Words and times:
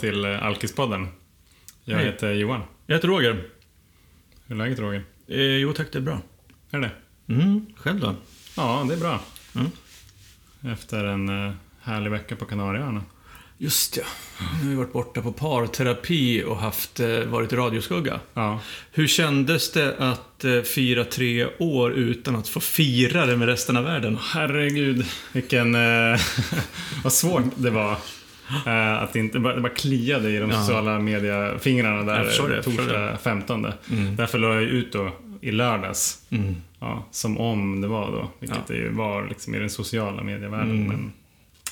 till 0.00 0.24
eh, 0.24 0.42
Alkispodden. 0.42 1.08
Jag 1.84 1.96
Hej. 1.96 2.06
heter 2.06 2.32
Johan. 2.32 2.60
Jag 2.86 2.94
heter 2.94 3.08
Roger. 3.08 3.44
Hur 4.46 4.54
är 4.54 4.58
läget 4.58 4.78
Roger? 4.78 5.04
Eh, 5.28 5.40
jo 5.40 5.72
tack, 5.72 5.86
det 5.92 5.98
är 5.98 6.02
bra. 6.02 6.20
Är 6.70 6.78
det? 6.78 6.90
Mm, 7.28 7.66
själv 7.76 8.00
då? 8.00 8.14
Ja, 8.56 8.86
det 8.88 8.94
är 8.94 8.98
bra. 8.98 9.20
Mm. 9.54 9.70
Efter 10.72 11.04
en 11.04 11.46
eh, 11.46 11.54
härlig 11.82 12.10
vecka 12.10 12.36
på 12.36 12.44
Kanarieöarna. 12.44 13.02
Just 13.58 13.96
ja. 13.96 14.02
Nu 14.40 14.64
har 14.64 14.70
vi 14.70 14.74
varit 14.74 14.92
borta 14.92 15.22
på 15.22 15.32
parterapi 15.32 16.44
och 16.44 16.56
haft, 16.56 17.00
eh, 17.00 17.20
varit 17.20 17.52
radioskugga. 17.52 18.20
Ja. 18.34 18.60
Hur 18.92 19.06
kändes 19.06 19.72
det 19.72 19.96
att 19.98 20.44
fira 20.64 21.04
tre 21.04 21.46
år 21.58 21.92
utan 21.92 22.36
att 22.36 22.48
få 22.48 22.60
fira 22.60 23.26
det 23.26 23.36
med 23.36 23.48
resten 23.48 23.76
av 23.76 23.84
världen? 23.84 24.18
Herregud, 24.20 25.06
vilken... 25.32 25.72
Vad 27.02 27.12
svårt 27.12 27.44
det 27.56 27.70
var. 27.70 27.96
Eh, 28.66 29.02
att 29.02 29.16
inte, 29.16 29.38
det 29.38 29.40
bara, 29.42 29.54
det 29.54 29.60
bara 29.60 29.72
kliade 29.74 30.30
i 30.30 30.38
de 30.38 30.50
Ja. 30.50 30.60
sociala 30.60 30.98
mediefingrarna 30.98 32.02
där 32.02 32.48
det, 32.48 32.62
torsdag 32.62 33.16
15. 33.22 33.66
Mm. 33.90 34.16
Därför 34.16 34.38
la 34.38 34.54
jag 34.54 34.62
ut 34.62 34.92
då 34.92 35.10
i 35.40 35.50
lördags. 35.50 36.26
Mm. 36.30 36.54
Ja, 36.80 37.06
som 37.10 37.38
om 37.38 37.80
det 37.80 37.88
var 37.88 38.10
då. 38.12 38.30
Vilket 38.38 38.58
Ja. 38.68 38.74
det 38.74 38.80
ju 38.80 38.88
var 38.92 39.28
liksom 39.28 39.54
i 39.54 39.58
den 39.58 39.70
sociala 39.70 40.22
medievärlden. 40.22 40.70
Mm. 40.76 40.86
Men, 40.86 41.12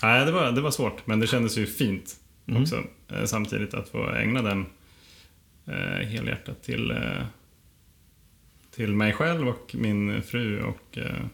nej, 0.02 0.26
det 0.26 0.32
var, 0.32 0.52
det 0.52 0.60
var 0.60 0.70
svårt. 0.70 1.06
Men 1.06 1.20
det 1.20 1.26
kändes 1.26 1.58
ju 1.58 1.66
fint 1.66 2.16
Mm. 2.48 2.62
också. 2.62 2.82
Eh, 3.12 3.24
samtidigt 3.24 3.74
att 3.74 3.88
få 3.88 4.10
ägna 4.10 4.42
den 4.42 4.66
eh, 5.66 6.06
helhjärtat 6.08 6.62
till, 6.62 6.90
eh, 6.90 6.96
till 8.76 8.94
mig 8.94 9.12
själv 9.12 9.48
och 9.48 9.74
min 9.74 10.22
fru 10.22 10.62
och 10.62 10.98
eh, 10.98 11.24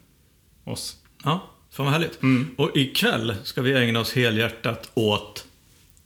oss. 0.65 0.97
Ja, 1.25 1.51
fan 1.73 1.85
vad 1.87 1.93
härligt. 1.93 2.23
Mm. 2.23 2.51
Och 2.57 2.77
ikväll 2.77 3.35
ska 3.45 3.63
vi 3.63 3.73
ägna 3.75 4.01
oss 4.01 4.13
helhjärtat 4.13 4.91
åt 4.95 5.45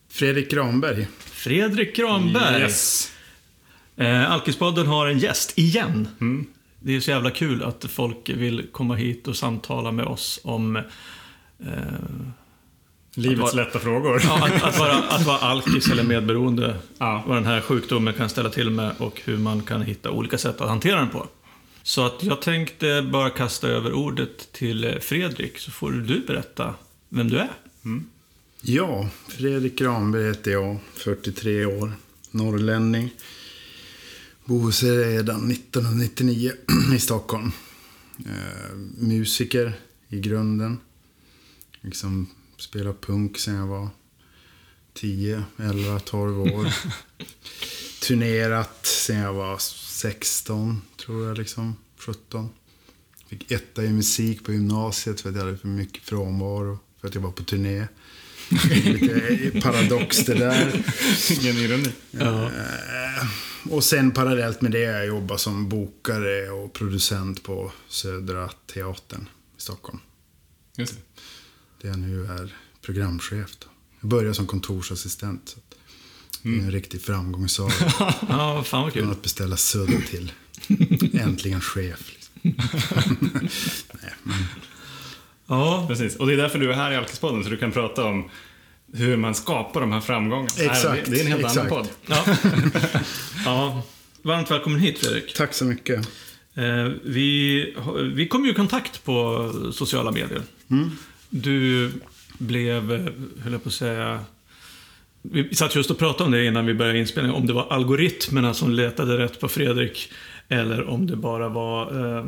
Fredrik 0.09 0.51
Granberg. 0.51 1.07
Fredrik 1.19 1.97
Granberg. 1.97 2.63
Yes. 2.63 3.13
Eh, 3.97 4.33
Alkispodden 4.33 4.87
har 4.87 5.07
en 5.07 5.19
gäst, 5.19 5.59
igen. 5.59 6.09
Mm. 6.21 6.47
Det 6.81 6.97
är 6.97 7.01
så 7.01 7.11
jävla 7.11 7.31
kul 7.31 7.63
att 7.63 7.85
folk 7.85 8.29
vill 8.29 8.67
komma 8.73 8.95
hit 8.95 9.29
och 9.29 9.37
samtala 9.37 9.93
med 9.93 10.07
oss 10.07 10.41
om 10.45 10.77
eh, 10.77 10.83
Livets 13.15 13.41
vara- 13.55 13.65
lätta 13.65 13.79
frågor. 13.79 14.21
ja, 14.25 14.45
att, 14.47 14.63
att, 14.63 14.79
vara, 14.79 14.93
att 14.99 15.27
vara 15.27 15.39
alkis 15.39 15.89
eller 15.91 16.03
medberoende. 16.03 16.77
Ja. 16.99 17.25
Vad 17.27 17.37
den 17.37 17.47
här 17.47 17.61
sjukdomen 17.61 18.15
kan 18.15 18.29
ställa 18.29 18.51
till 18.51 18.71
med 18.71 18.91
och 18.99 19.21
hur 19.25 19.37
man 19.39 19.63
kan 19.63 19.83
hitta 19.83 20.11
olika 20.11 20.39
sätt 20.39 20.61
att 20.61 20.69
hantera 20.69 20.99
den 20.99 21.09
på. 21.09 21.27
Så 21.87 22.07
att 22.07 22.23
jag 22.23 22.43
tänkte 22.43 23.03
bara 23.13 23.31
kasta 23.31 23.69
över 23.69 23.93
ordet 23.93 24.53
till 24.53 24.85
eh, 24.85 24.99
Fredrik, 24.99 25.59
så 25.59 25.71
får 25.71 25.93
du 25.93 26.21
berätta 26.21 26.75
vem 27.09 27.29
du 27.29 27.39
är. 27.39 27.53
Ja, 28.61 29.09
Fredrik 29.29 29.79
Granberg 29.79 30.27
heter 30.27 30.51
jag, 30.51 30.79
43 30.95 31.67
år, 31.67 31.93
norrlänning. 32.31 33.11
Bor 34.45 34.71
sedan 34.71 35.51
1999 35.51 36.53
i 36.95 36.99
Stockholm. 36.99 37.53
Eh, 38.19 38.77
musiker 38.99 39.73
i 40.09 40.21
grunden. 40.21 40.79
Liksom 41.81 42.31
spelar 42.57 42.93
punk 42.93 43.39
sedan 43.39 43.55
jag 43.55 43.67
var 43.67 43.89
10, 44.95 45.43
11, 45.59 46.01
12 46.01 46.41
år. 46.41 46.75
Turnerat 48.07 48.87
sedan 48.87 49.19
jag 49.19 49.33
var 49.33 49.59
16, 49.97 50.83
tror 50.97 51.27
jag 51.29 51.39
liksom. 51.39 51.77
17. 51.99 52.49
Fick 53.29 53.51
etta 53.51 53.85
i 53.85 53.89
musik 53.93 54.45
på 54.45 54.53
gymnasiet 54.53 55.21
för 55.21 55.31
att 55.31 55.37
jag 55.37 55.45
hade 55.45 55.59
för 55.59 55.69
mycket 55.69 56.03
frånvaro. 56.03 56.79
För 57.01 57.09
att 57.09 57.15
jag 57.15 57.23
var 57.23 57.31
på 57.31 57.43
turné. 57.45 57.87
Lite 58.71 59.61
paradox 59.63 60.17
det 60.25 60.35
där. 60.35 60.85
Ingen 61.41 61.57
ironi. 61.57 61.93
Ja. 62.11 62.45
Eh, 62.45 63.27
Och 63.71 63.85
sen 63.85 64.11
parallellt 64.11 64.61
med 64.61 64.73
det 64.73 64.79
jag 64.81 65.07
jobbar 65.07 65.37
som 65.37 65.69
bokare 65.69 66.51
och 66.51 66.73
producent 66.73 67.43
på 67.43 67.73
Södra 67.89 68.49
Teatern 68.67 69.29
i 69.59 69.61
Stockholm. 69.61 69.99
Just 70.77 70.95
det. 70.95 71.01
Där 71.83 71.89
jag 71.89 71.99
nu 71.99 72.27
är 72.27 72.57
programchef. 72.83 73.57
Då. 73.59 73.67
Jag 74.01 74.09
började 74.11 74.35
som 74.35 74.47
kontorsassistent. 74.47 75.49
Så 75.49 75.59
är 76.55 76.59
en 76.63 76.71
riktig 76.71 77.03
framgångssaga. 77.03 77.73
ja, 78.29 78.63
fan 78.65 78.83
vad 78.83 78.93
Från 78.93 79.03
kul. 79.03 79.11
att 79.11 79.23
beställa 79.23 79.57
sudd 79.57 80.03
till 80.11 80.33
äntligen 81.13 81.61
chef. 81.61 82.01
Liksom. 82.13 82.35
Nej, 84.03 84.13
men, 84.23 84.37
Ja, 85.49 85.85
Precis. 85.89 86.17
Och 86.17 86.27
det 86.27 86.33
är 86.33 86.37
därför 86.37 86.59
du 86.59 86.71
är 86.71 86.75
här 86.75 86.93
i 86.93 86.97
Alkispodden, 86.97 87.45
så 87.45 87.51
du 87.51 87.57
kan 87.57 87.73
prata 87.73 88.05
om 88.05 88.31
hur 88.93 89.17
man 89.17 89.35
skapar 89.35 89.81
de 89.81 89.93
här 89.93 90.01
framgångarna. 90.01 90.49
Exakt, 90.59 91.11
Det, 91.11 91.17
är 91.17 91.21
en 91.21 91.27
helt 91.27 91.41
exakt. 91.45 91.59
annan 91.59 91.69
podd. 91.71 91.89
ja. 92.07 92.25
ja. 93.45 93.83
Varmt 94.23 94.51
välkommen 94.51 94.81
hit 94.81 94.99
Fredrik. 94.99 95.35
tack 95.35 95.55
så 95.55 95.65
mycket. 95.65 96.09
Eh, 96.55 96.85
vi, 97.05 97.77
vi 98.15 98.29
kom 98.29 98.45
ju 98.45 98.51
i 98.51 98.55
kontakt 98.55 99.05
på 99.05 99.53
sociala 99.73 100.11
medier. 100.11 100.43
Du 101.31 101.93
blev, 102.39 102.93
eh, 102.93 103.01
höll 103.43 103.53
jag 103.53 103.63
på 103.63 103.69
att 103.69 103.75
säga... 103.75 104.25
Vi 105.33 105.55
satt 105.55 105.75
just 105.77 105.91
och 105.91 105.99
pratade 105.99 106.25
om 106.25 106.31
det 106.31 106.45
innan 106.45 106.67
vi 106.67 106.75
började 106.75 106.99
inspelningen. 106.99 107.37
Om 107.37 107.47
det 107.47 107.53
var 107.53 107.67
algoritmerna 107.71 108.55
som 108.55 108.71
letade 108.71 109.19
rätt 109.19 109.41
på 109.41 109.49
Fredrik. 109.49 110.13
Eller 110.49 110.89
om 110.89 111.07
det 111.07 111.17
bara 111.17 111.49
var 111.49 111.83
eh, 112.19 112.25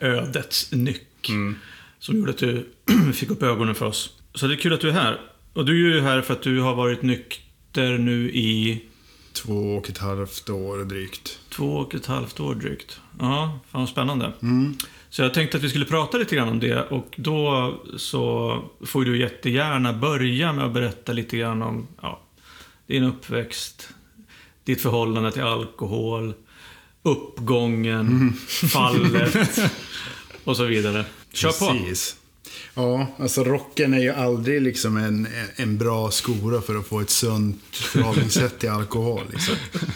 ödets 0.00 0.72
nyck. 0.72 1.28
Mm. 1.28 1.56
Som 1.98 2.16
gjorde 2.16 2.30
att 2.30 2.38
du 2.38 2.66
fick 3.14 3.30
upp 3.30 3.42
ögonen 3.42 3.74
för 3.74 3.86
oss. 3.86 4.16
Så 4.34 4.46
det 4.46 4.54
är 4.54 4.56
kul 4.56 4.72
att 4.72 4.80
du 4.80 4.88
är 4.88 4.92
här. 4.92 5.20
Och 5.52 5.64
du 5.64 5.90
är 5.90 5.94
ju 5.94 6.00
här 6.00 6.20
för 6.20 6.34
att 6.34 6.42
du 6.42 6.60
har 6.60 6.74
varit 6.74 7.02
nykter 7.02 7.98
nu 7.98 8.30
i 8.30 8.82
Två 9.32 9.76
och 9.76 9.88
ett 9.90 9.98
halvt 9.98 10.50
år 10.50 10.84
drygt. 10.84 11.38
två 11.48 11.64
och 11.76 11.94
ett 11.94 12.06
halvt 12.06 12.40
år 12.40 12.54
drygt. 12.54 13.00
Ja, 13.18 13.58
fan 13.70 13.86
spännande. 13.86 14.32
Mm. 14.42 14.76
Så 15.10 15.22
jag 15.22 15.34
tänkte 15.34 15.56
att 15.56 15.62
vi 15.62 15.68
skulle 15.68 15.84
prata 15.84 16.18
lite 16.18 16.36
grann 16.36 16.48
om 16.48 16.60
det 16.60 16.82
och 16.82 17.14
då 17.16 17.74
så 17.96 18.58
får 18.86 19.04
du 19.04 19.18
jättegärna 19.18 19.92
börja 19.92 20.52
med 20.52 20.64
att 20.64 20.72
berätta 20.72 21.12
lite 21.12 21.36
grann 21.36 21.62
om 21.62 21.86
ja, 22.02 22.20
din 22.90 23.04
uppväxt, 23.04 23.88
ditt 24.64 24.82
förhållande 24.82 25.32
till 25.32 25.42
alkohol, 25.42 26.34
uppgången, 27.02 28.32
fallet 28.48 29.58
och 30.44 30.56
så 30.56 30.64
vidare. 30.64 31.04
Kör 31.32 31.52
på! 31.52 31.66
Precis. 31.66 32.16
Ja, 32.74 33.06
alltså 33.18 33.44
rocken 33.44 33.94
är 33.94 33.98
ju 33.98 34.10
aldrig 34.10 34.62
liksom 34.62 34.96
en, 34.96 35.28
en 35.56 35.78
bra 35.78 36.10
skora 36.10 36.62
för 36.62 36.74
att 36.74 36.86
få 36.86 37.00
ett 37.00 37.10
sunt 37.10 37.62
förhållningssätt 37.72 38.58
till 38.58 38.70
alkohol. 38.70 39.22
Liksom. 39.32 39.54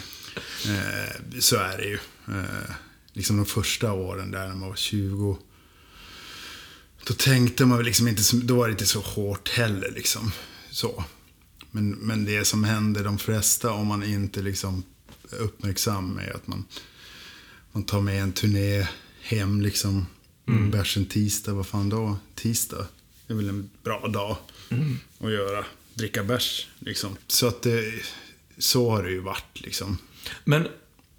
Eh, 0.67 1.39
så 1.39 1.55
är 1.55 1.77
det 1.77 1.83
ju. 1.83 1.99
Eh, 2.27 2.71
liksom 3.13 3.37
de 3.37 3.45
första 3.45 3.93
åren 3.93 4.31
där 4.31 4.47
när 4.47 4.55
man 4.55 4.69
var 4.69 4.75
20. 4.75 5.37
Då 7.07 7.13
tänkte 7.13 7.65
man 7.65 7.77
väl 7.77 7.85
liksom 7.85 8.07
inte, 8.07 8.21
då 8.43 8.55
var 8.55 8.67
det 8.67 8.71
inte 8.71 8.85
så 8.85 8.99
hårt 8.99 9.49
heller 9.49 9.91
liksom. 9.91 10.31
Så. 10.71 11.03
Men, 11.75 11.89
men 11.91 12.25
det 12.25 12.45
som 12.45 12.63
händer 12.63 13.03
de 13.03 13.17
flesta 13.17 13.71
om 13.71 13.87
man 13.87 14.03
inte 14.03 14.41
liksom 14.41 14.83
är 15.31 15.37
uppmärksam 15.37 16.17
är 16.17 16.35
att 16.35 16.47
man, 16.47 16.65
man 17.71 17.83
tar 17.83 18.01
med 18.01 18.21
en 18.21 18.31
turné 18.31 18.87
hem 19.21 19.61
liksom. 19.61 20.05
Mm. 20.47 20.71
Bärs 20.71 20.97
en 20.97 21.05
tisdag, 21.05 21.53
vad 21.53 21.67
fan 21.67 21.89
då? 21.89 22.17
Tisdag 22.35 22.87
är 23.27 23.33
väl 23.33 23.49
en 23.49 23.69
bra 23.83 24.07
dag 24.07 24.37
att 25.19 25.31
göra. 25.31 25.65
Dricka 25.93 26.23
bärs 26.23 26.67
liksom. 26.79 27.17
Så 27.27 27.47
att 27.47 27.61
det, 27.61 27.93
så 28.57 28.89
har 28.89 29.03
det 29.03 29.11
ju 29.11 29.19
varit 29.19 29.61
liksom. 29.61 29.97
Men 30.43 30.67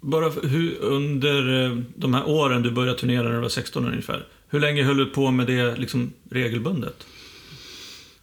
bara 0.01 0.31
för- 0.31 0.47
hur, 0.47 0.75
under 0.79 1.65
eh, 1.65 1.77
de 1.95 2.13
här 2.13 2.29
åren 2.29 2.61
du 2.61 2.71
började 2.71 2.99
turnera 2.99 3.23
när 3.23 3.35
du 3.35 3.39
var 3.41 3.49
16 3.49 3.85
ungefär. 3.85 4.27
Hur 4.49 4.59
länge 4.59 4.83
höll 4.83 4.97
du 4.97 5.05
på 5.05 5.31
med 5.31 5.47
det 5.47 5.75
liksom 5.75 6.13
regelbundet? 6.29 7.05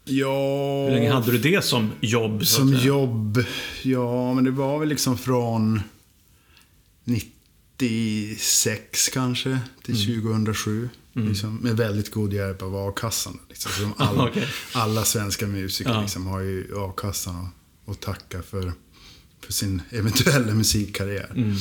Ja... 0.05 0.85
Hur 0.85 0.91
länge 0.91 1.13
hade 1.13 1.33
du 1.33 1.39
det 1.39 1.65
som 1.65 1.91
jobb? 2.01 2.47
Som 2.47 2.75
jobb, 2.75 3.45
ja 3.83 4.35
men 4.35 4.45
det 4.45 4.51
var 4.51 4.79
väl 4.79 4.89
liksom 4.89 5.19
från 5.19 5.81
96 7.05 9.09
kanske 9.13 9.59
till 9.83 10.23
2007. 10.23 10.89
Liksom, 11.17 11.57
med 11.57 11.77
väldigt 11.77 12.11
god 12.13 12.33
hjälp 12.33 12.63
av 12.63 12.77
a-kassan. 12.77 13.39
Liksom. 13.49 13.73
Så 13.73 13.83
de 13.83 13.95
alla, 13.97 14.29
Okej. 14.29 14.47
alla 14.73 15.05
svenska 15.05 15.47
musiker 15.47 15.91
Ja. 15.91 16.01
liksom, 16.01 16.27
har 16.27 16.41
ju 16.41 16.67
a-kassan 16.77 17.49
att, 17.87 17.91
att 17.91 18.01
tacka 18.01 18.43
för, 18.43 18.73
för 19.41 19.53
sin 19.53 19.83
eventuella 19.91 20.55
musikkarriär. 20.55 21.31
Mm. 21.37 21.57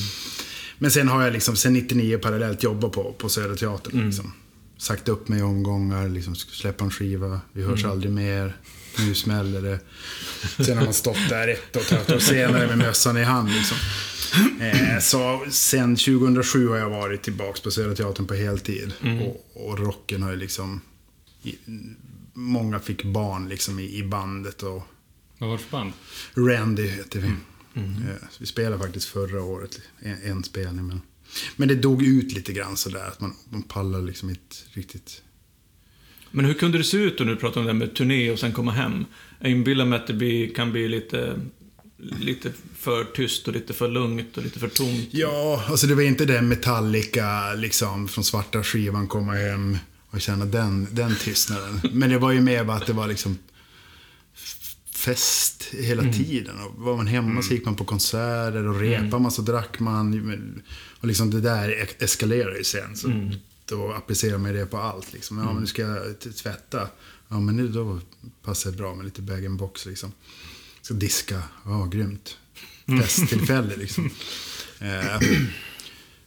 Men 0.78 0.90
sen 0.90 1.08
har 1.08 1.22
jag 1.22 1.32
liksom, 1.32 1.56
sen 1.56 1.72
99 1.72 2.18
parallellt 2.18 2.62
jobbat 2.62 2.92
på, 2.92 3.12
på 3.18 3.28
Södra 3.28 3.56
Teatern. 3.56 3.92
Mm. 3.94 4.06
Liksom. 4.06 4.32
Sagt 4.78 5.08
upp 5.08 5.28
mig 5.28 5.38
i 5.38 5.42
omgångar, 5.42 6.08
liksom, 6.08 6.34
släppa 6.36 6.84
en 6.84 6.90
skiva, 6.90 7.40
vi 7.52 7.62
hörs 7.62 7.80
Mm. 7.80 7.90
aldrig 7.92 8.12
mer. 8.12 8.56
Nu 8.98 9.14
smäller 9.14 9.62
det. 9.62 9.80
Sen 10.64 10.78
har 10.78 10.84
man 10.84 10.94
stått 10.94 11.28
där 11.28 11.48
ett 11.48 11.76
och 11.76 11.82
ett 11.82 11.90
halvt 11.90 12.10
år 12.10 12.18
senare 12.18 12.66
med 12.66 12.78
mössan 12.78 13.16
i 13.16 13.22
hand. 13.22 13.50
Liksom. 13.50 13.76
Eh, 14.60 14.98
så 15.00 15.44
sen 15.50 15.96
2007 15.96 16.68
har 16.68 16.76
jag 16.76 16.90
varit 16.90 17.22
tillbaka 17.22 17.60
på 17.64 17.70
Södra 17.70 17.94
Teatern 17.94 18.26
på 18.26 18.34
heltid. 18.34 18.92
Mm. 19.02 19.22
Och, 19.22 19.46
och 19.54 19.78
rocken 19.78 20.22
har 20.22 20.30
ju 20.30 20.36
liksom... 20.36 20.80
I, 21.42 21.54
många 22.32 22.80
fick 22.80 23.04
barn 23.04 23.48
liksom 23.48 23.78
i, 23.78 23.98
i 23.98 24.02
bandet 24.02 24.62
och 24.62 24.82
Vad 25.38 25.50
var 25.50 25.56
det 25.56 25.62
för 25.62 25.70
band? 25.70 25.92
Randy 26.34 26.86
heter 26.86 27.20
vi. 27.20 27.30
Mm. 27.80 27.96
Eh, 28.02 28.16
så 28.30 28.36
vi 28.38 28.46
spelade 28.46 28.82
faktiskt 28.82 29.08
förra 29.08 29.42
året, 29.42 29.80
en, 30.00 30.16
en 30.22 30.44
spelning. 30.44 30.86
Men, 30.86 31.00
men 31.56 31.68
det 31.68 31.74
dog 31.74 32.02
ut 32.02 32.32
lite 32.32 32.52
grann 32.52 32.76
sådär, 32.76 33.08
att 33.08 33.20
man, 33.20 33.34
man 33.50 33.62
pallar 33.62 34.02
liksom 34.02 34.30
inte 34.30 34.56
riktigt. 34.72 35.22
Men 36.30 36.44
hur 36.44 36.54
kunde 36.54 36.78
det 36.78 36.84
se 36.84 36.96
ut 36.96 37.18
då 37.18 37.24
när 37.24 37.32
du 37.32 37.38
pratade 37.38 37.60
om 37.60 37.66
det 37.66 37.72
här 37.72 37.78
med 37.78 37.96
turné 37.96 38.30
och 38.30 38.38
sen 38.38 38.52
komma 38.52 38.72
hem? 38.72 39.04
Jag 39.40 39.50
inbillar 39.50 39.84
mig 39.84 39.98
att 39.98 40.06
det 40.06 40.12
blir, 40.12 40.54
kan 40.54 40.72
bli 40.72 40.88
lite, 40.88 41.40
lite 42.20 42.52
för 42.76 43.04
tyst 43.04 43.48
och 43.48 43.54
lite 43.54 43.72
för 43.72 43.88
lugnt 43.88 44.36
och 44.36 44.42
lite 44.42 44.58
för 44.58 44.68
tomt. 44.68 45.08
Ja, 45.10 45.64
alltså 45.68 45.86
det 45.86 45.94
var 45.94 46.02
inte 46.02 46.24
den 46.24 46.48
Metallica 46.48 47.54
liksom 47.54 48.08
från 48.08 48.24
svarta 48.24 48.62
skivan 48.62 49.08
komma 49.08 49.32
hem 49.32 49.78
och 50.10 50.20
känna 50.20 50.44
den, 50.44 50.88
den 50.90 51.14
tystnaden. 51.16 51.80
Men 51.92 52.10
det 52.10 52.18
var 52.18 52.32
ju 52.32 52.40
mer 52.40 52.64
bara 52.64 52.76
att 52.76 52.86
det 52.86 52.92
var 52.92 53.08
liksom 53.08 53.38
fest 55.04 55.62
hela 55.72 56.12
tiden. 56.12 56.56
Och 56.60 56.84
var 56.84 56.96
man 56.96 57.06
hemma 57.06 57.42
så 57.42 57.54
gick 57.54 57.64
man 57.64 57.76
på 57.76 57.84
konserter 57.84 58.68
och 58.68 58.80
repade 58.80 59.22
man 59.22 59.30
så 59.30 59.42
drack 59.42 59.80
man. 59.80 60.62
Och 61.00 61.08
liksom 61.08 61.30
det 61.30 61.40
där 61.40 61.88
eskalerade 61.98 62.58
ju 62.58 62.64
sen. 62.64 62.96
Så 62.96 63.30
Då 63.66 63.92
applicerar 63.92 64.38
man 64.38 64.52
det 64.52 64.66
på 64.66 64.78
allt. 64.78 65.12
Liksom. 65.12 65.38
Ja, 65.38 65.52
men 65.52 65.60
nu 65.60 65.66
ska 65.66 65.82
jag 65.82 66.20
tvätta. 66.20 66.88
Ja, 67.28 67.40
men 67.40 67.56
nu 67.56 67.68
då 67.68 68.00
passar 68.42 68.70
det 68.70 68.76
bra 68.76 68.94
med 68.94 69.04
lite 69.04 69.22
bag-in-box 69.22 69.86
liksom. 69.86 70.12
Ska 70.82 70.94
diska. 70.94 71.42
Ja, 71.64 71.84
grymt. 71.84 72.38
Festtillfälle 73.02 73.76
liksom. 73.76 74.10
Eh, 74.78 75.20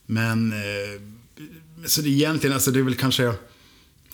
men, 0.05 0.51
eh, 0.51 1.01
så 1.85 2.01
det 2.01 2.09
egentligen, 2.09 2.53
alltså 2.53 2.71
det 2.71 2.79
är 2.79 2.83
väl 2.83 2.95
kanske, 2.95 3.33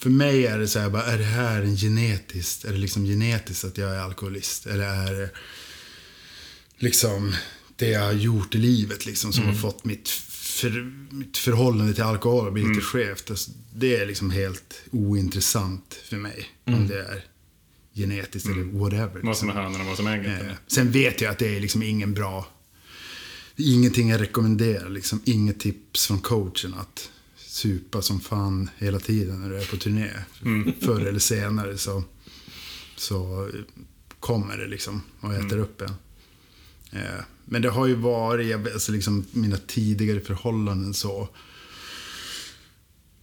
för 0.03 0.09
mig 0.09 0.47
är 0.47 0.59
det 0.59 0.67
så 0.67 0.79
här, 0.79 0.89
bara, 0.89 1.03
är 1.03 1.17
det 1.17 1.23
här 1.23 1.61
en 1.61 1.75
genetiskt, 1.77 2.65
är 2.65 2.71
det 2.71 2.77
liksom 2.77 3.05
genetiskt 3.05 3.63
att 3.63 3.77
jag 3.77 3.95
är 3.95 3.99
alkoholist? 3.99 4.65
Eller 4.65 4.83
är 4.83 5.13
det 5.13 5.29
liksom 6.77 7.35
det 7.75 7.89
jag 7.89 8.01
har 8.01 8.11
gjort 8.11 8.55
i 8.55 8.57
livet 8.57 9.05
liksom 9.05 9.33
som 9.33 9.45
har 9.45 9.53
fått 9.53 9.85
mitt, 9.85 10.09
för, 10.09 10.91
mitt 11.13 11.37
förhållande 11.37 11.93
till 11.93 12.03
alkohol 12.03 12.47
att 12.47 12.53
bli 12.53 12.63
lite 12.63 12.81
skevt? 12.81 13.29
Alltså, 13.29 13.51
det 13.75 13.95
är 13.95 14.05
liksom 14.05 14.31
helt 14.31 14.81
ointressant 14.91 15.99
för 16.09 16.17
mig. 16.17 16.45
Om 16.65 16.87
det 16.87 16.99
är 16.99 17.25
genetiskt 17.93 18.49
eller 18.49 18.63
whatever. 18.63 19.21
Vad 19.23 19.37
som 19.37 19.47
liksom. 19.47 19.49
är 19.49 19.53
hönan 19.53 19.81
och 19.81 19.87
vad 19.87 19.97
som 19.97 20.07
är 20.07 20.17
ägget? 20.17 20.41
Eh, 20.41 20.55
sen 20.67 20.91
vet 20.91 21.21
jag 21.21 21.31
att 21.31 21.39
det 21.39 21.55
är 21.55 21.59
liksom 21.59 21.83
ingen 21.83 22.13
bra... 22.13 22.47
Ingenting 23.55 24.09
jag 24.09 24.21
rekommenderar. 24.21 24.89
Liksom, 24.89 25.21
inget 25.25 25.59
tips 25.59 26.07
från 26.07 26.19
coachen 26.19 26.73
att 26.73 27.09
supa 27.53 28.01
som 28.01 28.19
fan 28.19 28.69
hela 28.77 28.99
tiden 28.99 29.41
när 29.41 29.49
du 29.49 29.57
är 29.57 29.65
på 29.65 29.77
turné. 29.77 30.09
Förr 30.81 31.01
eller 31.01 31.19
senare 31.19 31.77
så, 31.77 32.03
så 32.95 33.49
kommer 34.19 34.57
det 34.57 34.67
liksom 34.67 35.01
och 35.19 35.33
äter 35.33 35.57
upp 35.57 35.81
en. 35.81 35.93
Eh, 36.91 37.23
men 37.45 37.61
det 37.61 37.69
har 37.69 37.87
ju 37.87 37.95
varit, 37.95 38.55
alltså 38.73 38.91
liksom 38.91 39.25
mina 39.31 39.57
tidigare 39.67 40.19
förhållanden 40.19 40.93
så 40.93 41.29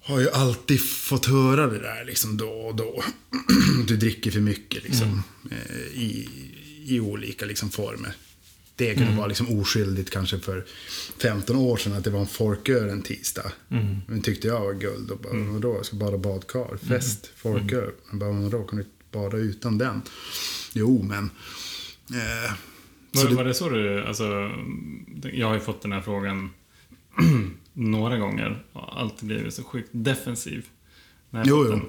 har 0.03 0.21
ju 0.21 0.31
alltid 0.31 0.81
fått 0.85 1.27
höra 1.27 1.67
det 1.67 1.79
där 1.79 2.05
liksom 2.05 2.37
då 2.37 2.51
och 2.51 2.77
då. 2.77 3.05
Du 3.87 3.97
dricker 3.97 4.31
för 4.31 4.41
mycket 4.41 4.83
liksom. 4.85 5.23
eh, 5.51 5.87
I, 5.95 6.29
I 6.87 7.01
olika 7.01 7.47
liksom 7.47 7.71
former. 7.71 8.15
Det 8.81 8.95
kunde 8.95 9.17
vara 9.17 9.27
liksom 9.27 9.61
oskyldigt 9.61 10.11
kanske 10.11 10.39
för 10.39 10.65
15 11.23 11.57
år 11.57 11.77
sedan 11.77 11.93
att 11.93 12.05
det 12.05 12.11
var 12.11 12.21
en 12.21 12.27
folköl 12.27 12.89
en 12.89 13.03
tisdag. 13.03 13.53
Men 14.07 14.23
tyckte 14.23 14.49
jag 14.49 14.61
var 14.61 14.73
guld. 14.75 15.11
Och 15.11 15.19
bara, 15.19 15.33
vadå, 15.37 15.75
jag 15.75 15.87
ska 15.87 15.97
bada 15.97 16.19
badkar. 16.19 16.77
Fest, 16.89 17.31
folköl. 17.37 17.91
Men 18.11 18.19
bara, 18.19 18.31
vadå, 18.33 18.63
kan 18.65 18.79
du 18.79 18.87
bada 19.13 19.37
utan 19.37 19.79
den? 19.79 20.03
Jo, 20.73 21.03
men... 21.09 21.31
Eh, 22.11 22.53
Var, 23.13 23.29
det- 23.29 23.35
var 23.35 23.45
det 23.45 23.55
så 23.55 23.69
du, 23.69 24.05
alltså, 24.05 24.51
jag 25.33 25.47
har 25.47 25.55
ju 25.55 25.61
fått 25.61 25.83
den 25.83 25.93
här 25.93 26.01
frågan 26.01 26.51
några 27.73 28.19
gånger 28.19 28.65
och 28.73 29.01
alltid 29.01 29.27
blivit 29.29 29.55
så 29.55 29.63
sjukt 29.65 29.89
defensiv. 29.93 30.67
Jo, 31.31 31.67
jo. 31.71 31.81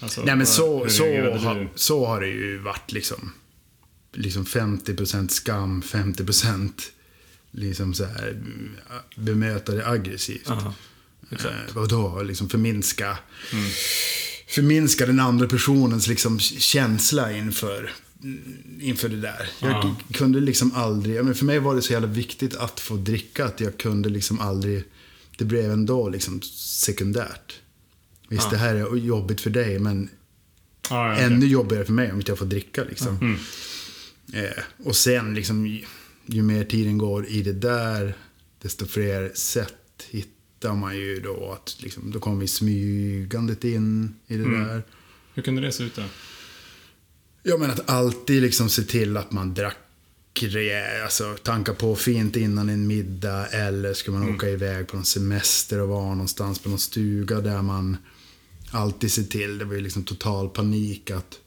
Alltså, 0.00 0.22
Nej 0.24 0.36
men 0.36 0.46
så, 0.46 0.88
så, 0.88 1.04
ha, 1.38 1.64
så 1.74 2.06
har 2.06 2.20
det 2.20 2.26
ju 2.28 2.58
varit 2.58 2.92
liksom. 2.92 3.32
Liksom 4.12 4.44
50% 4.44 5.28
skam, 5.28 5.82
50% 5.82 6.72
liksom 7.50 7.94
så 7.94 8.04
här, 8.04 8.28
mm, 8.28 8.70
bemöta 9.16 9.72
det 9.72 9.86
aggressivt. 9.86 10.50
Aha, 10.50 10.74
Eh, 11.32 11.74
vadå? 11.74 12.22
Liksom 12.22 12.48
förminska, 12.48 13.18
förminska 14.48 15.06
den 15.06 15.20
andra 15.20 15.46
personens 15.46 16.06
liksom 16.06 16.38
känsla 16.40 17.32
inför, 17.36 17.90
inför 18.80 19.08
det 19.08 19.20
där. 19.20 19.48
Jag 19.60 19.70
Ja. 19.70 19.96
kunde 20.12 20.40
liksom 20.40 20.72
aldrig, 20.74 21.16
ja, 21.16 21.22
men 21.22 21.34
för 21.34 21.44
mig 21.44 21.58
var 21.58 21.74
det 21.74 21.82
så 21.82 21.92
jävla 21.92 22.08
viktigt 22.08 22.54
att 22.56 22.80
få 22.80 22.96
dricka 22.96 23.44
att 23.44 23.60
jag 23.60 23.78
kunde 23.78 24.08
liksom 24.08 24.40
aldrig, 24.40 24.84
det 25.38 25.44
blev 25.44 25.70
ändå 25.70 26.08
liksom 26.08 26.42
sekundärt. 26.54 27.54
Visst, 28.28 28.42
Ja. 28.44 28.50
det 28.50 28.56
här 28.56 28.74
är 28.74 28.96
jobbigt 28.96 29.40
för 29.40 29.50
dig, 29.50 29.78
men 29.78 30.08
Ja, 30.90 31.06
ja, 31.06 31.12
okej. 31.12 31.24
ännu 31.24 31.46
jobbigare 31.46 31.84
för 31.84 31.92
mig 31.92 32.12
om 32.12 32.18
inte 32.18 32.30
jag 32.30 32.38
får 32.38 32.46
dricka 32.46 32.84
liksom. 32.84 33.38
Eh, 34.32 34.62
och 34.84 34.96
sen 34.96 35.34
liksom, 35.34 35.66
ju, 35.66 35.84
ju 36.26 36.42
mer 36.42 36.64
tiden 36.64 36.98
går 36.98 37.26
i 37.26 37.42
det 37.42 37.52
där, 37.52 38.14
desto 38.62 38.86
fler 38.86 39.32
sätt 39.34 39.74
hittar 40.10 40.74
man 40.74 40.96
ju 40.96 41.20
då 41.20 41.52
att 41.52 41.82
liksom, 41.82 42.10
då 42.10 42.20
kommer 42.20 42.40
vi 42.40 42.46
smygandet 42.46 43.64
in 43.64 44.14
i 44.26 44.36
det 44.36 44.58
där. 44.58 44.82
Hur 45.34 45.42
kunde 45.42 45.62
det 45.62 45.72
se 45.72 45.84
ut 45.84 45.96
då? 45.96 46.02
Jag 47.42 47.60
menar 47.60 47.74
att 47.74 47.90
alltid 47.90 48.42
liksom 48.42 48.68
se 48.68 48.82
till 48.82 49.16
att 49.16 49.32
man 49.32 49.54
drack 49.54 49.76
alltså 51.04 51.36
tanka 51.42 51.74
på 51.74 51.96
fint 51.96 52.36
innan 52.36 52.68
en 52.68 52.86
middag 52.86 53.46
eller 53.46 53.94
ska 53.94 54.12
man 54.12 54.34
åka 54.34 54.48
iväg 54.48 54.88
på 54.88 54.96
någon 54.96 55.04
semester 55.04 55.80
och 55.80 55.88
vara 55.88 56.14
någonstans 56.14 56.58
på 56.58 56.68
någon 56.68 56.78
stuga 56.78 57.40
där 57.40 57.62
man 57.62 57.96
alltid 58.70 59.12
ser 59.12 59.22
till, 59.22 59.58
det 59.58 59.64
var 59.64 59.74
ju 59.74 59.80
liksom 59.80 60.04
total 60.04 60.48
panik 60.48 61.10
att 61.10 61.39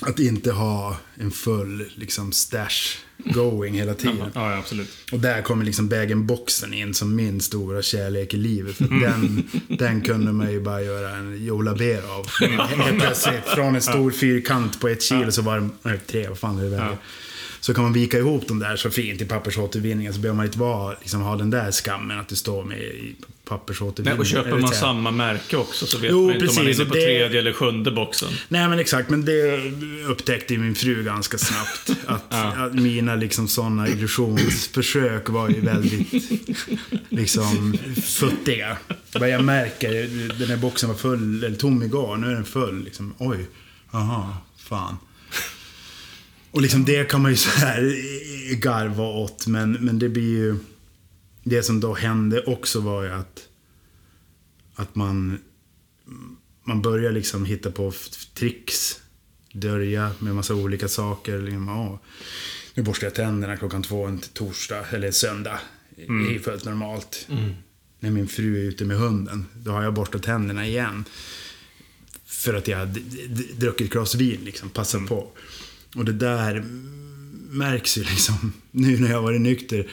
att 0.00 0.18
inte 0.18 0.52
ha 0.52 0.96
en 1.14 1.30
full 1.30 1.90
liksom 1.94 2.32
stash 2.32 2.98
going 3.24 3.74
hela 3.74 3.94
tiden. 3.94 4.30
Ja, 4.34 4.50
ja, 4.50 4.58
absolut. 4.58 4.88
Och 5.12 5.20
där 5.20 5.42
kommer 5.42 5.64
liksom 5.64 5.88
bag-in-boxen 5.88 6.74
in 6.74 6.94
som 6.94 7.16
min 7.16 7.40
stora 7.40 7.82
kärlek 7.82 8.34
i 8.34 8.36
livet. 8.36 8.76
För 8.76 8.84
den, 8.84 9.48
den 9.68 10.00
kunde 10.00 10.32
man 10.32 10.52
ju 10.52 10.60
bara 10.60 10.82
göra 10.82 11.16
en 11.16 11.44
Jola 11.44 11.74
Beer 11.74 12.02
av. 12.02 12.26
Helt 12.76 13.00
plötsligt, 13.00 13.44
från 13.44 13.74
en 13.74 13.82
stor 13.82 14.10
fyrkant 14.10 14.80
på 14.80 14.88
ett 14.88 15.02
kilo 15.02 15.32
så 15.32 15.42
var 15.42 15.70
det 15.82 15.98
tre, 15.98 16.28
vad 16.28 16.38
fan 16.38 16.58
är 16.58 16.62
det 16.62 16.70
väger? 16.70 16.84
Ja. 16.84 16.96
Så 17.60 17.74
kan 17.74 17.84
man 17.84 17.92
vika 17.92 18.18
ihop 18.18 18.48
dem 18.48 18.58
där 18.58 18.76
så 18.76 18.90
fint 18.90 19.20
i 19.20 19.24
pappersåtervinningen 19.24 20.14
så 20.14 20.20
behöver 20.20 20.36
man 20.36 20.46
inte 20.46 20.58
vara, 20.58 20.94
liksom, 21.00 21.20
ha 21.20 21.36
den 21.36 21.50
där 21.50 21.72
skammen 21.72 22.18
att 22.20 22.28
det 22.28 22.36
står 22.36 22.64
med 22.64 22.78
i 22.78 23.02
Nej, 23.02 23.14
pappersåtervinningen. 23.58 24.20
och 24.20 24.26
köper 24.26 24.58
man 24.58 24.70
samma 24.74 25.10
märke 25.10 25.56
också 25.56 25.86
så 25.86 25.98
vet 25.98 26.10
Jo, 26.10 26.26
man 26.26 26.34
inte 26.34 26.46
om 26.48 26.54
man 26.54 26.66
är 26.66 26.74
inne 26.74 26.84
på 26.84 26.94
det- 26.94 27.00
tredje 27.04 27.38
eller 27.40 27.52
sjunde 27.52 27.90
boxen. 27.90 28.28
Nej 28.48 28.68
men 28.68 28.78
exakt, 28.78 29.10
men 29.10 29.24
det 29.24 29.60
upptäckte 30.08 30.54
ju 30.54 30.60
min 30.60 30.74
fru 30.74 31.02
ganska 31.02 31.38
snabbt. 31.38 31.90
Att, 32.06 32.34
att 32.58 32.74
mina 32.74 33.14
liksom 33.16 33.48
sådana 33.48 33.88
illusionsförsök 33.88 35.28
var 35.28 35.48
ju 35.48 35.60
väldigt 35.60 36.12
liksom 37.08 37.78
futtiga. 38.04 38.76
Vad 39.14 39.30
jag 39.30 39.44
märker, 39.44 39.92
den 40.38 40.48
här 40.48 40.56
boxen 40.56 40.88
var 40.88 40.96
full, 40.96 41.44
eller 41.44 41.56
tom 41.56 41.82
igår, 41.82 42.16
nu 42.16 42.26
är 42.30 42.34
den 42.34 42.44
full. 42.44 42.84
Liksom, 42.84 43.14
oj, 43.18 43.46
aha, 43.90 44.36
fan. 44.58 44.96
Och 46.50 46.62
liksom 46.62 46.84
det 46.84 47.10
kan 47.10 47.22
man 47.22 47.30
ju 47.30 47.36
så 47.36 47.50
här 47.50 47.94
garva 48.54 49.04
åt, 49.04 49.46
men, 49.46 49.72
men 49.72 49.98
det 49.98 50.08
blir 50.08 50.38
ju... 50.38 50.56
Det 51.42 51.62
som 51.62 51.80
då 51.80 51.94
hände 51.94 52.44
också 52.44 52.80
var 52.80 53.02
ju 53.02 53.10
att, 53.10 53.40
att 54.74 54.94
man 54.94 55.38
man 56.70 56.82
börjar 56.82 57.12
liksom 57.12 57.44
hitta 57.44 57.70
på 57.70 57.92
tricks. 58.34 59.00
Dörja 59.52 60.10
med 60.18 60.34
massa 60.34 60.54
olika 60.54 60.88
saker. 60.88 61.38
Liksom, 61.38 61.68
åh, 61.68 61.98
nu 62.74 62.82
borstar 62.82 63.06
jag 63.06 63.14
tänderna 63.14 63.56
klockan 63.56 63.82
två 63.82 64.06
en 64.06 64.18
torsdag 64.18 64.84
eller 64.90 65.06
en 65.06 65.12
söndag. 65.12 65.60
Det 65.96 66.34
är 66.34 66.38
fullt 66.38 66.64
normalt. 66.64 67.28
När 68.00 68.10
min 68.10 68.28
fru 68.28 68.56
är 68.56 68.68
ute 68.68 68.84
med 68.84 68.96
hunden, 68.96 69.46
då 69.54 69.70
har 69.70 69.82
jag 69.82 69.94
borstat 69.94 70.22
tänderna 70.22 70.66
igen. 70.66 71.04
För 72.24 72.54
att 72.54 72.68
jag 72.68 72.78
har 72.78 72.86
druckit 73.56 73.86
ett 73.86 73.92
glas 73.92 74.14
vin, 74.14 74.40
liksom, 74.44 74.70
passat 74.70 75.06
på. 75.06 75.28
Och 75.96 76.04
det 76.04 76.12
där 76.12 76.64
märks 77.50 77.98
ju 77.98 78.02
liksom. 78.02 78.52
Nu 78.70 79.00
när 79.00 79.10
jag 79.10 79.22
varit 79.22 79.40
nykter 79.40 79.90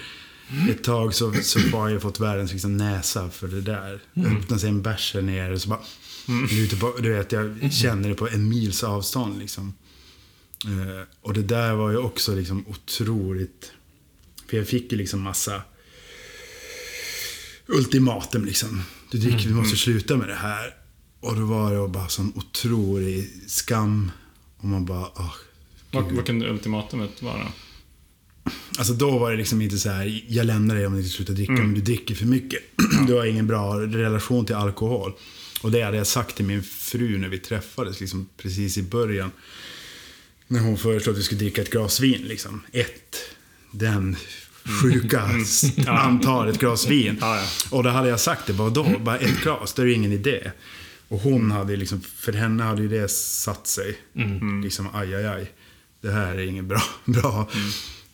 ett 0.69 0.83
tag 0.83 1.13
så, 1.13 1.33
så 1.33 1.59
har 1.59 1.89
jag 1.89 2.01
fått 2.01 2.19
världens 2.19 2.51
liksom, 2.51 2.77
näsa 2.77 3.29
för 3.29 3.47
det 3.47 3.61
där. 3.61 3.99
Mm. 4.13 4.37
Öppnar 4.37 4.57
sig 4.57 4.69
en 4.69 4.81
bärs 4.81 5.13
här 5.13 5.21
nere 5.21 5.53
och 5.53 5.61
så 5.61 5.69
bara... 5.69 5.81
Ute 6.51 6.75
på, 6.75 6.95
du 7.01 7.13
vet, 7.13 7.31
jag 7.31 7.73
känner 7.73 8.09
det 8.09 8.15
på 8.15 8.27
en 8.27 8.49
mils 8.49 8.83
avstånd 8.83 9.39
liksom. 9.39 9.73
Eh, 10.65 11.07
och 11.21 11.33
det 11.33 11.43
där 11.43 11.73
var 11.73 11.91
ju 11.91 11.97
också 11.97 12.35
liksom 12.35 12.67
otroligt... 12.67 13.71
För 14.49 14.57
jag 14.57 14.67
fick 14.67 14.91
ju 14.91 14.97
liksom 14.97 15.21
massa 15.21 15.61
ultimatum 17.67 18.45
liksom. 18.45 18.83
Du 19.11 19.17
dricker, 19.17 19.47
vi 19.47 19.53
måste 19.53 19.77
sluta 19.77 20.17
med 20.17 20.27
det 20.27 20.35
här. 20.35 20.73
Och 21.19 21.35
då 21.35 21.45
var 21.45 21.73
det 21.73 21.87
bara 21.87 22.07
sån 22.07 22.33
otrolig 22.35 23.43
skam. 23.47 24.11
Och 24.57 24.65
man 24.65 24.85
bara, 24.85 25.07
åh, 25.15 25.33
Vad, 25.91 26.11
vad 26.11 26.25
kunde 26.25 26.49
ultimatumet 26.49 27.21
vara? 27.21 27.47
Alltså 28.77 28.93
då 28.93 29.17
var 29.17 29.31
det 29.31 29.37
liksom 29.37 29.61
inte 29.61 29.77
så 29.77 29.89
här, 29.89 30.23
jag 30.27 30.45
lämnar 30.45 30.75
dig 30.75 30.85
om 30.87 30.93
du 30.93 30.99
inte 30.99 31.11
slutar 31.11 31.33
dricka, 31.33 31.51
Mm. 31.53 31.65
om 31.65 31.73
du 31.73 31.81
dricker 31.81 32.15
för 32.15 32.25
mycket. 32.25 32.59
Du 33.07 33.13
har 33.13 33.25
ingen 33.25 33.47
bra 33.47 33.79
relation 33.79 34.45
till 34.45 34.55
alkohol. 34.55 35.13
Och 35.61 35.71
det 35.71 35.81
hade 35.81 35.97
jag 35.97 36.07
sagt 36.07 36.35
till 36.35 36.45
min 36.45 36.63
fru 36.63 37.17
när 37.17 37.29
vi 37.29 37.39
träffades, 37.39 37.99
liksom 37.99 38.29
precis 38.37 38.77
i 38.77 38.83
början. 38.83 39.31
När 40.47 40.59
hon 40.59 40.77
föreslog 40.77 41.13
att 41.13 41.19
vi 41.19 41.23
skulle 41.23 41.39
dricka 41.39 41.61
ett 41.61 41.69
glas 41.71 41.99
vin, 41.99 42.21
liksom. 42.21 42.61
Ett, 42.71 43.15
den 43.71 44.15
sjuka 44.81 45.29
antar 45.87 46.47
ett 46.47 46.59
glas 46.59 46.87
vin. 46.87 47.17
Mm. 47.23 47.43
Och 47.71 47.83
då 47.83 47.89
hade 47.89 48.09
jag 48.09 48.19
sagt 48.19 48.47
det, 48.47 48.53
bara 48.53 48.69
då, 48.69 48.99
bara 48.99 49.17
ett 49.17 49.41
glas, 49.43 49.73
då 49.73 49.81
är 49.81 49.85
det 49.85 49.93
ingen 49.93 50.11
idé. 50.11 50.51
Och 51.07 51.19
hon 51.19 51.51
hade 51.51 51.75
liksom, 51.75 52.01
för 52.01 52.33
henne 52.33 52.63
hade 52.63 52.81
ju 52.81 52.87
det 52.87 53.11
satt 53.11 53.67
sig. 53.67 53.97
Liksom, 54.63 54.87
aj, 54.93 55.15
aj, 55.15 55.25
aj. 55.25 55.51
Det 56.01 56.11
här 56.11 56.35
är 56.35 56.39
inget 56.47 56.65
bra. 56.65 56.81
bra. 57.05 57.49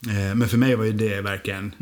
Eh, 0.09 0.35
Men 0.35 0.49
för 0.49 0.57
mig 0.57 0.75
var 0.75 0.85
ju 0.85 0.93
det 0.93 1.21
verkligen 1.21 1.75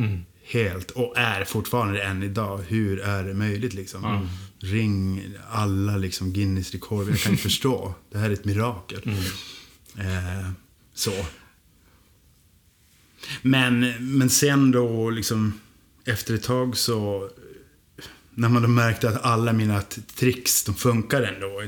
helt, 0.43 0.91
och 0.91 1.17
är 1.17 1.43
fortfarande 1.43 2.03
än 2.03 2.23
idag, 2.23 2.57
hur 2.67 2.99
är 2.99 3.23
det 3.23 3.33
möjligt 3.33 3.73
liksom? 3.73 4.29
Ring 4.59 5.33
alla 5.49 5.97
liksom 5.97 6.33
Guinness 6.33 6.71
rekord, 6.71 7.09
jag 7.09 7.19
kan 7.19 7.31
inte 7.31 7.43
förstå. 7.49 7.93
Det 8.11 8.17
här 8.17 8.29
är 8.29 8.33
ett 8.33 8.45
mirakel. 8.45 9.01
Eh, 9.97 10.49
så. 10.93 11.25
Men, 13.41 13.79
men 14.17 14.29
sen 14.29 14.71
då 14.71 15.09
liksom 15.09 15.59
efter 16.05 16.33
ett 16.33 16.43
tag 16.43 16.77
så 16.77 17.29
när 18.31 18.49
man 18.49 18.61
då 18.61 18.67
märkte 18.67 19.09
att 19.09 19.23
alla 19.23 19.53
mina 19.53 19.81
tricks, 20.15 20.63
de 20.63 20.75
funkar 20.75 21.21
ändå. 21.21 21.61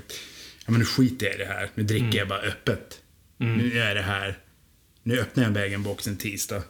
Ja 0.66 0.72
men 0.72 0.80
nu 0.80 0.86
skiter 0.86 1.26
jag 1.26 1.36
i 1.36 1.38
det 1.38 1.46
här. 1.46 1.70
Nu 1.76 1.84
dricker 1.84 2.18
jag 2.18 2.28
bara 2.28 2.40
öppet. 2.42 3.00
Nu 3.38 3.80
är 3.80 3.96
det 3.96 4.02
här. 4.02 4.38
Nu 5.04 5.20
öppnar 5.20 5.44
jag 5.44 5.54
bag 5.84 6.00
en 6.08 6.18
tisdag. 6.18 6.62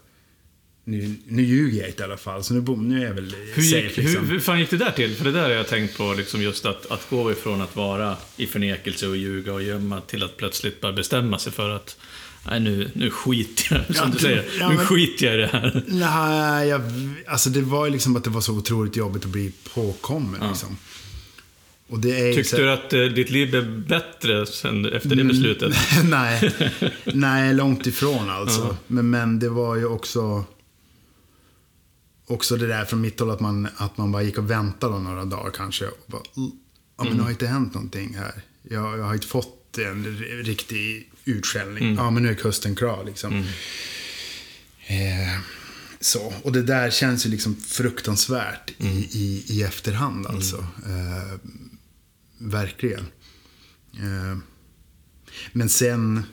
Nu, 0.86 1.16
nu 1.28 1.44
ljuger 1.44 1.80
jag 1.80 1.90
inte 1.90 2.02
i 2.02 2.06
alla 2.06 2.18
fall. 2.18 2.44
Så 2.44 2.54
nu, 2.54 2.62
bom- 2.62 2.88
nu 2.90 3.02
är 3.02 3.06
jag 3.08 3.14
väl 3.14 3.36
Hur, 3.54 3.64
safe 3.64 3.82
gick, 3.88 3.98
liksom. 3.98 4.26
hur, 4.26 4.32
hur 4.34 4.40
fan 4.40 4.60
gick 4.60 4.70
det 4.70 4.78
där 4.78 4.92
till? 4.92 5.16
För 5.16 5.26
det 5.26 5.32
där 5.32 5.42
har 5.44 5.50
jag 5.50 5.68
tänkt 5.68 5.98
på, 5.98 6.14
liksom 6.14 6.42
just 6.42 6.66
att, 6.66 6.92
att 6.92 7.10
gå 7.10 7.32
ifrån 7.32 7.62
att 7.62 7.76
vara 7.76 8.18
i 8.38 8.48
förnekelse 8.48 9.08
och 9.08 9.18
ljuga 9.18 9.54
och 9.54 9.64
gömma 9.64 10.02
till 10.02 10.24
att 10.24 10.38
plötsligt 10.38 10.82
bara 10.82 10.94
bestämma 10.94 11.40
sig 11.40 11.52
för 11.52 11.70
att 11.70 11.98
Nej, 12.50 12.60
nu, 12.60 12.92
nu 12.94 13.10
skiter 13.12 13.86
jag, 13.88 13.96
som 13.96 14.08
Ja, 14.08 14.14
du 14.14 14.20
säger. 14.20 14.46
ja, 14.60 14.70
nu 14.70 14.76
men- 14.76 14.86
skiter 14.86 15.26
jag 15.26 15.36
i 15.36 15.38
det 15.38 15.48
här. 15.48 15.84
Nej, 15.88 16.68
jag, 16.68 16.82
alltså 17.28 17.50
det 17.50 17.62
var 17.62 17.86
ju 17.86 17.92
liksom 17.92 18.16
att 18.16 18.24
det 18.24 18.30
var 18.30 18.42
så 18.42 18.54
otroligt 18.58 18.96
jobbigt 18.96 19.26
att 19.26 19.32
bli 19.32 19.52
påkommen 19.74 20.50
liksom. 20.50 20.70
Och 20.70 20.78
det 20.78 20.78
är 20.78 20.78
ju 20.78 21.83
så- 21.83 21.83
Tyckte 22.36 22.58
du 22.58 22.72
att 22.72 22.94
eh, 22.94 23.00
ditt 23.02 23.30
liv 23.30 23.50
blev 23.50 23.88
bättre 23.88 24.46
sen, 24.46 24.86
efter 24.86 25.10
det 25.10 25.22
Mm. 25.22 25.28
beslutet? 25.28 25.74
nej, 26.04 26.52
nej, 27.14 27.54
långt 27.54 27.88
ifrån 27.88 28.30
alltså. 28.30 28.78
Men, 28.88 29.10
men 29.10 29.40
det 29.40 29.50
var 29.50 29.76
ju 29.76 29.86
också... 29.86 30.46
Också 32.28 32.58
det 32.58 32.68
där 32.68 32.86
från 32.86 33.02
mitt 33.02 33.20
håll 33.20 33.32
att 33.32 33.40
man, 33.40 33.68
att 33.78 33.98
man 33.98 34.12
bara 34.12 34.24
gick 34.24 34.38
och 34.38 34.50
väntade 34.52 35.00
några 35.00 35.26
dagar 35.26 35.52
kanske. 35.52 35.86
Och 35.88 35.98
bara, 36.08 36.22
"Mm, 36.38 36.52
ja, 36.98 37.04
men 37.04 37.18
det 37.18 37.24
har 37.24 37.30
inte 37.30 37.48
hänt 37.48 37.74
någonting 37.74 38.16
här. 38.18 38.42
Jag, 38.70 39.00
jag 39.00 39.04
har 39.04 39.14
inte 39.14 39.28
fått 39.28 39.78
en 39.78 40.18
riktig 40.44 41.12
utskällning. 41.26 41.96
Ja, 41.96 42.10
men 42.10 42.24
nu 42.24 42.30
är 42.30 42.34
kusten 42.36 42.76
klar 42.76 43.04
liksom. 43.06 43.34
Eh, 44.88 45.40
så. 46.00 46.34
Och 46.44 46.52
det 46.52 46.62
där 46.64 46.90
känns 46.92 47.26
ju 47.26 47.30
liksom 47.30 47.56
fruktansvärt 47.56 48.72
i, 48.78 48.88
i, 49.12 49.44
i 49.48 49.64
efterhand 49.64 50.28
alltså. 50.28 50.58
Eh, 50.86 51.40
verkligen. 52.44 53.06
Eh, 53.94 54.38
men 55.54 55.70
sen, 55.70 56.24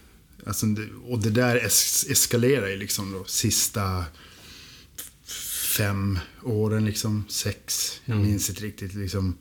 alltså, 0.46 0.66
och 1.04 1.18
det 1.18 1.30
där 1.30 1.56
es 1.56 2.06
eskalerar 2.10 2.68
ju 2.68 2.76
liksom 2.76 3.12
då 3.12 3.24
sista 3.24 4.04
fem 5.76 6.18
åren, 6.42 6.84
liksom 6.84 7.24
sex. 7.28 7.92
Jag 8.04 8.18
minns 8.18 8.50
inte 8.50 8.64
riktigt 8.64 8.94
liksom. 8.94 9.36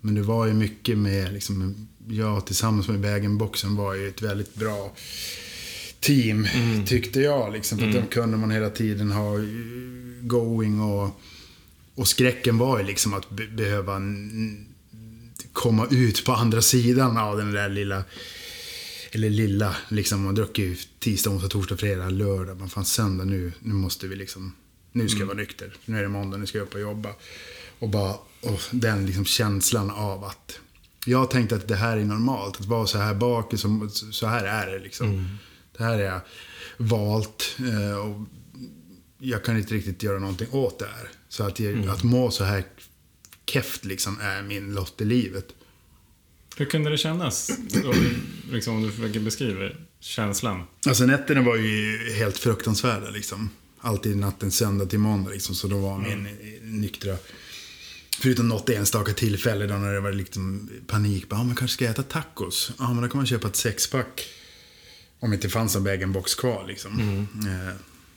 Men 0.00 0.14
det 0.14 0.22
var 0.22 0.46
ju 0.46 0.52
mycket 0.52 0.98
med, 0.98 1.32
liksom, 1.32 1.88
jag 2.08 2.46
tillsammans 2.46 2.88
med 2.88 3.00
bag 3.38 3.56
var 3.64 3.94
ju 3.94 4.08
ett 4.08 4.22
väldigt 4.22 4.54
bra 4.54 4.94
team, 6.00 6.46
tyckte 6.86 7.20
jag. 7.20 7.52
Liksom, 7.52 7.78
för 7.78 7.86
att 7.86 7.94
de 7.94 8.06
kunde 8.06 8.36
man 8.36 8.50
hela 8.50 8.70
tiden 8.70 9.10
ha 9.10 9.38
eh, 9.38 9.44
going 10.20 10.80
och, 10.80 11.20
och 11.94 12.08
skräcken 12.08 12.58
var 12.58 12.78
ju 12.78 12.84
liksom 12.84 13.14
att 13.14 13.30
be 13.30 13.46
behöva 13.46 13.98
komma 15.60 15.86
ut 15.90 16.24
på 16.24 16.32
andra 16.32 16.62
sidan 16.62 17.16
av 17.18 17.36
den 17.36 17.52
där 17.52 17.68
lilla 17.68 18.04
eller 19.12 19.30
lilla, 19.30 19.76
liksom. 19.88 20.22
Man 20.24 20.34
druckit 20.34 20.64
ju 20.64 20.76
tisdag, 20.98 21.30
onsdag, 21.30 21.48
torsdag, 21.48 21.76
fredag, 21.76 22.10
lördag. 22.10 22.58
Man 22.60 22.70
fan 22.70 22.84
söndag 22.84 23.24
nu, 23.24 23.52
nu 23.60 23.74
måste 23.74 24.06
vi 24.08 24.16
liksom, 24.16 24.52
nu 24.92 25.08
ska 25.08 25.18
jag 25.18 25.26
vara 25.26 25.36
nykter. 25.36 25.72
Nu 25.84 25.98
är 25.98 26.02
det 26.02 26.08
måndag, 26.08 26.36
nu 26.36 26.46
ska 26.46 26.58
jag 26.58 26.64
upp 26.66 26.74
och 26.74 26.80
jobba. 26.80 27.08
Och 27.78 27.88
bara, 27.88 28.14
och 28.40 28.60
den 28.70 29.06
liksom 29.06 29.24
känslan 29.24 29.90
av 29.90 30.24
att, 30.24 30.58
jag 31.06 31.30
tänkte 31.30 31.56
att 31.56 31.68
det 31.68 31.76
här 31.76 31.96
är 31.96 32.04
normalt. 32.04 32.60
Att 32.60 32.66
vara 32.66 32.86
så 32.86 32.98
här 32.98 33.14
bak, 33.14 33.52
så, 33.58 33.88
så 34.12 34.26
här 34.26 34.44
är 34.44 34.72
det 34.72 34.78
liksom. 34.78 35.38
Det 35.78 35.84
här 35.84 35.98
är 35.98 36.04
jag 36.04 36.20
valt. 36.76 37.56
eh, 37.58 37.98
Och 37.98 38.26
jag 39.18 39.44
kan 39.44 39.58
inte 39.58 39.74
riktigt 39.74 40.02
göra 40.02 40.18
någonting 40.18 40.48
åt 40.50 40.78
det 40.78 40.86
här. 40.96 41.08
Så 41.28 41.44
att, 41.44 41.60
jag, 41.60 41.88
att 41.88 42.02
må 42.02 42.30
så 42.30 42.44
här 42.44 42.64
keft 43.52 43.84
liksom 43.84 44.20
är 44.20 44.42
min 44.42 44.74
lott 44.74 45.00
i 45.00 45.04
livet. 45.04 45.46
Hur 46.56 46.66
kunde 46.66 46.90
det 46.90 46.98
kännas? 46.98 47.50
Då, 47.82 47.94
liksom, 48.52 48.76
om 48.76 48.82
du 48.82 48.90
försöker 48.92 49.20
beskriva 49.20 49.70
känslan. 50.00 50.62
Alltså 50.86 51.06
nätterna 51.06 51.42
var 51.42 51.56
ju 51.56 51.98
helt 52.12 52.38
fruktansvärda 52.38 53.10
liksom. 53.10 53.50
Alltid 53.80 54.16
natten 54.16 54.50
söndag 54.50 54.86
till 54.86 54.98
måndag 54.98 55.30
liksom. 55.30 55.54
Så 55.54 55.68
då 55.68 55.78
var 55.78 55.98
min 55.98 56.26
eh, 56.26 56.32
nyktra... 56.62 57.16
Förutom 58.20 58.48
något 58.48 58.68
enstaka 58.68 59.12
tillfälle 59.12 59.66
då 59.66 59.74
när 59.74 59.92
det 59.92 60.00
var 60.00 60.12
liksom 60.12 60.70
panik. 60.86 61.28
Bara, 61.28 61.40
ah, 61.40 61.44
men 61.44 61.56
kanske 61.56 61.74
ska 61.74 61.84
jag 61.84 61.92
äta 61.92 62.02
tacos? 62.02 62.72
Ja, 62.78 62.92
men 62.92 63.02
då 63.02 63.08
kan 63.08 63.16
man 63.16 63.26
köpa 63.26 63.48
ett 63.48 63.56
sexpack. 63.56 64.28
Om 65.20 65.30
det 65.30 65.34
inte 65.34 65.48
fanns 65.48 65.76
en 65.76 66.12
bag 66.12 66.26
kvar 66.38 66.64
liksom. 66.68 67.00
Eh, 67.00 67.74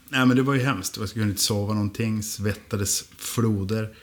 nej 0.10 0.26
men 0.26 0.38
det 0.38 0.44
var 0.44 0.54
ju 0.54 0.60
hemskt. 0.60 0.98
Jag 0.98 1.10
kunde 1.10 1.30
inte 1.30 1.42
sova 1.42 1.74
någonting. 1.74 2.24
Svettades 2.24 3.04
floder. 3.18 3.96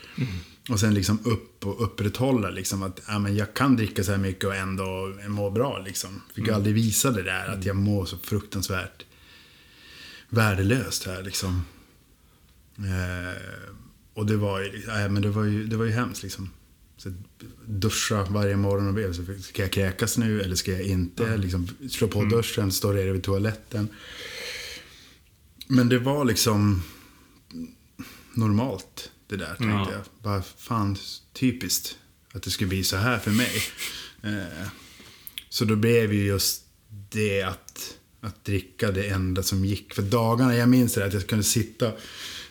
Och 0.71 0.81
sen 0.81 0.95
liksom 0.95 1.19
upp 1.25 1.67
och 1.67 1.85
upprätthålla 1.85 2.51
liksom 2.51 2.83
att 2.83 3.01
ja, 3.09 3.19
men 3.19 3.37
jag 3.37 3.55
kan 3.55 3.77
dricka 3.77 4.05
så 4.05 4.11
här 4.11 4.19
mycket 4.19 4.45
och 4.45 4.55
ändå 4.55 5.15
må 5.29 5.51
bra 5.51 5.79
liksom. 5.79 6.23
Fick 6.35 6.49
aldrig 6.49 6.75
visa 6.75 7.11
det 7.11 7.23
där 7.23 7.49
att 7.49 7.65
jag 7.65 7.77
mår 7.77 8.07
så 8.07 8.17
fruktansvärt 8.19 9.05
värdelöst 10.29 11.07
här 11.07 11.23
liksom. 11.23 11.65
Eh, 12.79 13.43
och 14.15 14.27
det 14.27 14.37
var 14.37 14.61
ju, 14.61 14.87
nej, 14.87 15.09
men 15.09 15.23
det 15.23 15.31
var 15.31 15.45
ju, 15.45 15.67
det 15.67 15.77
var 15.77 15.85
ju 15.85 15.91
hemskt 15.91 16.23
liksom. 16.23 16.51
Så 16.97 17.13
duscha 17.67 18.25
varje 18.25 18.57
morgon 18.57 18.89
och 18.89 18.95
be, 18.95 19.15
så 19.15 19.23
ska 19.41 19.63
jag 19.63 19.73
kräkas 19.73 20.19
nu 20.19 20.41
eller 20.41 20.57
ska 20.57 20.73
jag 20.73 20.83
inte? 20.83 21.37
Liksom, 21.37 21.69
slå 21.91 22.09
på 22.09 22.25
duschen, 22.25 22.73
stå 22.73 22.93
redo 22.93 23.13
vid 23.13 23.23
toaletten. 23.23 23.89
Men 25.67 25.89
det 25.89 25.99
var 25.99 26.25
liksom 26.25 26.83
normalt 28.35 29.11
det 29.31 29.37
där 29.37 29.47
tänkte 29.47 29.67
Ja. 29.67 29.93
jag. 29.93 30.03
Bara 30.23 30.43
fan 30.43 30.97
typiskt 31.33 31.97
att 32.33 32.43
det 32.43 32.51
skulle 32.51 32.69
bli 32.69 32.85
så 32.85 32.97
här 32.97 33.19
för 33.19 33.31
mig. 33.31 33.63
Eh, 34.23 34.69
så 35.49 35.65
då 35.65 35.77
blev 35.77 36.13
ju 36.15 36.25
just 36.25 36.63
det 37.11 37.43
att, 37.43 37.95
att 38.21 38.45
dricka 38.45 38.91
det 38.91 39.09
enda 39.09 39.43
som 39.43 39.65
gick. 39.65 39.95
För 39.95 40.03
dagarna, 40.03 40.57
jag 40.57 40.69
minns 40.69 40.95
det 40.95 41.05
att 41.05 41.13
jag 41.15 41.27
kunde 41.27 41.45
sitta 41.45 41.93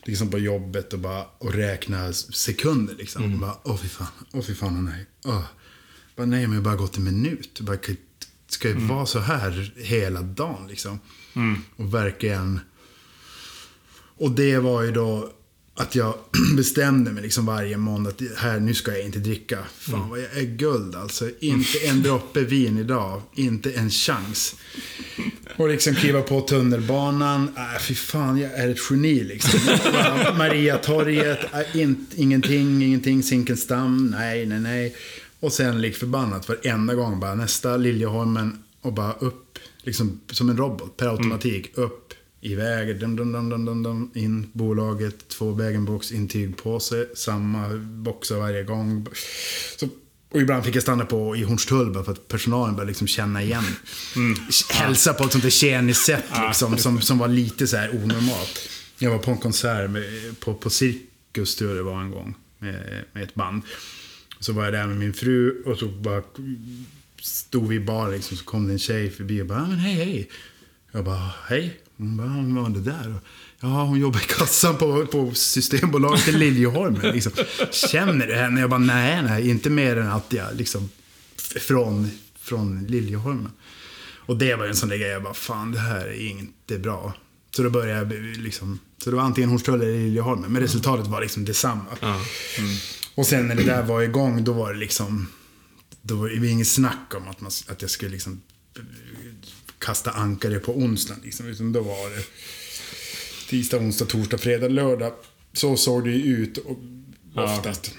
liksom 0.05 0.31
på 0.31 0.39
jobbet 0.39 0.93
och 0.93 0.99
bara 0.99 1.25
och 1.37 1.53
räkna 1.53 2.13
sekunder 2.13 2.95
liksom. 2.95 3.33
Och 3.33 3.39
bara, 3.39 3.57
åh 3.63 3.77
fy 3.77 3.87
fan, 3.87 4.07
åh 4.31 4.41
fy 4.41 4.55
fan, 4.55 4.85
nej. 4.85 5.05
Åh. 5.25 5.43
Bara, 6.15 6.25
nej, 6.27 6.47
men 6.47 6.53
jag 6.53 6.63
bara 6.63 6.75
gått 6.75 6.97
en 6.97 7.03
minut. 7.03 7.59
Bara, 7.59 7.77
ska 8.47 8.67
det 8.67 8.73
vara 8.73 9.05
så 9.05 9.19
här 9.19 9.73
hela 9.77 10.21
dagen 10.21 10.67
liksom? 10.67 10.99
Och 11.75 11.93
verkligen... 11.93 12.59
Och 14.21 14.31
det 14.31 14.57
var 14.59 14.81
ju 14.83 14.91
då 14.91 15.33
att 15.79 15.95
jag 15.95 16.15
bestämde 16.55 17.11
mig 17.11 17.23
liksom 17.23 17.45
varje 17.45 17.77
måndag 17.77 18.09
att 18.09 18.21
här, 18.37 18.59
nu 18.59 18.73
ska 18.73 18.91
jag 18.91 19.05
inte 19.05 19.19
dricka. 19.19 19.59
Fan 19.77 20.09
vad 20.09 20.19
jag 20.19 20.37
är 20.37 20.45
guld 20.45 20.95
alltså. 20.95 21.29
Inte 21.39 21.77
en 21.87 22.03
droppe 22.03 22.43
vin 22.43 22.77
idag. 22.77 23.21
Inte 23.35 23.71
en 23.71 23.89
chans. 23.89 24.55
Och 25.57 25.69
liksom 25.69 25.95
kliva 25.95 26.21
på 26.21 26.41
tunnelbanan. 26.41 27.49
Äh, 27.57 27.81
fy 27.81 27.95
fan, 27.95 28.37
jag 28.37 28.51
är 28.51 28.69
ett 28.69 28.77
geni 28.89 29.23
liksom. 29.23 29.59
Mariatorget. 30.37 31.39
Äh, 31.53 31.81
in, 31.81 32.05
ingenting, 32.15 32.83
ingenting. 32.83 33.23
Zinkensdamm. 33.23 34.07
Nej, 34.07 34.45
nej, 34.45 34.59
nej. 34.59 34.95
Och 35.39 35.53
sen 35.53 35.81
lik 35.81 35.95
förbannat 35.95 36.49
varenda 36.49 36.93
gång 36.93 37.19
bara 37.19 37.35
nästa 37.35 37.77
Liljeholmen 37.77 38.63
och 38.81 38.93
bara 38.93 39.13
upp. 39.13 39.59
Liksom 39.81 40.19
som 40.31 40.49
en 40.49 40.57
robot 40.57 40.97
per 40.97 41.07
automatik. 41.07 41.71
Upp, 41.77 42.08
iväg, 42.41 42.99
dum, 42.99 43.15
dum, 43.15 43.31
dum, 43.31 43.49
dum, 43.49 43.65
dum, 43.65 43.83
dum, 43.83 44.11
in 44.15 44.49
bolaget, 44.53 45.27
två 45.27 45.53
bag-in-box, 45.53 46.11
intygpåse, 46.11 47.05
samma 47.15 47.69
boxar 47.77 48.37
varje 48.37 48.63
gång. 48.63 49.07
Så 49.77 49.89
Och 50.31 50.41
ibland 50.41 50.65
fick 50.65 50.75
jag 50.75 50.83
stanna 50.83 51.05
på 51.05 51.35
i 51.35 51.43
Hornstull 51.43 51.91
bara 51.93 52.03
för 52.03 52.11
att 52.11 52.27
personalen 52.27 52.75
började 52.75 52.89
liksom 52.91 53.07
känna 53.07 53.43
igen. 53.43 53.63
Mm. 54.15 54.39
Hälsa 54.73 55.13
på 55.13 55.23
ett 55.23 55.31
sånt 55.31 55.43
där 55.43 55.49
tjeniskt 55.51 56.05
sätt 56.05 56.23
liksom, 56.47 56.77
som, 56.77 57.01
som 57.01 57.17
var 57.17 57.27
lite 57.27 57.67
så 57.67 57.77
här 57.77 57.89
onormalt. 57.89 58.69
Jag 58.99 59.11
var 59.11 59.17
på 59.17 59.31
en 59.31 59.37
konsert 59.37 59.89
med, 59.89 60.03
på, 60.39 60.53
på 60.53 60.69
Cirkus 60.69 61.55
tror 61.55 61.69
jag 61.69 61.77
det 61.79 61.83
var 61.83 62.01
en 62.01 62.11
gång. 62.11 62.35
Med, 62.59 63.03
med 63.13 63.23
ett 63.23 63.35
band. 63.35 63.61
Så 64.39 64.53
var 64.53 64.63
jag 64.63 64.73
där 64.73 64.87
med 64.87 64.97
min 64.97 65.13
fru 65.13 65.63
och 65.65 65.77
så 65.77 65.87
bara 65.87 66.23
stod 67.21 67.67
vi 67.67 67.75
i 67.75 67.79
baren 67.79 68.11
liksom, 68.11 68.37
så 68.37 68.43
kom 68.43 68.67
det 68.67 68.73
en 68.73 68.79
tjej 68.79 69.09
förbi 69.11 69.41
och 69.41 69.45
bara, 69.45 69.59
"Ja, 69.59 69.67
men 69.67 69.77
hej 69.77 69.93
hej. 69.95 70.29
Jag 70.91 71.05
bara, 71.05 71.31
hej. 71.47 71.79
Hon 71.99 72.17
bara, 72.17 72.27
"Ja, 72.27 72.33
vad 72.33 72.63
var 72.63 72.69
det 72.69 72.79
där? 72.91 73.15
Ja, 73.59 73.83
hon 73.83 73.99
jobbar 73.99 74.19
i 74.19 74.23
kassan 74.23 74.77
på, 74.77 75.05
på 75.05 75.31
Systembolaget 75.33 76.27
i 76.27 76.31
Liljeholmen. 76.31 77.01
Liksom. 77.13 77.31
Känner 77.71 78.27
du 78.27 78.35
henne? 78.35 78.61
Jag 78.61 78.69
bara, 78.69 78.77
nej, 78.79 79.21
nej, 79.23 79.49
inte 79.49 79.69
mer 79.69 79.97
än 79.97 80.07
att 80.11 80.33
jag 80.33 80.55
liksom 80.55 80.89
från, 81.61 82.11
från 82.39 82.83
Liljeholmen. 82.87 83.51
Och 84.15 84.37
det 84.37 84.55
var 84.55 84.63
ju 84.63 84.69
en 84.69 84.75
sån 84.75 84.89
där 84.89 84.97
grej, 84.97 85.09
jag 85.09 85.23
bara, 85.23 85.33
fan 85.33 85.71
det 85.71 85.79
här 85.79 86.05
är 86.05 86.29
inte 86.29 86.79
bra. 86.79 87.13
Så 87.55 87.63
då 87.63 87.69
började 87.69 88.15
jag 88.15 88.37
liksom, 88.37 88.79
så 89.03 89.09
det 89.09 89.15
var 89.15 89.23
antingen 89.23 89.49
Hornstull 89.49 89.81
eller 89.81 89.93
Liljeholmen. 89.93 90.51
Men 90.51 90.61
resultatet 90.61 91.07
var 91.07 91.21
liksom 91.21 91.45
detsamma. 91.45 91.85
Ja. 91.99 92.21
Och 93.15 93.25
sen 93.25 93.47
när 93.47 93.55
det 93.55 93.63
där 93.63 93.83
var 93.83 94.01
igång, 94.01 94.43
då 94.43 94.53
var 94.53 94.73
det 94.73 94.79
liksom... 94.79 95.27
Då 96.01 96.15
var 96.15 96.29
det 96.29 96.47
inget 96.47 96.67
snack 96.67 97.13
om 97.17 97.27
att, 97.27 97.41
man, 97.41 97.51
att 97.67 97.81
jag 97.81 97.91
skulle 97.91 98.11
liksom 98.11 98.41
kasta 99.79 100.11
ankare 100.11 100.59
på 100.59 100.77
onsdagen. 100.77 101.21
Liksom. 101.23 101.47
Utan 101.47 101.71
då 101.73 101.81
var 101.81 102.09
det 102.17 102.23
tisdag, 103.49 103.77
onsdag, 103.77 104.05
torsdag, 104.05 104.37
fredag, 104.37 104.67
lördag. 104.67 105.11
Så 105.53 105.77
såg 105.77 106.03
det 106.03 106.11
ju 106.11 106.37
ut 106.37 106.57
och 106.57 106.79
Ja. 107.35 107.43
oftast. 107.57 107.91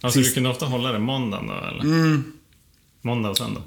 Alltså 0.00 0.18
du 0.18 0.24
Sist- 0.24 0.34
kunde 0.34 0.50
ofta 0.50 0.66
hålla 0.66 0.92
det 0.92 0.98
måndagen 0.98 1.46
då 1.46 1.54
eller? 1.54 1.80
Mm. 1.84 2.24
Måndag 3.02 3.30
och 3.30 3.36
söndag? 3.36 3.62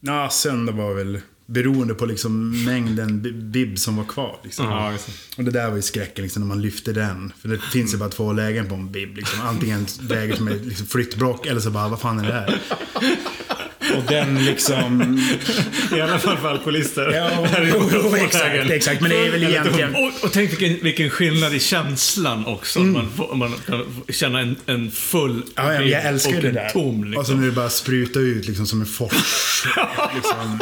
Ja, 0.00 0.30
söndag 0.30 0.72
var 0.72 0.94
väl 0.94 1.20
beroende 1.46 1.94
på 1.94 2.06
liksom 2.06 2.64
mängden 2.64 3.22
bi- 3.22 3.32
bib 3.32 3.78
som 3.78 3.96
var 3.96 4.04
kvar. 4.04 4.40
Liksom. 4.44 4.66
Ja. 4.66 4.96
Och 5.36 5.44
det 5.44 5.50
där 5.50 5.68
var 5.68 5.76
ju 5.76 5.82
skräcken 5.82 6.22
liksom, 6.22 6.42
när 6.42 6.46
man 6.48 6.62
lyfte 6.62 6.92
den. 6.92 7.32
För 7.42 7.48
det 7.48 7.58
finns 7.58 7.94
ju 7.94 7.98
bara 7.98 8.08
två 8.08 8.32
lägen 8.32 8.68
på 8.68 8.74
en 8.74 8.92
bib. 8.92 9.16
Liksom. 9.16 9.40
Antingen 9.40 9.86
läge 10.00 10.36
som 10.36 10.48
är 10.48 10.54
liksom 10.54 10.86
flyttbrock 10.86 11.46
eller 11.46 11.60
så 11.60 11.70
bara, 11.70 11.88
vad 11.88 12.00
fan 12.00 12.18
är 12.20 12.26
det 12.26 12.32
här? 12.32 12.60
Och 13.96 14.02
den 14.08 14.44
liksom... 14.44 15.18
I 15.96 16.00
alla 16.00 16.18
fall 16.18 16.36
för 16.36 16.48
alkoholister. 16.48 17.12
Ja, 17.12 17.46
exakt, 18.16 18.70
exakt. 18.70 19.00
Men 19.00 19.10
det 19.10 19.26
är 19.26 19.30
väl 19.30 19.42
egentligen... 19.44 19.94
Och, 19.94 20.24
och 20.24 20.32
tänk 20.32 20.50
vilken, 20.50 20.78
vilken 20.84 21.10
skillnad 21.10 21.54
i 21.54 21.60
känslan 21.60 22.46
också. 22.46 22.80
Man, 22.80 23.10
får, 23.16 23.34
man 23.34 23.54
kan 23.66 23.78
få 24.06 24.12
känna 24.12 24.40
en, 24.40 24.56
en 24.66 24.90
full 24.90 25.34
Mm. 25.34 25.72
Ja, 25.72 25.74
ja, 25.74 25.82
jag 25.82 26.04
älskar 26.04 26.36
och 26.36 26.42
det 26.42 26.48
en 26.48 26.54
där. 26.54 26.68
tom. 26.68 27.00
Och 27.00 27.04
så 27.04 27.18
Liksom. 27.20 27.40
när 27.40 27.46
det 27.46 27.52
bara 27.52 27.70
sprutar 27.70 28.20
ut 28.20 28.46
liksom 28.48 28.66
som 28.66 28.80
en 28.80 28.86
fors. 28.86 29.12
liksom, 30.14 30.58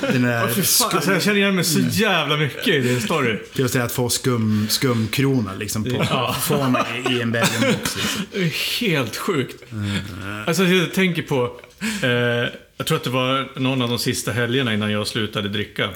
den 0.00 0.22
där 0.22 0.48
fy 0.48 0.62
fan, 0.62 0.90
alltså, 0.94 1.12
jag 1.12 1.22
känner 1.22 1.36
igen 1.36 1.54
mig 1.54 1.64
så 1.64 1.78
Mm. 1.78 1.90
jävla 1.92 2.36
mycket 2.36 2.68
i 2.68 2.80
din 2.80 3.00
story. 3.00 3.38
Det 3.54 3.76
att 3.76 3.92
få 3.92 4.08
skum, 4.10 4.66
skumkrona 4.70 5.54
liksom 5.54 5.84
på 5.84 6.06
Ja. 6.10 6.36
får 6.42 6.68
man 6.68 6.76
i, 7.10 7.20
en 7.20 7.32
bag-in-box. 7.32 7.96
Liksom. 7.96 8.22
Det 8.32 8.38
är 8.38 8.80
helt 8.80 9.16
sjukt. 9.16 9.72
Mm. 9.72 10.44
Alltså 10.46 10.64
jag 10.64 10.94
tänker 10.94 11.22
på, 11.22 11.59
eh, 12.02 12.08
jag 12.76 12.86
tror 12.86 12.96
att 12.96 13.04
det 13.04 13.10
var 13.10 13.58
någon 13.60 13.82
av 13.82 13.88
de 13.88 13.98
sista 13.98 14.32
helgerna 14.32 14.74
innan 14.74 14.90
jag 14.92 15.06
slutade 15.06 15.48
dricka. 15.48 15.90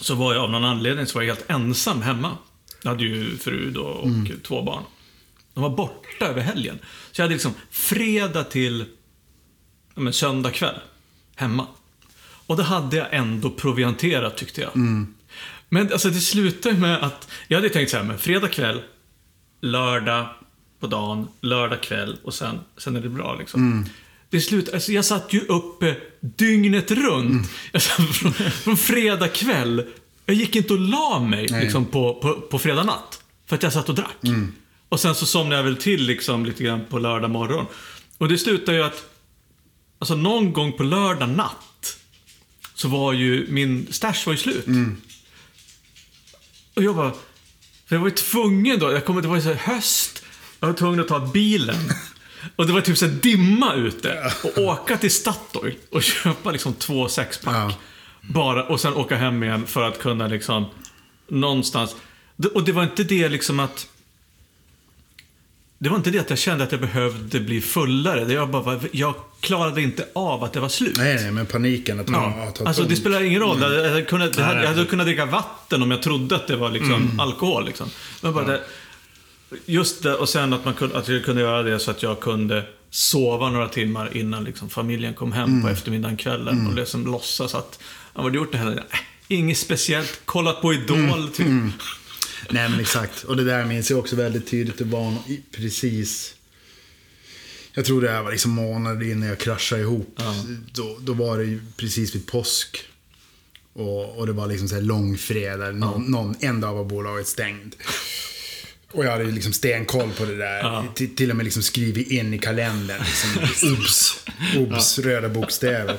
Så 0.00 0.14
var 0.14 0.34
jag 0.34 0.42
av 0.44 0.50
någon 0.50 0.64
anledning 0.64 1.06
så 1.06 1.18
var 1.18 1.22
jag 1.22 1.34
helt 1.34 1.50
ensam 1.50 2.02
hemma. 2.02 2.36
Jag 2.82 2.90
hade 2.90 3.04
ju 3.04 3.36
fru 3.38 3.70
då 3.70 3.82
och 3.82 4.06
Mm. 4.06 4.40
två 4.42 4.62
barn. 4.62 4.82
De 5.54 5.62
var 5.62 5.70
borta 5.70 6.26
över 6.26 6.40
helgen. 6.40 6.78
Så 7.12 7.20
jag 7.20 7.24
hade 7.24 7.34
liksom 7.34 7.54
fredag 7.70 8.44
till 8.44 8.84
ja, 9.94 10.00
men, 10.00 10.12
söndag 10.12 10.50
kväll 10.50 10.74
hemma. 11.36 11.66
Och 12.46 12.56
det 12.56 12.62
hade 12.62 12.96
jag 12.96 13.06
ändå 13.10 13.50
provianterat 13.50 14.36
tyckte 14.36 14.60
jag. 14.60 14.70
Men 15.68 15.92
alltså 15.92 16.10
det 16.10 16.20
slutade 16.20 16.74
med 16.78 17.02
att, 17.02 17.28
jag 17.48 17.58
hade 17.58 17.68
tänkt 17.68 17.90
så 17.90 17.96
här, 17.96 18.04
men 18.04 18.18
fredag 18.18 18.48
kväll, 18.48 18.82
lördag 19.60 20.26
på 20.80 20.86
dagen, 20.86 21.28
lördag 21.40 21.80
kväll 21.82 22.16
och 22.24 22.34
sen, 22.34 22.58
sen 22.76 22.96
är 22.96 23.00
det 23.00 23.08
bra 23.08 23.36
liksom. 23.38 23.88
Det 24.30 24.40
slut, 24.40 24.74
alltså 24.74 24.92
jag 24.92 25.04
satt 25.04 25.32
ju 25.32 25.40
uppe 25.40 25.96
dygnet 26.20 26.90
runt. 26.90 27.50
Jag 27.72 27.82
satt 27.82 28.16
från, 28.16 28.32
från 28.32 28.76
fredag 28.76 29.28
kväll. 29.28 29.86
Jag 30.26 30.36
gick 30.36 30.56
inte 30.56 30.72
och 30.72 30.80
la 30.80 31.20
mig 31.20 31.46
liksom, 31.48 31.84
på, 31.84 32.14
på, 32.14 32.40
på 32.40 32.58
fredag 32.58 32.84
natt. 32.84 33.22
För 33.46 33.56
att 33.56 33.62
jag 33.62 33.72
satt 33.72 33.88
och 33.88 33.94
drack. 33.94 34.16
Och 34.88 35.00
sen 35.00 35.14
så 35.14 35.26
somnade 35.26 35.56
jag 35.56 35.62
väl 35.64 35.76
till 35.76 36.02
liksom, 36.06 36.46
lite 36.46 36.64
grann 36.64 36.80
på 36.90 36.98
lördag 36.98 37.30
morgon. 37.30 37.66
Och 38.18 38.28
det 38.28 38.38
slutade 38.38 38.78
ju 38.78 38.84
att, 38.84 39.04
alltså 39.98 40.14
någon 40.14 40.52
gång 40.52 40.72
på 40.72 40.82
lördag 40.82 41.28
natt, 41.28 41.96
så 42.74 42.88
var 42.88 43.12
ju 43.12 43.46
min 43.50 43.86
stash 43.90 44.26
var 44.26 44.32
ju 44.32 44.36
slut. 44.38 44.66
Och 46.74 46.82
jag 46.82 46.96
bara, 46.96 47.12
för 47.86 47.96
jag 47.96 48.00
var 48.00 48.08
ju 48.08 48.14
tvungen 48.14 48.78
då, 48.78 48.92
jag 48.92 49.04
kommer, 49.04 49.22
det 49.22 49.28
var 49.28 49.36
ju 49.36 49.42
så 49.42 49.52
höst, 49.52 50.24
jag 50.60 50.68
var 50.68 50.74
tvungen 50.74 51.00
att 51.00 51.08
ta 51.08 51.20
bilen. 51.20 51.76
Och 52.56 52.66
det 52.66 52.72
var 52.72 52.80
typ 52.80 52.98
så 52.98 53.06
dimma 53.06 53.74
ute. 53.74 54.32
Och 54.42 54.58
åka 54.58 54.96
till 54.96 55.10
Statoil 55.10 55.74
och 55.90 56.02
köpa 56.02 56.50
liksom 56.50 56.74
två 56.74 57.08
sexpack. 57.08 57.54
Ja. 57.54 57.72
Bara, 58.22 58.64
och 58.64 58.80
sen 58.80 58.94
åka 58.94 59.16
hem 59.16 59.42
igen 59.42 59.66
för 59.66 59.82
att 59.88 59.98
kunna 59.98 60.26
liksom 60.26 60.66
någonstans. 61.28 61.96
Och 62.54 62.64
det 62.64 62.72
var 62.72 62.82
inte 62.82 63.04
det 63.04 63.28
liksom 63.28 63.60
att 63.60 63.88
det 65.78 65.88
var 65.88 65.96
inte 65.96 66.10
det 66.10 66.18
att 66.18 66.30
jag 66.30 66.38
kände 66.38 66.64
att 66.64 66.72
jag 66.72 66.80
behövde 66.80 67.40
bli 67.40 67.60
fullare. 67.60 68.24
Det 68.24 68.32
jag, 68.32 68.50
bara, 68.50 68.80
jag 68.92 69.14
klarade 69.40 69.82
inte 69.82 70.08
av 70.12 70.44
att 70.44 70.52
det 70.52 70.60
var 70.60 70.68
slut. 70.68 70.96
Nej, 70.96 71.14
nej, 71.14 71.32
men 71.32 71.46
paniken 71.46 72.00
att 72.00 72.10
Ja. 72.10 72.34
ja. 72.38 72.50
ta 72.50 72.64
Alltså 72.64 72.82
det 72.82 72.96
spelar 72.96 73.22
ingen 73.22 73.40
roll. 73.40 73.60
Jag, 73.60 73.88
hade 73.88 74.02
kunnat, 74.02 74.36
jag, 74.36 74.44
hade, 74.44 74.56
Nej, 74.56 74.64
jag 74.64 74.74
hade 74.74 74.84
kunnat 74.84 75.06
dricka 75.06 75.26
vatten 75.26 75.82
om 75.82 75.90
jag 75.90 76.02
trodde 76.02 76.36
att 76.36 76.46
det 76.46 76.56
var 76.56 76.70
liksom 76.70 77.20
alkohol. 77.20 77.66
Liksom. 77.66 77.90
Men 78.20 78.34
bara 78.34 78.44
det, 78.44 78.62
just 79.66 80.02
det, 80.02 80.14
och 80.14 80.28
sen 80.28 80.52
att, 80.52 80.64
man 80.64 80.74
kunde, 80.74 80.98
att 80.98 81.08
jag 81.08 81.24
kunde 81.24 81.42
göra 81.42 81.62
det 81.62 81.78
så 81.78 81.90
att 81.90 82.02
jag 82.02 82.20
kunde 82.20 82.64
sova 82.90 83.50
några 83.50 83.68
timmar 83.68 84.16
innan 84.16 84.44
liksom, 84.44 84.70
familjen 84.70 85.14
kom 85.14 85.32
hem 85.32 85.62
på 85.62 85.68
eftermiddagen, 85.68 86.16
kvällen 86.16 86.66
och 86.66 86.74
liksom 86.74 87.06
låtsas 87.06 87.54
att, 87.54 87.78
ja, 87.80 87.86
vad 88.14 88.24
har 88.24 88.30
du 88.30 88.38
gjort 88.38 88.52
det 88.52 88.58
här? 88.58 88.76
Äh, 88.76 88.98
inget 89.28 89.58
speciellt, 89.58 90.20
kollat 90.24 90.62
på 90.62 90.74
Idol, 90.74 91.28
typ. 91.28 91.46
Nej, 92.50 92.68
men 92.68 92.80
exakt. 92.80 93.24
Och 93.24 93.36
det 93.36 93.44
där 93.44 93.64
minns 93.64 93.90
jag 93.90 93.98
också 93.98 94.16
väldigt 94.16 94.50
tydligt. 94.50 94.78
Det 94.78 94.84
var 94.84 95.14
precis... 95.50 96.34
Jag 97.72 97.84
tror 97.84 98.02
det 98.02 98.10
här 98.10 98.22
var 98.22 98.30
liksom 98.30 98.50
månader 98.50 99.10
innan 99.10 99.28
jag 99.28 99.38
kraschade 99.38 99.82
ihop. 99.82 100.14
Ja. 100.16 100.34
Då, 100.72 100.98
då 101.00 101.12
var 101.12 101.38
det 101.38 101.44
ju 101.44 101.60
precis 101.76 102.14
vid 102.14 102.26
påsk. 102.26 102.84
Och, 103.72 104.18
och 104.18 104.26
det 104.26 104.32
var 104.32 104.46
liksom 104.46 104.68
så 104.68 104.74
här 104.74 104.82
långfredag. 104.82 105.74
Någon, 105.74 106.10
någon, 106.10 106.36
en 106.40 106.60
dag 106.60 106.74
var 106.74 106.84
bolaget 106.84 107.26
stängd. 107.26 107.74
Och 108.96 109.04
jag 109.04 109.10
hade 109.10 109.24
ju 109.24 109.30
liksom 109.32 109.52
stenkoll 109.52 110.10
på 110.18 110.24
det 110.24 110.36
där. 110.36 110.58
Ja. 110.58 110.84
Till, 110.94 111.14
till 111.16 111.30
och 111.30 111.36
med 111.36 111.44
liksom 111.44 111.62
skrivit 111.62 112.08
in 112.10 112.34
i 112.34 112.38
kalendern. 112.38 113.02
Liksom, 113.04 113.72
obs, 113.72 114.18
obs, 114.56 114.98
röda 114.98 115.28
bokstäver. 115.28 115.98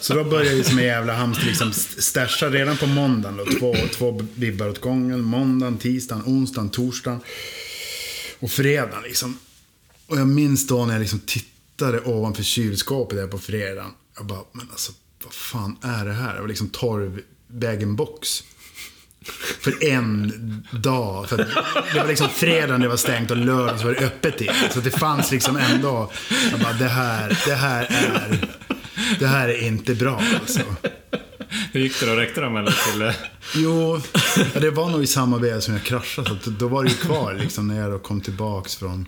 Så 0.00 0.14
då 0.14 0.24
började 0.24 0.56
jag 0.56 0.66
som 0.66 0.78
en 0.78 0.84
jävla 0.84 1.12
hamster 1.14 1.46
liksom 1.46 1.70
st- 1.70 2.02
stasha 2.02 2.48
redan 2.50 2.76
på 2.76 2.86
måndagen. 2.86 3.36
Då, 3.36 3.44
två, 3.58 3.74
två 3.92 4.12
bibbar 4.12 4.68
åt 4.68 4.80
gången. 4.80 5.20
Måndagen, 5.20 5.78
tisdagen, 5.78 6.22
onsdagen, 6.26 6.70
torsdagen. 6.70 7.20
Och 8.40 8.50
fredagen 8.50 9.02
liksom. 9.02 9.38
Och 10.06 10.18
jag 10.18 10.26
minns 10.28 10.66
då 10.66 10.86
när 10.86 10.92
jag 10.94 11.00
liksom 11.00 11.20
tittade 11.20 12.00
ovanför 12.00 12.42
kylskåpet 12.42 13.18
där 13.18 13.26
på 13.26 13.38
fredagen. 13.38 13.90
Jag 14.16 14.26
bara, 14.26 14.40
men 14.52 14.66
alltså 14.70 14.92
vad 15.24 15.32
fan 15.34 15.76
är 15.82 16.04
det 16.04 16.12
här? 16.12 16.34
Det 16.34 16.40
var 16.40 16.48
liksom 16.48 16.68
torv 16.68 17.20
bag-in-box. 17.48 18.44
För 19.60 19.84
en 19.84 20.32
dag. 20.70 21.28
För 21.28 21.36
det 21.92 22.00
var 22.00 22.08
liksom 22.08 22.28
fredagen 22.28 22.80
det 22.80 22.88
var 22.88 22.96
stängt 22.96 23.30
och 23.30 23.36
lördag 23.36 23.78
så 23.80 23.84
var 23.86 23.92
det 23.94 24.06
öppet 24.06 24.40
igen. 24.40 24.54
Så 24.70 24.80
det 24.80 24.90
fanns 24.90 25.30
liksom 25.30 25.56
ändå. 25.56 26.10
Jag 26.50 26.60
bara, 26.60 26.72
det 26.72 26.88
här, 26.88 27.38
det 27.46 27.54
här 27.54 27.82
är... 27.90 28.48
Det 29.18 29.26
här 29.26 29.48
är 29.48 29.62
inte 29.66 29.94
bra 29.94 30.22
alltså. 30.40 30.60
Hur 31.72 31.80
gick 31.80 32.00
det 32.00 32.06
då? 32.06 32.12
Räckte 32.12 32.40
de 32.40 32.56
eller 32.56 32.74
till... 32.92 33.02
eh, 33.02 33.14
Jo, 33.54 34.00
ja, 34.54 34.60
det 34.60 34.70
var 34.70 34.90
nog 34.90 35.02
i 35.02 35.06
samma 35.06 35.38
veva 35.38 35.60
som 35.60 35.74
jag 35.74 35.82
kraschade. 35.82 36.30
Så 36.42 36.50
då 36.50 36.68
var 36.68 36.84
det 36.84 36.90
ju 36.90 36.96
kvar 36.96 37.34
liksom 37.34 37.68
när 37.68 37.80
jag 37.80 37.90
då 37.92 37.98
kom 37.98 38.20
tillbaks 38.20 38.76
från, 38.76 39.06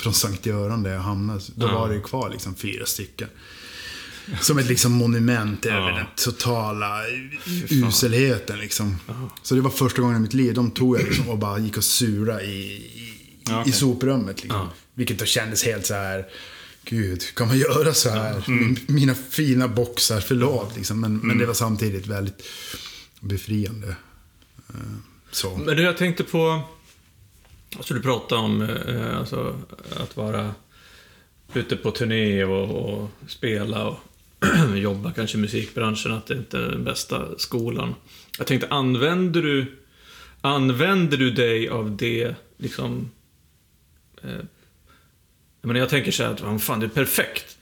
från 0.00 0.14
Sankt 0.14 0.46
Göran 0.46 0.82
där 0.82 0.92
jag 0.92 1.00
hamnade. 1.00 1.40
Då 1.54 1.66
var 1.66 1.88
det 1.88 1.94
ju 1.94 2.00
kvar 2.02 2.30
liksom 2.30 2.54
fyra 2.54 2.86
stycken. 2.86 3.28
Som 4.40 4.58
ett 4.58 4.66
liksom 4.66 4.92
monument 4.92 5.66
över 5.66 5.92
den 5.92 6.06
totala 6.16 7.00
uselheten 7.70 8.58
liksom. 8.58 8.98
Så 9.42 9.54
det 9.54 9.60
var 9.60 9.70
första 9.70 10.02
gången 10.02 10.16
i 10.16 10.20
mitt 10.20 10.34
liv. 10.34 10.54
De 10.54 10.70
tog 10.70 10.96
jag 10.98 11.04
liksom 11.04 11.28
och 11.28 11.38
bara 11.38 11.58
gick 11.58 11.76
och 11.76 11.84
sura 11.84 12.42
i, 12.42 12.48
i, 12.48 13.10
Ja, 13.48 13.64
i 13.66 13.72
soprummet. 13.72 14.42
Liksom. 14.42 14.68
Vilket 14.94 15.18
då 15.18 15.24
kändes 15.24 15.64
helt 15.64 15.86
så 15.86 15.94
här. 15.94 16.26
Gud, 16.84 17.34
kan 17.34 17.48
man 17.48 17.58
göra 17.58 17.94
så 17.94 18.10
här? 18.10 18.44
Min, 18.46 18.78
mina 18.88 19.14
fina 19.14 19.68
boxar, 19.68 20.20
förlåt. 20.20 20.76
Liksom. 20.76 21.00
Men, 21.00 21.16
men 21.18 21.38
det 21.38 21.46
var 21.46 21.54
samtidigt 21.54 22.06
väldigt 22.06 22.42
befriande. 23.20 23.96
Eh, 24.68 24.74
Så. 25.30 25.56
Men 25.56 25.76
du, 25.76 25.82
jag 25.82 25.96
tänkte 25.96 26.24
på... 26.24 26.62
Alltså 27.76 27.94
du 27.94 28.00
pratade 28.02 28.40
om 28.40 28.62
eh, 28.62 29.18
alltså, 29.18 29.60
att 29.96 30.16
vara 30.16 30.54
ute 31.54 31.76
på 31.76 31.90
turné 31.90 32.44
och, 32.44 32.94
och 33.00 33.10
spela 33.28 33.84
och 33.88 33.98
jobba 34.76 35.12
kanske 35.12 35.38
i 35.38 35.40
musikbranschen, 35.40 36.12
att 36.12 36.26
det 36.26 36.34
inte 36.34 36.58
är 36.58 36.68
den 36.70 36.84
bästa 36.84 37.38
skolan. 37.38 37.94
Jag 38.38 38.46
tänkte, 38.46 38.68
använder 38.68 39.42
du, 39.42 39.66
använder 40.40 41.16
du 41.16 41.30
dig 41.30 41.68
av 41.68 41.96
det, 41.96 42.34
liksom... 42.56 43.10
Eh, 44.22 44.30
jag, 45.60 45.68
menar, 45.68 45.80
jag 45.80 45.88
tänker 45.88 46.12
så 46.12 46.22
här 46.22 46.54
att, 46.54 46.62
fan, 46.62 46.80
det 46.80 46.86
är 46.86 46.90
perfekt. 46.90 47.58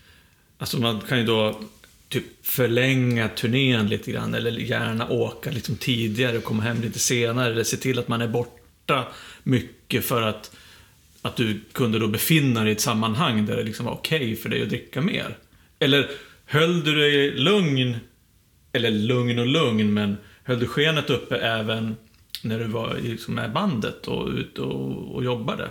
Alltså 0.58 0.78
man 0.78 1.00
kan 1.00 1.18
ju 1.18 1.24
då 1.24 1.60
typ 2.08 2.24
förlänga 2.42 3.28
turnén 3.28 3.88
lite 3.88 4.12
grann, 4.12 4.34
eller 4.34 4.50
gärna 4.50 5.08
åka 5.08 5.50
liksom 5.50 5.76
tidigare 5.76 6.38
och 6.38 6.44
komma 6.44 6.62
hem 6.62 6.82
lite 6.82 6.98
senare, 6.98 7.52
eller 7.52 7.64
se 7.64 7.76
till 7.76 7.98
att 7.98 8.08
man 8.08 8.20
är 8.20 8.28
borta 8.28 9.08
mycket 9.42 10.04
för 10.04 10.22
att, 10.22 10.56
att 11.22 11.36
du 11.36 11.60
kunde 11.72 11.98
då 11.98 12.08
befinna 12.08 12.60
dig 12.60 12.68
i 12.68 12.72
ett 12.72 12.80
sammanhang 12.80 13.46
där 13.46 13.56
det 13.56 13.62
liksom 13.62 13.86
var 13.86 13.92
okej 13.92 14.16
okay 14.16 14.36
för 14.36 14.48
dig 14.48 14.62
att 14.62 14.68
dricka 14.68 15.00
mer. 15.00 15.38
Eller 15.78 16.10
höll 16.52 16.84
du 16.84 16.94
dig 16.94 17.30
lugn, 17.30 17.96
eller 18.72 18.90
lugn 18.90 19.38
och 19.38 19.46
lugn, 19.46 19.94
men 19.94 20.16
höll 20.44 20.60
du 20.60 20.66
skenet 20.66 21.10
uppe 21.10 21.36
även 21.36 21.96
när 22.42 22.58
du 22.58 22.66
var 22.66 22.96
liksom 23.02 23.34
med 23.34 23.52
bandet 23.52 24.08
och 24.08 24.28
ute 24.28 24.60
och, 24.60 25.14
och 25.14 25.24
jobbade? 25.24 25.70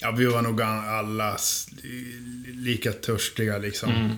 Ja, 0.00 0.10
vi 0.10 0.26
var 0.26 0.42
nog 0.42 0.62
alla 0.62 1.36
lika 2.54 2.92
törstiga 2.92 3.58
liksom. 3.58 3.90
Mm. 3.90 4.10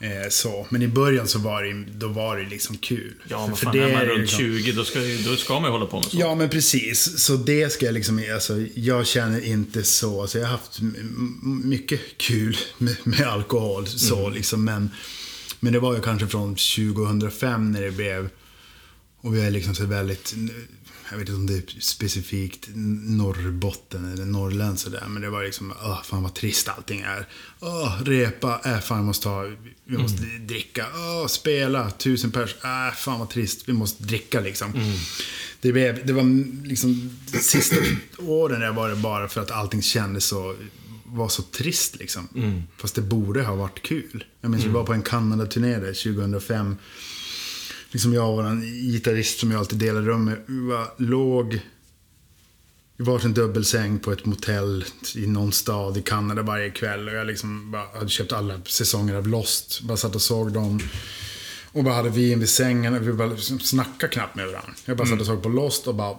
Eh, 0.00 0.28
så. 0.30 0.66
Men 0.70 0.82
i 0.82 0.88
början 0.88 1.28
så 1.28 1.38
var 1.38 1.62
det, 1.62 1.84
då 1.98 2.08
var 2.08 2.36
det 2.36 2.48
liksom 2.48 2.76
kul. 2.76 3.14
Ja, 3.28 3.46
men 3.46 3.56
fan, 3.56 3.72
för 3.72 3.78
det 3.78 3.84
är 3.84 3.92
man 3.92 4.04
runt 4.04 4.20
liksom... 4.20 4.38
20, 4.38 4.72
då 4.72 4.84
ska, 4.84 4.98
då 5.30 5.36
ska 5.36 5.54
man 5.54 5.64
ju 5.64 5.72
hålla 5.72 5.86
på 5.86 5.96
med 5.96 6.04
sånt. 6.04 6.14
Ja, 6.14 6.34
men 6.34 6.48
precis. 6.48 7.18
Så 7.24 7.36
det 7.36 7.72
ska 7.72 7.86
jag 7.86 7.94
liksom, 7.94 8.24
alltså, 8.34 8.66
jag 8.74 9.06
känner 9.06 9.44
inte 9.44 9.82
så. 9.82 10.20
Alltså, 10.20 10.38
jag 10.38 10.46
har 10.46 10.52
haft 10.52 10.80
mycket 11.64 12.00
kul 12.16 12.56
med, 12.78 12.96
med 13.04 13.22
alkohol, 13.22 13.86
så 13.86 14.20
mm. 14.20 14.32
liksom. 14.32 14.64
Men, 14.64 14.90
men 15.66 15.72
det 15.72 15.80
var 15.80 15.94
ju 15.94 16.02
kanske 16.02 16.26
från 16.26 16.54
2005 16.54 17.72
när 17.72 17.82
det 17.82 17.90
blev, 17.90 18.28
och 19.20 19.34
vi 19.34 19.40
är 19.40 19.50
liksom 19.50 19.74
så 19.74 19.86
väldigt 19.86 20.34
jag 21.10 21.18
vet 21.18 21.28
inte 21.28 21.32
om 21.32 21.46
det 21.46 21.54
är 21.54 21.80
specifikt 21.80 22.68
Norrbotten 22.74 24.12
eller 24.12 24.24
Norrland 24.24 24.80
sådär. 24.80 25.04
Men 25.08 25.22
det 25.22 25.30
var 25.30 25.44
liksom, 25.44 25.72
åh, 25.82 26.02
fan 26.02 26.22
vad 26.22 26.34
trist 26.34 26.68
allting 26.68 27.00
är. 27.00 27.28
Åh, 27.60 28.02
repa, 28.02 28.60
äh, 28.64 28.78
fan 28.78 28.98
vi 28.98 29.04
måste 29.04 29.28
ha, 29.28 29.42
vi 29.84 29.98
måste 29.98 30.22
mm. 30.22 30.46
dricka. 30.46 30.86
Åh, 30.94 31.26
spela, 31.26 31.90
tusen 31.90 32.30
pers, 32.30 32.54
äh, 32.64 32.94
fan 32.96 33.18
vad 33.18 33.30
trist, 33.30 33.68
vi 33.68 33.72
måste 33.72 34.02
dricka 34.02 34.40
liksom. 34.40 34.74
Mm. 34.74 34.92
Det, 35.60 35.72
blev, 35.72 36.06
det 36.06 36.12
var 36.12 36.22
liksom, 36.66 37.18
de 37.32 37.38
sista 37.38 37.76
åren 38.18 38.60
där 38.60 38.72
var 38.72 38.88
det 38.88 38.96
bara 38.96 39.28
för 39.28 39.40
att 39.40 39.50
allting 39.50 39.82
kändes 39.82 40.24
så 40.24 40.56
var 41.16 41.28
så 41.28 41.42
trist 41.42 41.96
liksom. 41.96 42.28
Mm. 42.34 42.62
Fast 42.76 42.94
det 42.94 43.02
borde 43.02 43.42
ha 43.42 43.54
varit 43.54 43.82
kul. 43.82 44.24
Jag 44.40 44.50
minns 44.50 44.62
mm. 44.62 44.72
vi 44.72 44.78
var 44.78 44.86
på 44.86 44.92
en 44.92 45.02
Kanada-turné 45.02 45.78
där 45.78 46.14
2005 46.14 46.76
liksom 47.90 48.14
jag 48.14 48.38
och 48.38 48.46
en 48.46 48.60
gitarrist 48.62 49.38
som 49.38 49.50
jag 49.50 49.58
alltid 49.58 49.78
delar 49.78 50.02
rum 50.02 50.24
med, 50.24 50.38
vi 50.46 50.60
var, 50.60 50.88
låg 50.96 51.60
i 52.98 53.02
varsin 53.02 53.34
dubbelsäng 53.34 53.98
på 53.98 54.12
ett 54.12 54.24
motell 54.24 54.84
i 55.14 55.26
någon 55.26 55.52
stad 55.52 55.96
i 55.96 56.02
Kanada 56.02 56.42
varje 56.42 56.70
kväll. 56.70 57.08
Och 57.08 57.14
jag 57.14 57.26
liksom 57.26 57.70
bara 57.70 57.86
hade 57.94 58.08
köpt 58.08 58.32
alla 58.32 58.60
säsonger 58.66 59.14
av 59.14 59.28
Lost. 59.28 59.80
Bara 59.80 59.96
satt 59.96 60.14
och 60.14 60.22
såg 60.22 60.52
dem. 60.52 60.80
Och 61.72 61.84
bara 61.84 61.94
hade 61.94 62.10
vin 62.10 62.40
vid 62.40 62.48
sängen. 62.48 62.94
Och 62.94 63.08
vi 63.08 63.12
bara 63.12 63.28
liksom 63.28 63.60
snackade 63.60 64.12
knappt 64.12 64.34
med 64.34 64.46
varandra. 64.46 64.72
Jag 64.84 64.96
bara 64.96 65.06
mm. 65.06 65.18
satt 65.18 65.20
och 65.20 65.34
såg 65.34 65.42
på 65.42 65.48
Lost 65.48 65.86
och 65.86 65.94
bara... 65.94 66.18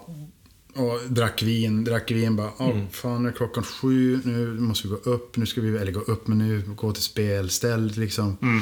Och 0.78 1.00
drack 1.10 1.42
vin, 1.42 1.84
drack 1.84 2.12
vin 2.12 2.36
bara. 2.36 2.52
Åh, 2.58 2.70
mm. 2.70 2.90
fan 2.92 3.24
nu 3.24 3.30
är 3.30 3.34
klockan 3.34 3.64
sju. 3.64 4.20
Nu 4.24 4.48
måste 4.48 4.88
vi 4.88 4.94
gå 4.94 5.12
upp. 5.12 5.38
Nu 5.38 5.46
ska 5.46 5.62
vi, 5.62 5.78
eller 5.78 5.92
gå 5.92 6.00
upp, 6.00 6.28
men 6.28 6.38
nu 6.38 6.62
gå 6.76 6.94
till 6.94 7.04
spelställ 7.04 7.92
liksom. 7.96 8.38
Mm. 8.42 8.62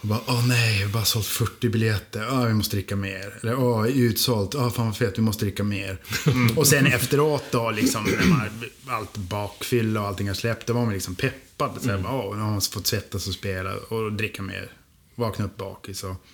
Och 0.00 0.08
bara, 0.08 0.20
åh 0.26 0.48
nej, 0.48 0.78
vi 0.78 0.84
har 0.84 0.90
bara 0.90 1.04
sålt 1.04 1.26
40 1.26 1.68
biljetter. 1.68 2.28
Åh, 2.30 2.46
vi 2.46 2.54
måste 2.54 2.76
dricka 2.76 2.96
mer. 2.96 3.38
Eller, 3.42 3.58
åh, 3.58 3.88
utsålt. 3.88 4.54
Åh, 4.54 4.70
fan 4.70 4.86
vad 4.86 4.96
fett, 4.96 5.18
vi 5.18 5.22
måste 5.22 5.44
dricka 5.44 5.64
mer. 5.64 5.98
Mm. 6.26 6.58
Och 6.58 6.66
sen 6.66 6.86
efteråt 6.86 7.44
då, 7.50 7.70
liksom, 7.70 8.04
när 8.04 8.26
man, 8.26 8.48
allt 8.86 9.16
bakfylla 9.16 10.00
och 10.00 10.06
allting 10.06 10.28
har 10.28 10.34
släppt, 10.34 10.66
då 10.66 10.72
var 10.72 10.84
man 10.84 10.94
liksom 10.94 11.14
peppad. 11.14 11.70
Så 11.80 11.90
mm. 11.90 12.06
åh, 12.06 12.36
nu 12.36 12.42
har 12.42 12.50
man 12.50 12.60
fått 12.60 12.86
svettas 12.86 13.26
och 13.26 13.34
spela 13.34 13.74
och 13.76 14.12
dricka 14.12 14.42
mer. 14.42 14.72
Vakna 15.14 15.44
upp 15.44 15.56
bakis 15.56 16.04
och... 16.04 16.26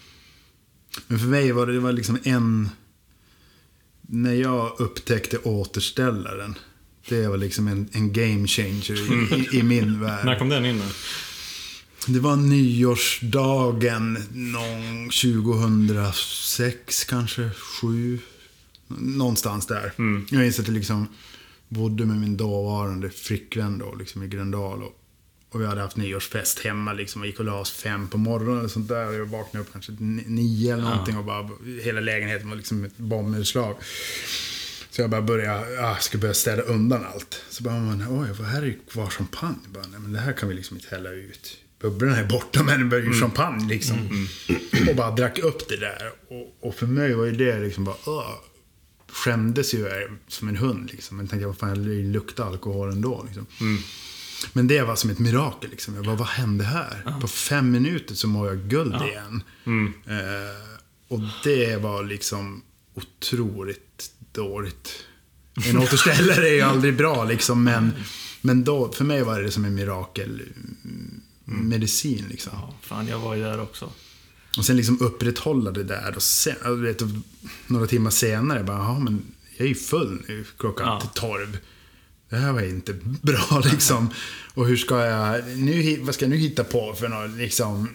Men 1.07 1.19
för 1.19 1.27
mig 1.27 1.53
var 1.53 1.67
det, 1.67 1.73
det 1.73 1.81
var 1.81 1.93
liksom 1.93 2.19
en... 2.23 2.71
När 4.07 4.33
jag 4.33 4.73
upptäckte 4.79 5.39
återställaren. 5.39 6.59
Det 7.09 7.29
var 7.29 7.37
liksom 7.37 7.69
en, 7.69 7.89
en 7.93 8.13
game 8.13 8.47
changer 8.47 9.13
i, 9.13 9.35
i, 9.35 9.59
i 9.59 9.63
min 9.63 10.01
värld. 10.01 10.27
När 10.27 10.39
kom 10.39 10.49
den 10.49 10.65
in 10.65 10.79
då? 10.79 10.85
Det 12.13 12.21
var 12.21 12.37
nyårsdagen 12.37 14.19
någon 14.33 15.11
2006 15.11 17.05
kanske, 17.05 17.51
7. 17.81 18.19
Någonstans 18.89 19.67
där. 19.67 19.93
Mm. 19.99 20.27
Jag 20.31 20.41
minns 20.41 20.61
att 20.61 20.67
jag 20.67 20.75
liksom 20.75 21.09
bodde 21.69 22.07
med 22.07 22.17
min 22.17 22.37
dåvarande 22.37 23.11
flickvän 23.11 23.79
då, 23.79 23.95
liksom 23.95 24.23
i 24.23 24.29
Gröndal. 24.29 24.83
Och, 24.83 25.01
och 25.51 25.61
vi 25.61 25.67
hade 25.67 25.81
haft 25.81 25.97
nyårsfest 25.97 26.59
hemma 26.59 26.93
liksom 26.93 27.21
och 27.21 27.27
gick 27.27 27.39
och 27.39 27.45
la 27.45 27.61
oss 27.61 27.71
fem 27.71 28.09
på 28.09 28.19
morgonen 28.19 28.65
och 28.65 28.71
sånt 28.71 28.89
där. 28.89 29.09
Och 29.09 29.15
jag 29.15 29.27
vaknade 29.27 29.65
upp 29.65 29.73
kanske 29.73 29.93
nio 29.99 30.73
eller 30.73 30.83
någonting 30.83 31.15
ja. 31.15 31.21
och 31.21 31.27
bara 31.27 31.49
hela 31.83 32.01
lägenheten 32.01 32.49
var 32.49 32.57
liksom 32.57 32.85
ett 32.85 32.97
bombnedslag. 32.97 33.77
Så 34.91 35.01
jag 35.01 35.11
bara 35.11 35.23
började, 35.23 35.73
jag 35.73 36.03
ska 36.03 36.19
börja 36.19 36.35
städa 36.35 36.63
undan 36.63 37.05
allt. 37.15 37.43
Så 37.51 37.63
bara, 37.63 37.81
man, 37.81 38.07
oj, 38.11 38.29
vad 38.39 38.49
här 38.49 38.63
är 38.63 38.67
ju 38.67 38.79
kvar 38.91 39.07
champagne. 39.07 39.59
Bara, 39.69 39.87
nej, 39.87 40.01
men 40.01 40.13
det 40.13 40.19
här 40.19 40.33
kan 40.33 40.49
vi 40.49 40.55
liksom 40.55 40.77
inte 40.77 40.89
hälla 40.91 41.11
ut 41.11 41.59
bubblorna 41.81 42.17
är 42.17 42.27
borta 42.27 42.63
men 42.67 42.81
det 42.81 42.87
började 42.87 43.07
ju 43.07 43.17
mm. 43.17 43.21
champagne 43.21 43.69
liksom. 43.69 43.99
Mm. 43.99 44.89
Och 44.89 44.97
bara 44.97 45.11
drack 45.11 45.39
upp 45.39 45.69
det 45.69 45.77
där. 45.77 46.13
Och, 46.29 46.69
och, 46.69 46.75
för 46.75 46.87
mig 46.87 47.15
var 47.15 47.25
ju 47.25 47.33
det 47.33 47.61
liksom 47.61 47.85
bara, 47.85 47.97
uh, 48.09 48.35
skämdes 49.09 49.75
ju 49.75 49.89
som 50.29 50.49
en 50.49 50.57
hund 50.57 50.91
liksom. 50.93 51.17
Men 51.17 51.29
tänkte, 51.29 51.47
vad 51.47 51.59
fan, 51.59 51.85
det 51.85 52.03
luktar 52.03 52.47
alkohol 52.47 52.93
ändå 52.93 53.25
liksom. 53.27 53.47
Mm. 53.61 53.83
Men 54.53 54.69
det 54.69 54.83
var 54.83 54.97
som 54.97 55.11
ett 55.11 55.19
mirakel 55.19 55.71
liksom. 55.71 55.95
Jag 55.95 56.05
bara, 56.05 56.17
vad 56.17 56.29
hände 56.29 56.65
här? 56.65 57.03
Ja. 57.05 57.21
På 57.21 57.29
fem 57.29 57.71
minuter 57.71 58.15
så 58.15 58.29
mår 58.29 58.49
jag 58.49 58.59
guld 58.59 58.95
ja. 59.01 59.09
igen. 59.09 59.43
Mm. 59.65 59.93
Eh, 60.07 60.77
och 61.09 61.21
det 61.45 61.77
var 61.77 62.05
liksom 62.05 62.63
otroligt 62.95 64.11
dåligt. 64.33 65.05
En 65.65 65.79
återställare 65.79 66.49
är 66.49 66.55
ju 66.55 66.61
aldrig 66.61 66.97
bra 66.97 67.25
liksom, 67.25 67.65
men, 67.65 67.93
men 68.41 68.65
då, 68.65 68.93
för 68.93 69.05
mig 69.05 69.23
var 69.23 69.41
det 69.41 69.51
som 69.51 69.65
en 69.65 69.75
mirakel 69.75 70.43
mm. 70.85 71.69
medicin 71.69 72.25
liksom. 72.31 72.53
Ja, 72.55 72.75
fan, 72.83 73.07
jag 73.07 73.19
var 73.19 73.35
ju 73.35 73.43
där 73.43 73.61
också. 73.61 73.93
Och 74.59 74.65
sen 74.65 74.77
liksom 74.77 75.01
upprätthålla 75.01 75.71
det 75.71 75.85
där 75.85 76.13
och 76.17 76.23
sen, 76.23 76.83
vet, 76.83 77.03
några 77.67 77.87
timmar 77.87 78.11
senare 78.11 78.65
bara, 78.65 78.77
ja 78.77 78.99
men 78.99 79.23
jag 79.57 79.65
är 79.65 79.69
ju 79.69 79.75
full 79.75 80.25
nu 80.29 80.45
klockan 80.57 80.87
ja. 80.87 81.11
tolv. 81.15 81.59
Det 82.29 82.37
här 82.37 82.53
var 82.53 82.63
inte 82.63 82.93
bra 83.23 83.63
liksom. 83.73 84.11
Och 84.55 84.67
hur 84.67 84.77
ska 84.77 85.05
jag, 85.05 85.57
nu, 85.57 85.97
vad 86.01 86.15
ska 86.15 86.25
jag 86.25 86.31
nu 86.31 86.37
hitta 86.37 86.65
på 86.65 86.95
för 86.95 87.09
några 87.09 87.27
liksom, 87.27 87.89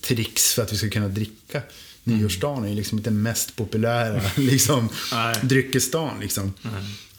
tricks 0.00 0.54
för 0.54 0.62
att 0.62 0.72
vi 0.72 0.76
ska 0.76 0.90
kunna 0.90 1.08
dricka? 1.08 1.62
Nyårsdagen 2.04 2.64
är 2.64 2.68
ju 2.68 2.74
liksom 2.74 2.98
inte 2.98 3.10
den 3.10 3.22
mest 3.22 3.56
populära 3.56 4.22
liksom, 4.36 4.88
dryckesdagen. 5.42 6.20
Liksom. 6.20 6.52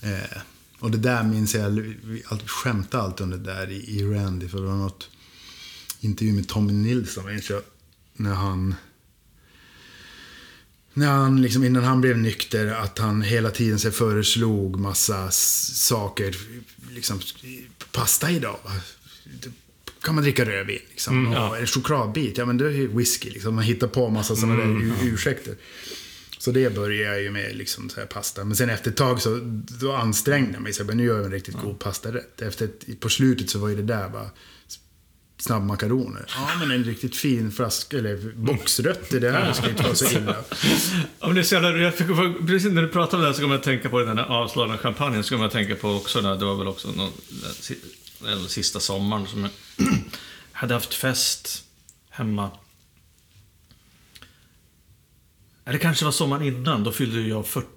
Eh, 0.01 0.37
och 0.79 0.91
det 0.91 0.97
där 0.97 1.23
minns 1.23 1.55
jag, 1.55 1.69
vi 1.69 2.23
skämtade 2.45 3.03
alltid 3.03 3.23
om 3.23 3.29
det 3.29 3.37
där 3.37 3.71
i, 3.71 3.97
i 3.97 4.03
Randy. 4.03 4.47
För 4.47 4.57
det 4.57 4.67
var 4.67 4.75
något 4.75 5.09
intervju 5.99 6.33
med 6.33 6.47
Tommy 6.47 6.73
Nilsson, 6.73 7.25
minns 7.25 7.49
jag. 7.49 7.61
När 8.13 8.33
han... 8.33 8.75
När 10.93 11.07
han, 11.07 11.41
liksom, 11.41 11.63
innan 11.63 11.83
han 11.83 12.01
blev 12.01 12.17
nykter, 12.17 12.67
att 12.67 12.99
han 12.99 13.21
hela 13.21 13.51
tiden 13.51 13.79
sig 13.79 13.91
föreslog 13.91 14.79
massa 14.79 15.31
saker. 15.31 16.35
Liksom, 16.89 17.19
pasta 17.91 18.31
idag. 18.31 18.59
Kan 20.01 20.15
man 20.15 20.23
dricka 20.23 20.45
rödvin? 20.45 20.79
Liksom. 20.89 21.19
Mm, 21.19 21.33
ja. 21.33 21.57
En 21.57 21.67
chokladbit? 21.67 22.37
Ja, 22.37 22.45
men 22.45 22.57
det 22.57 22.65
är 22.65 22.71
ju 22.71 22.97
whisky. 22.97 23.29
Liksom. 23.29 23.55
Man 23.55 23.63
hittar 23.63 23.87
på 23.87 24.09
massa 24.09 24.35
sådana 24.35 24.63
mm, 24.63 24.89
där 24.89 25.07
ursäkter. 25.07 25.55
Så 26.37 26.51
det 26.51 26.75
började 26.75 27.13
jag 27.13 27.23
ju 27.23 27.31
med, 27.31 27.55
liksom, 27.55 27.89
så 27.89 27.99
här, 27.99 28.07
pasta. 28.07 28.43
Men 28.43 28.55
sen 28.55 28.69
efter 28.69 28.91
ett 28.91 28.97
tag 28.97 29.21
så 29.21 29.39
då 29.81 29.93
ansträngde 29.93 30.53
jag 30.53 30.61
mig. 30.61 30.73
Så 30.73 30.83
bara, 30.83 30.93
nu 30.93 31.05
gör 31.05 31.15
jag 31.15 31.25
en 31.25 31.31
riktigt 31.31 31.55
ja. 31.57 31.63
god 31.63 31.79
pastarätt. 31.79 32.41
Efter 32.41 32.65
ett, 32.65 32.99
på 32.99 33.09
slutet 33.09 33.49
så 33.49 33.59
var 33.59 33.69
ju 33.69 33.75
det 33.75 33.81
där 33.81 34.09
bara 34.09 34.29
snabbmakaroner. 35.41 36.25
Ja, 36.35 36.49
men 36.59 36.71
en 36.71 36.83
riktigt 36.83 37.15
fin 37.15 37.51
flaska, 37.51 37.97
eller 37.97 38.33
boxrötter, 38.35 39.19
det 39.19 39.31
här 39.31 39.53
ska 39.53 39.69
inte 39.69 39.83
vara 39.83 39.95
så 39.95 40.05
illa. 40.05 40.35
Ja, 41.19 41.27
men 41.27 41.35
det 41.35 41.41
är 41.41 41.43
så 41.43 41.55
jävla, 41.55 41.77
jag 41.77 41.95
fick, 41.95 42.07
precis 42.47 42.71
när 42.71 42.81
du 42.81 42.87
pratade 42.87 43.15
om 43.17 43.21
det 43.21 43.27
här 43.27 43.33
så 43.33 43.41
kommer 43.41 43.53
jag 43.53 43.59
att 43.59 43.65
tänka 43.65 43.89
på 43.89 43.99
den 43.99 44.15
där 44.15 44.23
avslagna 44.23 44.77
champagnen. 44.77 45.23
Så 45.23 45.29
kommer 45.29 45.43
jag 45.43 45.47
att 45.47 45.53
tänka 45.53 45.75
på 45.75 45.89
också, 45.89 46.21
det 46.21 46.45
var 46.45 46.55
väl 46.55 46.67
också 46.67 46.87
någon, 46.91 47.11
den 48.19 48.49
sista 48.49 48.79
sommaren 48.79 49.27
som 49.27 49.41
jag 49.41 49.51
hade 50.51 50.73
haft 50.73 50.93
fest 50.93 51.63
hemma. 52.09 52.49
Eller 55.65 55.77
kanske 55.79 56.05
var 56.05 56.11
sommaren 56.11 56.43
innan, 56.43 56.83
då 56.83 56.91
fyllde 56.91 57.21
jag 57.21 57.47
40. 57.47 57.67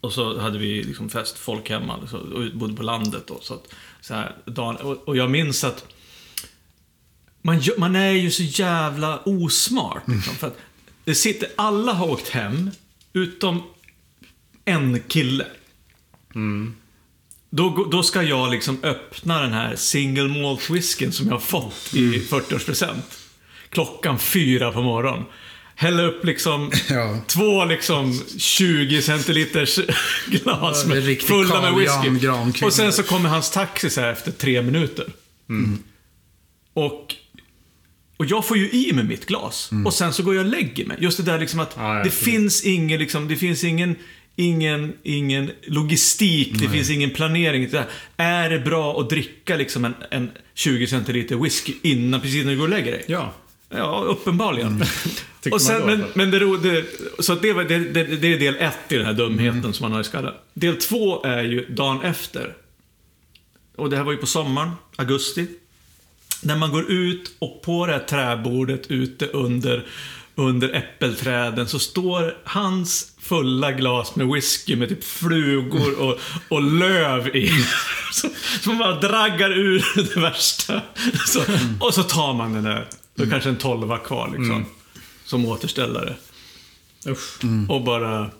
Och 0.00 0.12
så 0.12 0.38
hade 0.38 0.58
vi 0.58 0.82
liksom 0.82 1.10
fest, 1.10 1.38
folk 1.38 1.70
hemma, 1.70 1.96
liksom, 2.00 2.32
och 2.32 2.58
bodde 2.58 2.74
på 2.74 2.82
landet 2.82 3.26
då. 3.26 3.40
Så 3.40 3.54
att, 3.54 3.64
så 4.00 4.14
här, 4.14 4.36
dagen, 4.44 4.76
och, 4.76 5.08
och 5.08 5.16
jag 5.16 5.30
minns 5.30 5.64
att 5.64 5.84
man, 7.46 7.62
man 7.78 7.96
är 7.96 8.10
ju 8.10 8.30
så 8.30 8.42
jävla 8.42 9.18
osmart. 9.18 10.02
Liksom, 10.08 10.34
för 10.34 10.46
att 10.46 10.58
det 11.04 11.14
sitter, 11.14 11.48
alla 11.56 11.92
har 11.92 12.10
åkt 12.10 12.28
hem, 12.28 12.70
utom 13.12 13.62
en 14.64 15.00
kille. 15.08 15.46
Då, 17.50 17.70
gå- 17.70 17.84
då 17.84 18.02
ska 18.02 18.22
jag 18.22 18.50
liksom 18.50 18.78
öppna 18.82 19.40
den 19.42 19.52
här 19.52 19.76
single 19.76 20.28
malt 20.42 20.70
whiskyn 20.70 21.12
som 21.12 21.26
jag 21.26 21.34
har 21.34 21.40
fått 21.40 21.94
i 21.94 22.18
40-årspresent. 22.30 23.02
Klockan 23.70 24.18
fyra 24.18 24.72
på 24.72 24.82
morgonen. 24.82 25.24
Hälla 25.74 26.02
upp 26.02 26.24
liksom 26.24 26.72
Ja. 26.90 27.18
två 27.26 27.64
liksom 27.64 28.20
20 28.38 29.02
centiliters 29.02 29.78
glas 30.26 30.86
med, 30.86 31.22
fulla 31.22 31.60
med 31.62 31.74
whisky. 31.74 32.28
Och 32.66 32.72
sen 32.72 32.92
så 32.92 33.02
kommer 33.02 33.28
hans 33.28 33.50
taxi 33.50 33.90
så 33.90 34.00
här 34.00 34.12
efter 34.12 34.32
tre 34.32 34.62
minuter. 34.62 35.06
Och, 36.74 37.14
och 38.16 38.26
jag 38.26 38.46
får 38.46 38.56
ju 38.56 38.70
i 38.70 38.92
mig 38.92 39.04
mitt 39.04 39.26
glas. 39.26 39.70
Och 39.84 39.94
sen 39.94 40.12
så 40.12 40.22
går 40.22 40.34
jag 40.34 40.44
och 40.44 40.50
lägger 40.50 40.86
mig. 40.86 40.96
Just 41.00 41.16
det 41.16 41.22
där 41.22 41.38
liksom 41.38 41.60
att 41.60 41.74
Ja, 41.76 41.98
ja, 41.98 42.04
det 42.04 42.10
finns 42.10 42.64
ingen, 42.64 42.98
liksom, 42.98 43.28
det 43.28 43.36
finns 43.36 43.64
ingen, 43.64 43.96
ingen, 44.36 44.92
ingen 45.02 45.50
logistik, 45.66 46.52
det 46.58 46.68
finns 46.68 46.90
ingen 46.90 47.10
planering. 47.10 47.68
Det. 47.70 47.86
Är 48.16 48.50
det 48.50 48.58
bra 48.58 49.00
att 49.00 49.10
dricka 49.10 49.56
liksom 49.56 49.84
en, 49.84 49.94
en 50.10 50.30
20 50.54 50.86
centiliter 50.86 51.36
whisky 51.36 51.72
innan, 51.82 52.20
precis 52.20 52.44
när 52.44 52.52
du 52.52 52.58
går 52.58 52.64
och 52.64 52.70
lägger 52.70 52.92
dig? 52.92 53.04
Ja. 53.06 53.34
Ja, 53.68 54.04
uppenbarligen. 54.08 54.84
Tycker 55.40 55.54
och 55.54 55.62
sen, 55.62 55.86
men, 55.86 56.04
men 56.14 56.30
det, 56.30 56.58
det, 56.58 56.84
så 57.18 57.34
det, 57.34 57.52
det, 57.52 57.78
det, 57.78 58.04
det 58.04 58.32
är 58.32 58.38
del 58.38 58.56
ett 58.56 58.92
i 58.92 58.96
den 58.96 59.06
här 59.06 59.12
dumheten 59.12 59.72
som 59.72 59.84
man 59.84 59.92
har 59.92 60.00
i 60.00 60.04
skallen. 60.04 60.34
Del 60.54 60.76
två 60.76 61.22
är 61.22 61.42
ju 61.42 61.66
dagen 61.66 62.02
efter. 62.02 62.54
Och 63.76 63.90
det 63.90 63.96
här 63.96 64.04
var 64.04 64.12
ju 64.12 64.18
på 64.18 64.26
sommaren, 64.26 64.70
augusti. 64.96 65.46
När 66.42 66.56
man 66.56 66.70
går 66.72 66.90
ut 66.90 67.36
och 67.38 67.62
på 67.62 67.86
det 67.86 67.92
här 67.92 68.00
träbordet 68.00 68.86
ute 68.86 69.26
under, 69.26 69.86
under 70.34 70.74
äppelträden 70.74 71.68
så 71.68 71.78
står 71.78 72.34
hans 72.44 73.12
fulla 73.18 73.72
glas 73.72 74.16
med 74.16 74.26
whisky 74.26 74.76
med 74.76 74.88
typ 74.88 75.04
flugor 75.04 76.00
och, 76.00 76.18
och 76.48 76.62
löv 76.62 77.36
i. 77.36 77.50
Så, 78.12 78.28
så 78.60 78.68
man 78.68 78.78
bara 78.78 79.00
draggar 79.00 79.50
ur 79.50 79.84
det 80.14 80.20
värsta. 80.20 80.82
Så, 81.26 81.42
och 81.80 81.94
så 81.94 82.02
tar 82.02 82.34
man 82.34 82.52
den 82.52 82.64
där, 82.64 82.88
då 83.14 83.26
kanske 83.26 83.48
en 83.48 83.56
tolva 83.56 83.98
kvar 83.98 84.28
liksom. 84.38 84.66
Som 85.24 85.46
återställare. 85.46 86.14
Usch. 87.06 87.44
Och 87.68 87.84
bara... 87.84 88.30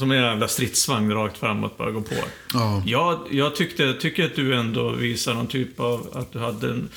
Som 0.00 0.10
en 0.10 0.22
jävla 0.22 0.48
stridsvagn 0.48 1.12
rakt 1.12 1.38
framåt 1.38 1.78
bara 1.78 1.90
gå 1.90 2.00
på. 2.02 2.14
Ja. 2.54 2.82
Jag, 2.86 3.18
jag 3.30 3.56
tyckte, 3.56 3.94
tycker 3.94 4.24
att 4.26 4.34
du 4.36 4.54
ändå 4.54 4.90
visar 4.90 5.34
någon 5.34 5.46
typ 5.46 5.80
av... 5.80 6.08
Att 6.12 6.32
du 6.32 6.38
hade 6.38 6.70
en... 6.70 6.88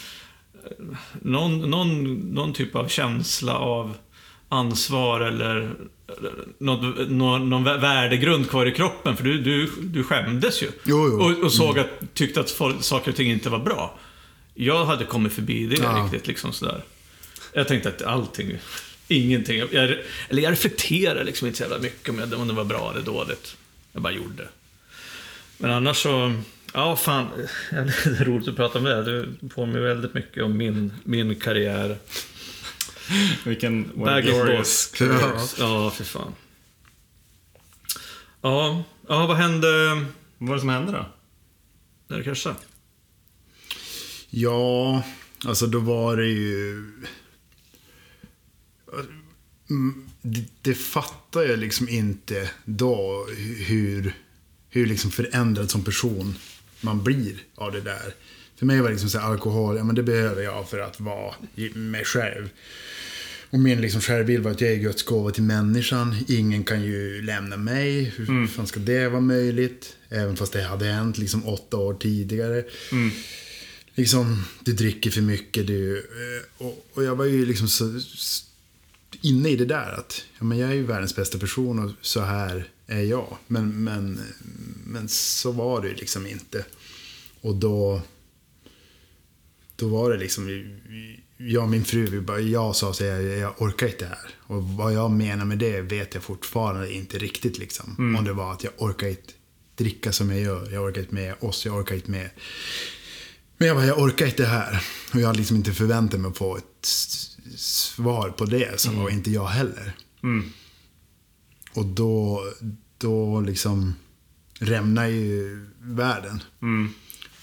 Någon, 1.21 1.69
någon, 1.69 2.13
någon 2.13 2.53
typ 2.53 2.75
av 2.75 2.87
känsla 2.87 3.57
av 3.57 3.93
ansvar 4.49 5.21
eller 5.21 5.73
något, 6.57 7.09
någon, 7.09 7.49
någon 7.49 7.67
vä- 7.67 7.79
värdegrund 7.81 8.49
kvar 8.49 8.65
i 8.65 8.71
kroppen. 8.71 9.17
För 9.17 9.23
du, 9.23 9.41
du, 9.41 9.69
du 9.81 10.03
skämdes 10.03 10.63
ju. 10.63 10.67
Jo, 10.85 11.07
jo. 11.11 11.21
Och, 11.21 11.43
och 11.45 11.51
såg 11.53 11.79
att, 11.79 11.89
tyckte 12.13 12.39
att 12.39 12.51
folk, 12.51 12.83
saker 12.83 13.11
och 13.11 13.17
ting 13.17 13.31
inte 13.31 13.49
var 13.49 13.59
bra. 13.59 13.99
Jag 14.53 14.85
hade 14.85 15.05
kommit 15.05 15.33
förbi 15.33 15.65
det 15.65 15.75
Ja. 15.83 16.03
riktigt 16.03 16.27
liksom 16.27 16.53
sådär. 16.53 16.83
Jag 17.53 17.67
tänkte 17.67 17.89
att 17.89 18.01
allting, 18.01 18.51
ingenting. 19.13 19.57
Jag, 19.57 19.73
eller 20.29 20.41
jag 20.41 20.51
reflekterade 20.51 21.23
liksom 21.23 21.47
inte 21.47 21.57
så 21.57 21.63
jävla 21.63 21.79
mycket 21.79 22.09
om, 22.09 22.19
jag, 22.19 22.33
om 22.33 22.47
det 22.47 22.53
var 22.53 22.63
bra 22.65 22.91
eller 22.91 23.01
dåligt. 23.01 23.55
Jag 23.91 24.01
bara 24.01 24.13
gjorde. 24.13 24.47
Men 25.57 25.71
annars 25.71 25.97
så, 25.97 26.33
ja 26.73 26.95
fan, 26.95 27.27
det 27.71 27.77
är 28.19 28.25
roligt 28.25 28.47
att 28.47 28.55
prata 28.55 28.79
med 28.79 29.05
dig. 29.05 29.25
Du 29.41 29.49
påminner 29.49 29.79
väldigt 29.79 30.13
mycket 30.13 30.43
om 30.43 30.57
min, 30.57 30.93
min 31.03 31.35
karriär. 31.35 31.97
Vilken 33.43 33.91
Bag 33.95 34.17
of 34.19 34.23
glorious 34.25 34.91
boss. 34.91 34.99
career. 34.99 35.31
Ja, 35.59 35.91
för 35.91 36.03
fan. 36.03 36.33
Ja, 38.41 38.83
ja 39.07 39.27
vad 39.27 39.37
hände 39.37 39.67
Vad 40.37 40.49
var 40.49 40.55
det 40.55 40.59
som 40.59 40.69
hände 40.69 40.91
då? 40.91 41.05
när 42.07 42.17
du 42.17 42.23
kraschade? 42.23 42.55
Ja, 44.29 45.03
alltså 45.45 45.67
då 45.67 45.79
var 45.79 46.17
det 46.17 46.27
ju... 46.27 46.91
Mm, 49.69 50.09
Det, 50.21 50.43
det 50.61 50.73
fattar 50.73 51.41
jag 51.43 51.59
liksom 51.59 51.89
inte 51.89 52.49
då 52.65 53.27
hur, 53.67 54.13
hur 54.69 54.85
liksom 54.85 55.11
förändrad 55.11 55.71
som 55.71 55.83
person 55.83 56.35
man 56.81 57.03
blir 57.03 57.35
av 57.55 57.71
det 57.71 57.81
där. 57.81 58.13
För 58.55 58.65
mig 58.65 58.77
var 58.81 58.87
det 58.87 58.93
liksom 58.93 59.09
så 59.09 59.19
här, 59.19 59.25
alkohol, 59.31 59.77
ja 59.77 59.83
men 59.83 59.95
det 59.95 60.03
behöver 60.03 60.43
jag 60.43 60.69
för 60.69 60.79
att 60.79 60.99
vara 60.99 61.33
mig 61.73 62.05
själv. 62.05 62.49
Och 63.49 63.59
min 63.59 63.81
liksom 63.81 64.01
självbild 64.01 64.43
var 64.43 64.51
att 64.51 64.61
jag 64.61 64.71
är 64.71 64.75
Guds 64.75 65.03
gåva 65.03 65.31
till 65.31 65.43
människan. 65.43 66.15
Ingen 66.27 66.63
kan 66.63 66.83
ju 66.83 67.21
lämna 67.21 67.57
mig. 67.57 68.13
Hur 68.17 68.47
fan 68.47 68.67
ska 68.67 68.79
det 68.79 69.09
vara 69.09 69.21
möjligt? 69.21 69.95
Även 70.09 70.35
fast 70.37 70.53
det 70.53 70.63
hade 70.63 70.85
hänt 70.85 71.17
liksom 71.17 71.47
åtta 71.47 71.77
år 71.77 71.93
tidigare. 71.93 72.63
Liksom, 73.95 74.43
du 74.63 74.73
dricker 74.73 75.11
för 75.11 75.21
mycket. 75.21 75.67
Du, 75.67 75.97
eh, 75.97 76.65
och, 76.65 76.85
och 76.93 77.03
jag 77.03 77.15
var 77.15 77.25
ju 77.25 77.45
liksom 77.45 77.67
så 77.67 77.99
inne 79.23 79.49
i 79.49 79.55
det 79.55 79.65
där 79.65 79.91
att 79.99 80.25
ja, 80.37 80.43
men 80.43 80.57
jag 80.57 80.69
är 80.69 80.73
ju 80.73 80.83
världens 80.83 81.15
bästa 81.15 81.37
person 81.37 81.79
och 81.79 81.91
så 82.01 82.21
här 82.21 82.69
är 82.87 83.01
jag. 83.01 83.37
Men, 83.47 83.83
men, 83.83 84.19
men 84.85 85.09
så 85.09 85.51
var 85.51 85.81
det 85.81 85.87
ju 85.87 85.95
liksom 85.95 86.27
inte. 86.27 86.65
Och 87.41 87.55
då, 87.55 88.01
då 89.75 89.87
var 89.87 90.11
det 90.11 90.17
liksom, 90.17 90.77
jag 91.37 91.63
och 91.63 91.69
min 91.69 91.85
fru, 91.85 92.05
vi 92.05 92.21
bara, 92.21 92.39
jag 92.39 92.75
sa 92.75 92.93
så 92.93 93.03
här, 93.03 93.19
jag, 93.19 93.61
orkar 93.61 93.87
inte 93.87 94.05
det 94.05 94.09
här. 94.09 94.29
Och 94.37 94.63
vad 94.63 94.93
jag 94.93 95.11
menar 95.11 95.45
med 95.45 95.57
det 95.57 95.81
vet 95.81 96.13
jag 96.13 96.23
fortfarande 96.23 96.93
inte 96.93 97.17
riktigt 97.17 97.57
liksom. 97.57 98.15
Om 98.17 98.25
det 98.25 98.33
var 98.33 98.51
att 98.51 98.63
jag 98.63 98.73
orkar 98.77 99.07
inte 99.07 99.33
dricka 99.75 100.11
som 100.11 100.29
jag 100.29 100.39
gör, 100.39 100.71
jag 100.71 100.83
orkar 100.83 101.01
inte 101.01 101.15
med 101.15 101.35
oss, 101.39 101.65
jag 101.65 101.75
orkar 101.75 101.95
inte 101.95 102.11
med 102.11 102.29
men 103.57 103.67
jag 103.67 103.77
bara, 103.77 103.85
jag 103.85 103.99
orkar 103.99 104.25
inte 104.25 104.43
det 104.43 104.49
här. 104.49 104.83
Och 105.13 105.19
jag 105.19 105.27
hade 105.27 105.39
liksom 105.39 105.57
inte 105.57 105.71
förväntat 105.71 106.19
mig 106.19 106.29
att 106.29 106.37
få 106.37 106.57
ett 106.57 106.87
svar 107.55 108.29
på 108.29 108.45
det. 108.45 108.79
Så 108.79 108.91
var 108.91 109.09
inte 109.09 109.31
jag 109.31 109.47
heller. 109.47 109.95
Mm. 110.23 110.51
Och 111.73 111.85
då, 111.85 112.43
då 112.97 113.41
liksom 113.41 113.95
rämnar 114.59 115.07
ju 115.07 115.65
världen. 115.79 116.43
Mm. 116.61 116.93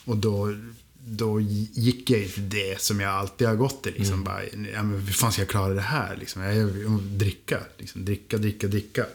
Och 0.04 0.16
då, 0.16 0.56
då 0.98 1.40
gick 1.40 2.10
jag 2.10 2.32
till 2.32 2.48
det 2.48 2.80
som 2.80 3.00
jag 3.00 3.10
alltid 3.10 3.48
har 3.48 3.54
gått 3.54 3.82
till. 3.82 3.94
Liksom. 3.94 4.24
Bara, 4.24 4.44
ja, 4.44 4.82
men 4.82 5.00
hur 5.00 5.12
fan 5.12 5.32
ska 5.32 5.42
jag 5.42 5.48
klara 5.48 5.74
det 5.74 5.80
här? 5.80 6.16
Liksom? 6.16 6.42
Jag, 6.42 6.56
jag, 6.56 7.00
dricka, 7.00 7.60
liksom. 7.78 8.04
dricka, 8.04 8.38
dricka, 8.38 8.66
dricka. 8.66 9.06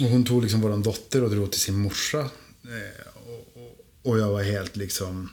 Och 0.00 0.06
hon 0.06 0.24
tog 0.24 0.42
liksom 0.42 0.60
våran 0.60 0.82
dotter 0.82 1.24
och 1.24 1.30
drog 1.30 1.50
till 1.50 1.60
sin 1.60 1.78
morsa. 1.78 2.18
Eh, 2.18 3.08
och, 3.14 3.62
och, 3.62 3.86
och 4.02 4.18
jag 4.18 4.30
var 4.30 4.42
helt 4.42 4.76
liksom... 4.76 5.30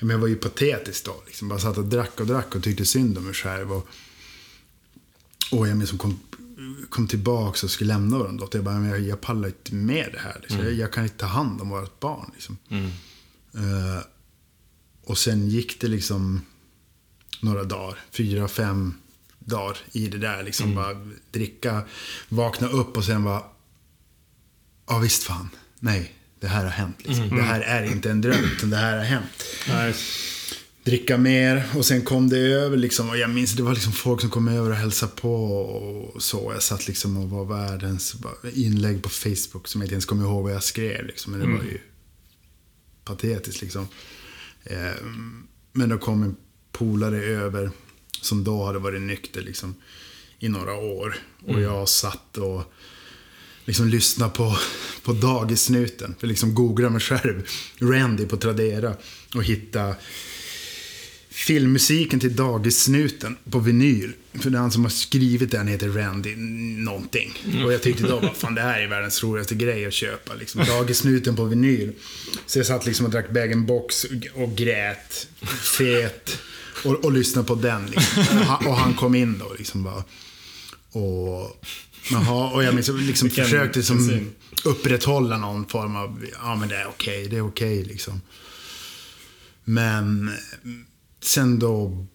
Men 0.00 0.10
jag 0.10 0.18
var 0.18 0.28
ju 0.28 0.36
patetisk 0.36 1.04
då. 1.04 1.22
Liksom. 1.26 1.48
Bara 1.48 1.58
satt 1.58 1.78
och 1.78 1.84
drack 1.84 2.20
och 2.20 2.26
drack 2.26 2.54
och 2.54 2.62
tyckte 2.62 2.84
synd 2.84 3.18
om 3.18 3.24
mig 3.24 3.34
själv. 3.34 3.72
Och, 3.72 3.88
och 5.50 5.68
jag 5.68 5.78
liksom 5.78 5.98
kom, 5.98 6.20
kom 6.90 7.08
tillbaka 7.08 7.66
och 7.66 7.70
skulle 7.70 7.88
lämna 7.88 8.18
våran 8.18 8.36
dotter. 8.36 8.58
Jag 8.58 8.64
bara, 8.64 8.78
men 8.78 8.90
jag, 8.90 9.00
jag 9.00 9.20
pallar 9.20 9.48
inte 9.48 9.74
med 9.74 10.08
det 10.12 10.18
här. 10.18 10.38
Liksom. 10.40 10.58
Jag, 10.58 10.72
jag 10.72 10.92
kan 10.92 11.04
inte 11.04 11.16
ta 11.16 11.26
hand 11.26 11.60
om 11.60 11.68
vårt 11.68 12.00
barn. 12.00 12.30
Liksom. 12.34 12.58
Eh, 13.54 14.02
och 15.04 15.18
sen 15.18 15.48
gick 15.48 15.80
det 15.80 15.88
liksom 15.88 16.40
några 17.40 17.64
dagar, 17.64 17.98
fyra, 18.10 18.48
fem 18.48 18.94
dagar 19.38 19.78
i 19.92 20.08
det 20.08 20.18
där. 20.18 20.42
Liksom 20.42 20.74
bara 20.74 20.94
dricka, 21.30 21.82
vakna 22.28 22.68
upp 22.68 22.96
och 22.96 23.04
sen 23.04 23.24
bara, 23.24 23.42
ja 24.86 24.98
visst 24.98 25.22
fan, 25.22 25.48
nej, 25.80 26.14
det 26.44 26.50
här 26.50 26.64
har 26.64 26.70
hänt. 26.70 26.96
Liksom. 26.98 27.36
Det 27.36 27.42
här 27.42 27.60
är 27.60 27.84
inte 27.84 28.10
en 28.10 28.20
dröm, 28.20 28.44
utan 28.56 28.70
det 28.70 28.76
här 28.76 28.96
har 28.96 29.04
hänt. 29.04 29.44
Nej. 29.68 29.94
Dricka 30.84 31.18
mer 31.18 31.64
och 31.76 31.86
sen 31.86 32.02
kom 32.02 32.28
det 32.28 32.38
över 32.38 32.76
liksom. 32.76 33.08
Och 33.10 33.18
jag 33.18 33.30
minns 33.30 33.52
det 33.52 33.62
var 33.62 33.74
liksom 33.74 33.92
folk 33.92 34.20
som 34.20 34.30
kom 34.30 34.48
över 34.48 34.70
och 34.70 34.76
hälsade 34.76 35.12
på 35.16 35.44
och 36.14 36.22
så. 36.22 36.50
Jag 36.54 36.62
satt 36.62 36.88
liksom 36.88 37.16
och 37.16 37.30
var 37.30 37.44
världens 37.44 38.16
inlägg 38.54 39.02
på 39.02 39.08
Facebook 39.08 39.68
som 39.68 39.80
jag 39.80 39.86
inte 39.86 39.94
ens 39.94 40.04
kommer 40.06 40.24
ihåg 40.24 40.42
vad 40.42 40.54
jag 40.54 40.62
skrev. 40.62 41.06
Liksom. 41.06 41.32
Men 41.32 41.40
det 41.40 41.56
var 41.56 41.64
ju 41.64 41.78
patetiskt 43.04 43.62
liksom. 43.62 43.88
Eh, 44.64 44.76
Men 45.72 45.88
då 45.88 45.98
kom 45.98 46.22
en 46.22 46.36
polare 46.72 47.24
över 47.24 47.70
som 48.20 48.44
då 48.44 48.64
hade 48.64 48.78
varit 48.78 49.02
nykter 49.02 49.42
liksom 49.42 49.74
i 50.38 50.48
några 50.48 50.74
år. 50.74 51.16
Och 51.46 51.60
jag 51.60 51.88
satt 51.88 52.38
och 52.38 52.72
liksom 53.64 53.88
lyssna 53.88 54.28
på, 54.28 54.56
på 55.02 55.12
Dagissnuten. 55.12 56.14
För 56.18 56.26
liksom 56.26 56.54
googla 56.54 56.90
mig 56.90 57.00
själv. 57.00 57.42
Randy 57.78 58.26
på 58.26 58.36
Tradera. 58.36 58.94
Och 59.34 59.44
hitta 59.44 59.94
filmmusiken 61.30 62.20
till 62.20 62.36
Dagissnuten 62.36 63.36
på 63.50 63.58
vinyl. 63.58 64.12
För 64.32 64.50
det 64.50 64.58
är 64.58 64.60
han 64.60 64.70
som 64.70 64.82
har 64.82 64.90
skrivit 64.90 65.50
den 65.50 65.68
heter 65.68 65.88
Randy 65.88 66.36
någonting. 66.36 67.32
Och 67.64 67.72
jag 67.72 67.82
tyckte 67.82 68.02
då, 68.02 68.20
vad 68.20 68.36
fan 68.36 68.54
det 68.54 68.60
här 68.60 68.80
är 68.80 68.86
världens 68.86 69.22
roligaste 69.22 69.54
grej 69.54 69.86
att 69.86 69.92
köpa. 69.92 70.34
Liksom. 70.34 70.64
Dagissnuten 70.64 71.36
på 71.36 71.44
vinyl. 71.44 71.92
Så 72.46 72.58
jag 72.58 72.66
satt 72.66 72.86
liksom 72.86 73.06
och 73.06 73.12
drack 73.12 73.30
bag-in-box 73.30 74.04
och, 74.04 74.42
och 74.42 74.56
grät. 74.56 75.28
Fet. 75.78 76.38
Och, 76.84 77.04
och 77.04 77.12
lyssnade 77.12 77.48
på 77.48 77.54
den 77.54 77.86
liksom. 77.86 78.22
och, 78.38 78.44
han, 78.44 78.66
och 78.66 78.76
han 78.76 78.94
kom 78.94 79.14
in 79.14 79.38
då 79.38 79.54
liksom 79.58 79.82
bara. 79.82 80.04
Och, 80.92 81.64
jaha, 82.10 82.50
och 82.50 82.64
jag 82.64 82.74
minns, 82.74 82.88
liksom 82.88 83.28
Vilken 83.28 83.44
försökte 83.44 83.78
liksom 83.78 84.30
upprätthålla 84.64 85.38
någon 85.38 85.66
form 85.66 85.96
av, 85.96 86.26
ja 86.42 86.56
men 86.56 86.68
det 86.68 86.76
är 86.76 86.86
okej, 86.86 87.28
det 87.28 87.36
är 87.36 87.46
okej 87.46 87.84
liksom. 87.84 88.20
Men 89.64 90.30
sen 91.20 91.58
då 91.58 92.06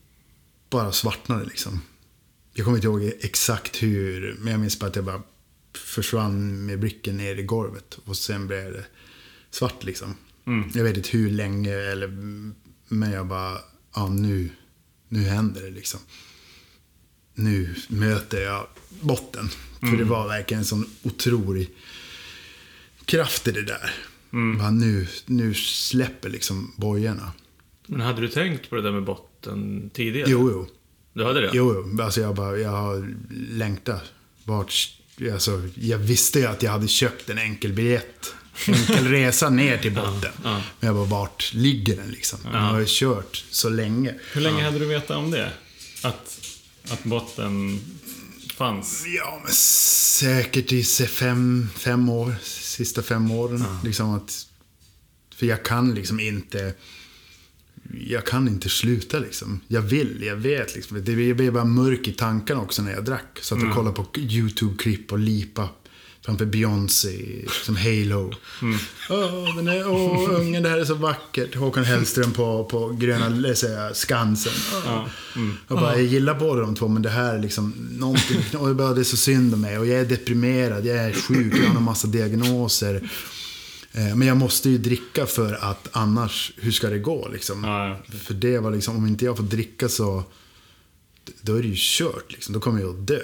bara 0.70 0.92
svartnade 0.92 1.46
liksom. 1.46 1.82
Jag 2.54 2.66
kommer 2.66 2.78
inte 2.78 2.88
ihåg 2.88 3.12
exakt 3.20 3.84
hur, 3.84 4.36
men 4.40 4.52
jag 4.52 4.60
minns 4.60 4.80
bara 4.80 4.88
att 4.88 4.96
jag 4.96 5.06
bara 5.06 5.22
försvann 5.76 6.66
med 6.66 6.80
blicken 6.80 7.18
ner 7.18 7.36
i 7.36 7.44
golvet. 7.44 8.00
Och 8.06 8.18
sen 8.18 8.48
blev 8.48 8.74
det 8.74 8.86
svart 9.52 9.84
liksom. 9.84 10.16
Jag 10.74 10.84
vet 10.84 10.98
inte 10.98 11.10
hur 11.10 11.32
länge, 11.32 11.74
eller, 11.74 12.08
men 12.88 13.12
jag 13.12 13.28
bara, 13.28 13.58
ja 13.96 14.10
nu, 14.10 14.50
nu 15.08 15.24
händer 15.24 15.62
det 15.62 15.70
liksom. 15.70 16.00
Nu 17.34 17.76
möter 17.88 18.42
jag 18.42 18.68
botten. 19.02 19.50
För 19.80 19.98
det 19.98 20.04
var 20.04 20.28
verkligen 20.28 20.60
en 20.60 20.66
sån 20.66 20.86
otrolig 21.04 21.70
kraft 23.06 23.48
i 23.48 23.52
det 23.52 23.62
där. 23.64 23.92
Bara 24.58 24.72
nu, 24.72 25.08
nu 25.26 25.54
släpper 25.54 26.30
liksom 26.30 26.74
bojorna. 26.78 27.32
Men 27.88 28.02
hade 28.02 28.22
du 28.22 28.28
tänkt 28.28 28.70
på 28.70 28.76
det 28.76 28.82
där 28.82 28.92
med 28.92 29.04
botten 29.04 29.90
tidigare? 29.94 30.30
Jo, 30.30 30.50
jo. 30.52 30.68
Du 31.14 31.24
hade 31.26 31.42
det? 31.42 31.50
Jo, 31.54 31.74
jo. 31.96 32.04
Alltså 32.04 32.22
jag 32.22 32.36
bara, 32.36 32.58
jag 32.58 32.70
har 32.70 33.16
längtat. 33.50 34.04
Vart, 34.44 34.74
alltså, 35.34 35.70
jag 35.76 35.98
visste 35.98 36.40
ju 36.40 36.46
att 36.46 36.64
jag 36.64 36.72
hade 36.72 36.88
köpt 36.88 37.30
en 37.30 37.38
enkel 37.38 37.74
biljett. 37.74 38.34
Enkel 38.68 39.08
resa 39.12 39.50
ner 39.50 39.78
till 39.78 39.96
botten. 39.96 40.32
ja. 40.44 40.62
Men 40.80 40.88
jag 40.88 40.96
bara, 40.96 41.06
vart 41.06 41.54
ligger 41.54 41.96
den 41.96 42.12
liksom? 42.12 42.40
Jag 42.44 42.60
har 42.60 42.80
ju 42.80 42.86
kört 42.88 43.46
så 43.50 43.70
länge. 43.70 44.16
Hur 44.34 44.42
länge 44.42 44.64
hade 44.64 44.80
du 44.80 44.86
vetat 44.86 45.18
om 45.18 45.32
det? 45.32 45.52
Att, 46.04 46.40
att 46.92 47.04
botten 47.04 47.80
fanns? 48.60 49.04
Ja, 49.08 49.42
men 49.44 49.54
säkert 49.54 50.72
i 50.72 50.84
fem, 50.84 51.68
fem 51.76 52.10
år. 52.10 52.36
Sista 52.44 53.02
fem 53.02 53.32
åren. 53.32 53.64
Liksom 53.84 54.14
att, 54.16 54.48
för 55.36 55.46
jag 55.46 55.66
kan 55.66 55.94
liksom 55.94 56.20
inte... 56.20 56.74
Jag 58.08 58.26
kan 58.26 58.48
inte 58.48 58.70
sluta 58.70 59.20
liksom. 59.20 59.60
Jag 59.68 59.82
vill, 59.82 60.24
jag 60.24 60.36
vet 60.36 60.76
liksom. 60.76 61.04
Det 61.04 61.16
blev 61.16 61.54
bara 61.54 61.66
mörk 61.66 62.08
i 62.08 62.12
tankarna 62.12 62.62
också 62.62 62.82
när 62.82 62.92
jag 62.92 63.06
drack. 63.06 63.40
Så 63.42 63.56
att 63.56 63.62
jag 63.62 63.74
kollade 63.74 63.96
på 63.96 64.20
YouTube-klipp 64.20 65.12
och 65.12 65.20
lipa 65.20 65.70
framför 66.30 66.46
Beyoncé, 66.46 67.46
som 67.66 67.76
Halo. 67.76 68.34
Åh, 69.10 69.56
den 69.56 69.68
är, 69.68 69.88
åh, 69.88 70.40
ungen, 70.40 70.64
det 70.64 70.70
här 70.70 70.78
är 70.78 70.86
så 70.86 70.94
vackert. 70.94 71.56
Håkan 71.56 71.84
Hellström 71.84 72.32
på, 72.32 72.64
på 72.64 72.90
gröna, 72.90 73.56
säger 73.56 73.84
jag, 73.84 73.96
Skansen. 73.96 74.54
Åh. 74.86 75.08
Jag, 75.68 75.78
bara, 75.78 75.96
jag 75.96 76.04
gillar 76.04 76.40
båda 76.40 76.62
de 76.62 76.76
två, 76.76 76.88
men 76.88 77.02
det 77.02 77.10
här 77.10 77.36
är 77.36 77.40
liksom 77.40 77.74
någonting. 77.92 78.42
Och 78.60 78.70
jag 78.70 78.76
bara, 78.76 78.94
det 78.94 79.02
är 79.02 79.04
så 79.04 79.18
synd 79.18 79.54
om 79.54 79.62
mig. 79.62 79.78
Och 79.78 79.88
jag 79.88 80.00
är 80.00 80.06
deprimerad, 80.06 80.86
jag 80.86 80.98
är 80.98 81.14
sjuk, 81.14 81.54
jag 81.56 81.70
har 81.70 81.76
en 81.78 81.84
massa 81.84 82.08
diagnoser. 82.08 83.10
Eh, 83.92 84.16
Men 84.16 84.28
jag 84.28 84.38
måste 84.38 84.70
ju 84.70 84.78
dricka 84.78 85.26
för 85.26 85.54
att 85.54 85.88
annars, 85.92 86.52
hur 86.58 86.72
ska 86.72 86.90
det 86.90 87.00
gå 87.00 87.28
liksom? 87.34 87.64
Ja, 87.64 87.88
ja. 87.88 88.18
För 88.20 88.34
det 88.34 88.60
var 88.60 88.72
liksom, 88.72 88.98
om 88.98 89.08
inte 89.08 89.26
jag 89.26 89.38
får 89.38 89.44
dricka 89.44 89.90
så, 89.90 90.24
då 91.42 91.56
är 91.56 91.62
det 91.62 91.68
ju 91.68 91.76
kört 91.78 92.32
liksom. 92.32 92.54
Då 92.54 92.60
kommer 92.60 92.82
jag 92.82 92.90
att 92.90 93.08
dö. 93.08 93.22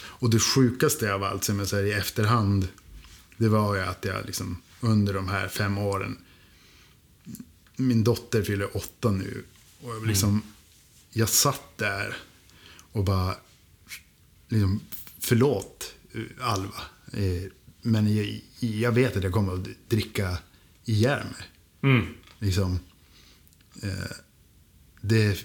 Och 0.00 0.30
det 0.30 0.38
sjukaste 0.40 1.14
av 1.14 1.24
allt, 1.24 1.44
som 1.44 1.58
jag 1.58 1.68
säger 1.68 1.86
i 1.86 1.92
efterhand, 1.92 2.68
det 3.36 3.48
var 3.48 3.74
ju 3.74 3.80
att 3.80 4.04
jag 4.04 4.26
liksom 4.26 4.62
under 4.80 5.14
de 5.14 5.28
här 5.28 5.48
fem 5.48 5.78
åren, 5.78 6.18
min 7.76 8.04
dotter 8.04 8.42
fyller 8.42 8.76
åtta 8.76 9.10
nu. 9.10 9.44
Och 9.82 9.94
jag 9.94 10.06
liksom, 10.06 10.42
jag 11.10 11.28
satt 11.28 11.78
där 11.78 12.16
och 12.92 13.04
bara, 13.04 13.36
liksom, 14.48 14.80
förlåt 15.20 15.94
eh, 16.14 16.48
Alva. 16.48 16.80
Eh, 17.12 17.50
Men 17.82 18.16
jag, 18.16 18.40
jag 18.60 18.92
vet 18.92 19.16
att 19.16 19.22
jag 19.22 19.32
kommer 19.32 19.54
att 19.54 19.68
dricka 19.88 20.38
ihjäl 20.84 21.24
mig. 21.26 21.48
Mm. 21.92 22.14
Liksom, 22.38 22.78
eh, 23.82 24.16
det 25.00 25.44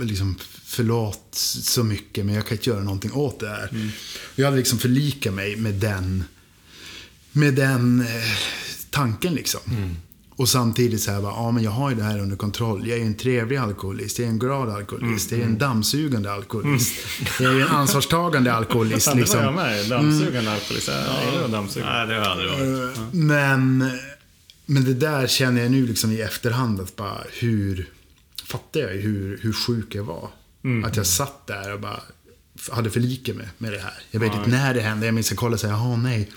liksom, 0.00 0.36
förlåt 0.64 1.28
så 1.62 1.84
mycket, 1.84 2.26
men 2.26 2.34
jag 2.34 2.46
kan 2.46 2.56
inte 2.56 2.70
göra 2.70 2.82
någonting 2.82 3.12
åt 3.12 3.40
det 3.40 3.48
här. 3.48 3.90
Jag 4.34 4.44
hade 4.44 4.56
liksom 4.56 4.78
förlikat 4.78 5.34
mig 5.34 5.56
med 5.56 5.74
den, 5.74 6.24
med 7.32 7.54
den 7.54 8.00
eh, 8.00 8.06
tanken 8.90 9.34
liksom. 9.34 9.60
Och 10.36 10.48
samtidigt 10.48 11.02
så 11.02 11.10
här, 11.10 11.20
bara, 11.20 11.32
ja 11.32 11.50
men 11.50 11.62
jag 11.64 11.70
har 11.70 11.90
ju 11.90 11.96
det 11.96 12.02
här 12.02 12.18
under 12.18 12.36
kontroll. 12.36 12.88
Jag 12.88 12.96
är 12.96 13.00
ju 13.00 13.06
en 13.06 13.14
trevlig 13.14 13.56
alkoholist, 13.56 14.18
jag 14.18 14.26
är 14.26 14.30
en 14.30 14.38
glad 14.38 14.68
alkoholist, 14.70 15.30
jag 15.30 15.40
är 15.40 15.44
en 15.44 15.58
dammsugande 15.58 16.32
alkoholist. 16.32 16.92
Jag 17.40 17.54
är 17.54 17.60
en 17.60 17.68
ansvarstagande 17.68 18.52
alkoholist. 18.52 19.04
Fan, 19.04 19.16
det 19.16 19.24
var 19.24 19.36
jag 19.42 19.54
liksom. 19.54 19.54
med. 19.54 19.88
Dammsugande 19.88 20.52
alkoholist. 20.52 20.88
Jag 20.88 21.32
gillar 21.32 21.44
att 21.44 21.52
dammsuga. 21.52 21.86
Nej, 21.86 22.06
det 22.06 22.14
har 22.14 22.20
jag 22.22 22.30
aldrig 22.30 22.50
varit. 22.50 22.96
Eh, 22.96 23.02
Men, 23.12 23.90
men 24.66 24.84
det 24.84 24.94
där 24.94 25.26
känner 25.26 25.62
jag 25.62 25.70
nu 25.70 25.86
liksom 25.86 26.12
i 26.12 26.20
efterhand 26.20 26.80
att 26.80 26.96
bara 26.96 27.18
hur, 27.32 27.88
fattar 28.52 28.80
jag 28.80 28.88
hur, 28.88 29.38
hur 29.42 29.52
sjuk 29.52 29.94
jag 29.94 30.04
var. 30.04 30.30
Att 30.84 30.96
jag 30.96 31.06
satt 31.06 31.46
där 31.46 31.72
och 31.74 31.80
bara 31.80 32.00
hade 32.70 32.90
förlikat 32.90 33.36
mig 33.36 33.48
med 33.58 33.72
det 33.72 33.78
här. 33.78 33.94
Jag 34.10 34.20
vet 34.20 34.34
inte 34.34 34.50
när 34.50 34.74
det 34.74 34.80
hände. 34.80 35.06
Jag 35.06 35.14
minns 35.14 35.26
att 35.26 35.30
jag 35.30 35.38
kollade 35.38 35.54
och 35.54 35.60
sa, 35.60 35.68
jaha 35.68 35.96
nej. 35.96 36.30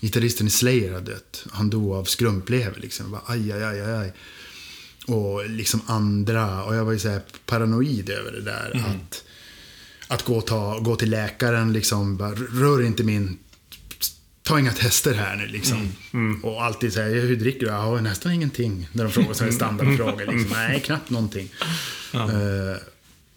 Gitarristen 0.00 0.46
i 0.46 0.50
Slayer 0.50 0.92
hade 0.92 1.12
dött. 1.12 1.46
Han 1.50 1.70
dog 1.70 1.92
av 1.92 2.04
skrumplever 2.04 2.80
liksom. 2.80 3.04
Jag 3.04 3.12
bara, 3.12 3.32
aj, 3.32 3.52
aj, 3.52 3.64
aj, 3.64 3.80
aj. 3.80 4.12
Och 5.06 5.50
liksom 5.50 5.80
andra, 5.86 6.64
och 6.64 6.74
jag 6.74 6.84
var 6.84 6.92
ju 6.92 6.98
så 6.98 7.18
paranoid 7.46 8.10
över 8.10 8.32
det 8.32 8.40
där. 8.40 8.84
Att, 8.86 9.24
att 10.08 10.22
gå, 10.24 10.36
och 10.36 10.46
ta, 10.46 10.78
gå 10.78 10.96
till 10.96 11.10
läkaren 11.10 11.72
liksom, 11.72 12.16
bara, 12.16 12.34
rör 12.34 12.82
inte 12.82 13.04
min 13.04 13.38
ta 14.44 14.58
inga 14.58 14.72
tester 14.72 15.14
här 15.14 15.36
nu 15.36 15.46
liksom. 15.46 15.92
Och 16.42 16.64
alltid 16.64 16.92
säga, 16.92 17.20
hur 17.20 17.36
dricker 17.36 17.60
du? 17.60 17.66
Ja, 17.66 18.00
nästan 18.00 18.32
ingenting. 18.32 18.88
När 18.92 19.04
de 19.04 19.12
frågar 19.12 19.32
sådana 19.32 19.52
standardfrågor. 19.52 20.32
Liksom. 20.32 20.50
Nej, 20.52 20.80
knappt 20.80 21.10
någonting. 21.10 21.48
Eh, 22.14 22.76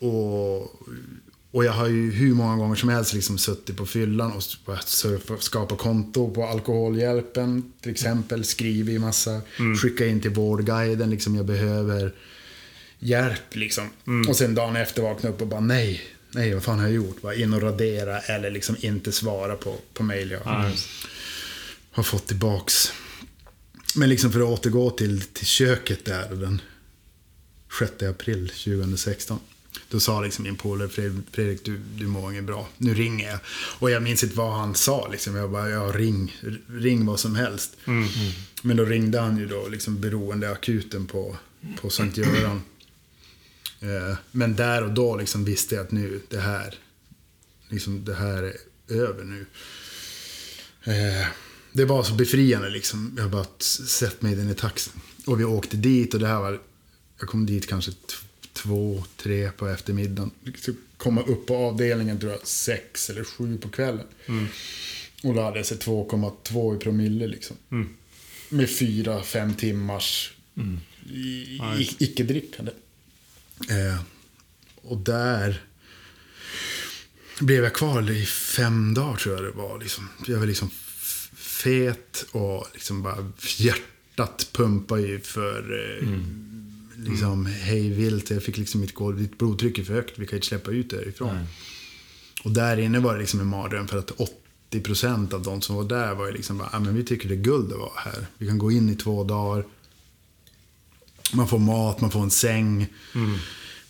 och, 0.08 0.62
och 1.52 1.66
jag 1.66 1.72
har 1.72 1.88
ju 1.88 2.12
hur 2.12 2.34
många 2.34 2.56
gånger 2.56 2.76
som 2.76 2.90
helst 2.90 3.14
liksom 3.14 3.38
suttit 3.38 3.78
på 3.78 3.86
fyllan 3.86 4.32
och 4.32 4.44
börjat 4.66 4.88
surfa, 4.88 5.38
skapa 5.38 5.76
konto 5.76 6.34
på 6.34 6.46
Alkoholhjälpen 6.46 7.72
till 7.82 7.92
exempel. 7.92 8.44
Skrivit 8.44 9.02
massa, 9.02 9.42
skicka 9.82 10.06
in 10.08 10.22
till 10.22 10.32
Vårdguiden. 10.32 11.10
Liksom, 11.10 11.36
jag 11.36 11.46
behöver 11.46 12.14
hjälp 13.00 13.56
liksom. 13.56 13.90
Och 14.30 14.36
sen 14.36 14.56
dagen 14.56 14.76
efter 14.76 15.02
vakna 15.02 15.30
upp 15.30 15.42
och 15.42 15.48
bara 15.48 15.60
nej. 15.60 16.02
Nej, 16.38 16.54
vad 16.54 16.64
fan 16.64 16.80
har 16.80 16.86
jag 16.86 16.94
gjort? 16.96 17.22
Bara 17.22 17.36
in 17.36 17.54
och 17.54 17.62
radera 17.62 18.20
eller 18.20 18.52
liksom 18.52 18.76
inte 18.80 19.12
svara 19.12 19.56
på, 19.56 19.78
på 19.94 20.04
mejl 20.04 20.32
jag 20.32 20.42
Ja, 20.46 20.70
just. 20.70 20.88
har 21.92 22.04
fått 22.04 22.28
tillbaks. 22.28 22.92
Men 23.96 24.10
liksom 24.10 24.32
för 24.32 24.40
att 24.40 24.46
återgå 24.60 24.90
till, 24.90 25.22
till 25.22 25.46
köket 25.46 26.06
där 26.06 26.30
den 26.36 26.62
6 27.80 28.04
april 28.04 28.50
2016. 28.50 29.40
Då 29.90 30.00
sa 30.00 30.22
liksom 30.22 30.44
min 30.44 30.56
polare 30.56 30.88
Fred- 30.90 31.22
Fredrik, 31.32 31.66
du, 31.66 31.78
du 31.96 32.08
mår 32.08 32.32
inget 32.32 32.44
bra. 32.44 32.68
Nu 32.78 32.94
ringer 32.94 33.30
jag. 33.30 33.40
Och 33.80 33.92
jag 33.92 34.04
minns 34.04 34.24
inte 34.24 34.36
vad 34.38 34.54
han 34.54 34.76
sa. 34.76 35.08
Liksom. 35.08 35.36
Jag 35.36 35.52
bara, 35.52 35.70
ja 35.70 35.92
ring, 35.96 36.36
ring 36.68 37.06
vad 37.06 37.20
som 37.20 37.36
helst. 37.36 37.78
Men 38.62 38.78
då 38.78 38.86
ringde 38.86 39.20
han 39.20 39.38
ju 39.38 39.46
då 39.48 39.68
liksom 39.68 40.02
beroendeakuten 40.02 41.06
på, 41.08 41.38
på 41.82 41.90
Sankt 41.90 42.18
Göran. 42.18 42.62
Eh, 43.80 44.18
Men 44.32 44.56
där 44.56 44.84
och 44.84 44.94
då 44.94 45.18
liksom 45.18 45.46
visste 45.46 45.76
jag 45.76 45.86
att 45.86 45.92
nu, 45.92 46.22
det 46.30 46.40
här, 46.40 46.76
liksom, 47.70 48.06
det 48.06 48.14
här 48.14 48.44
är 48.44 48.56
över 48.88 49.24
nu. 49.24 49.46
Eh, 50.84 51.28
det 51.74 51.86
var 51.86 52.04
så 52.04 52.14
befriande 52.14 52.70
liksom. 52.70 53.16
Jag 53.18 53.30
bara 53.30 53.46
sett 53.60 54.22
mig 54.22 54.32
i 54.32 54.36
den 54.36 54.50
i 54.50 54.54
taxin. 54.56 54.94
Och 55.26 55.40
vi 55.40 55.44
åkte 55.44 55.78
dit 55.78 56.14
och 56.14 56.20
det 56.20 56.28
här 56.28 56.40
var, 56.40 56.60
jag 57.20 57.30
kom 57.30 57.46
dit 57.46 57.68
kanske 57.68 57.92
två, 58.54 59.04
tre 59.18 59.52
på 59.52 59.68
eftermiddagen. 59.68 60.32
Komma 60.98 61.22
upp 61.22 61.46
på 61.46 61.56
avdelningen 61.56 62.20
tror 62.20 62.32
jag 62.32 62.48
sex 62.48 63.10
eller 63.10 63.24
sju 63.24 63.58
på 63.58 63.70
kvällen. 63.70 64.06
Och 65.24 65.34
då 65.34 65.42
hade 65.42 65.58
jag 65.58 65.66
sett 65.66 65.86
2,2 65.86 66.76
i 66.76 66.80
promille 66.80 67.28
liksom. 67.28 67.58
Med 68.50 68.70
fyra, 68.70 69.24
fem 69.24 69.54
timmars 69.54 70.34
i, 71.10 71.60
icke-drickande. 72.00 72.72
Eh, 73.70 74.02
och 74.82 74.98
där 74.98 75.64
blev 77.40 77.64
jag 77.64 77.74
kvar 77.74 78.12
i 78.12 78.26
fem 78.26 78.94
dagar 78.94 79.16
tror 79.16 79.36
jag 79.36 79.44
det 79.44 79.52
var. 79.52 79.80
Liksom. 79.80 80.10
Jag 80.28 80.40
var 80.40 80.46
liksom 80.46 80.70
fet 81.36 82.26
och 82.32 82.68
liksom 82.74 83.04
bara 83.04 83.32
hjärtat 83.58 84.50
pumpade 84.54 85.02
ju 85.02 85.20
för 85.20 85.60
eh, 86.02 86.08
liksom 86.96 87.46
hej 87.46 87.90
vilt. 87.90 88.30
Jag 88.30 88.44
fick 88.44 88.58
liksom 88.58 88.82
mitt 88.82 88.94
golv, 88.94 89.18
ditt 89.18 89.38
blodtryck 89.38 89.78
är 89.78 89.84
för 89.84 89.94
högt, 89.94 90.20
vi 90.20 90.28
kan 90.28 90.36
inte 90.36 90.48
släppa 90.48 90.72
ut 90.72 90.90
det 90.90 90.98
därifrån. 90.98 91.36
Nej. 91.36 91.46
Och 92.44 92.52
där 92.52 92.78
inne 92.78 93.00
var 93.00 93.14
det 93.14 93.20
liksom 93.20 93.40
en 93.40 93.48
mardröm 93.48 93.88
för 93.88 93.98
att 93.98 94.12
80% 94.72 95.34
av 95.34 95.44
de 95.44 95.62
som 95.62 95.76
var 95.76 95.84
där 95.84 96.16
var 96.16 96.26
ju 96.26 96.32
liksom 96.32 96.58
bara, 96.58 96.70
ah, 96.72 96.80
men 96.80 96.96
vi 96.96 97.04
tycker 97.04 97.30
det 97.30 97.36
är 97.36 97.42
guld 97.42 97.74
att 97.74 97.80
vara 97.80 97.92
här. 97.96 98.28
Vi 98.38 98.48
kan 98.48 98.58
gå 98.58 98.72
in 98.72 98.90
i 98.90 98.96
två 98.96 99.24
dagar. 99.24 99.66
Man 101.34 101.48
får 101.48 101.60
mat, 101.60 102.02
man 102.02 102.12
får 102.12 102.24
en 102.24 102.32
säng. 102.32 102.88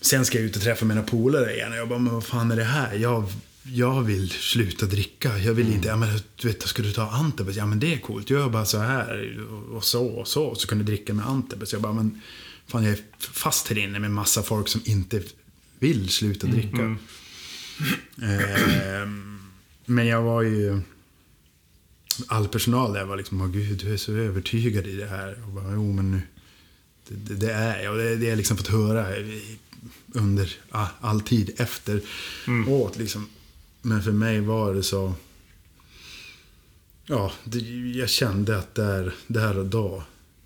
Sen 0.01 0.25
ska 0.25 0.38
jag 0.38 0.45
ut 0.45 0.55
och 0.55 0.61
träffa 0.61 0.85
mina 0.85 1.03
polare 1.03 1.53
igen. 1.53 1.71
Och 1.71 1.77
jag 1.77 1.89
bara, 1.89 1.99
men 1.99 2.13
vad 2.13 2.23
fan 2.25 2.51
är 2.51 2.55
det 2.55 2.63
här? 2.63 2.95
Jag, 2.95 3.31
jag 3.63 4.01
vill 4.01 4.29
sluta 4.29 4.85
dricka. 4.85 5.38
Jag 5.38 5.53
vill 5.53 5.73
inte, 5.73 5.88
ja 5.88 5.95
men 5.95 6.19
du 6.35 6.47
vet, 6.47 6.67
ska 6.67 6.83
du 6.83 6.91
ta 6.91 7.09
Antabus? 7.09 7.55
Ja 7.55 7.65
men 7.65 7.79
det 7.79 7.93
är 7.93 7.97
coolt. 7.97 8.29
Gör 8.29 8.49
bara 8.49 8.65
så 8.65 8.77
här 8.77 9.39
och 9.71 9.83
så 9.83 10.05
och 10.05 10.27
så. 10.27 10.43
Och 10.43 10.57
så 10.57 10.67
kan 10.67 10.77
du 10.77 10.83
dricka 10.83 11.13
med 11.13 11.27
Antabus. 11.27 11.73
Jag 11.73 11.81
bara, 11.81 11.93
men 11.93 12.21
fan 12.67 12.83
jag 12.83 12.93
är 12.93 12.99
fast 13.19 13.67
här 13.67 13.77
inne 13.77 13.99
med 13.99 14.11
massa 14.11 14.43
folk 14.43 14.67
som 14.67 14.81
inte 14.85 15.21
vill 15.79 16.09
sluta 16.09 16.47
dricka. 16.47 16.95
Eh, 18.21 19.07
men 19.85 20.07
jag 20.07 20.21
var 20.21 20.41
ju... 20.41 20.81
All 22.27 22.47
personal 22.47 22.93
där 22.93 23.05
var 23.05 23.17
liksom, 23.17 23.41
åh 23.41 23.47
gud, 23.47 23.77
du 23.77 23.93
är 23.93 23.97
så 23.97 24.13
övertygad 24.13 24.88
i 24.88 24.95
det 24.95 25.07
här. 25.07 25.43
Och 25.43 25.53
bara, 25.53 25.73
jo 25.73 25.93
men 25.93 26.11
nu, 26.11 26.21
det, 27.09 27.51
är 27.51 27.83
jag. 27.83 27.91
Och 27.91 27.97
det, 27.97 28.15
det 28.15 28.25
jag 28.25 28.37
liksom 28.37 28.57
fått 28.57 28.67
höra 28.67 29.05
under 30.13 30.55
all 31.01 31.21
tid 31.21 31.55
efter 31.57 32.01
åt 32.67 32.97
liksom. 32.97 33.29
Men 33.81 34.03
för 34.03 34.11
mig 34.11 34.39
var 34.39 34.73
det 34.73 34.83
så... 34.83 35.13
Ja, 37.05 37.31
det, 37.43 37.59
jag 37.97 38.09
kände 38.09 38.57
att 38.57 38.75
där, 38.75 39.13
där 39.27 39.57
och 39.57 39.65
då, 39.65 40.03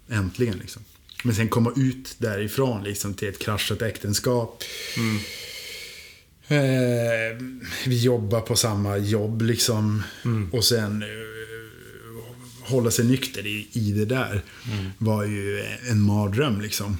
äntligen 0.10 0.58
liksom. 0.58 0.84
Men 1.24 1.36
sen 1.36 1.50
komma 1.50 1.74
ut 1.76 2.16
därifrån 2.18 2.84
liksom 2.84 3.14
till 3.14 3.28
ett 3.28 3.40
kraschat 3.40 3.82
äktenskap. 3.82 4.64
Eh, 6.48 7.38
vi 7.86 8.04
jobbar 8.04 8.42
på 8.42 8.56
samma 8.56 8.98
jobb 8.98 9.42
liksom. 9.42 10.04
Och 10.52 10.64
sen 10.64 11.02
eh, 11.02 11.08
hålla 12.72 12.92
sig 12.92 13.06
nykter 13.06 13.48
i, 13.48 13.68
i 13.72 13.92
det 13.92 14.06
där 14.06 14.44
var 14.98 15.24
ju 15.24 15.64
en 15.90 16.02
mardröm 16.02 16.62
liksom. 16.62 16.98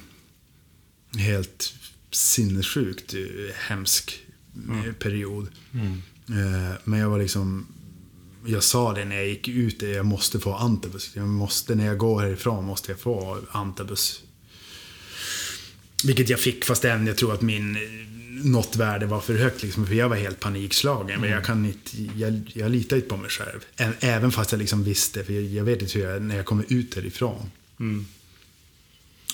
Helt 1.18 1.74
sinnessjukt 2.10 3.14
eh, 3.14 3.54
hemsk 3.54 4.20
eh, 4.70 4.92
period. 4.92 5.48
Eh, 6.28 6.78
men 6.84 6.98
jag 6.98 7.10
var 7.10 7.18
liksom... 7.18 7.66
Jag 8.46 8.62
sa 8.62 8.92
det 8.92 9.04
när 9.04 9.16
jag 9.16 9.28
gick 9.28 9.48
ut, 9.48 9.80
det, 9.80 9.88
jag 9.88 10.06
måste 10.06 10.40
få 10.40 10.54
antabus. 10.54 11.10
Jag 11.14 11.28
måste, 11.28 11.74
när 11.74 11.86
jag 11.86 11.98
går 11.98 12.20
härifrån 12.20 12.64
måste 12.64 12.92
jag 12.92 13.00
få 13.00 13.38
antabus. 13.50 14.22
Vilket 16.04 16.28
jag 16.28 16.40
fick, 16.40 16.64
fast 16.64 16.84
än 16.84 17.06
jag 17.06 17.16
tror 17.16 17.34
att 17.34 17.42
min 17.42 17.76
något 18.44 18.76
värde 18.76 19.06
var 19.06 19.20
för 19.20 19.34
högt. 19.34 19.62
Liksom, 19.62 19.86
för 19.86 19.94
jag 19.94 20.08
var 20.08 20.16
helt 20.16 20.40
panikslagen. 20.40 21.20
Men 21.20 21.30
jag 21.30 21.44
kan 21.44 21.64
inte, 21.64 22.02
jag, 22.16 22.52
jag 22.54 22.70
litar 22.70 22.96
inte 22.96 23.08
på 23.08 23.16
mig 23.16 23.30
själv. 23.30 23.60
Även 24.00 24.32
fast 24.32 24.52
jag 24.52 24.58
liksom 24.58 24.84
visste, 24.84 25.24
för 25.24 25.32
jag, 25.32 25.42
jag 25.42 25.64
vet 25.64 25.82
inte 25.82 25.98
hur 25.98 26.04
jag, 26.04 26.22
när 26.22 26.36
jag 26.36 26.46
kommer 26.46 26.64
ut 26.68 26.94
härifrån. 26.94 27.50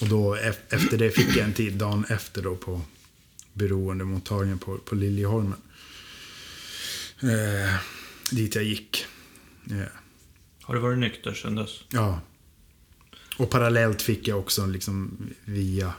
Och 0.01 0.09
då 0.09 0.35
efter 0.35 0.99
det 0.99 1.11
fick 1.11 1.37
jag 1.37 1.45
en 1.45 1.53
tid, 1.53 1.73
dagen 1.73 2.05
efter 2.09 2.43
då 2.43 2.57
på 2.57 2.81
beroendemottagningen 3.53 4.59
på, 4.59 4.79
på 4.79 4.95
Liljeholmen. 4.95 5.59
Eh, 7.23 7.75
dit 8.31 8.55
jag 8.55 8.65
gick. 8.65 9.07
Eh, 9.71 9.77
Har 10.63 10.75
du 10.75 10.81
varit 10.81 10.99
nykter 10.99 11.35
sedan 11.35 11.55
dess? 11.55 11.71
Ja. 11.89 12.21
Och 13.37 13.51
parallellt 13.51 14.03
fick 14.03 14.29
jag 14.29 14.39
också 14.39 14.67
liksom 14.67 15.17
via 15.45 15.93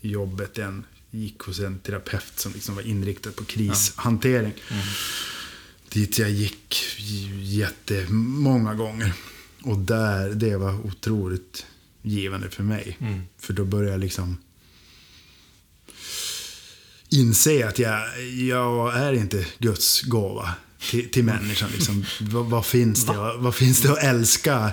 jobbet 0.00 0.58
en, 0.58 0.84
gick 1.10 1.38
hos 1.40 1.58
en 1.60 1.78
terapeut 1.78 2.32
som 2.38 2.52
liksom 2.52 2.74
var 2.74 2.82
inriktad 2.82 3.32
på 3.32 3.44
krishantering. 3.44 4.52
Dit 5.88 6.18
jag 6.18 6.30
gick 6.30 6.76
jättemånga 7.42 8.74
gånger. 8.74 9.12
Och 9.62 9.78
där, 9.78 10.30
det 10.30 10.56
var 10.56 10.86
otroligt 10.86 11.66
givande 12.02 12.50
för 12.50 12.62
mig. 12.62 12.98
För 13.38 13.52
då 13.52 13.64
började 13.64 13.90
jag 13.90 14.00
liksom 14.00 14.36
inse 17.10 17.68
att 17.68 17.78
jag, 17.78 18.24
jag 18.24 18.96
är 18.96 19.12
inte 19.12 19.46
Guds 19.58 20.02
gåva 20.02 20.54
till, 20.90 21.10
till 21.10 21.24
människan. 21.24 21.70
Liksom. 21.72 22.04
Vad, 22.20 22.46
vad, 22.46 22.66
finns 22.66 23.06
det, 23.06 23.12
vad 23.38 23.54
finns 23.54 23.82
det 23.82 23.92
att 23.92 24.02
älska 24.04 24.72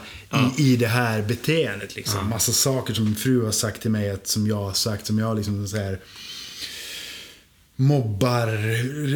i, 0.57 0.73
i 0.73 0.75
det 0.77 0.87
här 0.87 1.21
beteendet? 1.21 1.95
Liksom? 1.95 2.29
Massa 2.29 2.51
saker 2.51 2.93
som 2.93 3.05
min 3.05 3.15
fru 3.15 3.43
har 3.45 3.51
sagt 3.51 3.81
till 3.81 3.91
mig, 3.91 4.09
att, 4.09 4.27
som 4.27 4.47
jag 4.47 4.55
har 4.63 4.73
sagt, 4.73 5.05
som 5.07 5.19
jag 5.19 5.35
liksom 5.37 5.67
så 5.67 5.77
här, 5.77 5.99
mobbar, 7.75 8.47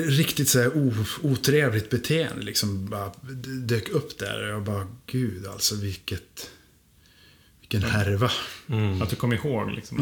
riktigt 0.10 0.50
så 0.50 0.60
här 0.60 0.78
o, 0.78 0.94
otrevligt 1.24 1.90
beteende 1.90 2.42
liksom 2.44 2.86
bara 2.90 3.12
dök 3.66 3.90
upp 3.90 4.18
där. 4.20 4.44
Och 4.44 4.50
jag 4.50 4.64
bara, 4.64 4.88
gud 5.06 5.48
alltså 5.48 5.76
vilket, 5.76 6.50
vilken 7.62 7.84
härva. 7.84 8.32
Att 9.02 9.10
du 9.10 9.16
kom 9.16 9.34
ihåg 9.34 9.72
liksom. 9.72 9.98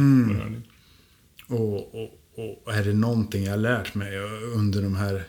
Var- 1.47 1.57
Och, 1.57 1.95
och, 1.95 2.19
och 2.65 2.73
är 2.75 2.83
det 2.83 2.93
någonting 2.93 3.43
jag 3.43 3.51
har 3.51 3.57
lärt 3.57 3.95
mig 3.95 4.17
under 4.55 4.81
de 4.81 4.95
här 4.95 5.23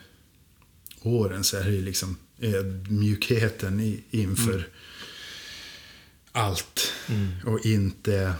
åren 1.01 1.43
så 1.43 1.57
är 1.57 1.63
det 1.63 1.71
ju 1.71 1.81
liksom 1.81 2.17
ödmjukheten 2.39 3.79
i, 3.79 4.03
inför 4.09 4.67
allt. 6.31 6.93
Och 7.45 7.65
inte 7.65 8.33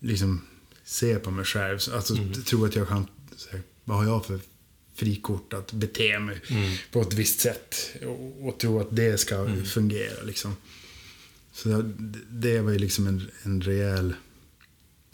liksom 0.00 0.46
se 0.84 1.18
på 1.18 1.30
mig 1.30 1.44
själv. 1.44 1.78
Alltså 1.92 2.16
tro 2.46 2.64
att 2.64 2.76
jag 2.76 2.88
kan, 2.88 3.06
här, 3.50 3.62
vad 3.84 3.96
har 3.96 4.04
jag 4.04 4.26
för 4.26 4.40
frikort 4.94 5.52
att 5.52 5.72
bete 5.72 6.18
mig 6.18 6.40
på 6.92 7.00
ett 7.00 7.14
visst 7.14 7.40
sätt. 7.40 7.96
Och, 8.02 8.48
och 8.48 8.58
tro 8.58 8.80
att 8.80 8.96
det 8.96 9.20
ska 9.20 9.56
fungera 9.64 10.22
liksom. 10.22 10.56
Så 11.52 11.68
det, 11.68 12.20
det 12.30 12.60
var 12.60 12.72
ju 12.72 12.78
liksom 12.78 13.06
en, 13.06 13.30
en 13.42 13.60
rejäl 13.60 14.14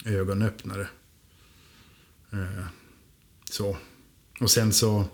ögonöppnare. 0.05 0.87
Eh, 2.31 2.65
så. 3.49 3.77
Och 4.39 4.51
sen 4.51 4.73
så... 4.73 5.05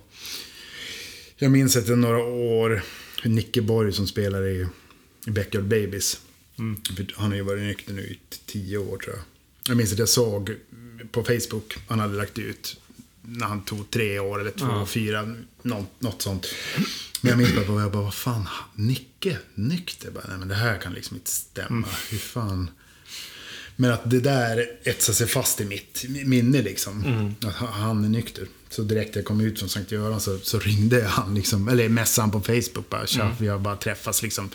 Jag 1.42 1.52
minns 1.52 1.76
att 1.76 1.88
det 1.88 1.96
några 1.96 2.24
år, 2.24 2.84
Nicke 3.24 3.62
Borg 3.62 3.94
som 3.94 4.08
spelar 4.08 4.48
i, 4.48 4.68
Backyard 5.28 5.64
Babies. 5.64 6.22
För 6.96 7.14
Han 7.16 7.30
har 7.30 7.36
ju 7.36 7.42
varit 7.42 7.64
nykter 7.64 7.94
nu 7.94 8.02
i 8.02 8.20
tio 8.46 8.78
år 8.78 8.98
tror 8.98 9.16
jag. 9.16 9.24
Jag 9.68 9.78
minns 9.78 9.94
att 9.94 10.00
jag 10.00 10.10
såg 10.10 10.56
på 11.12 11.24
Facebook, 11.24 11.78
han 11.88 12.00
hade 12.00 12.18
lagt 12.18 12.38
ut 12.40 12.82
när 13.22 13.46
han 13.46 13.62
tog 13.62 13.92
tre 13.92 14.20
år 14.20 14.42
eller 14.42 14.52
två, 14.52 14.86
fyra, 14.86 15.36
något, 15.62 16.02
något 16.02 16.22
sånt. 16.22 16.48
Men 17.22 17.30
jag 17.30 17.38
minns 17.38 17.56
bara, 17.56 17.82
jag 17.82 17.92
bara, 17.92 18.04
vad 18.04 18.14
fan, 18.14 18.48
Nicke 18.76 19.38
nykter? 19.56 20.12
Bara, 20.12 20.26
nej 20.28 20.38
men 20.38 20.48
det 20.48 20.56
här 20.56 20.78
kan 20.78 20.94
liksom 20.94 21.18
inte 21.18 21.32
stämma. 21.32 21.88
Hur 22.10 22.18
fan... 22.18 22.72
Men 23.82 23.92
att 23.92 24.10
det 24.12 24.20
där 24.20 24.66
etsar 24.84 25.14
sig 25.14 25.28
fast 25.28 25.62
i 25.62 25.66
mitt 25.66 26.06
minne 26.26 26.62
liksom. 26.62 27.36
Att 27.48 27.56
ha- 27.56 27.68
han 27.72 28.06
är 28.06 28.10
nykter. 28.10 28.48
Så 28.70 28.82
direkt 28.84 29.16
jag 29.16 29.26
kom 29.26 29.42
ut 29.42 29.60
från 29.60 29.70
Sankt 29.70 29.92
Göran 29.92 30.22
så, 30.22 30.40
så 30.40 30.60
ringde 30.60 31.00
jag 31.00 31.10
han 31.10 31.36
liksom. 31.36 31.68
Eller 31.68 31.90
messade 31.90 32.24
han 32.24 32.32
på 32.32 32.42
Facebook 32.42 32.90
bara. 32.90 33.08
Tja, 33.08 33.36
vi 33.40 33.48
har 33.48 33.60
bara 33.60 33.76
träffats 33.76 34.22
liksom. 34.22 34.50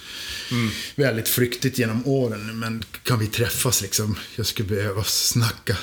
Väldigt 0.96 1.28
flyktigt 1.28 1.78
genom 1.78 2.06
åren. 2.06 2.58
Men 2.58 2.84
kan 3.02 3.18
vi 3.18 3.26
träffas 3.26 3.82
liksom? 3.82 4.16
Jag 4.36 4.46
skulle 4.46 4.68
behöva 4.68 5.04
snacka 5.04 5.76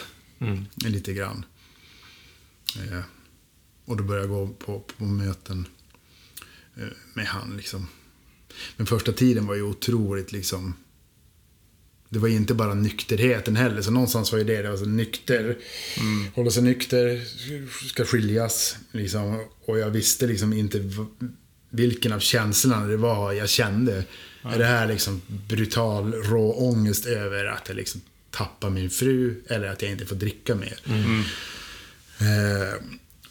lite 0.75 1.13
grann. 1.13 1.45
Eh, 2.75 2.99
och 3.85 3.97
då 3.97 4.03
började 4.03 4.27
jag 4.27 4.35
gå 4.47 4.47
på, 4.53 4.79
på 4.97 5.03
möten 5.05 5.67
eh, 6.77 6.83
med 7.13 7.25
han 7.25 7.57
liksom. 7.57 7.87
Men 8.77 8.87
första 8.87 9.11
tiden 9.11 9.47
var 9.47 9.55
ju 9.55 9.61
otroligt 9.61 10.31
liksom 10.31 10.73
det 12.12 12.20
var 12.20 12.28
inte 12.28 12.53
bara 12.53 12.74
nykterheten 12.74 13.55
heller. 13.55 13.82
Så 13.82 13.91
någonstans 13.91 14.32
var 14.32 14.39
ju 14.39 14.45
det, 14.45 14.62
det 14.62 14.70
var 14.70 14.78
så 14.78 14.86
nykter. 14.86 15.57
Hålla 16.36 16.51
sig 16.51 16.64
nykter, 16.64 17.22
ska 17.88 18.05
skiljas. 18.05 18.76
Liksom. 18.91 19.45
Och 19.66 19.80
jag 19.80 19.89
visste 19.89 20.28
liksom 20.28 20.53
inte 20.53 20.91
vilken 21.70 22.14
av 22.14 22.20
känslorna 22.20 22.86
det 22.86 22.97
var 22.97 23.34
jag 23.34 23.49
kände. 23.49 24.03
Är 24.43 24.57
det 24.59 24.66
här 24.66 24.88
liksom 24.88 25.22
brutal, 25.28 26.14
rå 26.14 26.53
ångest 26.53 27.05
över 27.05 27.45
att 27.45 27.68
jag 27.68 27.78
liksom 27.78 28.01
tappar 28.32 28.70
min 28.70 28.89
fru 28.89 29.43
eller 29.47 29.68
att 29.68 29.82
jag 29.82 29.91
inte 29.91 30.05
får 30.05 30.16
dricka 30.16 30.55
mer. 30.55 30.80
Eh, 32.20 32.82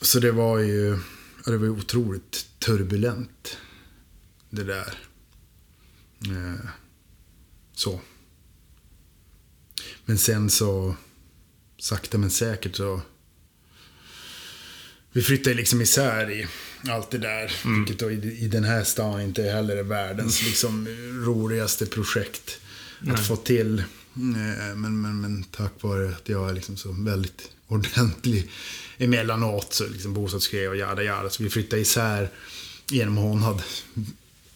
så 0.00 0.20
det 0.20 0.32
var 0.32 0.58
ju 0.58 0.98
ja, 1.46 1.52
det 1.52 1.58
var 1.58 1.64
ju 1.64 1.72
otroligt 1.72 2.46
turbulent. 2.58 3.58
Det 4.50 4.64
där. 4.64 4.98
Eh, 6.26 6.66
så. 7.74 8.00
Men 10.10 10.18
sen 10.18 10.50
så, 10.50 10.94
sakta 11.78 12.18
men 12.18 12.30
säkert 12.30 12.76
så... 12.76 13.00
Vi 15.12 15.22
flyttade 15.22 15.56
liksom 15.56 15.80
isär 15.80 16.30
i 16.30 16.46
allt 16.88 17.10
det 17.10 17.18
där. 17.18 17.52
Vilket 17.78 17.98
då 17.98 18.10
i, 18.10 18.38
i 18.44 18.48
den 18.48 18.64
här 18.64 18.84
stan 18.84 19.20
inte 19.20 19.42
heller 19.42 19.76
är 19.76 19.82
världens 19.82 20.42
liksom 20.42 20.88
roligaste 21.26 21.86
projekt. 21.86 22.60
Att 23.08 23.26
få 23.26 23.36
till. 23.36 23.78
Eh, 23.78 23.84
Men, 24.76 25.00
men, 25.00 25.20
men 25.20 25.42
tack 25.42 25.72
vare 25.80 26.08
att 26.08 26.28
jag 26.28 26.50
är 26.50 26.54
liksom 26.54 26.76
så 26.76 26.92
väldigt 26.92 27.50
ordentlig 27.66 28.50
emellanåt 28.98 29.72
så 29.72 29.88
liksom 29.88 30.14
bostadsgrejer 30.14 30.68
och 30.68 30.76
jada 30.76 31.02
jada. 31.02 31.30
Så 31.30 31.42
vi 31.42 31.50
flyttade 31.50 31.82
isär 31.82 32.30
i 32.92 33.00
en 33.00 33.12
månad. 33.12 33.62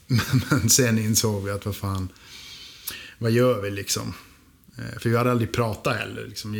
Men, 0.06 0.20
men 0.50 0.70
sen 0.70 0.98
insåg 0.98 1.44
vi 1.44 1.50
att 1.50 1.66
vad 1.66 1.76
fan, 1.76 2.08
vad 3.18 3.30
gör 3.30 3.62
vi 3.62 3.70
liksom? 3.70 4.14
Eh, 4.78 4.98
För 4.98 5.10
vi 5.10 5.16
hade 5.16 5.30
aldrig 5.30 5.52
pratat 5.52 5.96
heller. 5.96 6.26
Liksom, 6.26 6.52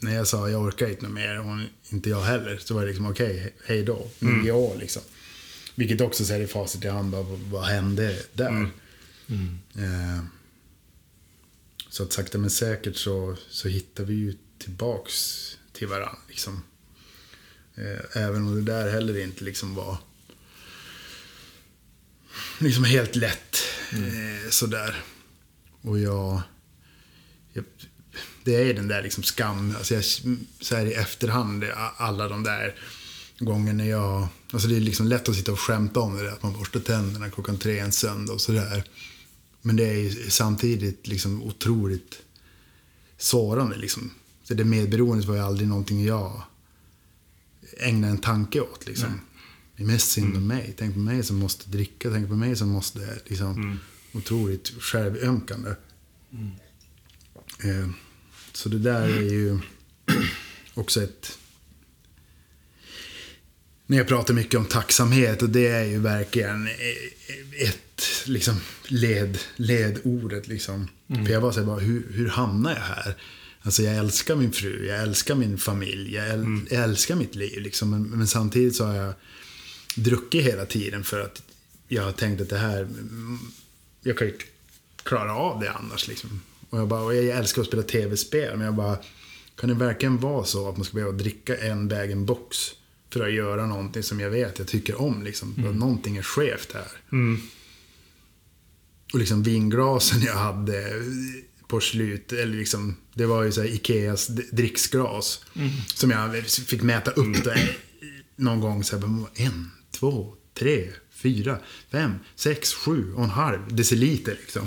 när 0.00 0.14
jag 0.14 0.26
sa 0.26 0.50
jag 0.50 0.62
orkar 0.62 0.88
inte 0.88 1.08
mer 1.08 1.40
och 1.40 1.58
inte 1.92 2.10
jag 2.10 2.22
heller. 2.22 2.58
Så 2.58 2.74
var 2.74 2.80
det 2.80 2.86
liksom 2.88 3.06
okej, 3.06 3.54
hej 3.64 3.82
då. 3.82 4.10
Nio 4.18 4.52
år 4.52 4.76
liksom. 4.76 5.02
Vilket 5.74 6.00
också 6.00 6.24
säger 6.24 6.44
i 6.44 6.46
facit 6.46 6.84
i 6.84 6.88
hand, 6.88 7.10
bara, 7.10 7.22
vad, 7.22 7.64
hände 7.64 8.22
där? 8.32 8.70
Eh, 9.74 10.24
så 11.88 12.02
att 12.02 12.12
sakta 12.12 12.38
men 12.38 12.50
säkert 12.50 12.96
så, 12.96 13.36
så 13.48 13.68
hittar 13.68 14.04
vi 14.04 14.14
ju 14.14 14.34
tillbaks 14.58 15.46
till 15.72 15.88
varandra. 15.88 16.18
Liksom. 16.28 16.62
Eh, 17.74 18.22
även 18.22 18.46
om 18.46 18.54
det 18.54 18.72
där 18.72 18.90
heller 18.90 19.22
inte 19.22 19.44
liksom 19.44 19.74
var 19.74 19.98
liksom 22.58 22.84
helt 22.84 23.16
lätt. 23.16 23.56
Eh, 23.92 24.50
sådär. 24.50 25.02
Och 25.80 25.98
jag, 25.98 26.42
jag... 27.52 27.64
Det 28.44 28.54
är 28.54 28.74
den 28.74 28.88
där 28.88 29.02
liksom 29.02 29.22
skam, 29.22 29.74
alltså 29.78 29.94
jag, 29.94 30.04
så 30.60 30.76
här 30.76 30.86
i 30.86 30.92
efterhand, 30.92 31.64
alla 31.96 32.28
de 32.28 32.42
där 32.42 32.74
gångerna 33.38 33.86
jag... 33.86 34.28
Alltså 34.52 34.68
det 34.68 34.76
är 34.76 34.80
liksom 34.80 35.06
lätt 35.06 35.28
att 35.28 35.36
sitta 35.36 35.52
och 35.52 35.60
skämta 35.60 36.00
om 36.00 36.16
det 36.16 36.22
där, 36.22 36.32
att 36.32 36.42
man 36.42 36.52
borstar 36.52 36.80
tänderna 36.80 37.30
klockan 37.30 37.58
tre 37.58 37.78
en 37.78 37.92
söndag 37.92 38.32
och 38.32 38.40
sådär. 38.40 38.84
Men 39.62 39.76
det 39.76 39.88
är 39.88 39.94
ju 39.94 40.30
samtidigt 40.30 41.06
liksom 41.06 41.42
otroligt 41.42 42.22
sårande 43.18 43.76
liksom. 43.76 44.10
Så 44.42 44.54
det 44.54 44.64
medberoendet 44.64 45.26
var 45.26 45.34
ju 45.34 45.40
aldrig 45.40 45.68
någonting 45.68 46.04
jag 46.04 46.42
ägnade 47.78 48.12
en 48.12 48.18
tanke 48.18 48.60
åt 48.60 48.86
liksom. 48.86 49.20
Det 49.76 49.82
är 49.82 49.86
mest 49.86 50.10
synd 50.10 50.36
om 50.36 50.46
mig. 50.46 50.74
Tänk 50.78 50.94
på 50.94 51.00
mig 51.00 51.22
som 51.22 51.36
måste 51.36 51.70
dricka, 51.70 52.10
tänk 52.10 52.28
på 52.28 52.34
mig 52.34 52.56
som 52.56 52.68
måste 52.68 53.18
liksom 53.26 53.78
otroligt 54.12 54.68
självömkande. 54.82 55.70
Eh, 55.70 56.69
så 58.52 58.68
det 58.68 58.78
där 58.78 59.08
är 59.08 59.30
ju 59.30 59.58
också 60.74 61.02
ett... 61.02 61.38
När 63.86 63.96
jag 63.96 64.08
pratar 64.08 64.34
mycket 64.34 64.60
om 64.60 64.66
tacksamhet 64.66 65.42
och 65.42 65.50
det 65.50 65.66
är 65.66 65.84
ju 65.84 65.98
verkligen 65.98 66.68
ett 67.58 68.02
liksom 68.24 68.60
led, 68.88 69.38
ledordet 69.56 70.48
liksom. 70.48 70.88
För 71.06 71.32
jag 71.32 71.40
var 71.40 71.52
så 71.52 71.60
här, 71.60 71.66
bara, 71.66 71.78
hur, 71.78 72.12
hur 72.12 72.28
hamnar 72.28 72.70
jag 72.70 72.80
här? 72.80 73.16
Alltså 73.62 73.82
jag 73.82 73.96
älskar 73.96 74.36
min 74.36 74.52
fru, 74.52 74.86
jag 74.86 75.02
älskar 75.02 75.34
min 75.34 75.58
familj, 75.58 76.14
jag, 76.14 76.30
äl, 76.30 76.60
jag 76.70 76.84
älskar 76.84 77.16
mitt 77.16 77.34
liv 77.34 77.60
liksom. 77.60 77.90
Men, 77.90 78.02
men 78.02 78.26
samtidigt 78.26 78.76
så 78.76 78.84
har 78.84 78.94
jag 78.94 79.14
druckit 79.96 80.44
hela 80.44 80.66
tiden 80.66 81.04
för 81.04 81.20
att 81.20 81.42
jag 81.88 82.02
har 82.02 82.12
tänkt 82.12 82.40
att 82.40 82.48
det 82.48 82.58
här, 82.58 82.82
mm, 82.82 83.38
jag 84.02 84.18
kan 84.18 84.26
ju 84.26 84.32
inte 84.32 84.44
klara 85.02 85.34
av 85.34 85.60
det 85.60 85.70
annars 85.70 86.08
liksom. 86.08 86.40
Och 86.70 86.78
jag 86.78 86.88
bara, 86.88 87.02
och 87.02 87.14
jag 87.14 87.24
älskar 87.24 87.62
att 87.62 87.68
spela 87.68 87.82
tv-spel, 87.82 88.56
men 88.56 88.64
jag 88.64 88.74
bara, 88.74 88.98
kan 89.56 89.68
det 89.68 89.74
verkligen 89.74 90.18
vara 90.18 90.44
så 90.44 90.68
att 90.68 90.76
man 90.76 90.84
ska 90.84 90.94
behöva 90.94 91.12
dricka 91.12 91.56
en 91.56 91.88
bag 91.88 92.16
box 92.16 92.56
för 93.12 93.26
att 93.26 93.32
göra 93.32 93.66
någonting 93.66 94.02
som 94.02 94.20
jag 94.20 94.30
vet 94.30 94.58
jag 94.58 94.68
tycker 94.68 95.00
om 95.00 95.22
liksom? 95.22 95.64
Att 95.68 95.76
någonting 95.76 96.16
är 96.16 96.22
skevt 96.22 96.72
här. 96.72 96.88
Och 99.12 99.18
liksom 99.18 99.42
vinglasen 99.42 100.22
jag 100.22 100.34
hade 100.34 101.02
på 101.68 101.80
slut, 101.80 102.32
eller 102.32 102.56
liksom, 102.56 102.96
det 103.14 103.26
var 103.26 103.42
ju 103.42 103.52
så 103.52 103.64
Ikeas 103.64 104.26
dricksglas. 104.26 105.44
Som 105.94 106.10
jag 106.10 106.44
fick 106.46 106.82
mäta 106.82 107.10
upp 107.10 107.44
då, 107.44 107.52
någon 108.36 108.60
gång. 108.60 108.84
Så 108.84 108.98
här, 108.98 109.24
en, 109.34 109.70
två, 109.90 110.34
tre, 110.58 110.88
fyra, 111.22 111.56
fem, 111.92 112.14
sex, 112.36 112.74
sju 112.74 113.12
och 113.16 113.24
en 113.24 113.30
halv 113.30 113.58
deciliter 113.68 114.36
liksom. 114.40 114.66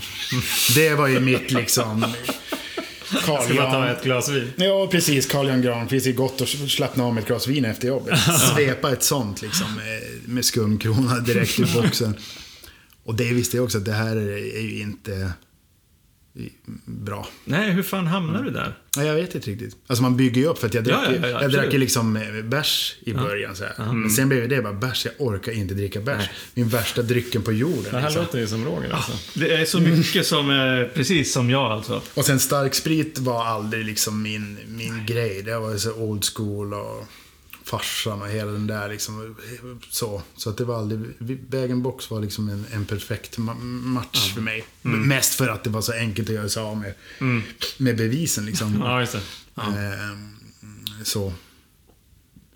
Det 0.75 0.95
var 0.95 1.07
ju 1.07 1.19
mitt 1.19 1.51
liksom... 1.51 2.05
Carl 3.25 3.43
Ska 3.43 3.53
man 3.53 3.71
ta 3.71 3.89
ett 3.89 4.03
glas 4.03 4.29
vin? 4.29 4.51
Ja, 4.55 4.87
precis. 4.91 5.25
Carl 5.25 5.47
Jan 5.47 5.61
Granqvist. 5.61 6.05
Det 6.05 6.11
är 6.11 6.13
gott 6.13 6.41
att 6.41 6.49
slappna 6.49 7.03
av 7.03 7.13
med 7.13 7.21
ett 7.21 7.27
glas 7.27 7.47
vin 7.47 7.65
efter 7.65 7.87
jobbet. 7.87 8.19
Svepa 8.55 8.91
ett 8.91 9.03
sånt 9.03 9.41
liksom 9.41 9.67
eh, 9.67 10.29
med 10.29 10.45
skumkrona 10.45 11.19
direkt 11.19 11.59
ur 11.59 11.81
boxen. 11.81 12.15
Och 13.03 13.15
det 13.15 13.33
visste 13.33 13.57
jag 13.57 13.63
också 13.63 13.77
att 13.77 13.85
det 13.85 13.93
här 13.93 14.15
är 14.15 14.57
är 14.57 14.61
ju 14.61 14.79
inte 14.81 15.31
bra. 16.85 17.27
Nej, 17.45 17.71
hur 17.71 17.83
fan 17.83 18.07
hamnar 18.07 18.43
du 18.43 18.49
där? 18.49 18.77
Ja, 18.97 19.03
jag 19.03 19.15
vet 19.15 19.35
inte 19.35 19.49
riktigt. 19.49 19.75
Alltså 19.87 20.01
man 20.03 20.17
bygger 20.17 20.41
ju 20.41 20.47
upp 20.47 20.59
för 20.59 20.67
att 20.67 20.73
jag 20.73 20.83
drack, 20.83 21.07
Ja, 21.09 21.15
ja, 21.21 21.27
ja, 21.27 21.41
jag 21.41 21.51
drack 21.51 21.73
ju 21.73 21.79
liksom 21.79 22.15
eh, 22.17 22.41
bärs 22.43 22.95
i 23.01 23.13
början 23.13 23.55
så 23.55 23.63
här. 23.63 23.93
Men 23.93 24.09
sen 24.09 24.29
blev 24.29 24.49
det 24.49 24.61
bara 24.61 24.73
bärs, 24.73 25.05
jag 25.05 25.13
orkar 25.27 25.51
inte 25.51 25.73
dricka 25.73 26.01
bärs. 26.01 26.29
Min 26.53 26.67
värsta 26.67 27.01
drycken 27.01 27.41
på 27.41 27.51
jorden. 27.51 27.83
Det 27.83 27.97
här 27.97 28.01
Liksom. 28.01 28.21
låter 28.21 28.39
ju 28.39 28.47
som 28.47 28.65
Roger 28.65 28.91
alltså. 28.93 29.39
Det 29.39 29.53
är 29.53 29.65
så 29.65 29.79
mycket 29.79 30.25
som 30.27 30.49
är 30.49 30.91
precis 30.93 31.33
som 31.33 31.49
jag 31.49 31.71
alltså. 31.71 32.01
Och 32.13 32.25
sen 32.25 32.39
stark 32.39 32.73
sprit 32.75 33.19
var 33.19 33.45
aldrig 33.45 33.85
liksom 33.85 34.21
min, 34.21 34.57
min 34.67 35.05
grej. 35.05 35.41
Det 35.45 35.59
var 35.59 35.77
så 35.77 35.93
old 35.93 36.25
school 36.35 36.73
och 36.73 37.05
farsan 37.63 38.21
och 38.21 38.27
hela 38.27 38.51
den 38.51 38.67
där 38.67 38.89
liksom. 38.89 39.35
Så, 39.89 40.21
så 40.35 40.49
att 40.49 40.57
det 40.57 40.65
var 40.65 40.77
aldrig... 40.77 41.13
Vägen 41.49 41.81
box 41.81 42.11
var 42.11 42.21
liksom 42.21 42.49
en, 42.49 42.65
en 42.71 42.85
perfekt 42.85 43.37
ma- 43.37 43.63
match 43.83 44.33
för 44.33 44.41
mig. 44.41 44.65
Mest 44.81 45.33
för 45.33 45.47
att 45.49 45.63
det 45.63 45.69
var 45.69 45.81
så 45.81 45.93
enkelt 45.93 46.29
att 46.29 46.35
göra 46.35 46.49
sig 46.49 46.63
av 46.63 46.77
med, 46.77 46.93
med 47.77 47.97
bevisen 47.97 48.45
liksom. 48.45 48.79
Ja, 48.79 48.99
just 48.99 49.13
det. 49.13 49.21
Ehm, 49.61 50.35
så. 51.03 51.33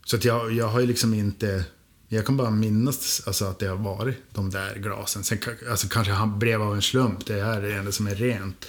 Så 0.05 0.15
att 0.15 0.25
jag, 0.25 0.51
jag 0.51 0.67
har 0.67 0.79
ju 0.79 0.87
liksom 0.87 1.13
inte... 1.13 1.65
Jag 2.09 2.25
kan 2.25 2.37
bara 2.37 2.49
minnas 2.49 3.21
alltså, 3.27 3.45
att 3.45 3.59
det 3.59 3.67
har 3.67 3.75
varit 3.77 4.17
de 4.33 4.49
där 4.49 4.75
glasen. 4.75 5.23
Sen 5.23 5.37
alltså, 5.69 5.87
kanske 5.87 6.13
han 6.13 6.39
blev 6.39 6.61
av 6.61 6.75
en 6.75 6.81
slump. 6.81 7.25
Det 7.25 7.43
här 7.43 7.57
är 7.57 7.69
det 7.69 7.73
enda 7.73 7.91
som 7.91 8.07
är 8.07 8.15
rent. 8.15 8.65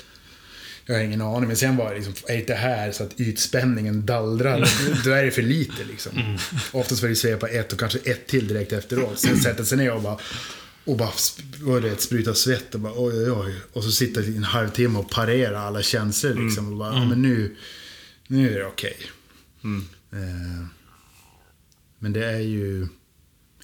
Jag 0.90 0.94
har 0.94 1.02
ingen 1.02 1.20
aning. 1.22 1.48
Men 1.48 1.56
sen 1.56 1.76
var 1.76 1.90
det 1.90 1.94
liksom, 1.96 2.14
är 2.28 2.46
det 2.46 2.54
här 2.54 2.92
så 2.92 3.04
att 3.04 3.20
ytspänningen 3.20 4.06
dallrar, 4.06 4.68
då 5.04 5.10
är 5.10 5.24
det 5.24 5.30
för 5.30 5.42
lite 5.42 5.84
liksom. 5.84 6.38
Oftast 6.72 7.02
var 7.02 7.08
det 7.08 7.16
svepa 7.16 7.48
ett 7.48 7.72
och 7.72 7.78
kanske 7.78 7.98
ett 7.98 8.26
till 8.26 8.48
direkt 8.48 8.72
efteråt. 8.72 9.18
Sen 9.18 9.36
sätta 9.36 9.64
sig 9.64 9.78
ner 9.78 9.92
och 9.92 10.02
bara... 10.02 10.18
Och 10.84 10.96
bara 10.96 11.08
är 11.76 11.80
det, 11.80 12.00
spruta 12.00 12.34
svett 12.34 12.74
och 12.74 12.80
bara 12.80 12.92
oj, 12.96 13.14
oj, 13.16 13.30
oj. 13.30 13.54
Och 13.72 13.84
så 13.84 13.92
sitta 13.92 14.20
i 14.20 14.36
en 14.36 14.44
halvtimme 14.44 14.98
och 14.98 15.10
parera 15.10 15.60
alla 15.60 15.82
känslor 15.82 16.34
liksom. 16.34 16.72
Och 16.72 16.78
bara, 16.78 16.94
ja, 16.94 17.04
men 17.04 17.22
nu, 17.22 17.56
nu 18.26 18.54
är 18.54 18.58
det 18.58 18.66
okej. 18.66 18.96
Eh, 20.12 20.66
men 21.98 22.12
det 22.12 22.24
är 22.24 22.38
ju... 22.38 22.88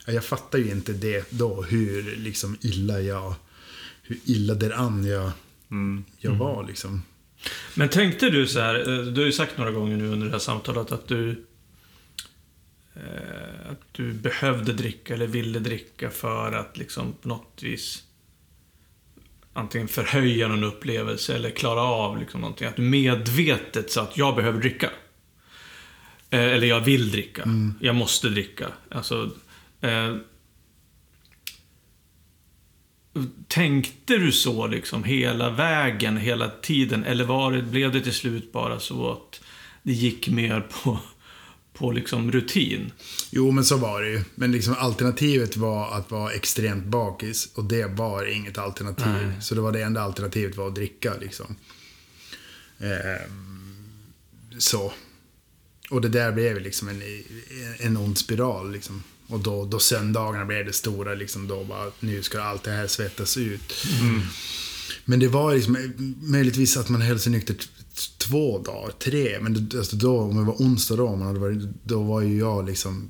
ja, 0.07 0.13
Jag 0.13 0.25
fattar 0.25 0.59
ju 0.59 0.71
inte 0.71 0.93
det 0.93 1.27
då, 1.31 1.63
hur 1.63 2.17
liksom 2.17 2.57
illa 2.61 3.01
jag... 3.01 3.35
Hur 4.03 4.19
illa 4.25 4.55
däran 4.55 5.05
jag, 5.07 5.31
jag 6.19 6.35
var 6.35 6.67
liksom. 6.67 7.03
Men 7.75 7.89
tänkte 7.89 8.31
du 8.31 8.47
så 8.47 8.61
här, 8.61 8.75
eh, 8.75 9.05
du 9.05 9.21
har 9.21 9.27
ju 9.27 9.33
sagt 9.33 9.59
några 9.59 9.71
gånger 9.71 9.97
nu 9.97 10.09
under 10.09 10.27
det 10.27 10.33
här 10.33 10.39
samtalet 10.39 10.93
att 10.93 11.09
du 11.09 11.45
eh, 12.95 13.71
att 13.71 13.81
du 13.93 14.13
behövde 14.13 14.73
dricka 14.73 15.15
eller 15.15 15.27
ville 15.27 15.59
dricka 15.59 16.11
för 16.11 16.53
att 16.53 16.79
liksom 16.79 17.15
på 17.23 17.29
något 17.29 17.63
vis 17.63 18.03
antingen 19.53 19.89
förhöja 19.89 20.49
någon 20.49 20.65
upplevelse 20.65 21.35
eller 21.35 21.51
klara 21.51 21.81
av 21.81 22.19
liksom 22.19 22.41
någonting. 22.41 22.69
Att 22.69 22.77
du 22.77 22.83
medvetet 22.83 23.91
sa 23.91 24.03
att 24.03 24.17
jag 24.17 24.37
behöver 24.37 24.61
dricka. 24.61 24.91
Eh, 26.31 26.41
eller 26.41 26.67
jag 26.67 26.81
vill 26.81 27.11
dricka. 27.11 27.43
Jag 27.81 27.95
måste 27.95 28.29
dricka. 28.29 28.67
Alltså, 28.89 29.31
Tänkte 33.49 34.17
du 34.17 34.33
så 34.33 34.67
liksom 34.67 35.05
hela 35.05 35.51
vägen, 35.51 36.17
hela 36.17 36.51
tiden? 36.51 37.05
Eller 37.05 37.25
var 37.25 37.53
det, 37.53 37.63
blev 37.63 37.93
det 37.93 38.01
till 38.01 38.13
slut 38.13 38.53
bara 38.53 38.81
så 38.81 39.13
att 39.13 39.41
det 39.83 39.93
gick 39.93 40.29
mer 40.29 40.61
på, 40.61 40.99
på 41.73 41.93
liksom 41.93 42.33
rutin? 42.33 42.93
Jo, 43.31 43.51
men 43.51 43.65
så 43.65 43.77
var 43.77 44.03
det 44.03 44.09
ju. 44.11 44.25
Men 44.35 44.53
liksom 44.53 44.75
alternativet 44.79 45.57
var 45.57 45.99
att 45.99 46.11
vara 46.11 46.33
extremt 46.33 46.85
bakis 46.85 47.49
och 47.55 47.65
det 47.65 47.87
var 47.87 48.25
inget 48.25 48.59
alternativ. 48.59 49.41
Så 49.41 49.55
det 49.55 49.61
var 49.61 49.73
det 49.73 49.83
enda 49.83 50.03
alternativet 50.03 50.57
var 50.57 50.69
att 50.69 50.75
dricka 50.75 51.15
liksom. 51.21 51.57
Ehm, 52.79 53.89
så. 54.59 54.93
Och 55.91 56.01
det 56.01 56.09
där 56.09 56.33
blev 56.33 56.61
liksom 56.61 56.89
en, 56.89 57.03
en 57.79 57.97
ond 57.97 58.19
spiral 58.19 58.73
liksom. 58.73 59.03
Och 59.27 59.41
då, 59.41 59.65
då 59.65 59.79
söndagarna 59.79 60.45
blev 60.45 60.67
det 60.67 60.73
stora 60.73 61.15
liksom. 61.15 61.49
Då 61.49 61.65
bara, 61.65 61.91
nu 62.01 62.23
ska 62.23 62.43
allt 62.43 62.63
det 62.63 62.71
här 62.71 62.87
svettas 62.87 63.37
ut. 63.37 63.75
Men 65.05 65.21
det 65.21 65.29
var 65.29 65.55
liksom 65.55 65.93
möjligtvis 66.23 66.77
att 66.77 66.89
man 66.89 67.03
höll 67.03 67.21
sig 67.21 67.33
nykter 67.33 67.57
två 68.19 68.59
dagar, 68.59 68.91
tre. 68.99 69.39
Men 69.41 69.69
det, 69.69 69.79
alltså 69.79 69.97
då, 69.97 70.21
om 70.21 70.37
det 70.37 70.43
var 70.43 70.55
onsdag 70.55 70.97
då, 70.97 71.17
man 71.17 71.27
hade 71.27 71.39
varit, 71.39 71.69
då 71.83 72.03
var 72.03 72.21
ju 72.21 72.39
jag 72.39 72.67
liksom 72.67 73.09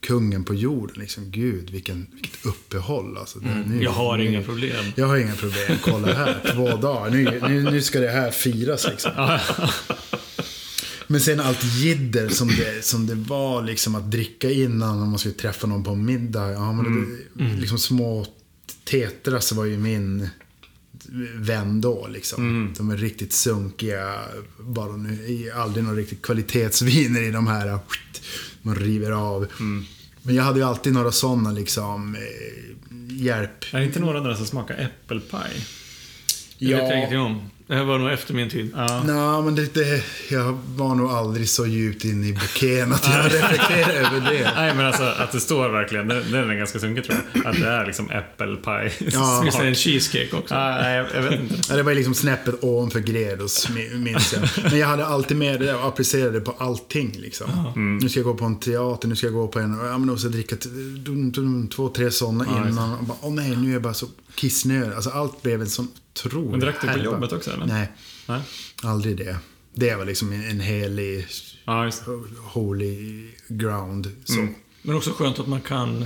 kungen 0.00 0.44
på 0.44 0.54
jorden. 0.54 0.96
Liksom, 0.98 1.30
Gud, 1.30 1.70
vilken, 1.70 2.06
vilket 2.12 2.46
uppehåll. 2.46 3.18
Alltså, 3.18 3.38
det, 3.38 3.64
nu, 3.66 3.82
Jag 3.82 3.90
har 3.90 4.18
nu, 4.18 4.26
inga 4.26 4.42
problem. 4.42 4.84
Jag 4.94 5.06
har 5.06 5.16
inga 5.16 5.34
problem. 5.34 5.78
Kolla 5.82 6.12
här, 6.12 6.52
två 6.54 6.76
dagar. 6.76 7.10
Nu, 7.10 7.40
nu, 7.48 7.62
nu 7.62 7.82
ska 7.82 8.00
det 8.00 8.10
här 8.10 8.30
firas 8.30 8.86
liksom. 8.86 9.10
Men 11.06 11.20
sen 11.20 11.40
allt 11.40 11.64
jidder 11.64 12.28
som 12.28 12.48
det, 12.48 12.84
som 12.84 13.06
det 13.06 13.14
var 13.14 13.62
liksom 13.62 13.94
att 13.94 14.10
dricka 14.10 14.50
innan 14.50 15.02
om 15.02 15.08
man 15.10 15.18
skulle 15.18 15.34
träffa 15.34 15.66
någon 15.66 15.84
på 15.84 15.94
middag. 15.94 16.52
Ja, 16.52 16.72
men 16.72 17.18
det, 17.34 17.44
Liksom 17.60 17.78
små 17.78 18.26
tetras 18.84 19.52
var 19.52 19.64
ju 19.64 19.78
min 19.78 20.28
vän 21.34 21.80
då 21.80 22.06
liksom. 22.10 22.74
De 22.76 22.90
är 22.90 22.96
riktigt 22.96 23.32
sunkiga. 23.32 24.20
Bara 24.60 24.96
nu, 24.96 25.50
aldrig 25.54 25.84
någon 25.84 25.96
riktigt 25.96 26.22
kvalitetsviner 26.22 27.22
i 27.22 27.30
de 27.30 27.46
här. 27.46 27.78
Man 28.62 28.74
river 28.74 29.10
av. 29.10 29.46
Men 30.22 30.34
jag 30.34 30.42
hade 30.42 30.58
ju 30.58 30.64
alltid 30.64 30.92
några 30.92 31.12
sådana 31.12 31.52
liksom 31.52 32.14
eh, 32.14 32.20
hjälp. 33.24 33.64
Är 33.72 33.78
det 33.78 33.84
inte 33.84 34.00
några 34.00 34.20
där 34.20 34.34
som 34.34 34.46
smakar 34.46 34.74
äppelpaj? 34.74 35.50
Det 36.58 36.66
vet 36.66 36.78
jag 36.78 36.98
ingenting 36.98 37.18
om. 37.18 37.50
Det 37.68 37.74
här 37.74 37.84
var 37.84 37.98
nog 37.98 38.10
efter 38.12 38.34
min 38.34 38.50
tid. 38.50 38.70
Ja. 38.74 39.02
Nej, 39.06 39.42
men 39.42 39.54
det, 39.54 39.74
det, 39.74 40.02
jag 40.30 40.58
var 40.76 40.94
nog 40.94 41.10
aldrig 41.10 41.48
så 41.48 41.66
djupt 41.66 42.04
inne 42.04 42.26
i 42.26 42.32
bouqueten 42.32 42.92
att 42.92 43.08
jag 43.08 43.24
reflekterar 43.24 43.92
över 43.92 44.20
det. 44.30 44.50
Nej, 44.56 44.74
men 44.74 44.86
alltså 44.86 45.02
att 45.02 45.32
det 45.32 45.40
står 45.40 45.68
verkligen, 45.68 46.08
det, 46.08 46.22
det 46.22 46.38
är 46.38 46.54
ganska 46.54 46.78
sunkig 46.78 47.04
tror 47.04 47.18
jag. 47.32 47.46
Att 47.46 47.56
det 47.60 47.68
är 47.68 47.86
liksom 47.86 48.10
äppelpaj. 48.10 48.92
Ja. 49.12 49.40
Finns 49.42 49.56
det 49.58 49.66
en 49.66 49.74
cheesecake 49.74 50.36
också? 50.36 50.54
Ah, 50.54 50.70
nej, 50.82 50.96
jag, 50.96 51.06
jag 51.14 51.22
vet 51.30 51.40
inte. 51.40 51.54
Ja, 51.70 51.76
det 51.76 51.82
var 51.82 51.94
liksom 51.94 52.14
snäppet 52.14 52.54
ovanför 52.64 53.00
Gredos, 53.00 53.68
mi- 53.68 53.98
minns 53.98 54.32
jag. 54.32 54.42
Men 54.70 54.78
jag 54.78 54.86
hade 54.86 55.06
alltid 55.06 55.36
med 55.36 55.60
det 55.60 55.74
och 55.74 55.86
applicerade 55.88 56.30
det 56.30 56.40
på 56.40 56.54
allting. 56.58 57.12
Liksom. 57.18 57.46
Nu 58.00 58.08
ska 58.08 58.18
jag 58.20 58.24
gå 58.26 58.34
på 58.34 58.44
en 58.44 58.60
teater, 58.60 59.08
nu 59.08 59.16
ska 59.16 59.26
jag 59.26 59.34
gå 59.34 59.48
på 59.48 59.58
en... 59.58 59.78
Ja, 59.84 59.98
men 59.98 60.06
då 60.06 60.16
ska 60.16 60.26
jag 60.26 60.32
dricka 60.32 60.56
t- 60.56 60.68
dum, 60.98 61.32
dum, 61.32 61.68
två, 61.68 61.88
tre 61.88 62.10
sådana 62.10 62.44
innan. 62.68 62.92
Och 62.98 63.04
bara, 63.04 63.18
Åh 63.20 63.32
nej, 63.34 63.56
nu 63.56 63.68
är 63.68 63.72
jag 63.72 63.82
bara 63.82 63.94
så 63.94 64.06
kissnödig. 64.36 64.94
Alltså 64.94 65.10
allt 65.10 65.42
blev 65.42 65.60
en 65.60 65.70
sån 65.70 65.88
otrolig 66.14 66.50
Men 66.50 66.60
drack 66.60 66.76
du 66.80 66.88
på 66.88 66.98
jobbet 66.98 67.32
också 67.32 67.50
eller? 67.50 67.66
Nej, 67.66 67.92
Nej. 68.26 68.40
aldrig 68.82 69.16
det. 69.16 69.36
Det 69.74 69.94
var 69.94 70.04
liksom 70.04 70.32
en, 70.32 70.50
en 70.50 70.60
helig, 70.60 71.26
Ja, 71.64 71.90
holy 72.38 73.28
ground. 73.48 74.10
Så. 74.24 74.48
Men 74.82 74.96
också 74.96 75.10
skönt 75.10 75.38
att 75.38 75.46
man 75.46 75.60
kan... 75.60 76.04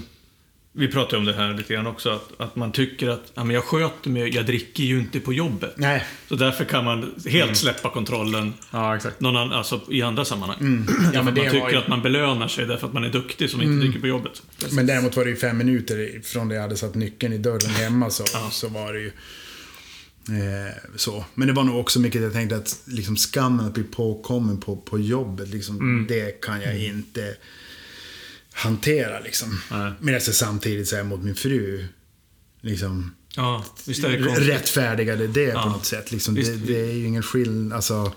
Vi 0.73 0.89
pratade 0.89 1.17
om 1.17 1.25
det 1.25 1.33
här 1.33 1.55
lite 1.55 1.75
grann 1.75 1.87
också, 1.87 2.11
att, 2.11 2.41
att 2.41 2.57
man 2.57 2.73
tycker 2.73 3.09
att 3.09 3.33
ja, 3.35 3.45
men 3.45 3.55
jag 3.55 3.65
sköter 3.65 4.11
mig, 4.11 4.35
jag 4.35 4.47
dricker 4.47 4.85
ju 4.85 4.99
inte 5.01 5.21
på 5.21 5.33
jobbet. 5.33 5.75
Nej. 5.77 6.05
Så 6.29 6.35
därför 6.35 6.65
kan 6.65 6.85
man 6.85 7.15
helt 7.27 7.57
släppa 7.57 7.91
kontrollen 7.91 8.53
Ja, 8.71 8.97
exakt. 8.97 9.21
någon 9.21 9.37
annan, 9.37 9.53
alltså, 9.53 9.81
i 9.91 10.03
andra 10.03 10.25
sammanhang. 10.25 10.59
Mm. 10.61 10.87
Ja, 11.15 11.23
man 11.23 11.35
tycker 11.35 11.71
ju- 11.71 11.77
att 11.77 11.89
man 11.89 12.03
belönar 12.03 12.49
sig 12.49 12.67
därför 12.67 12.87
att 12.87 12.93
man 12.93 13.05
är 13.05 13.09
duktig 13.13 13.51
som 13.51 13.63
inte 13.63 13.85
dricker 13.87 14.01
på 14.01 14.07
jobbet. 14.07 14.43
Men 14.73 14.87
däremot 14.87 15.17
var 15.17 15.25
det 15.25 15.31
ju 15.31 15.37
fem 15.37 15.59
minuter 15.59 16.21
från 16.25 16.49
det 16.49 16.55
jag 16.55 16.63
hade 16.63 16.77
satt 16.77 16.95
nyckeln 16.95 17.33
i 17.33 17.39
dörren 17.39 17.71
hemma 17.71 18.11
så, 18.11 18.25
så 18.51 18.69
var 18.69 18.93
det 18.93 19.01
ju 19.01 19.13
eh, 20.29 20.75
så. 20.97 21.25
Men 21.35 21.49
det 21.49 21.55
var 21.55 21.65
nog 21.65 21.81
också 21.81 22.01
mycket 22.01 22.23
jag 22.23 22.33
tänkte 22.33 22.57
att 22.57 22.81
liksom 22.85 23.17
skammen 23.17 23.67
att 23.67 23.75
bli 23.75 23.83
påkommen 23.85 24.61
på, 24.61 24.77
på 24.77 24.99
jobbet, 24.99 25.49
liksom, 25.49 26.07
det 26.09 26.41
kan 26.41 26.61
jag 26.61 26.79
inte 26.79 27.35
hantera 28.53 29.21
liksom. 29.21 29.61
Nej. 29.71 29.93
Men 30.01 30.15
jag 30.15 30.23
samtidigt 30.23 30.89
säga 30.89 31.05
mot 31.05 31.23
min 31.23 31.35
fru, 31.35 31.87
liksom 32.61 33.15
Ja, 33.37 33.65
visst 33.87 34.05
är 34.05 34.09
det 34.11 34.25
konstigt. 34.27 34.49
rättfärdigade 34.49 35.27
det 35.27 35.51
på 35.53 35.59
Ja. 35.59 35.69
något 35.73 35.85
sätt. 35.87 36.13
Liksom, 36.13 36.35
det, 36.35 36.57
det 36.57 36.81
är 36.81 36.93
ju 36.93 37.07
ingen 37.07 37.23
skillnad. 37.23 37.77
Alltså, 37.77 38.13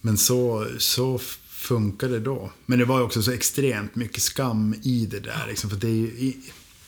men 0.00 0.18
så, 0.18 0.66
så 0.78 1.18
funkar 1.48 2.08
det 2.08 2.20
då. 2.20 2.52
Men 2.66 2.78
det 2.78 2.84
var 2.84 2.98
ju 2.98 3.04
också 3.04 3.22
så 3.22 3.30
extremt 3.32 3.94
mycket 3.94 4.22
skam 4.22 4.74
i 4.82 5.06
det 5.06 5.20
där. 5.20 5.44
Liksom, 5.48 5.70
för 5.70 5.76
det, 5.76 5.88
ju, 5.90 6.32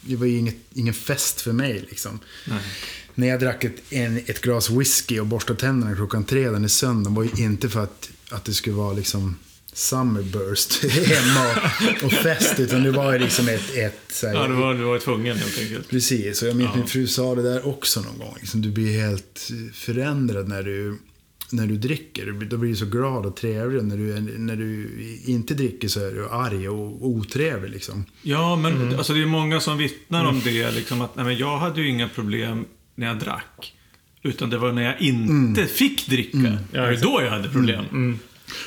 det 0.01 0.17
var 0.17 0.27
ju 0.27 0.37
inget, 0.39 0.57
ingen 0.75 0.95
fest 0.95 1.41
för 1.41 1.53
mig. 1.53 1.87
Liksom. 1.91 2.19
När 3.15 3.27
jag 3.29 3.41
drack 3.41 3.65
ett, 3.65 3.93
en, 3.93 4.17
ett 4.27 4.41
glas 4.41 4.71
whisky 4.71 5.21
och 5.21 5.27
borstade 5.27 5.61
tänderna 5.61 5.97
klockan 5.97 6.25
tre 6.25 6.51
den 6.51 6.65
i 6.65 6.69
söndagen 6.69 7.15
var 7.15 7.23
ju 7.23 7.45
inte 7.45 7.69
för 7.69 7.83
att, 7.83 8.11
att 8.31 8.45
det 8.45 8.55
skulle 8.55 8.77
vara 8.77 8.93
liksom 8.93 9.37
summerburst 9.73 10.85
hemma 10.93 11.47
och, 12.01 12.05
och 12.05 12.13
fest. 12.13 12.61
Utan 12.61 12.83
det 12.83 12.91
var 12.91 13.19
liksom 13.19 13.49
ett... 13.49 13.77
ett 13.77 14.21
här, 14.23 14.35
Ja, 14.35 14.47
du 14.49 14.55
var, 14.55 14.75
du 14.75 14.83
var 14.83 14.99
tvungen 14.99 15.37
helt 15.37 15.59
enkelt. 15.61 15.89
Precis, 15.89 16.43
och 16.43 16.49
jag 16.49 16.57
minns 16.57 16.75
min 16.75 16.87
fru 16.87 17.07
sa 17.07 17.35
det 17.35 17.43
där 17.43 17.67
också 17.67 18.01
någon 18.01 18.19
gång. 18.19 18.35
Liksom, 18.41 18.63
du 18.63 18.71
blir 18.71 19.01
helt 19.01 19.51
förändrad 19.75 20.49
när 20.49 20.63
du, 20.63 20.99
när 21.51 21.67
du 21.67 21.77
dricker. 21.77 22.47
Då 22.51 22.57
blir 22.57 22.71
du 22.71 22.77
så 22.77 22.87
glad 22.87 23.27
och 23.27 23.37
trevlig. 23.37 23.85
När 23.85 23.97
du, 23.97 24.13
är- 24.13 24.39
när 24.39 24.57
du 24.57 24.91
inte 25.27 25.55
dricker 25.55 25.89
så 25.89 26.01
är 26.01 26.11
du 26.11 26.29
arg 26.29 26.69
och 26.69 27.07
otrevlig. 27.07 27.71
Liksom. 27.71 28.05
Ja, 28.23 28.57
men 28.57 28.73
Mm. 28.77 28.99
alltså, 28.99 29.13
det 29.15 29.23
är 29.23 29.27
många 29.27 29.61
som 29.61 29.79
vittnar 29.79 30.25
om 30.25 30.41
det. 30.45 30.71
Liksom, 30.71 31.01
att 31.01 31.17
nej, 31.17 31.25
men 31.25 31.37
jag 31.39 31.59
hade 31.59 31.81
ju 31.81 31.89
inga 31.89 32.09
problem 32.09 32.65
när 32.95 33.07
jag 33.07 33.19
drack. 33.19 33.75
Utan 34.23 34.51
det 34.51 34.59
var 34.59 34.73
när 34.73 34.83
jag 34.83 35.01
inte 35.01 35.33
Mm. 35.61 35.69
fick 35.69 36.07
dricka. 36.07 36.59
Det 36.73 36.81
var 36.81 37.03
då 37.03 37.23
jag 37.23 37.31
hade 37.31 37.49
problem. 37.49 38.19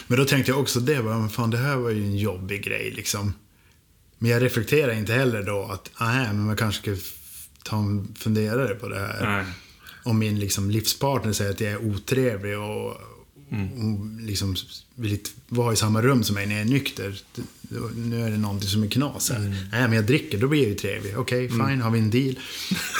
Men 0.07 0.17
då 0.17 0.25
tänkte 0.25 0.51
jag 0.51 0.59
också 0.59 0.79
det, 0.79 1.01
men 1.01 1.29
fan 1.29 1.49
det 1.49 1.57
här 1.57 1.75
var 1.75 1.89
ju 1.89 2.03
en 2.03 2.17
jobbig 2.17 2.63
grej 2.63 2.91
liksom. 2.95 3.33
Men 4.17 4.31
jag 4.31 4.41
reflekterar 4.41 4.93
inte 4.93 5.13
heller 5.13 5.43
då 5.43 5.63
att, 5.63 5.91
nej 5.99 6.27
men 6.27 6.45
man 6.45 6.57
kanske 6.57 6.81
ska 6.81 7.11
ta 7.63 7.77
en 7.77 8.15
funderare 8.19 8.75
på 8.75 8.89
det 8.89 8.99
här. 8.99 9.37
Nej. 9.37 9.45
Om 10.03 10.19
min 10.19 10.39
liksom, 10.39 10.71
livspartner 10.71 11.33
säger 11.33 11.51
att 11.51 11.61
jag 11.61 11.71
är 11.71 11.85
otrevlig 11.85 12.59
och, 12.59 12.87
och 12.87 12.97
liksom 14.19 14.55
vill 14.95 15.19
vara 15.47 15.73
i 15.73 15.75
samma 15.75 16.01
rum 16.01 16.23
som 16.23 16.35
mig 16.35 16.45
när 16.45 16.55
jag 16.55 16.61
är 16.61 16.69
nykter. 16.69 17.21
Nu 17.95 18.21
är 18.21 18.31
det 18.31 18.37
någonting 18.37 18.69
som 18.69 18.83
är 18.83 18.87
knas 18.87 19.31
här. 19.31 19.39
Nej, 19.71 19.81
men 19.81 19.93
jag 19.93 20.05
dricker, 20.05 20.37
då 20.37 20.47
blir 20.47 20.59
jag 20.59 20.69
ju 20.69 20.75
trevlig. 20.75 21.17
Okej, 21.17 21.49
fine, 21.49 21.81
har 21.81 21.91
vi 21.91 21.99
en 21.99 22.09
deal? 22.09 22.39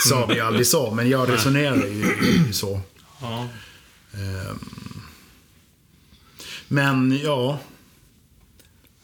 Sa 0.08 0.26
vi 0.26 0.40
aldrig 0.40 0.66
så, 0.66 0.94
men 0.94 1.08
jag 1.08 1.32
resonerar 1.32 1.86
ju, 1.86 2.52
så. 2.52 2.80
Ja. 3.20 3.48
Ehm, 4.12 4.58
Men 6.68 7.18
ja. 7.24 7.58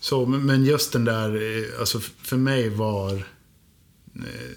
Så, 0.00 0.26
men- 0.26 0.64
just 0.64 0.92
den 0.92 1.04
där, 1.04 1.58
eh, 1.58 1.80
alltså 1.80 2.00
för 2.00 2.36
mig 2.36 2.68
var 2.68 3.12
eh, 4.16 4.50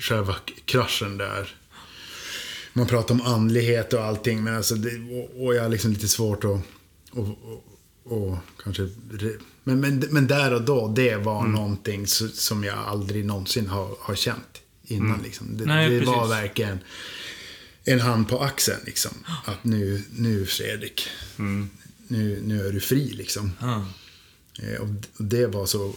själva 0.00 0.36
kraschen 0.64 1.18
där. 1.18 1.54
Man 2.72 2.86
pratar 2.86 3.14
om 3.14 3.20
andlighet 3.20 3.92
och 3.92 4.04
allting, 4.04 4.44
men 4.44 4.56
alltså 4.56 4.74
det, 4.74 4.90
och, 5.14 5.44
och 5.46 5.54
jag 5.54 5.62
har 5.62 5.68
liksom 5.68 5.90
lite 5.92 6.08
svårt 6.08 6.44
att, 6.44 6.60
och, 7.10 7.28
och, 7.28 7.64
och 8.04 8.36
kanske, 8.64 8.88
men, 9.64 9.80
men, 9.80 9.98
men 10.10 10.26
där 10.26 10.54
och 10.54 10.62
då, 10.62 10.88
det 10.88 11.16
var 11.16 11.40
Mm. 11.40 11.52
någonting 11.52 12.06
som 12.06 12.64
jag 12.64 12.78
aldrig 12.78 13.24
någonsin 13.24 13.66
har, 13.66 13.96
har 14.00 14.14
känt 14.14 14.60
innan. 14.84 15.22
Liksom. 15.22 15.46
Det, 15.56 15.64
Mm. 15.64 15.76
Nej, 15.76 16.00
det 16.00 16.06
var 16.06 16.28
verkligen 16.28 16.78
en 17.84 18.00
hand 18.00 18.28
på 18.28 18.38
axeln. 18.38 18.80
Liksom. 18.86 19.12
Att 19.44 19.64
nu, 19.64 20.02
nu 20.16 20.46
Fredrik, 20.46 21.08
nu, 22.08 22.40
nu 22.42 22.66
är 22.68 22.72
du 22.72 22.80
fri 22.80 23.12
liksom. 23.12 23.52
Ja. 23.60 23.86
Eh, 24.62 24.80
Och 24.80 24.88
det 25.18 25.46
var 25.46 25.66
så 25.66 25.94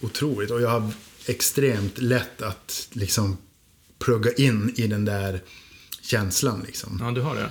otroligt. 0.00 0.50
Och 0.50 0.60
jag 0.62 0.68
har 0.68 0.90
extremt 1.26 1.98
lätt 1.98 2.42
att 2.42 2.88
liksom 2.92 3.36
plugga 3.98 4.32
in 4.32 4.72
i 4.76 4.86
den 4.86 5.04
där 5.04 5.42
känslan. 6.02 6.62
Liksom. 6.66 6.98
ja, 7.02 7.10
du 7.10 7.20
har 7.20 7.34
det. 7.34 7.50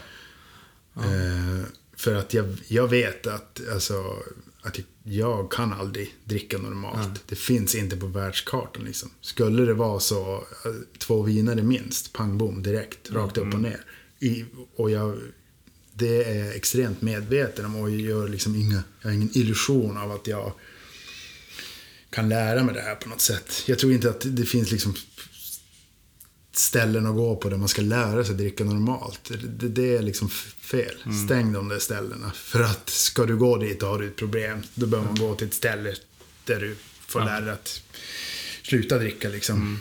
Eh, 0.95 1.65
för 1.97 2.15
att 2.15 2.33
jag, 2.33 2.57
jag 2.67 2.87
vet 2.87 3.27
att, 3.27 3.61
alltså, 3.73 4.15
att 4.61 4.79
jag, 5.03 5.51
kan 5.51 5.73
aldrig 5.73 6.15
dricka 6.23 6.57
normalt. 6.57 7.23
Det 7.27 7.35
finns 7.35 7.75
inte 7.75 7.97
på 7.97 8.07
världskartan. 8.07 8.83
Liksom. 8.85 9.09
Skulle 9.21 9.65
det 9.65 9.73
vara 9.73 9.99
så, 9.99 10.35
eh, 10.65 10.71
två 10.97 11.21
vinare 11.21 11.63
minst, 11.63 12.13
pang 12.13 12.37
bom, 12.37 12.63
direkt, 12.63 13.11
rakt 13.11 13.37
upp 13.37 13.53
och 13.53 13.61
ner. 13.61 13.81
I, 14.19 14.45
och 14.75 14.91
jag, 14.91 15.17
det 15.97 16.23
är 16.23 16.45
jag 16.45 16.55
extremt 16.55 17.01
medveten 17.01 17.65
om 17.65 17.75
och 17.75 17.89
jag, 17.89 17.99
gör 17.99 18.27
liksom 18.27 18.55
inga, 18.55 18.83
jag 19.01 19.09
har 19.09 19.15
ingen 19.15 19.37
illusion 19.37 19.97
av 19.97 20.11
att 20.11 20.27
jag 20.27 20.53
kan 22.09 22.29
lära 22.29 22.63
mig 22.63 22.75
det 22.75 22.81
här 22.81 22.95
på 22.95 23.09
något 23.09 23.21
sätt. 23.21 23.63
Jag 23.67 23.79
tror 23.79 23.93
inte 23.93 24.09
att 24.09 24.21
det 24.25 24.45
finns 24.45 24.71
liksom 24.71 24.95
ställen 26.51 27.05
att 27.05 27.15
gå 27.15 27.35
på 27.35 27.49
där 27.49 27.57
man 27.57 27.67
ska 27.67 27.81
lära 27.81 28.23
sig 28.23 28.35
dricka 28.35 28.63
normalt. 28.63 29.31
Det, 29.47 29.67
det 29.67 29.97
är 29.97 30.01
liksom 30.01 30.29
fel. 30.29 30.95
Stäng 31.25 31.53
de 31.53 31.69
där 31.69 31.79
ställena. 31.79 32.31
För 32.31 32.63
att 32.63 32.89
ska 32.89 33.25
du 33.25 33.37
gå 33.37 33.57
dit 33.57 33.83
och 33.83 33.89
har 33.89 33.99
du 33.99 34.07
ett 34.07 34.15
problem, 34.15 34.63
då 34.73 34.87
behöver 34.87 35.09
man 35.09 35.19
gå 35.19 35.35
till 35.35 35.47
ett 35.47 35.53
ställe 35.53 35.95
där 36.45 36.59
du 36.59 36.75
får 36.99 37.19
lära 37.19 37.41
dig 37.41 37.53
att 37.53 37.81
sluta 38.63 38.97
dricka 38.97 39.29
liksom. 39.29 39.79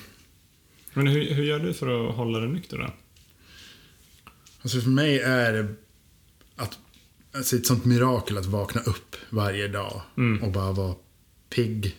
Men 0.92 1.06
hur, 1.06 1.34
hur 1.34 1.44
gör 1.44 1.58
du 1.58 1.74
för 1.74 2.08
att 2.08 2.16
hålla 2.16 2.38
dig 2.38 2.48
nykter 2.48 2.78
då? 2.78 2.94
Alltså 4.62 4.80
för 4.80 4.90
mig 4.90 5.18
är 5.18 5.52
det 5.52 5.74
alltså 7.34 7.56
ett 7.56 7.66
sånt 7.66 7.84
mirakel 7.84 8.38
att 8.38 8.46
vakna 8.46 8.80
upp 8.80 9.16
varje 9.30 9.68
dag 9.68 10.02
och 10.42 10.52
bara 10.52 10.72
vara 10.72 10.94
pigg. 11.50 11.96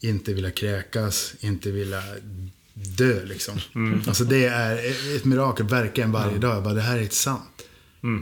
Inte 0.00 0.34
vilja 0.34 0.50
kräkas, 0.50 1.34
inte 1.40 1.70
vilja 1.70 2.02
dö 2.74 3.24
liksom. 3.24 3.58
Alltså 4.06 4.24
det 4.24 4.44
är 4.44 4.76
ett 5.16 5.24
mirakel 5.24 5.66
verkligen 5.66 6.12
varje 6.12 6.38
dag. 6.38 6.56
Jag 6.56 6.64
bara, 6.64 6.74
det 6.74 6.80
här 6.80 6.98
är 6.98 7.02
inte 7.02 7.14
sant. 7.14 7.62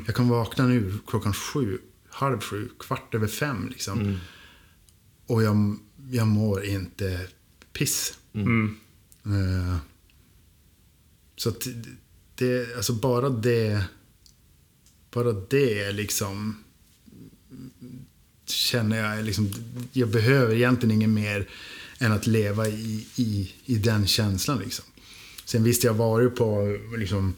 Jag 0.06 0.14
kan 0.14 0.28
vakna 0.28 0.66
nu 0.66 0.92
klockan 1.06 1.32
sju, 1.32 1.78
halv 2.08 2.40
sju, 2.40 2.68
kvart 2.78 3.14
över 3.14 3.26
fem 3.26 3.68
liksom. 3.68 4.18
Och 5.26 5.42
jag 5.42 5.76
jag 6.10 6.26
mår 6.26 6.64
inte 6.64 7.26
piss. 7.72 8.18
Mm. 8.32 8.76
Eh, 9.24 9.76
så 11.36 11.48
att 11.48 11.66
det, 12.34 12.76
alltså 12.76 12.92
bara 12.92 13.28
det, 13.28 13.84
bara 15.16 15.32
det 15.32 15.92
liksom, 15.92 16.64
känner 18.46 18.96
jag 18.98 19.24
liksom, 19.24 19.50
jag 19.92 20.08
behöver 20.08 20.54
egentligen 20.54 20.94
inget 20.94 21.10
mer 21.10 21.48
än 21.98 22.12
att 22.12 22.26
leva 22.26 22.68
i, 22.68 23.06
i, 23.16 23.52
i 23.64 23.74
den 23.74 24.06
känslan 24.06 24.58
liksom. 24.58 24.84
Sen 25.44 25.64
visst, 25.64 25.84
jag 25.84 25.92
har 25.92 25.98
varit 25.98 26.36
på 26.36 26.78
liksom, 26.98 27.34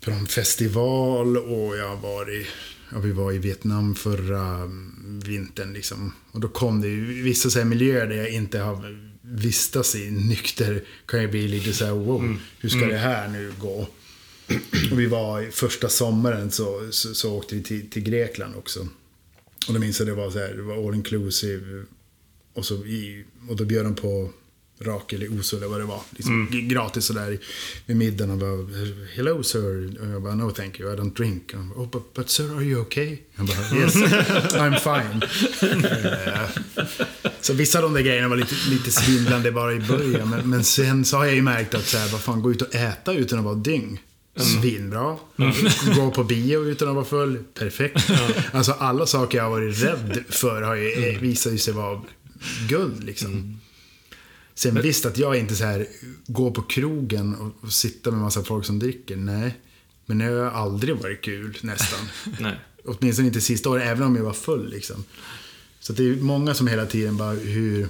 på 0.00 0.10
en 0.10 0.26
festival 0.26 1.36
och 1.36 1.76
jag 1.76 1.88
har 1.88 1.96
varit, 1.96 2.46
ja, 2.92 2.98
vi 2.98 3.12
var 3.12 3.32
i 3.32 3.38
Vietnam 3.38 3.94
förra 3.94 4.70
vintern 5.24 5.72
liksom. 5.72 6.12
Och 6.30 6.40
då 6.40 6.48
kom 6.48 6.80
det 6.80 6.88
ju 6.88 7.22
vissa 7.22 7.50
så 7.50 7.64
miljöer 7.64 8.06
där 8.06 8.16
jag 8.16 8.30
inte 8.30 8.58
har 8.58 9.10
vistas 9.20 9.94
i 9.94 10.10
nykter 10.10 10.84
kan 11.06 11.20
jag 11.20 11.30
bli 11.30 11.48
lite 11.48 11.72
så 11.72 11.84
här, 11.84 11.92
wow, 11.92 12.36
hur 12.58 12.68
ska 12.68 12.86
det 12.86 12.98
här 12.98 13.28
nu 13.28 13.52
gå? 13.60 13.88
Och 14.92 15.00
vi 15.00 15.06
var 15.06 15.40
i 15.42 15.50
första 15.50 15.88
sommaren 15.88 16.50
så, 16.50 16.88
så, 16.90 17.14
så 17.14 17.32
åkte 17.34 17.54
vi 17.54 17.62
till, 17.62 17.90
till 17.90 18.02
Grekland 18.02 18.54
också. 18.56 18.80
Och 19.68 19.74
då 19.74 19.80
minns 19.80 19.98
jag 19.98 20.08
det 20.08 20.14
var 20.14 20.30
så 20.30 20.38
här, 20.38 20.54
det 20.54 20.62
var 20.62 20.88
all 20.88 20.94
inclusive. 20.94 21.84
Och, 22.54 22.64
så 22.64 22.74
i, 22.74 23.24
och 23.48 23.56
då 23.56 23.64
bjöd 23.64 23.84
de 23.84 23.94
på 23.94 24.30
rak 24.80 25.12
eller 25.12 25.38
oso 25.40 25.56
eller 25.56 25.66
vad 25.66 25.80
det 25.80 25.84
var. 25.84 26.00
Liksom, 26.10 26.48
g- 26.52 26.60
Gratis 26.60 27.04
sådär 27.04 27.38
vid 27.86 27.96
middagen. 27.96 28.30
Och 28.30 28.38
bara, 28.38 28.68
hello 29.14 29.42
sir. 29.42 29.96
Och 30.00 30.08
jag 30.08 30.22
bara, 30.22 30.34
no 30.34 30.50
thank 30.50 30.80
you, 30.80 30.94
I 30.94 30.96
don't 30.96 31.14
drink. 31.14 31.52
Han 31.54 31.68
bara, 31.68 31.80
oh, 31.80 31.90
but, 31.90 32.14
but 32.14 32.30
sir, 32.30 32.56
are 32.56 32.64
you 32.64 32.80
okay? 32.80 33.18
Jag 33.36 33.46
bara, 33.46 33.78
yes, 33.80 33.94
I'm 33.94 34.78
fine. 34.78 35.22
Eh, 35.84 36.48
så 37.40 37.52
vissa 37.52 37.78
av 37.78 37.82
de 37.82 37.94
där 37.94 38.00
grejerna 38.00 38.28
var 38.28 38.36
lite, 38.36 38.54
lite 38.70 38.90
svindlande 38.90 39.52
bara 39.52 39.72
i 39.74 39.80
början. 39.80 40.30
Men, 40.30 40.50
men 40.50 40.64
sen 40.64 41.04
så 41.04 41.16
har 41.16 41.24
jag 41.24 41.34
ju 41.34 41.42
märkt 41.42 41.74
att 41.74 41.86
så 41.86 41.98
här, 41.98 42.08
vad 42.12 42.20
fan, 42.20 42.42
gå 42.42 42.50
ut 42.50 42.62
och 42.62 42.74
äta 42.74 43.12
utan 43.14 43.38
att 43.38 43.44
vara 43.44 43.54
dyng. 43.54 44.02
Svinbra. 44.36 45.18
Gå 45.96 46.10
på 46.10 46.24
bio 46.24 46.64
utan 46.64 46.88
att 46.88 46.94
vara 46.94 47.04
full. 47.04 47.44
Perfekt. 47.54 48.10
Alltså 48.52 48.72
alla 48.72 49.06
saker 49.06 49.38
jag 49.38 49.44
har 49.44 49.50
varit 49.50 49.82
rädd 49.82 50.24
för 50.28 50.62
har 50.62 50.74
ju, 50.74 50.92
eh, 50.92 51.20
visat 51.20 51.52
ju 51.52 51.58
sig 51.58 51.74
vara 51.74 52.02
guld 52.68 53.04
liksom. 53.04 53.60
Sen 54.54 54.82
visst 54.82 55.06
att 55.06 55.18
jag 55.18 55.36
inte 55.36 55.54
så 55.54 55.64
här 55.64 55.86
går 56.26 56.50
på 56.50 56.62
krogen 56.62 57.34
och, 57.34 57.64
och 57.64 57.72
sitter 57.72 58.10
med 58.10 58.20
massa 58.20 58.44
folk 58.44 58.64
som 58.66 58.78
dricker. 58.78 59.16
Nej. 59.16 59.54
Men 60.06 60.18
det 60.18 60.24
har 60.24 60.50
aldrig 60.50 60.96
varit 60.96 61.22
kul 61.22 61.58
nästan. 61.60 62.08
Nej. 62.40 62.60
Åtminstone 62.84 63.28
inte 63.28 63.40
sista 63.40 63.70
året, 63.70 63.86
även 63.86 64.02
om 64.02 64.16
jag 64.16 64.24
var 64.24 64.32
full 64.32 64.70
liksom. 64.70 65.04
Så 65.80 65.92
det 65.92 66.08
är 66.08 66.16
många 66.16 66.54
som 66.54 66.66
hela 66.66 66.86
tiden 66.86 67.16
bara 67.16 67.32
hur... 67.32 67.88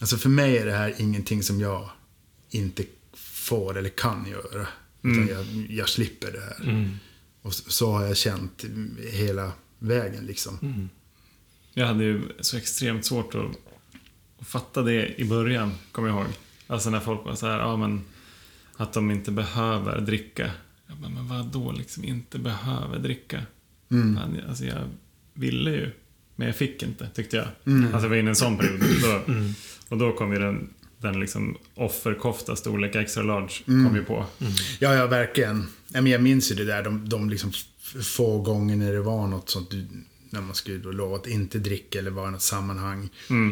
Alltså 0.00 0.16
för 0.16 0.28
mig 0.28 0.58
är 0.58 0.66
det 0.66 0.72
här 0.72 0.94
ingenting 0.98 1.42
som 1.42 1.60
jag 1.60 1.90
inte 2.50 2.84
får 3.16 3.78
eller 3.78 3.90
kan 3.90 4.26
göra. 4.30 4.66
Utan 5.02 5.28
jag, 5.28 5.66
jag 5.70 5.88
slipper 5.88 6.32
det 6.32 6.40
här. 6.40 6.88
Och 7.42 7.54
så, 7.54 7.70
så 7.70 7.92
har 7.92 8.04
jag 8.04 8.16
känt 8.16 8.64
hela 9.12 9.52
vägen 9.78 10.26
liksom. 10.26 10.88
Jag 11.74 11.86
hade 11.86 12.04
ju 12.04 12.22
så 12.40 12.56
extremt 12.56 13.04
svårt 13.04 13.34
att, 13.34 13.44
att 14.38 14.46
fatta 14.46 14.82
det 14.82 15.20
i 15.20 15.24
början, 15.24 15.72
kommer 15.92 16.08
jag 16.08 16.16
ihåg. 16.16 16.26
Alltså 16.66 16.90
när 16.90 17.00
folk 17.00 17.24
var 17.24 17.34
så 17.34 17.46
här, 17.46 17.58
ja 17.58 17.76
men 17.76 18.00
att 18.76 18.92
de 18.92 19.10
inte 19.10 19.30
behöver 19.30 20.00
dricka. 20.00 20.50
Jag 20.86 20.96
bara, 20.96 21.08
men 21.10 21.28
vad 21.28 21.46
då 21.46 21.72
liksom 21.72 22.04
inte 22.04 22.38
behöver 22.38 22.98
dricka? 22.98 23.42
Fan, 23.88 24.40
alltså 24.48 24.64
jag 24.64 24.88
ville 25.34 25.70
ju, 25.70 25.90
men 26.36 26.46
jag 26.46 26.56
fick 26.56 26.82
inte, 26.82 27.08
tyckte 27.14 27.36
jag. 27.36 27.46
Alltså 27.84 28.02
jag 28.04 28.08
var 28.08 28.16
inne 28.16 28.28
i 28.28 28.30
en 28.30 28.36
sån 28.36 28.58
period. 28.58 28.80
Då, 29.02 29.22
Och 29.88 29.98
då 29.98 30.12
kom 30.12 30.32
ju 30.32 30.38
den, 30.38 30.70
den 31.00 31.20
liksom 31.20 31.56
offerkofta 31.74 32.56
storlek 32.56 32.94
extra 32.94 33.22
large 33.22 33.52
kom 33.66 33.96
ju 33.96 34.04
på. 34.04 34.26
Ja, 34.78 34.94
ja, 34.94 35.06
verkligen. 35.06 35.66
Ja, 35.88 36.00
men 36.00 36.12
jag 36.12 36.22
minns 36.22 36.50
ju 36.50 36.54
det 36.54 36.64
där, 36.64 36.82
de, 36.82 37.08
de 37.08 37.30
liksom 37.30 37.52
få 38.02 38.38
gånger 38.38 38.76
när 38.76 38.92
det 38.92 39.00
var 39.00 39.26
något 39.26 39.50
sånt, 39.50 39.70
när 40.30 40.40
man 40.40 40.54
skulle 40.54 40.78
då 40.78 40.92
lova 40.92 41.16
att 41.16 41.26
inte 41.26 41.58
dricka 41.58 41.98
eller 41.98 42.10
vara 42.10 42.28
i 42.28 42.30
något 42.30 42.42
sammanhang. 42.42 43.08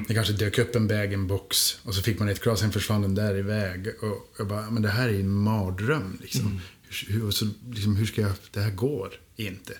Det 0.08 0.14
kanske 0.14 0.32
dök 0.32 0.58
upp 0.58 0.76
en 0.76 0.88
bag-in-box 0.88 1.78
och 1.82 1.94
så 1.94 2.02
fick 2.02 2.18
man 2.18 2.28
ett 2.28 2.42
glas, 2.42 2.60
sen 2.60 2.72
försvann 2.72 3.02
den 3.02 3.14
där 3.14 3.36
iväg. 3.36 3.86
Och 3.86 4.34
jag 4.38 4.48
bara, 4.48 4.70
men 4.70 4.82
det 4.82 4.88
här 4.88 5.08
är 5.08 5.12
ju 5.12 5.20
en 5.20 5.30
mardröm 5.34 6.18
liksom. 6.20 6.60
Hur, 6.88 7.12
hur, 7.12 7.26
och 7.26 7.34
så, 7.34 7.48
liksom, 7.70 7.96
hur 7.96 8.06
ska 8.06 8.20
jag, 8.20 8.32
det 8.50 8.60
här 8.60 8.70
går 8.70 9.12
inte. 9.36 9.72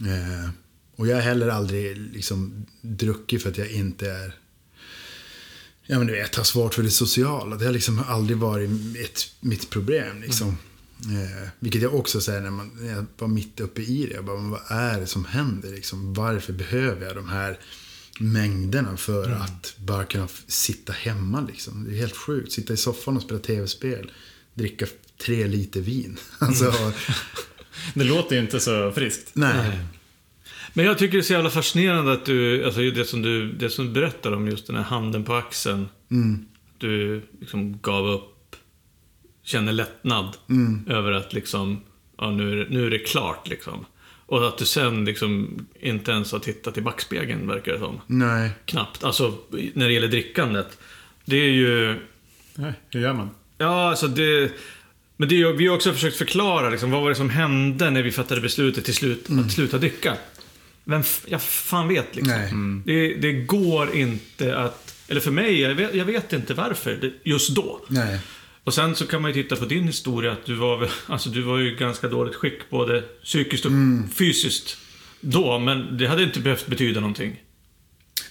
Eh, 0.00 0.50
och 0.96 1.06
jag 1.06 1.16
har 1.16 1.22
heller 1.22 1.48
aldrig 1.48 1.96
liksom 1.96 2.66
druckit 2.80 3.42
för 3.42 3.50
att 3.50 3.58
jag 3.58 3.70
inte 3.70 4.10
är 4.10 4.34
Ja 5.86 5.98
men 5.98 6.06
du 6.06 6.12
vet, 6.12 6.34
har 6.36 6.44
svårt 6.44 6.74
för 6.74 6.82
det 6.82 6.90
sociala. 6.90 7.56
Det 7.56 7.64
har 7.64 7.72
liksom 7.72 8.02
aldrig 8.08 8.38
varit 8.38 8.70
ett, 9.04 9.32
mitt 9.40 9.70
problem 9.70 10.22
liksom. 10.22 10.48
Eh, 11.04 11.48
vilket 11.58 11.82
jag 11.82 11.94
också 11.94 12.20
säger 12.20 12.40
när, 12.40 12.50
man, 12.50 12.70
när 12.80 12.92
jag 12.92 13.06
var 13.18 13.28
mitt 13.28 13.60
uppe 13.60 13.82
i 13.82 14.06
det. 14.06 14.14
Jag 14.14 14.24
bara, 14.24 14.36
vad 14.36 14.60
är 14.68 15.00
det 15.00 15.06
som 15.06 15.24
händer 15.24 15.70
liksom? 15.70 16.14
Varför 16.14 16.52
behöver 16.52 17.06
jag 17.06 17.16
de 17.16 17.28
här 17.28 17.58
mängderna 18.20 18.96
för 18.96 19.30
att 19.30 19.74
bara 19.78 20.04
kunna 20.04 20.28
sitta 20.46 20.92
hemma 20.92 21.40
liksom? 21.40 21.84
Det 21.84 21.90
är 21.90 21.98
helt 21.98 22.16
sjukt. 22.16 22.52
Sitta 22.52 22.72
i 22.72 22.76
soffan 22.76 23.16
och 23.16 23.22
spela 23.22 23.40
tv-spel. 23.40 24.12
Dricka 24.54 24.86
tre 25.24 25.46
liter 25.46 25.80
vin. 25.80 26.18
Alltså, 26.38 26.72
Det 27.94 28.04
låter 28.04 28.36
ju 28.36 28.42
inte 28.42 28.60
så 28.60 28.92
friskt. 28.92 29.30
nej. 29.32 29.78
Men 30.72 30.84
jag 30.84 30.98
tycker 30.98 31.12
det 31.12 31.20
är 31.20 31.22
så 31.22 31.32
jävla 31.32 31.50
fascinerande 31.50 32.12
att 32.12 32.24
du, 32.26 32.64
alltså 32.64 32.80
det 32.80 33.04
som 33.04 33.22
du, 33.22 33.52
det 33.52 33.70
som 33.70 33.86
du 33.86 33.90
berättar 33.92 34.32
om 34.32 34.48
just 34.48 34.66
den 34.66 34.76
här 34.76 34.82
handen 34.82 35.24
på 35.24 35.34
axeln. 35.34 35.88
Mm. 36.10 36.44
Du 36.78 37.22
liksom 37.40 37.78
gav 37.82 38.06
upp, 38.06 38.56
känner 39.44 39.72
lättnad 39.72 40.36
Mm. 40.50 40.84
över 40.88 41.12
att 41.12 41.32
liksom, 41.32 41.80
ja 42.18 42.30
nu 42.30 42.52
är, 42.52 42.56
det- 42.56 42.66
nu 42.70 42.86
är 42.86 42.90
det 42.90 42.98
klart 42.98 43.48
liksom. 43.48 43.84
Och 44.26 44.48
att 44.48 44.58
du 44.58 44.64
sen 44.64 45.04
liksom 45.04 45.66
inte 45.80 46.10
ens 46.12 46.32
har 46.32 46.38
tittat 46.38 46.78
i 46.78 46.80
backspegeln 46.80 47.48
verkar 47.48 47.72
det 47.72 47.78
som. 47.78 48.00
Nej. 48.06 48.50
Knappt. 48.66 49.04
Alltså 49.04 49.34
när 49.74 49.86
det 49.88 49.92
gäller 49.92 50.08
drickandet. 50.08 50.78
Det 51.24 51.36
är 51.36 51.50
ju, 51.50 51.96
Nej, 52.54 52.72
hur 52.90 53.00
gör 53.00 53.12
man? 53.12 53.30
ja 53.58 53.90
alltså 53.90 54.08
det, 54.08 54.52
men 55.16 55.28
det 55.28 55.52
vi 55.52 55.66
har 55.66 55.74
också 55.76 55.92
försökt 55.92 56.16
förklara 56.16 56.70
liksom, 56.70 56.90
vad 56.90 57.02
var 57.02 57.08
det 57.08 57.14
som 57.14 57.30
hände 57.30 57.90
när 57.90 58.02
vi 58.02 58.10
fattade 58.12 58.40
beslutet 58.40 58.84
till 58.84 58.94
slut 58.94 59.26
att 59.46 59.52
sluta 59.52 59.78
dricka. 59.78 60.16
Vem, 60.84 61.02
jag 61.26 61.42
fan 61.42 61.88
vet 61.88 62.16
liksom. 62.16 62.32
Nej. 62.32 62.52
Det, 62.86 63.14
det 63.14 63.32
går 63.32 63.94
inte 63.96 64.56
att, 64.58 64.94
eller 65.08 65.20
för 65.20 65.30
mig, 65.30 65.60
jag 65.60 65.74
vet, 65.74 65.94
jag 65.94 66.04
vet 66.04 66.32
inte 66.32 66.54
varför, 66.54 66.94
det, 67.00 67.12
just 67.30 67.54
då. 67.54 67.80
Nej. 67.88 68.18
Och 68.64 68.74
sen 68.74 68.94
så 68.94 69.06
kan 69.06 69.22
man 69.22 69.32
ju 69.34 69.42
titta 69.42 69.56
på 69.56 69.64
din 69.64 69.84
historia, 69.86 70.32
att 70.32 70.46
du 70.46 70.54
var, 70.54 70.76
väl- 70.78 70.88
alltså, 71.06 71.30
du 71.30 71.42
var 71.42 71.58
ju 71.58 71.76
ganska 71.76 72.08
dåligt 72.08 72.34
skick, 72.34 72.70
både 72.70 73.00
psykiskt 73.24 73.64
och 73.64 73.72
fysiskt. 74.14 74.76
Då, 75.20 75.58
men 75.58 75.98
det 75.98 76.06
hade 76.06 76.22
inte 76.22 76.40
behövt 76.40 76.66
betyda 76.66 77.00
någonting. 77.00 77.42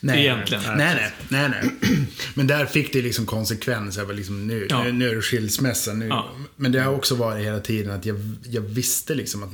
Nej, 0.04 0.20
Egentligen. 0.22 0.64
Nej, 0.78 0.95
nej, 0.95 1.12
nej, 1.30 1.49
nej. 1.49 1.97
Men 2.34 2.47
där 2.47 2.66
fick 2.66 2.93
det 2.93 3.02
liksom 3.02 3.26
konsekvenser. 3.26 4.04
Var 4.06 4.14
liksom 4.14 4.47
nu, 4.47 4.68
Ja. 4.70 4.84
nu, 4.84 4.91
nu 4.91 5.10
är 5.10 5.16
det 5.16 5.22
skilsmässa. 5.22 5.93
Nu. 5.93 6.08
Ja. 6.08 6.30
Men 6.56 6.72
det 6.72 6.80
har 6.82 6.93
också 6.93 7.16
varit 7.16 7.45
hela 7.45 7.60
tiden 7.60 7.91
att 7.91 8.06
jag, 8.06 8.18
jag 8.49 8.62
visste 8.62 9.16
liksom 9.16 9.43
att 9.43 9.49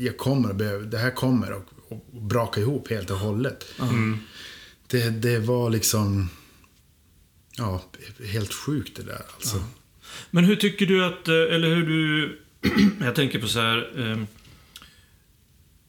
jag 0.00 0.16
kommer 0.18 0.50
att 0.50 0.56
behöva, 0.56 0.84
det 0.84 0.98
här 0.98 1.10
kommer 1.10 1.52
att 1.52 1.66
braka 2.12 2.60
ihop 2.60 2.90
helt 2.90 3.10
och 3.10 3.18
hållet. 3.18 3.66
Det, 4.86 5.10
det 5.10 5.38
var 5.38 5.70
liksom, 5.70 6.28
ja, 7.56 7.82
helt 8.32 8.54
sjukt 8.54 8.96
det 8.96 9.02
där 9.02 9.22
alltså. 9.34 9.64
Men 10.30 10.44
hur 10.44 10.56
tycker 10.56 10.86
du 10.86 11.04
att, 11.04 11.28
eh, 11.28 11.34
eller 11.34 11.74
hur 11.74 11.86
du... 11.86 12.38
jag 13.04 13.14
tänker 13.14 13.38
på 13.38 13.48
så 13.48 13.60
här... 13.60 14.00
ehm, 14.12 14.26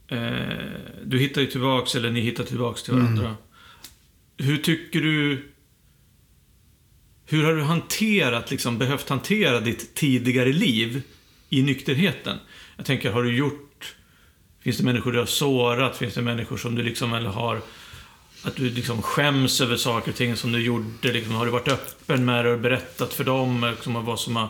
Eh, 0.07 0.67
du 1.05 1.19
hittar 1.19 1.41
ju 1.41 1.47
tillbaks, 1.47 1.95
eller 1.95 2.11
ni 2.11 2.19
hittar 2.21 2.43
tillbaks 2.43 2.83
till 2.83 2.93
varandra. 2.93 3.35
Hur 4.37 4.57
tycker 4.57 5.01
du... 5.01 5.45
Hur 7.25 7.43
har 7.43 7.53
du 7.53 7.61
hanterat, 7.61 8.51
liksom 8.51 8.77
behövt 8.77 9.09
hantera 9.09 9.59
ditt 9.59 9.95
tidigare 9.95 10.53
liv 10.53 11.01
i 11.49 11.63
nykterheten? 11.63 12.37
Jag 12.77 12.85
tänker, 12.85 13.11
har 13.11 13.23
du 13.23 13.37
gjort... 13.37 13.64
Finns 14.65 14.77
det 14.77 14.83
människor 14.83 15.11
du 15.11 15.19
har 15.19 15.25
sårat? 15.25 15.97
Finns 15.97 16.13
det 16.13 16.21
människor 16.21 16.57
som 16.57 16.75
du 16.75 16.83
liksom, 16.83 17.13
eller 17.13 17.29
har... 17.29 17.61
Att 18.43 18.55
du 18.55 18.69
liksom 18.69 19.01
skäms 19.01 19.61
över 19.61 19.77
saker 19.77 20.11
och 20.11 20.17
ting 20.17 20.35
som 20.35 20.51
du 20.51 20.61
gjorde. 20.61 21.11
Liksom, 21.13 21.35
har 21.35 21.45
du 21.45 21.51
varit 21.51 21.67
öppen 21.67 22.25
med 22.25 22.45
det 22.45 22.51
och 22.51 22.59
berättat 22.59 23.13
för 23.13 23.23
dem? 23.23 23.71
Liksom, 23.75 24.05
vad 24.05 24.19
som 24.19 24.35
har, 24.35 24.49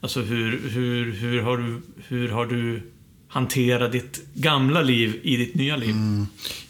alltså 0.00 0.20
hur, 0.20 0.68
hur, 0.68 1.12
hur, 1.12 1.42
har 1.42 1.56
du, 1.56 1.82
hur 2.08 2.28
har 2.28 2.46
du 2.46 2.92
hanterat 3.28 3.92
ditt 3.92 4.20
gamla 4.34 4.82
liv 4.82 5.20
i 5.22 5.36
ditt 5.36 5.54
nya 5.54 5.76
liv? 5.76 5.94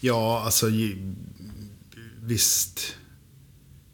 Ja, 0.00 0.42
alltså 0.44 0.66
visst. 2.20 2.96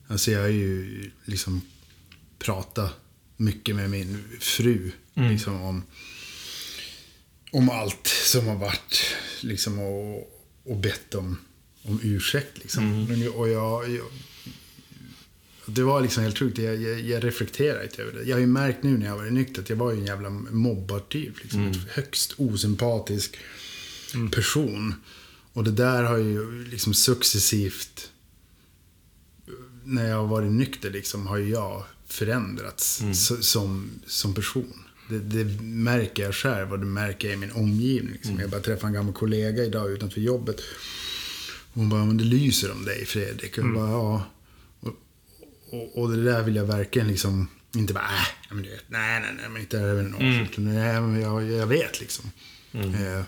Alltså 0.08 0.30
jag 0.30 0.40
har 0.40 0.48
ju 0.48 1.10
liksom 1.24 1.60
pratat 2.38 3.00
mycket 3.36 3.76
med 3.76 3.90
min 3.90 4.24
fru. 4.40 4.92
Liksom 5.14 5.62
om, 5.62 5.82
om 7.52 7.70
allt 7.70 8.06
som 8.06 8.46
har 8.46 8.56
varit. 8.56 9.14
Liksom 9.40 9.78
och, 9.78 10.40
och 10.64 10.76
bett 10.76 11.14
om 11.14 11.36
om 11.82 12.00
ursäkt 12.02 12.58
liksom. 12.58 13.04
Men, 13.04 13.28
och 13.28 13.48
jag, 13.48 13.90
jag, 13.90 14.04
det 15.66 15.82
var 15.82 16.00
liksom 16.00 16.22
helt 16.22 16.38
sjukt. 16.38 16.58
Jag, 16.58 16.82
jag, 16.82 17.00
jag 17.00 17.24
reflekterar 17.24 17.82
inte 17.82 18.02
över 18.02 18.12
det. 18.12 18.22
Jag 18.24 18.36
har 18.36 18.40
ju 18.40 18.46
märkt 18.46 18.82
nu 18.82 18.98
när 18.98 19.06
jag 19.06 19.16
varit 19.16 19.32
nykter 19.32 19.62
att 19.62 19.70
jag 19.70 19.76
var 19.76 19.92
ju 19.92 19.98
en 19.98 20.06
jävla 20.06 20.30
mobbartyp. 20.30 21.42
Liksom. 21.42 21.60
En 21.66 21.74
högst 21.90 22.34
osympatisk 22.36 23.36
person. 24.32 24.94
Och 25.52 25.64
det 25.64 25.70
där 25.70 26.02
har 26.02 26.16
ju 26.16 26.64
liksom 26.64 26.94
successivt, 26.94 28.10
när 29.84 30.08
jag 30.08 30.16
har 30.16 30.26
varit 30.26 30.52
nykter, 30.52 30.90
liksom, 30.90 31.26
har 31.26 31.38
jag 31.38 31.84
förändrats 32.06 33.00
s- 33.00 33.48
som, 33.50 33.90
som 34.06 34.34
person. 34.34 34.79
Det, 35.10 35.18
det 35.18 35.62
märker 35.62 36.22
jag 36.22 36.34
själv 36.34 36.72
och 36.72 36.78
det 36.78 36.86
märker 36.86 37.28
jag 37.28 37.36
i 37.36 37.40
min 37.40 37.52
omgivning. 37.52 38.12
Liksom. 38.12 38.40
Jag 38.40 38.50
bara 38.50 38.60
träffade 38.60 38.86
en 38.86 38.92
gammal 38.94 39.14
kollega 39.14 39.64
idag 39.64 39.90
utanför 39.92 40.20
jobbet. 40.20 40.60
Hon 41.72 41.88
bara, 41.88 42.04
men 42.04 42.16
det 42.16 42.24
lyser 42.24 42.72
om 42.72 42.84
dig 42.84 43.04
Fredrik. 43.06 43.58
Och 43.58 43.64
jag 43.64 43.74
bara, 43.74 43.90
ja. 43.90 44.24
Och, 44.80 44.94
och, 45.70 45.98
och 45.98 46.10
det 46.10 46.24
där 46.24 46.42
vill 46.42 46.56
jag 46.56 46.64
verkligen 46.64 47.08
liksom, 47.08 47.48
inte 47.76 47.94
bara, 47.94 48.04
äh, 48.04 48.54
men 48.54 48.62
du 48.62 48.70
vet, 48.70 48.84
nej, 48.88 49.20
nej, 49.20 49.30
nej, 49.36 49.48
men 49.48 49.60
inte 49.60 49.78
är 49.78 49.94
det 49.94 50.02
något. 50.02 50.50
Utan, 50.50 50.74
Nej, 50.74 51.00
men 51.00 51.20
jag, 51.20 51.50
jag 51.50 51.66
vet 51.66 52.00
liksom. 52.00 52.30
Eh, 52.72 53.22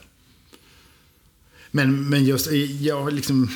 men, 1.71 2.09
men 2.09 2.25
just, 2.25 2.53
jag 2.81 3.03
har 3.03 3.11
liksom, 3.11 3.51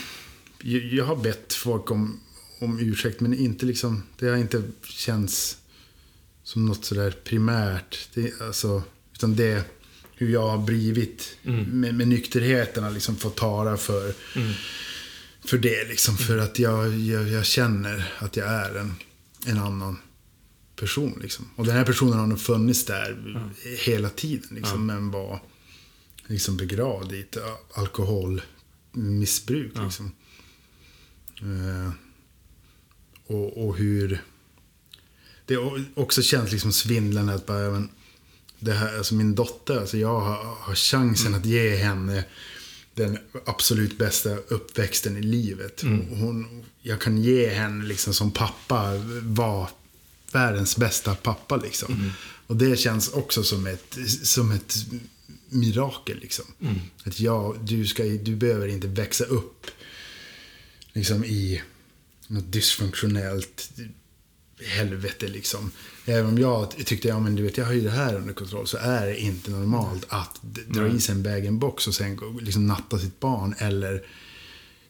jag, 0.62 0.82
jag 0.82 1.04
har 1.04 1.16
bett 1.16 1.52
folk 1.52 1.90
om, 1.90 2.20
om 2.58 2.80
ursäkt, 2.80 3.20
men 3.20 3.34
inte 3.34 3.66
liksom, 3.66 4.02
det 4.18 4.28
har 4.28 4.36
inte 4.36 4.62
känts 4.84 5.58
som 6.46 6.66
något 6.66 6.84
sådär 6.84 7.10
primärt. 7.24 8.08
Det, 8.14 8.40
alltså, 8.40 8.82
utan 9.14 9.36
det, 9.36 9.64
hur 10.14 10.28
jag 10.32 10.48
har 10.48 10.58
blivit 10.58 11.36
med, 11.42 11.94
med 11.94 12.08
nykterheten, 12.08 12.84
har 12.84 12.90
liksom 12.90 13.16
fått 13.16 13.36
tala 13.36 13.76
för, 13.76 14.14
för 15.44 15.58
det. 15.58 15.88
Liksom, 15.88 16.16
för 16.16 16.38
att 16.38 16.58
jag, 16.58 16.98
jag, 16.98 17.28
jag 17.28 17.46
känner 17.46 18.12
att 18.18 18.36
jag 18.36 18.48
är 18.48 18.74
en, 18.74 18.94
en 19.46 19.58
annan 19.58 19.98
person. 20.76 21.18
Liksom. 21.22 21.50
Och 21.56 21.66
den 21.66 21.76
här 21.76 21.84
personen 21.84 22.18
har 22.18 22.26
nog 22.26 22.40
funnits 22.40 22.84
där 22.84 23.42
hela 23.84 24.08
tiden. 24.08 24.48
Liksom, 24.50 24.86
Men 24.86 25.10
var 25.10 25.42
liksom 26.26 26.56
begravd 26.56 27.12
i 27.12 27.20
ett 27.20 27.36
alkoholmissbruk. 27.74 29.72
Liksom. 29.82 30.12
Eh, 31.40 31.90
och, 33.26 33.66
och 33.66 33.76
hur... 33.76 34.22
Det 35.46 35.56
också 35.94 36.22
känns 36.22 36.52
liksom 36.52 36.72
svindlande 36.72 37.34
att 37.34 37.46
bara, 37.46 37.70
men, 37.70 37.88
det 38.58 38.72
här, 38.72 38.98
alltså 38.98 39.14
min 39.14 39.34
dotter, 39.34 39.78
alltså 39.80 39.96
jag 39.96 40.20
har, 40.20 40.56
har 40.58 40.74
chansen 40.74 41.34
att 41.34 41.46
ge 41.46 41.76
henne 41.76 42.24
den 42.94 43.18
absolut 43.44 43.98
bästa 43.98 44.36
uppväxten 44.36 45.16
i 45.16 45.22
livet. 45.22 45.82
Och 45.82 46.16
Hon, 46.16 46.64
jag 46.82 47.00
kan 47.00 47.18
ge 47.18 47.48
henne 47.48 47.84
liksom 47.84 48.14
som 48.14 48.30
pappa, 48.30 48.92
vara 49.22 49.68
världens 50.32 50.76
bästa 50.76 51.14
pappa 51.14 51.56
liksom. 51.56 52.12
Och 52.46 52.56
det 52.56 52.78
känns 52.78 53.08
också 53.08 53.42
som 53.42 53.66
ett, 53.66 53.98
som 54.22 54.52
ett 54.52 54.74
mirakel 55.48 56.18
liksom. 56.18 56.44
Att 57.04 57.20
jag, 57.20 57.58
du, 57.62 57.86
ska, 57.86 58.02
du 58.02 58.36
behöver 58.36 58.68
inte 58.68 58.86
växa 58.86 59.24
upp 59.24 59.66
liksom 60.92 61.24
i 61.24 61.62
något 62.26 62.52
dysfunktionellt 62.52 63.70
helvete 64.64 65.28
liksom. 65.28 65.70
Även 66.04 66.26
om 66.26 66.38
jag 66.38 66.70
tyckte, 66.70 67.08
ja 67.08 67.20
men 67.20 67.34
du 67.36 67.42
vet, 67.42 67.56
jag 67.56 67.64
har 67.64 67.72
ju 67.72 67.80
det 67.80 67.90
här 67.90 68.14
under 68.14 68.34
kontroll, 68.34 68.66
så 68.66 68.76
är 68.76 69.06
det 69.06 69.20
inte 69.20 69.50
normalt 69.50 70.04
att 70.08 70.40
dra 70.68 70.88
i 70.88 71.00
sig 71.00 71.14
en 71.14 71.22
bag-in-box 71.22 71.86
och 71.88 71.94
sen 71.94 72.20
liksom 72.40 72.66
natta 72.66 72.98
sitt 72.98 73.20
barn 73.20 73.54
eller 73.58 73.94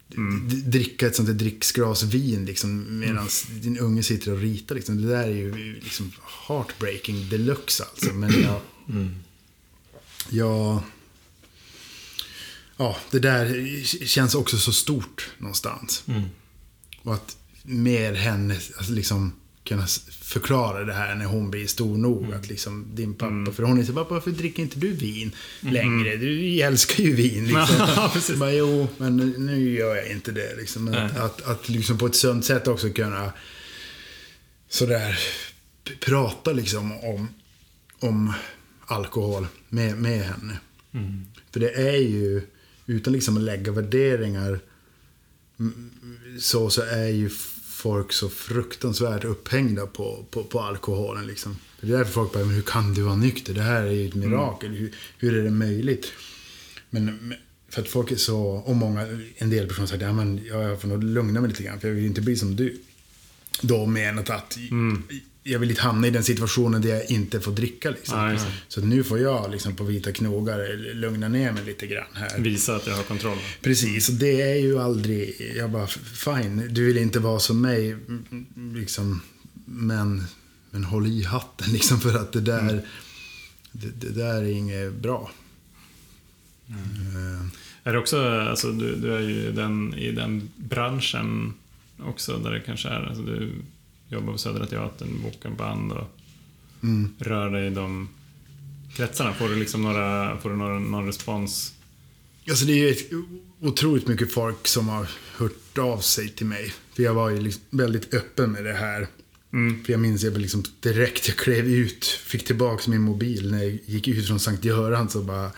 d- 0.09 0.57
dricka 0.65 1.07
ett 1.07 1.17
sånt 1.17 1.29
där 1.29 1.35
dricksglas 1.35 2.03
vin 2.03 2.45
liksom 2.47 2.99
medan 2.99 3.29
din 3.51 3.79
unge 3.79 4.03
sitter 4.03 4.33
och 4.33 4.39
ritar 4.39 4.75
liksom. 4.75 5.03
Det 5.03 5.09
där 5.09 5.23
är 5.25 5.37
ju 5.37 5.75
liksom 5.81 6.13
heartbreaking 6.49 7.29
deluxe 7.29 7.85
alltså. 7.85 8.13
Men 8.13 8.43
jag... 8.43 8.61
Jag... 10.31 10.83
Ja, 12.77 12.97
det 13.11 13.19
där 13.19 13.85
känns 14.07 14.35
också 14.35 14.59
så 14.59 14.73
stort 14.73 15.31
någonstans. 15.39 16.05
Och 17.03 17.15
att 17.15 17.37
mer 17.63 18.13
henne 18.13 18.55
alltså 18.77 18.93
liksom 18.93 19.33
kunna 19.67 19.87
förklara 20.11 20.85
det 20.85 20.93
här 20.93 21.15
när 21.15 21.25
hon 21.25 21.51
blir 21.51 21.67
stor 21.67 21.99
nog. 21.99 22.33
Att 22.35 22.49
liksom 22.49 22.87
din 22.95 23.15
pappa, 23.15 23.53
för 23.53 23.63
hon 23.63 23.79
är 23.79 23.85
så 23.85 23.93
bara, 23.93 24.05
varför 24.05 24.31
dricker 24.31 24.63
inte 24.63 24.79
du 24.79 24.93
vin 24.93 25.33
längre? 25.61 26.17
Du 26.17 26.61
älskar 26.61 27.05
ju 27.05 27.15
vin. 27.15 27.47
Liksom. 28.15 28.39
Bara, 28.39 28.53
jo, 28.53 28.89
men 28.99 29.17
nu, 29.17 29.75
gör 29.75 29.97
jag 29.97 30.11
inte 30.11 30.33
det. 30.33 30.57
Liksom. 30.57 30.89
Att, 30.89 31.17
att, 31.17 31.43
att 31.43 31.69
liksom 31.69 31.99
på 31.99 32.07
ett 32.07 32.15
sunt 32.15 32.45
sätt 32.45 32.69
också 32.69 32.91
kunna 32.91 33.33
sådär 34.69 35.19
prata 36.01 36.53
liksom 36.53 36.93
om, 36.93 37.29
om 37.99 38.33
alkohol 38.87 39.47
med, 39.69 39.97
med 39.97 40.23
henne. 40.23 40.59
För 41.53 41.61
det 41.61 41.71
är 41.71 41.97
ju, 41.97 42.43
utan 42.87 43.13
liksom 43.13 43.37
att 43.37 43.43
lägga 43.43 43.73
värderingar 43.73 44.61
mm, 45.59 45.91
så, 46.41 46.71
så 46.71 46.83
är 46.83 47.09
ju 47.09 47.31
folk 47.77 48.13
så 48.13 48.29
fruktansvärt 48.29 49.25
upphängda 49.25 49.87
på, 49.87 50.25
på, 50.31 50.45
på 50.45 50.61
alkoholen. 50.61 51.27
Liksom. 51.27 51.57
Det 51.81 51.87
är 51.87 51.99
därför 51.99 52.13
folk 52.13 52.33
bara, 52.33 52.45
men 52.45 52.55
hur 52.55 52.63
kan 52.63 52.95
du 52.95 53.03
vara 53.03 53.17
nykter? 53.17 53.55
Det 53.55 53.63
här 53.63 53.83
är 53.83 53.91
ju 53.91 54.09
ett 54.09 54.15
mirakel. 54.15 54.71
Hur, 54.71 54.95
hur 55.19 55.39
är 55.39 55.45
det 55.45 55.51
möjligt? 55.51 56.13
Men 56.91 57.35
för 57.69 57.83
att 57.83 57.89
folk 57.89 58.11
är 58.11 58.17
så, 58.17 58.41
och 58.41 58.77
många, 58.77 59.07
en 59.37 59.51
del 59.51 59.69
personer 59.69 59.87
säger, 59.87 60.07
ja, 60.07 60.13
men 60.13 60.45
jag 60.47 60.81
får 60.81 60.89
nog 60.89 61.05
lugna 61.05 61.41
mig 61.41 61.51
lite 61.51 61.63
grann, 61.63 61.81
för 61.81 61.89
jag 61.89 61.95
vill 61.95 62.07
inte 62.07 62.21
bli 62.21 62.37
som 62.37 62.57
du. 62.57 62.81
Då 63.61 63.87
menat 63.87 64.31
att 64.31 64.59
jag 65.47 65.59
vill 65.59 65.71
inte 65.71 65.83
hamna 65.83 66.07
i 66.07 66.11
den 66.11 66.23
situationen 66.23 66.83
där 66.83 66.89
jag 66.89 67.11
inte 67.11 67.41
får 67.41 67.53
dricka. 67.53 67.91
Liksom. 67.91 68.29
Det. 68.29 68.41
så 68.69 68.81
nu 68.81 69.05
får 69.05 69.19
jag 69.19 69.51
liksom 69.51 69.77
på 69.77 69.85
vita 69.85 70.13
knogar 70.13 70.77
lugna 70.95 71.29
ner 71.29 71.53
mig 71.53 71.65
lite 71.65 71.87
grann 71.87 72.07
här. 72.15 72.39
Visa 72.39 72.77
att 72.77 72.87
jag 72.87 72.97
har 72.97 73.03
kontroll. 73.03 73.39
Precis, 73.63 74.09
och 74.09 74.15
det 74.15 74.43
är 74.43 74.57
ju 74.57 74.79
aldrig... 74.79 75.53
Jag 75.57 75.71
bara, 75.71 75.87
fine, 75.87 76.69
du 76.71 76.87
vill 76.87 76.99
inte 76.99 77.19
vara 77.19 77.39
som 77.39 77.61
mig, 77.61 77.91
mm, 77.91 78.75
liksom, 78.77 79.23
men, 79.65 80.25
men 80.71 80.85
håll 80.85 81.07
i 81.07 81.25
hatten 81.25 81.69
liksom 81.73 82.01
för 82.01 82.15
att 82.15 82.33
det 82.33 82.41
där, 82.41 82.83
det, 83.73 84.01
det 84.01 84.11
där 84.11 84.35
är 84.35 84.53
inget 84.53 84.93
bra. 84.93 85.31
Eh, 86.69 87.47
Är 87.85 87.93
det 87.93 87.99
också, 87.99 88.31
alltså 88.31 88.73
du, 88.73 88.97
du 88.97 89.15
är 89.15 89.21
ju 89.21 89.53
den, 89.53 89.95
i 89.95 90.13
den 90.13 90.51
branschen 90.57 91.55
också 92.03 92.39
där 92.39 92.51
det 92.51 92.61
kanske 92.61 92.89
är, 92.89 93.03
alltså 93.03 93.23
du 93.23 93.53
jobbar 94.09 94.33
på 94.33 94.39
Södra 94.39 94.67
Teatern, 94.67 95.23
bokar 95.23 95.51
band 95.51 95.93
och 95.93 96.07
mm. 96.83 97.15
rör 97.19 97.51
dig 97.51 97.67
i 97.67 97.71
de 97.71 98.09
kretsarna. 98.95 99.35
Får 99.35 99.49
du 99.49 99.57
liksom 99.57 99.83
några, 99.83 100.39
får 100.39 100.51
du 100.51 100.57
några, 100.57 100.79
någon 100.79 101.07
respons? 101.07 101.73
Alltså 102.49 102.65
det 102.65 102.89
är 102.89 102.97
otroligt 103.61 104.07
mycket 104.07 104.33
folk 104.33 104.67
som 104.67 104.89
har 104.89 105.09
hört 105.37 105.79
av 105.79 105.99
sig 105.99 106.29
till 106.29 106.47
mig. 106.47 106.73
För 106.95 107.03
jag 107.03 107.15
var 107.15 107.31
ju 107.31 107.41
liksom 107.41 107.63
väldigt 107.71 108.15
öppen 108.15 108.53
med 108.53 108.65
det 108.65 108.73
här. 108.73 109.07
Mm. 109.53 109.85
För 109.85 109.93
jag 109.93 110.01
minns 110.01 110.23
jag 110.23 110.39
liksom 110.39 110.65
direkt 110.81 111.29
jag 111.29 111.37
klev 111.37 111.67
ut, 111.67 112.05
fick 112.05 112.45
tillbaka 112.45 112.91
min 112.91 113.01
mobil 113.01 113.51
när 113.51 113.63
jag 113.63 113.79
gick 113.87 114.09
ut 114.09 114.27
från 114.27 114.41
Sankt 114.41 114.65
Göran 114.65 115.09
så 115.09 115.23
bara 115.23 115.51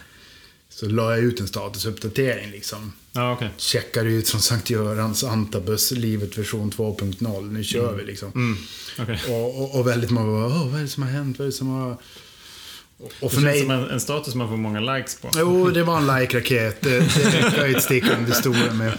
så 0.80 0.88
la 0.88 1.10
jag 1.10 1.24
ut 1.24 1.40
en 1.40 1.48
statusuppdatering 1.48 2.50
liksom. 2.50 2.92
Ja, 3.12 3.32
okej. 3.32 3.50
Checkar 3.56 4.04
ut 4.04 4.28
från 4.28 4.40
Sankt 4.40 4.70
Görans 4.70 5.24
Antabus, 5.24 5.90
livet 5.90 6.38
version 6.38 6.72
2.0. 6.72 7.52
Nu 7.52 7.64
kör 7.64 7.94
vi 7.94 8.04
liksom. 8.04 8.32
Mm. 8.34 8.58
Okej. 8.98 9.20
Och, 9.28 9.62
och, 9.62 9.78
och 9.78 9.86
väldigt 9.86 10.10
många 10.10 10.32
bara, 10.32 10.46
Åh, 10.46 10.68
vad 10.68 10.78
är 10.78 10.82
det 10.82 10.88
som 10.88 11.02
har 11.02 11.10
hänt? 11.10 11.38
Vad 11.38 11.46
är 11.46 11.50
det 11.50 11.56
som 11.56 11.68
har... 11.68 11.90
Och, 11.90 12.00
och 12.98 13.12
Det 13.20 13.28
för 13.28 13.34
känns 13.34 13.44
mig... 13.44 13.60
som 13.60 13.70
en, 13.70 13.90
en 13.90 14.00
status 14.00 14.34
man 14.34 14.48
får 14.48 14.56
många 14.56 14.80
likes 14.80 15.20
på. 15.20 15.30
Jo, 15.36 15.70
det 15.70 15.82
var 15.82 15.96
en 15.96 16.06
like-raket. 16.06 16.80
Det, 16.80 16.98
det 16.98 17.10
ska 17.50 17.56
jag 17.56 17.68
inte 17.68 17.80
sticka 17.80 18.16
under 18.18 18.32
stolen 18.32 18.76
med. 18.76 18.98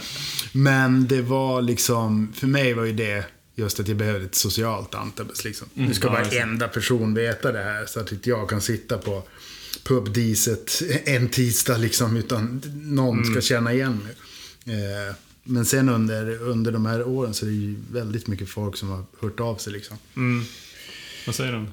Men 0.52 1.06
det 1.06 1.22
var 1.22 1.62
liksom, 1.62 2.32
för 2.36 2.46
mig 2.46 2.74
var 2.74 2.84
ju 2.84 2.92
det 2.92 3.24
just 3.54 3.80
att 3.80 3.88
jag 3.88 3.96
behövde 3.96 4.24
ett 4.26 4.34
socialt 4.34 4.94
antabus. 4.94 5.44
Liksom. 5.44 5.68
Nu 5.74 5.94
ska 5.94 6.08
ja, 6.08 6.12
det. 6.12 6.22
varenda 6.22 6.68
person 6.68 7.14
veta 7.14 7.52
det 7.52 7.62
här 7.62 7.86
så 7.86 8.00
att 8.00 8.12
inte 8.12 8.30
jag 8.30 8.48
kan 8.48 8.60
sitta 8.60 8.98
på 8.98 9.22
pubdiset 9.82 10.82
en 11.04 11.28
tisdag 11.28 11.76
liksom, 11.76 12.16
utan 12.16 12.62
någon 12.74 13.24
ska 13.24 13.40
känna 13.40 13.72
igen 13.72 14.00
mig. 14.04 14.14
Eh, 14.76 15.14
men 15.44 15.64
sen 15.64 15.88
under, 15.88 16.42
under 16.42 16.72
de 16.72 16.86
här 16.86 17.08
åren 17.08 17.34
så 17.34 17.46
är 17.46 17.50
det 17.50 17.56
ju 17.56 17.76
väldigt 17.92 18.26
mycket 18.26 18.48
folk 18.48 18.76
som 18.76 18.88
har 18.88 19.04
hört 19.20 19.40
av 19.40 19.56
sig 19.56 19.72
liksom. 19.72 19.96
Mm. 20.16 20.44
Vad 21.26 21.34
säger 21.34 21.52
de? 21.52 21.68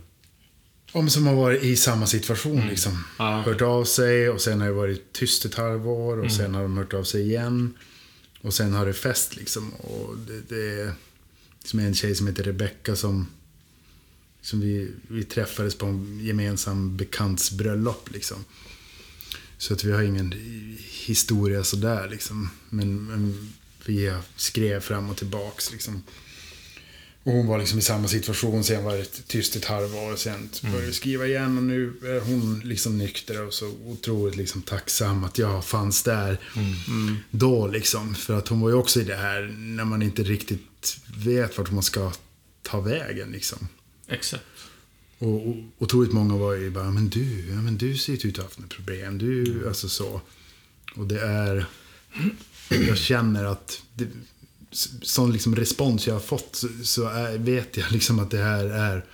Om 0.91 1.09
som 1.09 1.27
har 1.27 1.35
varit 1.35 1.63
i 1.63 1.75
samma 1.75 2.07
situation 2.07 2.67
liksom. 2.67 3.03
Ja. 3.19 3.41
Hört 3.41 3.61
av 3.61 3.83
sig 3.83 4.29
och 4.29 4.41
sen 4.41 4.61
har 4.61 4.67
det 4.67 4.73
varit 4.73 5.13
tyst 5.13 5.45
ett 5.45 5.55
halvår 5.55 6.19
och 6.19 6.31
sen 6.31 6.55
har 6.55 6.61
de 6.61 6.77
hört 6.77 6.93
av 6.93 7.03
sig 7.03 7.21
igen. 7.21 7.73
Och 8.41 8.53
sen 8.53 8.73
har 8.73 8.85
det 8.85 8.93
fest 8.93 9.35
liksom. 9.35 9.73
Och 9.73 10.17
det, 10.17 10.55
det 10.55 10.81
är 10.81 10.91
liksom 11.59 11.79
en 11.79 11.95
tjej 11.95 12.15
som 12.15 12.27
heter 12.27 12.43
Rebecca 12.43 12.95
som, 12.95 13.27
som 14.47 14.59
vi, 14.59 14.91
vi 15.07 15.23
träffades 15.23 15.75
på 15.75 15.85
en 15.85 16.19
gemensam 16.19 16.97
bekants 16.97 17.51
bröllop 17.51 18.09
liksom. 18.11 18.45
Så 19.57 19.73
att 19.73 19.83
vi 19.83 19.91
har 19.91 20.01
ingen 20.01 20.33
historia 21.05 21.63
sådär 21.63 22.07
liksom. 22.09 22.49
Men, 22.69 23.05
men 23.05 23.53
vi 23.85 24.13
skrev 24.35 24.79
fram 24.79 25.09
och 25.09 25.17
tillbaks 25.17 25.71
liksom. 25.71 26.03
Och 27.23 27.33
hon 27.33 27.47
var 27.47 27.57
liksom 27.57 27.79
i 27.79 27.81
samma 27.81 28.07
situation, 28.07 28.63
sen 28.63 28.83
var 28.83 28.97
det 28.97 29.27
tyst 29.27 29.55
ett 29.55 29.65
halvår, 29.65 30.15
sen 30.15 30.49
började 30.61 30.87
vi 30.87 30.93
skriva 30.93 31.25
igen 31.25 31.57
och 31.57 31.63
nu 31.63 31.93
är 32.03 32.19
hon 32.19 32.61
liksom 32.63 32.97
nykter 32.97 33.45
och 33.45 33.53
så 33.53 33.67
otroligt 33.67 34.35
liksom 34.35 34.61
tacksam 34.61 35.23
att 35.23 35.37
jag 35.37 35.65
fanns 35.65 36.03
där 36.03 36.39
då 37.31 37.67
liksom. 37.67 38.15
För 38.15 38.37
att 38.37 38.47
hon 38.47 38.61
var 38.61 38.69
ju 38.69 38.75
också 38.75 39.01
i 39.01 39.03
det 39.03 39.15
här 39.15 39.55
när 39.57 39.85
man 39.85 40.01
inte 40.01 40.23
riktigt 40.23 40.97
vet 41.17 41.57
vart 41.57 41.71
man 41.71 41.83
ska 41.83 42.11
ta 42.61 42.81
vägen 42.81 43.31
liksom. 43.31 43.67
Exakt. 44.07 44.43
Och, 45.19 45.47
och 45.47 45.55
otroligt 45.77 46.13
många 46.13 46.35
var 46.35 46.53
ju 46.53 46.69
bara, 46.69 46.91
men 46.91 47.09
du, 47.09 47.49
ja, 47.49 47.55
men 47.55 47.77
du 47.77 47.97
ser 47.97 48.13
ju 48.13 48.29
ut 48.29 48.35
att 48.35 48.37
ha 48.37 48.43
haft 48.43 48.59
något 48.59 48.69
problem. 48.69 49.17
Du, 49.17 49.67
alltså 49.67 49.89
så. 49.89 50.21
Och 50.95 51.07
det 51.07 51.21
är, 51.21 51.65
jag 52.69 52.97
känner 52.97 53.45
att, 53.45 53.81
det, 53.95 54.07
sån 55.01 55.33
liksom 55.33 55.55
respons 55.55 56.07
jag 56.07 56.15
har 56.15 56.21
fått 56.21 56.55
så, 56.55 56.67
så 56.83 57.07
är, 57.07 57.37
vet 57.37 57.77
jag 57.77 57.91
liksom 57.91 58.19
att 58.19 58.31
det 58.31 58.37
här 58.43 58.65
är 58.65 59.05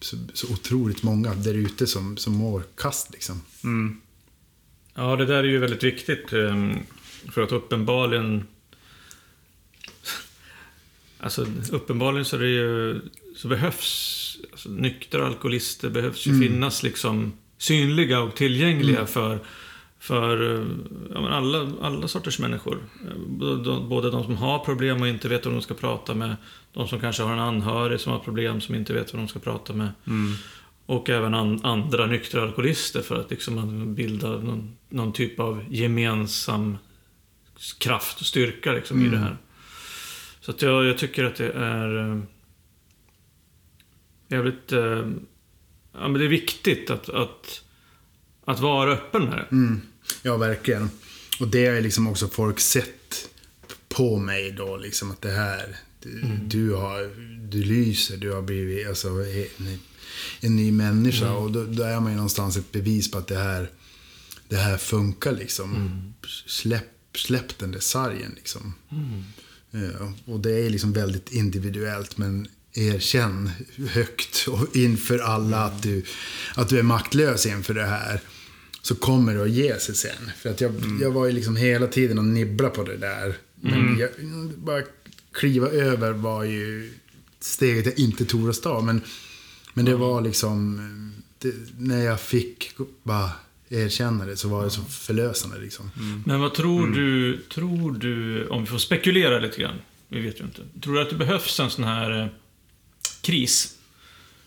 så, 0.00 0.16
så 0.34 0.52
otroligt 0.52 1.02
många 1.02 1.34
där 1.34 1.54
ute 1.54 1.86
som, 1.86 2.16
som 2.16 2.32
mår 2.32 2.62
kast 2.76 3.12
liksom. 3.12 3.42
Mm. 3.64 4.00
Ja, 4.94 5.16
det 5.16 5.26
där 5.26 5.34
är 5.34 5.44
ju 5.44 5.58
väldigt 5.58 5.82
viktigt. 5.82 6.32
ehm, 6.32 6.78
För 7.32 7.42
att 7.42 7.52
uppenbarligen... 7.52 8.46
Alltså 11.22 11.46
uppenbarligen 11.70 12.24
så, 12.24 12.36
är 12.36 12.40
det 12.40 12.48
ju, 12.48 13.00
så 13.40 13.48
behövs... 13.48 14.36
Alltså, 14.52 14.68
nyktra 14.68 15.26
alkoholister 15.26 15.90
behövs 15.90 16.26
ju 16.26 16.40
finnas 16.40 16.82
liksom 16.82 17.32
synliga 17.58 18.20
och 18.20 18.34
tillgängliga 18.34 19.06
för, 19.06 19.38
för 19.98 20.54
eh, 20.54 20.66
ja, 21.14 21.28
alla, 21.28 21.72
alla 21.80 22.08
sorters 22.08 22.38
människor. 22.38 22.78
Eh, 23.08 23.16
Både 23.88 24.10
de, 24.10 24.24
som 24.24 24.36
har 24.36 24.58
problem 24.58 25.02
och 25.02 25.08
inte 25.08 25.28
vet 25.28 25.46
vem 25.46 25.52
de 25.52 25.62
ska 25.62 25.74
prata 25.74 26.14
med. 26.14 26.36
De 26.72 26.88
som 26.88 27.00
kanske 27.00 27.22
har 27.22 27.32
en 27.32 27.38
anhörig 27.38 28.00
som 28.00 28.12
har 28.12 28.18
problem 28.18 28.60
som 28.60 28.74
inte 28.74 28.92
vet 28.92 29.14
vem 29.14 29.20
de 29.20 29.28
ska 29.28 29.38
prata 29.38 29.72
med. 29.72 29.88
Och 30.86 31.10
även 31.10 31.34
an, 31.34 31.60
andra 31.62 32.06
nyktra 32.06 32.42
alkoholister 32.42 33.02
för 33.02 33.20
att 33.20 33.30
liksom 33.30 33.94
bilda 33.94 34.28
någon, 34.28 34.76
någon 34.88 35.12
typ 35.12 35.40
av 35.40 35.64
gemensam 35.70 36.78
kraft 37.78 38.20
och 38.20 38.26
styrka 38.26 38.72
liksom 38.72 39.06
i 39.06 39.08
det 39.08 39.18
här. 39.18 39.36
Så 40.40 40.50
att 40.50 40.62
jag, 40.62 40.84
jag 40.84 40.98
tycker 40.98 41.24
att 41.24 41.36
det 41.36 41.52
är 41.52 41.98
eh, 41.98 42.22
jävligt... 44.30 44.72
Eh, 44.72 45.08
ja, 45.92 46.08
men 46.08 46.12
det 46.12 46.24
är 46.24 46.28
viktigt 46.28 46.90
att, 46.90 47.08
att, 47.08 47.62
att 48.44 48.60
vara 48.60 48.92
öppen 48.92 49.24
med 49.24 49.38
det. 49.38 49.46
Ja, 50.22 50.36
verkligen. 50.36 50.90
Och 51.40 51.48
det 51.48 51.66
har 51.66 51.80
liksom 51.80 52.06
också 52.06 52.28
folk 52.28 52.60
sett 52.60 53.28
på 53.88 54.18
mig 54.18 54.52
då, 54.52 54.76
liksom 54.76 55.10
att 55.10 55.22
det 55.22 55.30
här, 55.30 55.76
du, 56.02 56.22
du 56.42 56.74
har, 56.74 57.10
du 57.48 57.62
lyser, 57.62 58.16
du 58.16 58.32
har 58.32 58.42
blivit 58.42 58.88
alltså, 58.88 59.08
en, 59.08 59.78
en 60.40 60.56
ny 60.56 60.72
människa. 60.72 61.32
Och 61.32 61.52
då, 61.52 61.64
då 61.64 61.82
är 61.82 62.00
man 62.00 62.12
ju 62.12 62.16
någonstans 62.16 62.56
ett 62.56 62.72
bevis 62.72 63.10
på 63.10 63.18
att 63.18 63.26
det 63.26 63.38
här, 63.38 63.70
det 64.48 64.56
här 64.56 64.76
funkar 64.76 65.32
liksom. 65.32 66.14
Släpp, 66.46 67.16
släpp 67.16 67.58
den 67.58 67.72
där 67.72 67.80
sargen 67.80 68.32
liksom. 68.36 68.74
Ja, 69.70 70.12
och 70.24 70.40
det 70.40 70.66
är 70.66 70.70
liksom 70.70 70.92
väldigt 70.92 71.32
individuellt, 71.32 72.18
men 72.18 72.48
erkänn 72.74 73.50
högt 73.88 74.48
och 74.48 74.76
inför 74.76 75.18
alla 75.18 75.64
att 75.64 75.82
du, 75.82 76.04
att 76.54 76.68
du 76.68 76.78
är 76.78 76.82
maktlös 76.82 77.46
inför 77.46 77.74
det 77.74 77.86
här. 77.86 78.20
Så 78.82 78.94
kommer 78.94 79.34
det 79.34 79.42
att 79.42 79.50
ge 79.50 79.78
sig 79.78 79.94
sen. 79.94 80.30
För 80.38 80.50
att 80.50 80.60
jag, 80.60 80.72
jag 81.00 81.10
var 81.10 81.26
ju 81.26 81.32
liksom 81.32 81.56
hela 81.56 81.86
tiden 81.86 82.18
och 82.18 82.24
nibbla 82.24 82.70
på 82.70 82.82
det 82.82 82.96
där. 82.96 83.34
Men 83.60 83.98
jag, 83.98 84.10
bara 84.56 84.82
kliva 85.32 85.68
över 85.68 86.12
var 86.12 86.44
ju 86.44 86.92
steget 87.40 87.86
jag 87.86 87.98
inte 87.98 88.24
tordes 88.24 88.60
ta. 88.60 88.80
Men, 88.80 89.02
men 89.74 89.84
det 89.84 89.96
var 89.96 90.20
liksom, 90.20 90.80
det, 91.38 91.54
när 91.78 92.04
jag 92.04 92.20
fick 92.20 92.72
bara 93.02 93.30
erkänna 93.68 94.26
det 94.26 94.36
så 94.36 94.48
var 94.48 94.64
det 94.64 94.70
så 94.70 94.82
förlösande 94.82 95.58
liksom. 95.58 95.90
Men 96.26 96.40
vad 96.40 96.54
tror 96.54 96.86
du, 96.86 97.36
tror 97.36 97.92
du, 97.92 98.46
om 98.46 98.60
vi 98.60 98.66
får 98.66 98.78
spekulera 98.78 99.38
lite 99.38 99.60
grann, 99.60 99.76
vi 100.08 100.20
vet 100.20 100.40
ju 100.40 100.44
inte. 100.44 100.62
Tror 100.82 100.94
du 100.94 101.02
att 101.02 101.10
det 101.10 101.16
behövs 101.16 101.60
en 101.60 101.70
sån 101.70 101.84
här 101.84 102.22
eh, 102.22 102.26
kris 103.22 103.78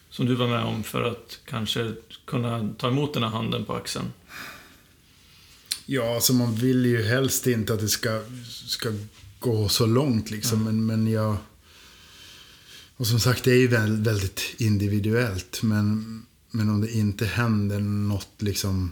som 0.10 0.26
du 0.26 0.36
var 0.36 0.48
med 0.48 0.64
om 0.64 0.84
för 0.84 1.02
att 1.02 1.40
kanske 1.46 1.94
kunna 2.26 2.74
ta 2.78 2.88
emot 2.88 3.14
den 3.14 3.24
här 3.24 3.30
handen 3.30 3.66
på 3.66 3.76
axeln? 3.76 4.14
Ja, 5.86 6.16
alltså 6.16 6.34
man 6.34 6.56
vill 6.56 6.86
ju 6.86 7.04
helst 7.04 7.48
inte 7.48 7.74
att 7.74 7.80
det 7.80 7.90
ska, 7.90 8.22
ska 8.68 8.94
gå 9.40 9.70
så 9.70 9.86
långt 9.86 10.32
liksom. 10.32 10.64
Men, 10.64 10.86
men 10.86 11.08
jag... 11.08 11.38
Och 12.98 13.08
som 13.08 13.20
sagt, 13.20 13.44
det 13.44 13.52
är 13.52 13.58
ju 13.58 13.68
väl, 13.68 14.02
väldigt 14.02 14.42
individuellt. 14.58 15.60
Men, 15.64 16.22
men 16.52 16.70
om 16.70 16.82
det 16.82 16.92
inte 16.92 17.26
händer 17.26 17.80
något 17.80 18.42
liksom 18.42 18.92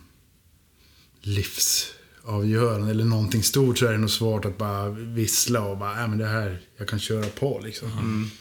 livsavgörande 1.21 2.91
eller 2.91 3.05
någonting 3.05 3.43
stort 3.43 3.77
så 3.77 3.85
är 3.85 3.91
det 3.91 3.97
nog 3.97 4.09
svårt 4.09 4.45
att 4.45 4.57
bara 4.57 4.89
vissla 4.89 5.61
och 5.61 5.77
bara, 5.77 6.01
ja 6.01 6.07
men 6.07 6.17
det 6.17 6.27
här, 6.27 6.61
jag 6.77 6.87
kan 6.87 6.99
köra 6.99 7.25
på 7.29 7.61
liksom. 7.63 7.87
Eh, 7.87 8.40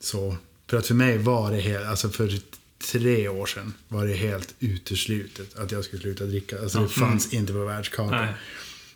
så, 0.00 0.36
för 0.66 0.76
att 0.76 0.86
för 0.86 0.94
mig 0.94 1.18
var 1.18 1.52
det 1.52 1.60
helt, 1.60 1.86
alltså 1.86 2.08
för 2.08 2.40
tre 2.92 3.28
år 3.28 3.46
sedan 3.46 3.74
var 3.88 4.06
det 4.06 4.14
helt 4.14 4.54
uteslutet 4.58 5.56
att 5.56 5.72
jag 5.72 5.84
skulle 5.84 6.02
sluta 6.02 6.24
dricka. 6.24 6.60
Alltså 6.60 6.80
det 6.82 6.88
fanns 6.88 7.32
inte 7.32 7.52
på 7.52 7.64
världskartan. 7.64 8.26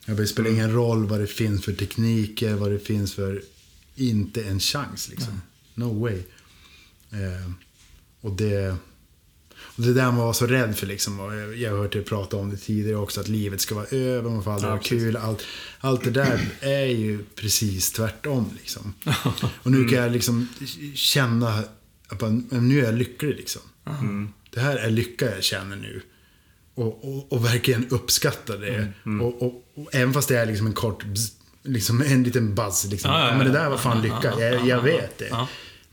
Nej. 0.07 0.17
Det 0.17 0.27
spelar 0.27 0.51
ingen 0.51 0.73
roll 0.73 1.07
vad 1.07 1.21
det 1.21 1.27
finns 1.27 1.65
för 1.65 1.73
tekniker, 1.73 2.55
vad 2.55 2.71
det 2.71 2.79
finns 2.79 3.15
för... 3.15 3.43
Inte 3.99 4.45
en 4.45 4.61
chans 4.61 5.09
liksom. 5.09 5.41
No 5.75 6.01
way. 6.01 6.23
Eh, 7.11 7.51
och 8.21 8.33
det... 8.33 8.77
Det 9.77 9.93
där 9.93 10.05
man 10.07 10.17
var 10.17 10.33
så 10.33 10.47
rädd 10.47 10.77
för 10.77 10.87
liksom. 10.87 11.21
Och 11.21 11.57
jag 11.57 11.71
har 11.71 11.79
hört 11.79 11.93
dig 11.93 12.05
prata 12.05 12.37
om 12.37 12.51
det 12.51 12.57
tidigare 12.57 12.99
också. 12.99 13.21
Att 13.21 13.29
livet 13.29 13.61
ska 13.61 13.75
vara 13.75 13.87
över, 13.87 14.31
man 14.31 14.45
får 14.45 14.53
aldrig 14.53 14.71
Ja, 14.71 14.75
ha 14.77 14.83
kul. 14.83 15.17
Allt, 15.17 15.43
allt 15.81 16.05
det 16.05 16.11
där 16.11 16.41
är 16.61 16.85
ju 16.87 17.25
precis 17.35 17.93
tvärtom 17.93 18.51
liksom. 18.61 18.95
Och 19.63 19.71
nu 19.71 19.85
kan 19.85 19.99
jag 19.99 20.13
liksom 20.13 20.49
känna 20.95 21.63
att 22.09 22.23
nu 22.51 22.81
är 22.81 22.85
jag 22.85 22.95
lycklig 22.95 23.37
liksom. 23.37 23.63
Det 24.51 24.61
här 24.61 24.77
är 24.77 24.91
lycka 24.91 25.35
jag 25.35 25.45
känner 25.45 25.77
nu. 25.77 26.03
Och, 26.75 27.05
och, 27.05 27.33
och 27.33 27.45
verkligen 27.45 27.89
uppskatta 27.89 28.57
det. 28.57 28.93
Och, 29.23 29.43
och, 29.43 29.65
och 29.75 29.95
även 29.95 30.15
fast 30.15 30.29
det 30.29 30.39
är 30.39 30.47
liksom 30.47 30.67
en 30.67 30.73
kort, 30.73 31.05
liksom 31.63 32.03
en 32.03 32.23
liten 32.23 32.55
buzz. 32.55 32.85
Liksom. 32.85 33.11
Ja, 33.11 33.21
ja, 33.21 33.29
Ja, 33.29 33.37
men 33.37 33.47
det 33.47 33.53
där 33.53 33.71
var 33.71 33.79
fan 33.79 34.03
lycka. 34.03 34.33
Jag, 34.41 34.67
jag 34.67 34.83
vet 34.83 35.19
det. 35.19 35.47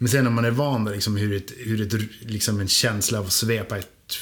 Men 0.03 0.09
sen 0.09 0.23
när 0.23 0.31
man 0.31 0.45
är 0.45 0.51
van 0.51 0.85
vid 0.85 0.93
liksom 0.93 1.17
hur, 1.17 1.35
ett, 1.35 1.53
hur 1.57 1.81
ett, 1.81 1.93
liksom 2.21 2.59
en 2.59 2.67
känsla 2.67 3.19
av 3.19 3.25
att 3.25 3.31
svepa 3.31 3.77
ett 3.77 4.17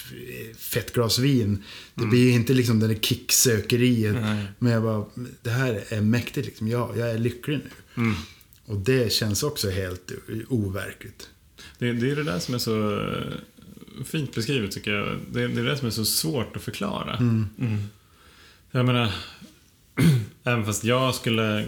fett 0.58 0.94
glas 0.94 1.20
vin. 1.20 1.64
Det 1.96 2.06
blir 2.06 2.20
ju 2.20 2.32
inte 2.32 2.54
liksom 2.54 2.80
det 2.80 2.88
där 2.88 2.96
kicksökeriet. 2.96 4.16
Nej. 4.22 4.46
Men 4.60 4.72
jag 4.72 4.84
bara, 4.84 5.06
det 5.42 5.50
här 5.50 5.84
är 5.90 6.02
mäktigt 6.02 6.46
liksom. 6.48 6.68
Ja, 6.68 6.92
jag 6.96 7.12
är 7.12 7.18
lycklig 7.18 7.60
nu. 7.96 8.14
Och 8.66 8.78
det 8.78 9.14
känns 9.14 9.44
också 9.44 9.70
helt 9.70 10.12
overkligt. 10.50 11.30
Det, 11.78 11.94
det 11.94 12.12
är 12.12 12.16
det 12.16 12.24
där 12.24 12.40
som 12.40 12.54
är 12.54 12.60
så 12.60 13.00
eh, 13.00 14.04
fint 14.06 14.36
beskrivet 14.36 14.72
tycker 14.72 14.92
jag. 14.92 15.20
Det, 15.32 15.48
det 15.48 15.62
är 15.62 15.66
det 15.66 15.78
som 15.78 15.88
är 15.88 15.92
så 15.92 16.06
svårt 16.06 16.56
att 16.56 16.62
förklara. 16.62 17.18
Jag 18.72 18.86
menar, 18.86 19.14
även 20.44 20.66
fast 20.66 20.84
jag 20.84 21.16
skulle, 21.16 21.66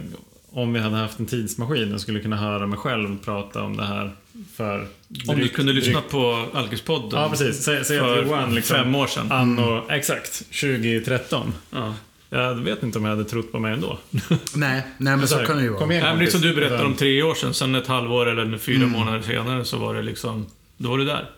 om 0.54 0.72
vi 0.72 0.80
hade 0.80 0.96
haft 0.96 1.18
en 1.18 1.26
tidsmaskin 1.26 1.94
och 1.94 2.00
skulle 2.00 2.20
kunna 2.20 2.36
höra 2.36 2.66
mig 2.66 2.78
själv 2.78 3.18
prata 3.24 3.62
om 3.62 3.76
det 3.76 3.84
här 3.84 4.12
för 4.56 4.80
Om 4.80 4.86
du 5.26 5.34
drygt- 5.34 5.54
kunde 5.56 5.72
lyssna 5.72 5.92
drygt- 5.92 6.10
på 6.10 6.46
Alkispodden 6.52 7.20
Ja, 7.20 7.28
precis. 7.30 7.62
Säg, 7.64 7.84
säg 7.84 7.98
att 7.98 8.04
för 8.06 8.22
Johan 8.22 8.54
liksom, 8.54 8.76
fem 8.76 8.94
år 8.94 9.06
sedan. 9.06 9.32
Anno, 9.32 9.82
exakt, 9.90 10.42
2013. 10.50 11.52
Ja. 11.70 11.94
Jag 12.30 12.54
vet 12.54 12.82
inte 12.82 12.98
om 12.98 13.04
jag 13.04 13.10
hade 13.10 13.24
trott 13.24 13.52
på 13.52 13.58
mig 13.58 13.72
ändå. 13.72 13.98
Nej, 14.54 14.82
nej 14.98 15.16
men 15.16 15.28
så 15.28 15.38
kan 15.38 15.56
det 15.56 15.62
ju 15.62 15.68
vara. 15.68 15.90
igen, 15.92 16.02
Nej, 16.04 16.12
men 16.14 16.24
liksom 16.24 16.40
du 16.40 16.54
berättade 16.54 16.84
om 16.84 16.94
tre 16.94 17.22
år 17.22 17.34
sedan, 17.34 17.54
sen 17.54 17.74
ett 17.74 17.86
halvår 17.86 18.26
eller 18.28 18.58
fyra 18.58 18.86
månader 18.86 19.22
senare 19.22 19.64
så 19.64 19.76
var 19.78 19.94
det 19.94 20.02
liksom, 20.02 20.46
då 20.76 20.90
var 20.90 20.98
du 20.98 21.04
där. 21.04 21.30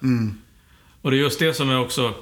Och 1.03 1.11
det 1.11 1.17
är 1.17 1.19
just 1.19 1.39
det 1.39 1.55
som 1.55 1.71
är 1.71 1.81
också, 1.81 2.15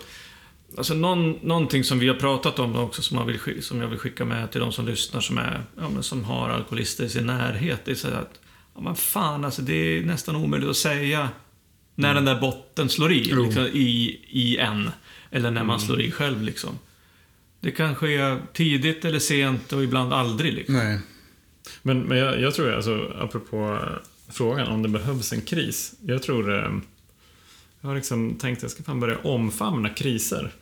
alltså 0.77 0.95
någon, 0.95 1.39
någonting 1.43 1.85
som 1.85 1.99
vi 1.99 2.09
har 2.09 2.15
pratat 2.15 2.59
om 2.59 2.77
också 2.77 3.03
som, 3.03 3.17
man 3.17 3.27
vill, 3.27 3.63
som 3.63 3.81
jag 3.81 3.89
vill 3.89 3.99
skicka 3.99 4.25
med 4.25 4.51
till 4.51 4.61
de 4.61 4.73
som 4.73 4.87
lyssnar 4.87 5.21
som, 5.21 5.39
är, 5.39 5.63
ja, 5.77 6.03
som 6.03 6.25
har 6.25 6.49
alkoholister 6.49 7.05
i 7.05 7.09
sin 7.09 7.27
närhet. 7.27 7.81
Det 7.85 7.91
är 7.91 7.95
så 7.95 8.09
att, 8.09 8.41
ja 8.75 8.81
men 8.81 8.95
fan 8.95 9.45
alltså 9.45 9.63
det 9.63 9.75
är 9.75 10.03
nästan 10.03 10.37
omöjligt 10.37 10.71
att 10.71 10.77
säga 10.77 11.29
när 11.95 12.15
den 12.15 12.25
där 12.25 12.41
botten 12.41 12.89
slår 12.89 13.13
i, 13.13 13.25
liksom, 13.25 13.67
i, 13.73 14.21
i 14.29 14.57
en. 14.57 14.91
Eller 15.31 15.51
när 15.51 15.65
man 15.65 15.81
slår 15.81 16.01
i 16.01 16.11
själv 16.11 16.43
liksom. 16.43 16.79
Det 17.61 17.71
kan 17.71 17.95
ske 17.95 18.37
tidigt 18.53 19.05
eller 19.05 19.19
sent 19.19 19.73
och 19.73 19.85
ibland 19.85 20.13
aldrig 20.13 20.55
liksom. 20.55 20.75
Nej. 20.75 20.99
Men, 21.83 22.01
men 22.03 22.19
jag, 22.19 22.41
jag 22.41 22.55
tror, 22.55 22.73
alltså, 22.75 23.13
apropå 23.21 23.79
frågan 24.29 24.69
om 24.69 24.83
det 24.83 24.89
behövs 24.89 25.33
en 25.33 25.41
kris. 25.41 25.95
Jag 26.07 26.23
tror... 26.23 26.55
eh, 26.65 26.73
Jag 27.81 27.89
har 27.89 27.97
liksom 27.97 28.35
tänkt 28.35 28.59
att 28.59 28.63
jag 28.63 28.71
ska 28.71 28.83
fan 28.83 29.01
börja 29.01 29.19
omfamna 29.19 29.89
kriser. 29.89 30.53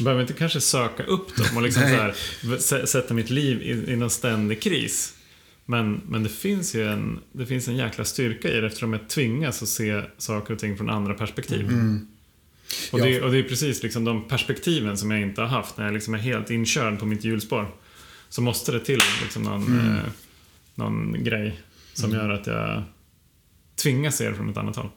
Behöver 0.00 0.20
inte 0.22 0.32
kanske 0.32 0.60
söka 0.60 1.02
upp 1.02 1.36
dem 1.36 1.56
och 1.56 1.62
liksom 1.62 1.82
så 2.58 2.76
här, 2.76 2.86
sätta 2.86 3.14
mitt 3.14 3.30
liv 3.30 3.62
i, 3.62 3.92
i 3.92 3.96
någon 3.96 4.10
ständig 4.10 4.62
kris. 4.62 5.14
Men, 5.66 6.00
men 6.08 6.22
det 6.22 6.28
finns 6.28 6.74
ju 6.74 6.88
en, 6.88 7.18
det 7.32 7.46
finns 7.46 7.68
en 7.68 7.76
jäkla 7.76 8.04
styrka 8.04 8.48
i 8.48 8.60
det 8.60 8.66
eftersom 8.66 8.92
jag 8.92 9.08
tvingas 9.08 9.62
att 9.62 9.68
se 9.68 10.02
saker 10.18 10.54
och 10.54 10.60
ting 10.60 10.76
från 10.76 10.90
andra 10.90 11.14
perspektiv. 11.14 11.66
Och, 12.92 12.98
Ja. 13.00 13.04
det, 13.04 13.22
och 13.22 13.30
det 13.32 13.38
är 13.38 13.42
precis 13.42 13.82
liksom 13.82 14.04
de 14.04 14.28
perspektiven 14.28 14.96
som 14.98 15.10
jag 15.10 15.20
inte 15.20 15.40
har 15.40 15.48
haft 15.48 15.76
när 15.76 15.84
jag 15.84 15.94
liksom 15.94 16.14
är 16.14 16.18
helt 16.18 16.50
inkörd 16.50 16.98
på 16.98 17.06
mitt 17.06 17.24
hjulspår. 17.24 17.74
Så 18.28 18.42
måste 18.42 18.72
det 18.72 18.80
till 18.80 19.00
liksom 19.22 19.42
någon, 19.42 19.78
eh, 19.96 20.02
någon 20.74 21.24
grej 21.24 21.60
som 21.94 22.10
gör 22.10 22.28
att 22.28 22.46
jag 22.46 22.82
tvingas 23.82 24.16
se 24.16 24.28
det 24.28 24.34
från 24.34 24.48
ett 24.50 24.56
annat 24.56 24.76
håll. 24.76 24.88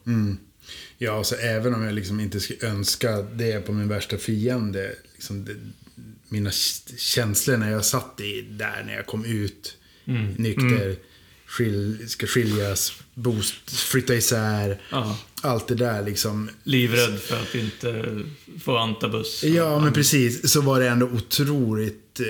Ja, 0.98 1.18
alltså 1.18 1.36
även 1.36 1.74
om 1.74 1.84
jag 1.84 1.94
liksom 1.94 2.20
inte 2.20 2.40
skulle 2.40 2.68
önska 2.68 3.22
det 3.22 3.66
på 3.66 3.72
min 3.72 3.88
värsta 3.88 4.18
fiende. 4.18 4.96
Liksom 5.14 5.46
det, 5.46 5.56
mina 6.30 6.52
känslor 6.98 7.58
när 7.58 7.72
jag 7.72 7.86
satt 7.86 8.20
i 8.20 8.42
där, 8.42 8.84
när 8.86 8.96
jag 8.96 9.06
kom 9.06 9.26
ut 9.26 9.78
nykter, 10.38 10.96
skil, 11.46 12.10
ska 12.10 12.28
skiljas, 12.28 12.94
boost, 13.14 13.72
flytta 13.72 14.16
isär. 14.16 14.82
Ja. 14.90 15.20
Allt 15.42 15.68
det 15.68 15.76
där 15.76 16.06
liksom. 16.06 16.50
Livrädd 16.64 17.20
för 17.20 17.42
att 17.42 17.56
inte 17.56 18.20
få 18.64 18.78
antabus. 18.78 19.44
Ja, 19.44 19.80
men 19.80 19.94
precis. 19.94 20.52
Så 20.52 20.62
var 20.62 20.80
det 20.80 20.88
ändå 20.88 21.06
otroligt 21.06 22.03
eh, 22.20 22.26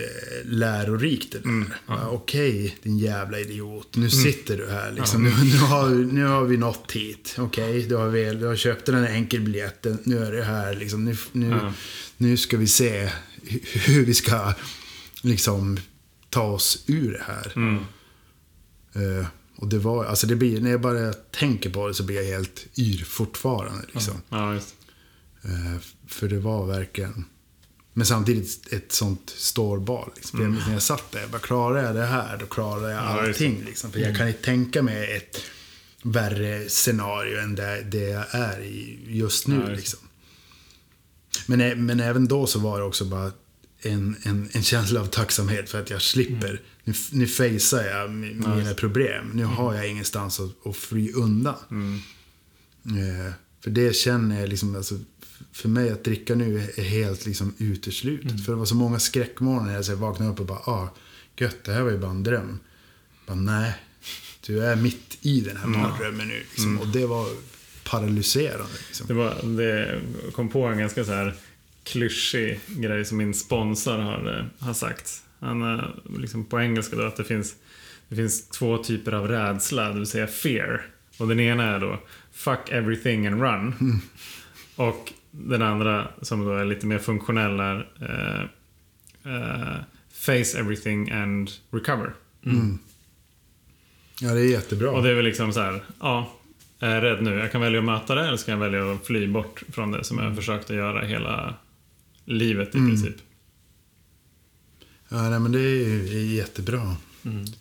lärorikt 0.45 1.31
där. 1.31 1.41
ja. 1.87 2.07
Okej, 2.09 2.77
din 2.83 2.97
jävla 2.97 3.39
idiot. 3.39 3.95
Nu 3.95 4.09
sitter 4.09 4.57
du 4.57 4.69
här 4.69 4.91
liksom. 4.91 5.23
Nu, 5.23 5.29
nu, 5.43 5.57
har, 5.57 5.89
nu 5.89 6.25
har 6.25 6.43
vi 6.45 6.57
nått 6.57 6.91
hit. 6.91 7.35
Okej, 7.39 7.83
du, 7.83 7.95
har 7.95 8.07
väl, 8.09 8.39
du 8.39 8.45
har 8.45 8.55
köpt 8.55 8.85
den 8.85 8.95
här 8.95 9.13
enkelbiljetten. 9.13 9.97
Nu 10.03 10.17
är 10.25 10.31
det 10.31 10.43
här 10.43 10.75
liksom. 10.75 11.05
Nu, 11.05 11.15
nu, 11.31 11.49
Ja. 11.49 11.73
nu 12.17 12.37
ska 12.37 12.57
vi 12.57 12.67
se 12.67 13.09
hu- 13.43 13.77
hur 13.79 14.05
vi 14.05 14.13
ska 14.13 14.53
liksom 15.21 15.79
ta 16.29 16.43
oss 16.43 16.83
ur 16.87 17.11
det 17.11 17.23
här. 17.27 17.77
Eh, 18.95 19.25
och 19.55 19.67
det 19.67 19.79
var, 19.79 20.05
alltså 20.05 20.27
det 20.27 20.35
blir, 20.35 20.61
när 20.61 20.71
jag 20.71 20.81
bara 20.81 21.13
tänker 21.13 21.69
på 21.69 21.87
det 21.87 21.93
så 21.93 22.03
blir 22.03 22.15
jag 22.15 22.23
helt 22.23 22.65
yr 22.77 23.03
fortfarande. 23.03 23.85
Liksom. 23.93 24.13
Ja, 24.29 24.53
just. 24.53 24.75
Eh, 25.43 25.81
För 26.07 26.29
det 26.29 26.39
var 26.39 26.65
verkligen... 26.65 27.25
Men 27.93 28.05
samtidigt 28.05 28.73
ett 28.73 28.91
sånt 28.91 29.33
stålbad. 29.37 30.09
Liksom. 30.15 30.51
Minns 30.51 30.65
När 30.67 30.73
jag 30.73 30.81
satt 30.83 31.11
där, 31.11 31.19
jag 31.21 31.29
bara, 31.29 31.41
klarar 31.41 31.83
jag 31.83 31.95
det 31.95 32.05
här, 32.05 32.37
då 32.37 32.45
klarar 32.45 32.89
jag 32.89 32.97
Ja, 33.03 33.21
allting. 33.27 33.63
Liksom. 33.65 33.91
För 33.91 33.99
jag 33.99 34.17
kan 34.17 34.27
inte 34.27 34.41
tänka 34.43 34.81
mig 34.81 35.15
ett 35.17 35.41
värre 36.01 36.69
scenario 36.69 37.39
än 37.39 37.55
det, 37.55 37.81
det 37.91 38.09
jag 38.09 38.25
är 38.31 38.59
i 38.61 38.99
just 39.07 39.47
nu. 39.47 39.61
Ja, 39.67 39.75
liksom. 39.75 39.99
men, 41.45 41.85
men 41.85 41.99
även 41.99 42.27
då 42.27 42.47
så 42.47 42.59
var 42.59 42.79
det 42.79 42.85
också 42.85 43.05
bara 43.05 43.31
en, 43.81 44.15
en, 44.23 44.49
en 44.53 44.63
känsla 44.63 45.01
av 45.01 45.05
tacksamhet 45.05 45.69
för 45.69 45.81
att 45.81 45.89
jag 45.89 46.01
slipper. 46.01 46.61
Nu, 46.83 46.93
nu 47.11 47.27
facear 47.27 47.99
jag 47.99 48.09
mi- 48.09 48.55
mina 48.57 48.73
problem. 48.73 49.31
Nu 49.33 49.43
har 49.43 49.73
jag 49.73 49.87
ingenstans 49.87 50.39
att, 50.39 50.67
att 50.67 50.75
fly 50.75 51.11
undan. 51.11 51.55
Eh, 52.85 53.33
för 53.63 53.69
det 53.71 53.95
känner 53.95 54.39
jag 54.39 54.49
liksom, 54.49 54.75
alltså, 54.75 54.99
för 55.51 55.69
mig 55.69 55.89
att 55.91 56.03
dricka 56.03 56.35
nu 56.35 56.57
är- 56.77 56.83
helt 56.83 57.25
liksom 57.25 57.53
uteslutet. 57.57 58.45
För 58.45 58.51
det 58.51 58.57
var 58.57 58.65
så 58.65 58.75
många 58.75 58.99
skräckmorgnar 58.99 59.65
när 59.65 59.89
jag 59.89 59.95
vaknade 59.95 60.31
upp 60.31 60.39
och 60.39 60.45
bara, 60.45 60.59
ah, 60.59 60.93
gött, 61.37 61.63
det 61.63 61.71
här 61.73 61.81
var 61.81 61.91
ju 61.91 61.97
bara 61.97 62.11
en 62.11 62.23
dröm. 62.23 62.59
Bara, 63.27 63.35
nej, 63.35 63.73
du 64.45 64.63
är 64.65 64.75
mitt 64.75 65.17
i 65.21 65.41
den 65.41 65.57
här 65.57 65.67
mardrömmen 65.67 66.27
nu. 66.27 66.39
Liksom. 66.49 66.79
Och 66.79 66.87
det 66.87 67.05
var 67.05 67.27
paralyserande. 67.83 68.65
Liksom. 68.87 69.07
Det, 69.07 69.13
var, 69.13 69.57
det 69.57 70.01
kom 70.35 70.49
på 70.49 70.63
en 70.67 70.77
ganska 70.77 71.05
så 71.05 71.11
här 71.11 71.33
klyschig 71.83 72.59
grej 72.67 73.05
som 73.05 73.17
min 73.17 73.33
sponsor 73.33 73.97
har, 73.97 74.39
eh, 74.39 74.65
har 74.65 74.73
sagt. 74.73 75.23
Han 75.39 75.61
har 75.61 76.01
liksom 76.19 76.45
på 76.45 76.61
engelska 76.61 76.95
då 76.95 77.03
att 77.03 77.15
det 77.17 77.23
finns, 77.23 77.55
det 78.09 78.15
finns 78.15 78.47
två 78.47 78.77
typer 78.77 79.11
av 79.11 79.27
rädsla, 79.27 79.89
det 79.89 79.97
vill 79.99 80.07
säga 80.07 80.27
fear. 80.27 80.85
Och 81.17 81.27
den 81.27 81.39
ena 81.39 81.63
är 81.63 81.79
då 81.79 81.99
fuck 82.33 82.59
everything 82.69 83.27
and 83.27 83.41
run. 83.41 84.01
Och 84.75 85.13
den 85.35 85.61
andra 85.61 86.07
som 86.21 86.45
då 86.45 86.51
är 86.57 86.65
lite 86.65 86.85
mer 86.85 86.99
funktionell 86.99 87.59
är 87.59 87.89
eh, 88.01 88.41
eh, 89.35 89.75
face 90.13 90.59
everything 90.59 91.11
and 91.11 91.49
recover. 91.71 92.13
Ja, 94.21 94.33
det 94.33 94.41
är 94.41 94.51
jättebra. 94.51 94.91
Och 94.91 95.03
det 95.03 95.09
är 95.09 95.15
väl 95.15 95.25
liksom 95.25 95.53
så 95.53 95.59
här, 95.61 95.83
ja, 95.99 96.33
jag 96.79 96.91
är 96.91 97.01
rädd 97.01 97.23
nu. 97.23 97.33
Jag 97.35 97.51
kan 97.51 97.61
välja 97.61 97.79
att 97.79 97.85
möta 97.85 98.15
det 98.15 98.27
eller 98.27 98.37
så 98.37 98.45
kan 98.45 98.51
jag 98.51 98.71
välja 98.71 98.91
att 98.93 99.05
fly 99.07 99.27
bort 99.27 99.63
från 99.71 99.91
det 99.91 100.03
som 100.03 100.17
jag 100.17 100.25
har 100.29 100.35
försökt 100.35 100.69
att 100.69 100.75
göra 100.75 101.05
hela 101.05 101.53
livet 102.25 102.69
i 102.69 102.71
princip. 102.71 103.15
Ja, 105.09 105.29
nej, 105.29 105.39
men 105.39 105.51
det 105.51 105.59
är 105.59 106.33
jättebra. 106.33 106.95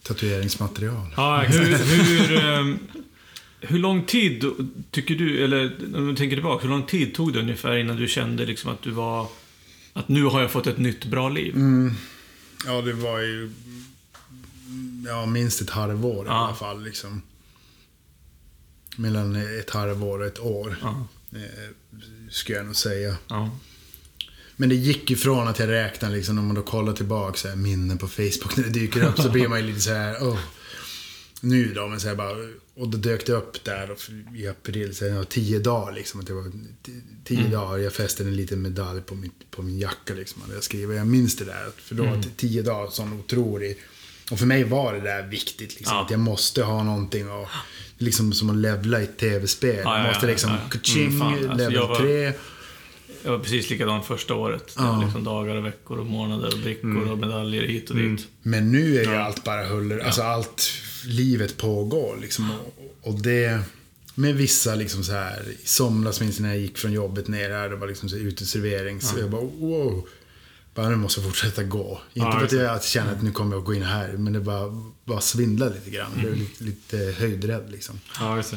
Tatueringsmaterial. 0.02 1.06
Ja, 1.16 1.38
Hur, 1.48 1.72
exakt. 1.72 1.90
hur, 1.90 2.44
ehm, 2.44 2.78
hur 3.62 3.78
lång 3.78 4.04
tid 4.04 4.44
tycker 4.90 5.14
du, 5.14 5.44
eller 5.44 5.76
om 5.94 6.08
du 6.08 6.16
tänker 6.16 6.36
tillbaka, 6.36 6.62
hur 6.62 6.70
lång 6.70 6.86
tid 6.86 7.14
tog 7.14 7.32
det 7.32 7.40
ungefär 7.40 7.76
innan 7.76 7.96
du 7.96 8.08
kände 8.08 8.46
liksom 8.46 8.70
att 8.72 8.82
du 8.82 8.90
var... 8.90 9.28
Att 9.92 10.08
nu 10.08 10.24
har 10.24 10.40
jag 10.40 10.50
fått 10.50 10.66
ett 10.66 10.78
nytt 10.78 11.04
bra 11.04 11.28
liv? 11.28 11.54
Ja, 12.66 12.80
det 12.82 12.92
var 12.92 13.18
ju 13.20 13.50
ja, 15.06 15.26
minst 15.26 15.60
ett 15.60 15.70
halvår 15.70 16.24
i 16.26 16.28
Ja. 16.28 16.46
alla 16.46 16.54
fall. 16.56 16.84
Liksom. 16.84 17.22
Mellan 18.96 19.36
ett 19.58 19.70
halvår 19.70 20.18
och 20.20 20.26
ett 20.26 20.38
år, 20.40 20.76
Ja. 20.82 21.06
eh, 21.32 21.40
skulle 22.30 22.58
jag 22.58 22.66
nog 22.66 22.76
säga. 22.76 23.16
ja. 23.28 23.58
Men 24.56 24.68
det 24.68 24.74
gick 24.74 25.10
ifrån 25.10 25.48
att 25.48 25.58
jag 25.58 25.68
räknade, 25.68 26.16
liksom, 26.16 26.38
om 26.38 26.46
man 26.46 26.54
då 26.56 26.62
kollar 26.62 26.92
tillbaka 26.92 27.38
så 27.38 27.48
här, 27.48 27.56
minnen 27.56 27.98
på 27.98 28.08
Facebook 28.08 28.56
när 28.56 28.64
det 28.64 28.70
dyker 28.70 29.04
upp, 29.04 29.18
så 29.18 29.30
blir 29.30 29.48
man 29.48 29.60
ju 29.60 29.66
lite 29.66 29.80
så 29.80 29.92
här, 29.92 30.14
oh, 30.16 30.38
nu 31.42 31.72
då, 31.74 31.86
men 31.88 32.00
så 32.00 32.08
här 32.08 32.14
bara, 32.14 32.36
och 32.74 32.88
då 32.88 32.98
dök 32.98 33.26
det 33.26 33.32
upp 33.32 33.64
där 33.64 33.90
och 33.90 33.98
i 34.36 34.46
april, 34.48 34.94
så 34.96 35.08
här, 35.08 35.24
tio 35.24 35.58
dagar 35.58 35.92
liksom. 35.92 36.20
Att 36.20 36.26
det 36.26 36.32
var 36.32 36.52
tio 37.24 37.48
dagar, 37.48 37.78
jag 37.78 37.92
fäste 37.92 38.22
en 38.22 38.36
liten 38.36 38.62
medalj 38.62 39.00
på, 39.00 39.14
mitt, 39.14 39.50
på 39.50 39.62
min 39.62 39.78
jacka 39.78 40.14
liksom. 40.14 40.42
Hade 40.42 40.54
jag 40.54 40.64
skrivit. 40.64 40.96
Jag 40.96 41.06
minns 41.06 41.36
det 41.36 41.44
där, 41.44 41.70
för 41.76 41.94
då 41.94 42.04
det 42.04 42.36
tio 42.36 42.62
dagar, 42.62 42.90
sån 42.90 43.12
otrolig. 43.20 43.78
Och 44.30 44.38
för 44.38 44.46
mig 44.46 44.64
var 44.64 44.92
det 44.92 45.00
där 45.00 45.22
viktigt, 45.26 45.76
liksom, 45.78 45.96
Ja. 45.96 46.04
att 46.04 46.10
jag 46.10 46.20
måste 46.20 46.62
ha 46.62 46.82
någonting 46.82 47.30
och 47.30 47.48
liksom 47.98 48.32
som 48.32 48.50
att 48.50 48.56
levla 48.56 49.00
i 49.00 49.04
ett 49.04 49.18
tv-spel. 49.18 49.76
Ja, 49.84 49.98
ja, 49.98 49.98
jag 49.98 50.06
måste 50.12 50.26
liksom, 50.26 50.50
ja, 50.50 50.78
ja. 50.84 51.00
Mm, 51.00 51.18
fan, 51.20 51.32
alltså, 51.34 51.56
level 51.56 51.78
var- 51.88 51.98
3. 51.98 52.32
Jag 53.24 53.32
var 53.32 53.38
precis 53.38 53.70
likadan 53.70 54.04
första 54.04 54.34
året. 54.34 54.74
Det 54.76 54.82
var 54.82 55.04
liksom 55.04 55.24
dagar 55.24 55.56
och 55.56 55.66
veckor 55.66 55.98
och 55.98 56.06
månader 56.06 56.52
och 56.54 56.58
brickor 56.58 57.10
och 57.10 57.18
medaljer 57.18 57.62
hit 57.62 57.90
och 57.90 57.96
dit. 57.96 58.28
Men 58.42 58.72
nu 58.72 58.98
är 58.98 59.04
ju 59.04 59.14
allt 59.16 59.44
bara 59.44 59.66
huller. 59.66 59.98
Alltså 59.98 60.22
allt, 60.22 60.70
livet 61.04 61.56
pågår 61.56 62.18
liksom. 62.20 62.50
Och, 62.50 63.08
och 63.08 63.22
det, 63.22 63.60
med 64.14 64.34
vissa 64.34 64.74
liksom 64.74 65.04
så 65.04 65.12
här, 65.12 65.42
i 65.62 65.66
somras 65.66 66.20
minns 66.20 66.38
jag 66.38 66.42
när 66.42 66.54
jag 66.54 66.62
gick 66.62 66.78
från 66.78 66.92
jobbet 66.92 67.28
ner 67.28 67.50
här, 67.50 67.68
det 67.68 67.76
var 67.76 67.86
liksom 67.88 68.08
så 68.08 68.16
uteservering. 68.16 69.00
Så 69.00 69.18
jag 69.18 69.30
bara 69.30 69.42
wow. 69.42 70.08
Bara 70.74 70.88
nu 70.88 70.96
måste 70.96 71.20
jag 71.20 71.28
fortsätta 71.28 71.62
gå. 71.62 72.00
Inte 72.14 72.28
Ja, 72.28 72.38
för 72.38 72.44
att 72.44 72.52
jag 72.52 72.84
känner 72.84 73.12
att 73.12 73.22
nu 73.22 73.32
kommer 73.32 73.56
jag 73.56 73.64
gå 73.64 73.74
in 73.74 73.82
här, 73.82 74.12
men 74.12 74.32
det 74.32 74.40
bara, 74.40 74.92
bara 75.04 75.20
svindlade 75.20 75.74
lite 75.74 75.90
grann. 75.90 76.10
Jag 76.14 76.22
blev 76.22 76.36
lite, 76.36 76.64
lite 76.64 76.96
höjdrädd 77.18 77.70
liksom. 77.70 78.00
Ja, 78.20 78.36
just 78.36 78.50
det. 78.50 78.56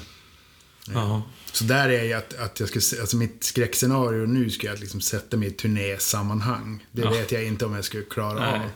Ja. 0.93 1.23
Så 1.51 1.63
där 1.63 1.89
är 1.89 2.03
jag 2.03 2.17
att, 2.17 2.33
att 2.33 2.59
jag 2.59 2.69
ska, 2.69 2.81
se- 2.81 2.99
alltså 2.99 3.17
mitt 3.17 3.43
skräckscenario 3.43 4.25
nu 4.25 4.49
ska 4.49 4.67
jag 4.67 4.79
liksom 4.79 5.01
sätta 5.01 5.37
mig 5.37 5.47
i 5.47 5.51
turnésammanhang. 5.51 6.85
Det 6.91 7.01
Ja. 7.01 7.09
vet 7.09 7.31
jag 7.31 7.45
inte 7.45 7.65
om 7.65 7.73
jag 7.73 7.85
skulle 7.85 8.03
klara 8.03 8.39
Nej. 8.51 8.59
av. 8.59 8.69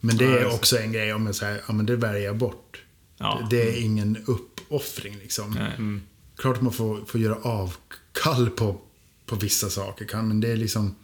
Men 0.00 0.16
det 0.16 0.24
är 0.24 0.40
det. 0.40 0.46
också 0.46 0.78
en 0.78 0.92
grej 0.92 1.12
om 1.14 1.26
jag 1.26 1.34
säger, 1.34 1.62
ja 1.66 1.72
men 1.72 1.86
det 1.86 1.96
väljer 1.96 2.22
jag 2.22 2.36
bort. 2.36 2.82
Ja. 3.18 3.46
Det 3.50 3.62
är 3.68 3.80
ingen 3.82 4.16
uppoffring 4.26 5.16
liksom. 5.18 5.50
Nej. 5.50 6.00
Klart 6.36 6.60
man 6.60 6.72
får, 6.72 7.04
får 7.04 7.20
göra 7.20 7.34
avkall 7.42 8.50
på, 8.50 8.80
på 9.26 9.36
vissa 9.36 9.70
saker, 9.70 10.04
kan, 10.04 10.28
men 10.28 10.40
det 10.40 10.48
är 10.52 10.56
liksom... 10.56 10.94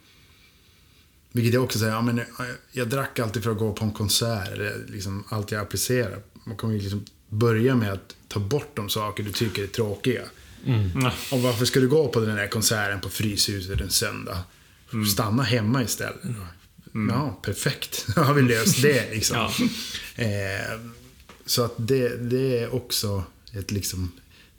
Vilket 1.32 1.54
jag 1.54 1.64
också 1.64 1.78
säger, 1.78 1.92
ja, 1.92 2.00
men 2.02 2.16
jag, 2.16 2.26
jag 2.72 2.88
drack 2.88 3.18
alltid 3.18 3.42
för 3.44 3.50
att 3.50 3.58
gå 3.58 3.72
på 3.72 3.84
en 3.84 3.92
konsert, 3.92 4.58
liksom 4.88 5.24
allt 5.28 5.50
jag 5.50 5.60
applicerar. 5.62 6.22
Man 6.44 6.56
kommer 6.56 6.74
ju 6.74 6.80
liksom 6.80 7.04
börja 7.30 7.74
med 7.76 7.92
att 7.92 8.16
ta 8.28 8.40
bort 8.40 8.76
de 8.76 8.88
saker 8.88 9.22
du 9.22 9.32
tycker 9.32 9.62
är 9.62 9.66
tråkiga. 9.66 10.22
Ja. 11.02 11.12
Och 11.32 11.42
varför 11.42 11.64
ska 11.64 11.80
du 11.80 11.88
gå 11.88 12.08
på 12.08 12.20
den 12.20 12.36
där 12.36 12.46
konserten 12.48 13.00
på 13.00 13.08
Fryshuset 13.08 13.80
en 13.80 13.90
söndag? 13.90 14.38
Stanna 15.12 15.42
hemma 15.42 15.82
istället. 15.82 16.20
Ja, 17.10 17.40
perfekt. 17.42 18.06
Då 18.14 18.20
har 18.22 18.34
vi 18.34 18.42
löst 18.42 18.82
det 18.82 19.10
liksom. 19.10 19.36
Ja. 19.36 20.24
eh, 20.24 20.80
så 21.46 21.62
att 21.64 21.74
det, 21.76 22.16
det 22.30 22.58
är 22.58 22.74
också 22.74 23.24
ett 23.52 23.70
liksom, 23.70 24.12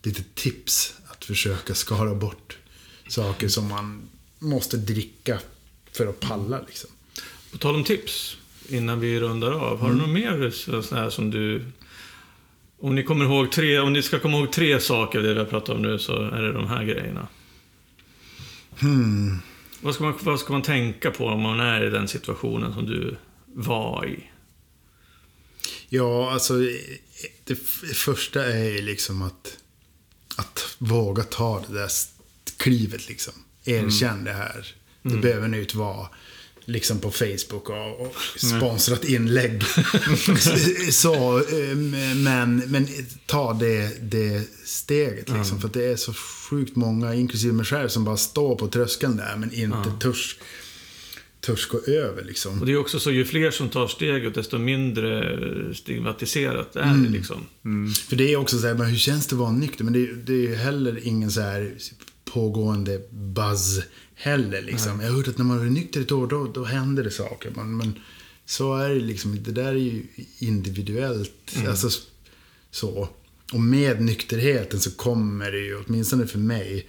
litet 0.03 0.35
tips 0.35 0.93
att 1.07 1.25
försöka 1.25 1.75
skala 1.75 2.15
bort 2.15 2.57
saker 3.07 3.47
som 3.47 3.67
man 3.67 4.01
måste 4.39 4.77
dricka 4.77 5.39
för 5.91 6.07
att 6.07 6.19
palla. 6.19 6.61
Liksom. 6.67 6.89
På 7.51 7.57
tal 7.57 7.75
om 7.75 7.83
tips, 7.83 8.37
innan 8.67 8.99
vi 8.99 9.19
rundar 9.19 9.51
av. 9.51 9.79
Har 9.79 9.89
du 9.89 9.95
något 9.95 10.09
mer 10.09 10.51
så- 10.51 10.81
sån 10.83 10.97
här 10.97 11.09
som 11.09 11.31
du... 11.31 11.65
Om 12.81 12.95
ni 12.95 13.03
kommer 13.03 13.25
ihåg 13.25 13.51
tre, 13.51 13.79
om 13.79 13.93
ni 13.93 14.01
ska 14.01 14.19
komma 14.19 14.37
ihåg 14.37 14.51
tre 14.51 14.79
saker 14.79 15.19
av 15.19 15.23
det 15.23 15.33
vi 15.33 15.39
har 15.39 15.45
pratat 15.45 15.75
om 15.75 15.81
nu 15.81 15.99
så 15.99 16.21
är 16.21 16.41
det 16.41 16.53
de 16.53 16.67
här 16.67 16.83
grejerna. 16.83 17.27
Vad 19.81 19.95
ska, 19.95 20.03
man, 20.03 20.13
vad 20.21 20.39
ska 20.39 20.53
man 20.53 20.61
tänka 20.61 21.11
på 21.11 21.25
om 21.25 21.41
man 21.41 21.59
är 21.59 21.87
i 21.87 21.89
den 21.89 22.07
situationen 22.07 22.73
som 22.73 22.85
du 22.85 23.17
var 23.45 24.05
i? 24.05 24.23
Ja, 25.89 26.31
alltså 26.31 26.53
det 27.43 27.55
första 27.95 28.45
är 28.45 28.69
ju 28.69 28.81
liksom 28.81 29.21
att, 29.21 29.57
att 30.37 30.75
våga 30.77 31.23
ta 31.23 31.63
det 31.67 31.73
där 31.73 31.89
klivet 32.57 33.07
liksom. 33.07 33.33
Erkänn 33.65 34.23
det 34.23 34.33
här. 34.33 34.67
Det 35.01 35.17
behöver 35.17 35.47
nu 35.47 35.61
inte 35.61 35.77
vara 35.77 36.09
liksom 36.65 36.99
på 36.99 37.11
Facebook 37.11 37.69
och, 37.69 38.01
och 38.01 38.15
sponsrat 38.37 39.03
inlägg. 39.05 39.63
så, 40.91 41.37
eh, 41.39 41.75
men, 42.15 42.55
men 42.67 42.87
ta 43.25 43.53
det, 43.53 43.91
det 44.01 44.49
steget 44.65 45.29
liksom. 45.29 45.59
För 45.61 45.67
att 45.67 45.73
det 45.73 45.85
är 45.85 45.95
så 45.95 46.13
sjukt 46.49 46.75
många, 46.75 47.13
inklusive 47.15 47.53
mig 47.53 47.65
själv, 47.65 47.87
som 47.87 48.03
bara 48.05 48.17
står 48.17 48.55
på 48.55 48.67
tröskeln 48.67 49.17
där 49.17 49.35
men 49.37 49.53
inte 49.53 49.91
törs, 49.99 50.37
törs 51.41 51.67
gå 51.67 51.79
över 51.87 52.23
liksom. 52.23 52.59
Och 52.59 52.65
det 52.65 52.71
är 52.71 52.77
också 52.77 52.99
så, 52.99 53.11
ju 53.11 53.25
fler 53.25 53.51
som 53.51 53.69
tar 53.69 53.87
steget, 53.87 54.35
desto 54.35 54.57
mindre 54.57 55.39
stigmatiserat 55.75 56.75
är 56.75 56.81
det 57.03 57.09
liksom. 57.09 57.45
För 58.09 58.15
det 58.15 58.33
är 58.33 58.37
också 58.37 58.59
så 58.59 58.67
här, 58.67 58.73
men 58.75 58.87
hur 58.87 58.97
känns 58.97 59.27
det 59.27 59.35
att 59.35 59.39
vara 59.39 59.51
nykter? 59.51 59.83
Men 59.83 59.93
det, 59.93 59.99
är- 59.99 60.13
det 60.25 60.33
är 60.33 60.37
ju 60.49 60.55
heller 60.55 60.99
ingen 61.07 61.31
så 61.31 61.41
här 61.41 61.71
pågående 62.33 63.01
buzz 63.11 63.81
heller 64.21 64.61
liksom. 64.61 64.99
Jag 65.01 65.09
har 65.09 65.17
hört 65.17 65.27
att 65.27 65.37
när 65.37 65.45
man 65.45 65.59
är 65.59 65.69
nykter 65.69 66.01
ett 66.01 66.11
år, 66.11 66.27
då, 66.27 66.47
då 66.47 66.63
händer 66.65 67.03
det 67.03 67.11
saker. 67.11 67.51
Men, 67.55 67.77
men 67.77 67.93
så 68.45 68.77
är 68.77 68.89
det 68.89 68.99
liksom, 68.99 69.43
det 69.43 69.51
där 69.51 69.65
är 69.67 69.73
ju 69.73 70.03
individuellt. 70.39 71.55
Alltså 71.67 71.87
s- 71.87 72.01
så. 72.71 73.09
Och 73.53 73.59
med 73.61 74.01
nykterheten 74.01 74.79
så 74.79 74.91
kommer 74.91 75.51
det 75.51 75.59
ju, 75.59 75.77
åtminstone 75.77 76.27
för 76.27 76.39
mig, 76.39 76.87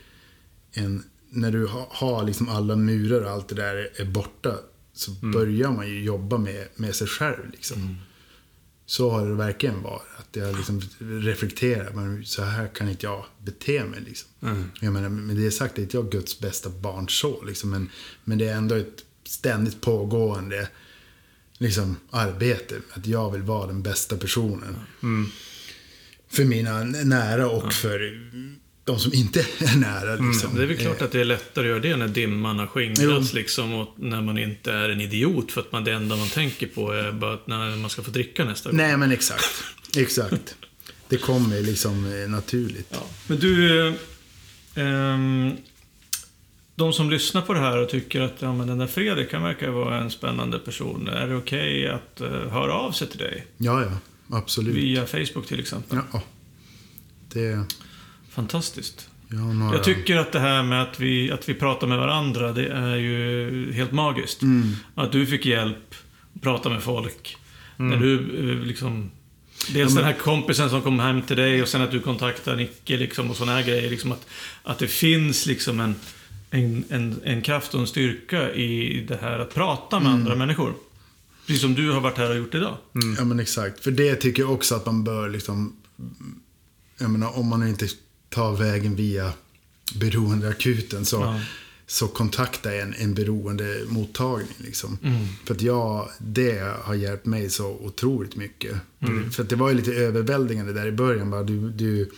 en, 0.73 1.05
när 1.31 1.53
du 1.53 1.67
ha, 1.67 1.89
har 1.91 2.25
liksom 2.25 2.49
alla 2.49 2.77
murar 2.77 3.21
och 3.25 3.31
allt 3.31 3.49
det 3.49 3.55
där 3.55 3.91
är, 3.97 4.05
borta, 4.05 4.55
så 4.95 5.11
börjar 5.11 5.71
man 5.73 5.89
ju 5.89 6.05
jobba 6.05 6.39
med, 6.39 6.69
med 6.77 6.95
sig 6.95 7.07
själv 7.07 7.51
liksom. 7.53 7.97
Så 8.93 9.11
har 9.11 9.27
det 9.27 9.35
verkligen 9.35 9.83
varit. 9.83 10.09
Att 10.17 10.37
jag 10.37 10.57
liksom 10.57 10.81
reflekterar. 11.01 11.93
Men 11.93 12.25
så 12.25 12.43
här 12.43 12.69
kan 12.69 12.89
inte 12.89 13.07
jag 13.07 13.25
bete 13.43 13.85
mig. 13.85 14.01
Liksom. 14.01 14.29
Jag 14.81 14.93
menar, 14.93 15.09
med 15.09 15.37
det 15.37 15.51
sagt 15.51 15.79
är 15.79 15.83
inte 15.83 15.97
jag 15.97 16.11
Guds 16.11 16.41
bästa 16.41 16.71
barn 16.71 17.09
så. 17.09 17.45
Liksom. 17.45 17.71
Men, 17.71 17.91
men 18.25 18.39
det 18.39 18.49
är 18.49 18.55
ändå 18.55 18.75
ett 18.75 19.05
ständigt 19.25 19.81
pågående 19.81 20.69
liksom, 21.59 21.97
arbete. 22.11 22.81
Att 22.93 23.07
jag 23.07 23.31
vill 23.31 23.43
vara 23.43 23.67
den 23.67 23.83
bästa 23.83 24.17
personen. 24.17 24.77
För 26.29 26.45
mina 26.45 26.85
nära 26.85 27.49
och 27.49 27.73
för 27.73 28.31
de 28.85 28.99
som 28.99 29.15
inte 29.15 29.41
är 29.41 29.77
nära. 29.77 30.17
Liksom. 30.17 30.55
Det 30.55 30.63
är 30.63 30.67
väl 30.67 30.77
klart 30.77 31.03
att 31.03 31.13
det 31.13 31.21
är 31.21 31.25
lättare 31.25 31.65
att 31.65 31.69
göra 31.69 31.81
det 31.81 31.97
när 31.97 32.09
dimman 32.09 32.59
har 32.59 32.67
skingrats 32.67 33.33
liksom 33.33 33.75
och 33.75 33.89
när 33.97 34.23
man 34.23 34.39
inte 34.39 34.73
är 34.73 34.89
en 34.89 35.01
idiot 35.01 35.53
för 35.53 35.61
att 35.61 35.73
man, 35.73 35.85
det 35.85 35.93
enda 35.93 36.17
man 36.17 36.29
tänker 36.29 36.67
på 36.67 36.93
är 36.93 37.13
bara 37.13 37.35
att 37.35 37.47
när 37.47 37.77
man 37.77 37.91
ska 37.91 38.03
få 38.03 38.11
dricka 38.11 38.45
nästa 38.45 38.71
gång. 38.71 38.77
Nej, 38.77 38.97
men 38.97 39.13
exakt. 39.13 39.65
Exakt. 39.97 40.57
Det 41.09 41.17
kommer 41.17 41.61
liksom 41.61 42.13
eh, 42.13 42.31
naturligt. 42.31 42.89
Ja. 42.91 43.07
Men 43.27 43.39
du, 43.39 43.87
eh, 43.89 43.95
ehm, 44.75 45.57
de 46.75 46.93
som 46.93 47.11
lyssnar 47.11 47.43
på 47.43 47.53
det 47.53 47.61
här 47.61 47.79
och 47.79 47.89
tycker 47.89 48.21
att 48.21 48.35
ja, 48.39 48.55
men 48.55 48.67
den 48.67 48.79
där 48.79 48.87
Fredrik, 48.87 49.33
han 49.33 49.43
verkar 49.43 49.71
vara 49.71 50.01
en 50.01 50.11
spännande 50.11 50.59
person. 50.59 51.09
Är 51.09 51.29
det 51.29 51.37
okej 51.37 51.89
att 51.89 52.21
eh, 52.21 52.29
höra 52.31 52.73
av 52.73 52.93
sig 52.93 53.09
till 53.09 53.19
dig? 53.19 53.47
Ja, 53.57 53.83
ja. 53.83 53.99
Absolut. 54.37 54.75
Via 54.75 55.07
Facebook 55.07 55.47
till 55.47 55.61
exempel. 55.61 55.99
Ja. 56.13 56.23
Det... 57.29 57.65
Fantastiskt. 58.35 59.09
Jag 59.29 59.39
har 59.39 59.55
några... 59.55 59.77
Jag 59.77 59.85
tycker 59.85 60.17
att 60.17 60.33
det 60.33 60.41
här 60.41 60.63
med 60.63 60.83
att 60.83 61.01
vi, 61.01 61.31
att 61.31 61.49
vi 61.49 61.55
pratar 61.55 61.87
med 61.87 61.99
varandra, 61.99 62.53
det 62.53 62.69
är 62.69 62.97
ju 62.97 63.73
helt 63.73 63.93
magiskt. 63.93 64.43
Mm. 64.43 64.77
Att 64.95 65.13
du 65.13 65.27
fick 65.27 65.47
hjälp 65.47 65.95
att 66.35 66.43
prata 66.43 66.69
med 66.69 66.83
folk. 66.83 67.37
När 67.77 67.97
du 67.97 68.15
eh, 68.15 68.67
liksom... 68.67 69.11
Dels 69.73 69.95
den 69.95 70.05
här 70.05 70.13
kompisen 70.13 70.71
som 70.71 70.83
kom 70.83 70.99
hem 70.99 71.23
till 71.23 71.37
dig 71.37 71.63
och 71.63 71.69
sen 71.69 71.83
att 71.83 71.91
du 71.91 72.01
kontaktar 72.01 72.57
Nicke 72.57 72.97
liksom 72.97 73.31
och 73.31 73.37
sådana 73.37 73.53
här 73.59 73.67
grejer. 73.67 73.91
Liksom 73.91 74.13
att, 74.13 74.27
att 74.63 74.79
det 74.79 74.89
finns 74.89 75.47
liksom 75.47 75.81
en, 75.81 75.95
en, 76.51 76.85
en, 76.89 77.21
en 77.25 77.43
kraft 77.43 77.75
och 77.75 77.81
en 77.81 77.87
styrka 77.87 78.53
i 78.53 79.01
det 79.09 79.19
här 79.21 79.39
att 79.39 79.55
prata 79.55 80.01
med 80.01 80.13
andra 80.13 80.37
människor. 80.37 80.75
Precis 81.47 81.63
som 81.63 81.75
du 81.75 81.91
har 81.91 82.01
varit 82.01 82.19
här 82.19 82.31
och 82.31 82.37
gjort 82.37 82.55
idag. 82.55 82.77
Ja, 83.19 83.25
men 83.25 83.41
exakt. 83.41 83.81
För 83.81 83.91
det 83.91 84.15
tycker 84.15 84.43
jag 84.43 84.53
också 84.53 84.75
att 84.75 84.87
man 84.87 85.05
bör 85.05 85.29
liksom... 85.29 85.77
Jag 86.99 87.11
menar, 87.11 87.39
om 87.39 87.49
man 87.49 87.69
inte 87.69 87.89
tar 88.33 88.57
vägen 88.57 88.97
via 88.97 89.33
beroendeakuten 89.95 91.05
så, 91.05 91.17
Ja. 91.17 91.41
så 91.87 92.09
kontakta 92.09 92.75
en, 92.75 92.95
en 92.95 93.15
beroendemottagning. 93.15 94.55
Liksom. 94.59 94.99
För 95.47 95.55
att 95.55 95.63
jag, 95.63 96.09
det 96.19 96.75
har 96.83 96.95
hjälpt 96.95 97.27
mig 97.27 97.51
så 97.51 97.67
otroligt 97.71 98.37
mycket. 98.37 98.77
För, 99.01 99.31
för 99.31 99.43
att 99.43 99.49
det 99.49 99.57
var 99.57 99.69
ju 99.69 99.75
lite 99.75 99.93
överväldigande 99.93 100.73
där 100.73 100.87
i 100.87 100.93
början. 100.93 101.31
Bara, 101.31 101.43
du, 101.43 101.71
du, 101.71 102.11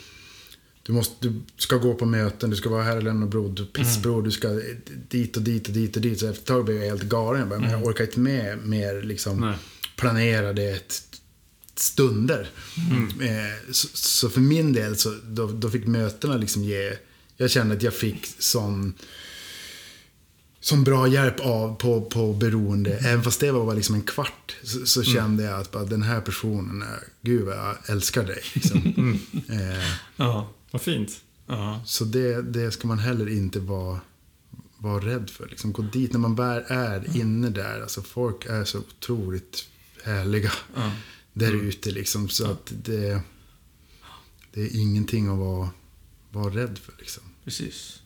du, 0.82 0.92
måste, 0.92 1.28
du 1.28 1.40
ska 1.56 1.76
gå 1.76 1.94
på 1.94 2.06
möten, 2.06 2.50
du 2.50 2.56
ska 2.56 2.68
vara 2.68 2.82
här 2.82 2.96
och 2.96 3.02
lämna 3.02 3.26
blod, 3.26 3.66
pissbror, 3.72 4.22
du 4.22 4.30
ska 4.30 4.48
dit 5.08 5.36
och 5.36 5.42
dit 5.42 5.68
och 5.68 5.74
dit 5.74 5.96
och 5.96 6.02
dit. 6.02 6.20
Så 6.20 6.26
efter 6.28 6.40
ett 6.42 6.46
tag 6.46 6.64
blev 6.64 6.76
jag 6.76 6.84
helt 6.86 7.02
galen. 7.02 7.40
Jag, 7.40 7.48
bara, 7.48 7.58
men 7.58 7.70
jag 7.70 7.84
orkar 7.84 8.04
inte 8.04 8.20
med 8.20 8.58
mer 8.66 9.02
liksom, 9.02 9.40
Nej. 9.40 9.54
planerade 9.96 10.62
ett, 10.62 11.02
stunder. 11.76 12.50
Eh, 13.20 13.72
så, 13.72 13.88
så 13.94 14.28
för 14.30 14.40
min 14.40 14.72
del 14.72 14.96
så 14.96 15.14
då, 15.28 15.46
då 15.46 15.70
fick 15.70 15.86
mötena 15.86 16.36
liksom 16.36 16.64
ge... 16.64 16.96
Jag 17.36 17.50
kände 17.50 17.74
att 17.74 17.82
jag 17.82 17.94
fick 17.94 18.26
sån, 18.38 18.94
sån 20.60 20.84
bra 20.84 21.08
hjälp 21.08 21.40
av 21.40 21.74
på, 21.76 22.00
på 22.00 22.32
beroende. 22.32 22.98
Även 22.98 23.22
fast 23.22 23.40
det 23.40 23.52
var 23.52 23.64
bara 23.64 23.74
liksom 23.74 23.94
en 23.94 24.02
kvart 24.02 24.56
så, 24.62 24.86
så 24.86 25.02
kände 25.02 25.42
jag 25.42 25.60
att 25.60 25.70
bara, 25.70 25.84
den 25.84 26.02
här 26.02 26.20
personen, 26.20 26.84
gud 27.22 27.44
vad 27.44 27.56
jag 27.56 27.76
älskar 27.86 28.24
dig. 28.24 28.40
Liksom. 28.54 29.18
Eh, 29.48 29.84
Ja. 30.16 30.50
Vad 30.70 30.82
fint. 30.82 31.10
ja. 31.46 31.80
så 31.86 32.04
det, 32.04 32.42
det 32.42 32.70
ska 32.70 32.88
man 32.88 32.98
heller 32.98 33.28
inte 33.28 33.60
vara, 33.60 34.00
vara 34.78 35.04
rädd 35.06 35.30
för. 35.30 35.46
Liksom, 35.46 35.72
gå 35.72 35.82
dit 35.82 36.12
när 36.12 36.20
man 36.20 36.34
väl 36.34 36.62
är 36.66 37.16
inne 37.16 37.50
där. 37.50 37.80
Alltså, 37.82 38.02
folk 38.02 38.46
är 38.46 38.64
så 38.64 38.78
otroligt 38.78 39.68
härliga 40.04 40.52
ja. 40.74 40.90
Där 41.34 41.52
ute. 41.52 41.90
Liksom, 41.90 42.28
så 42.28 42.50
att 42.50 42.72
det, 42.84 43.20
det 44.52 44.60
är 44.60 44.80
ingenting 44.80 45.28
att 45.28 45.38
vara, 45.38 45.70
vara 46.30 46.54
rädd 46.54 46.78
för. 46.78 46.94
Liksom. 46.98 47.22
Precis. 47.44 48.02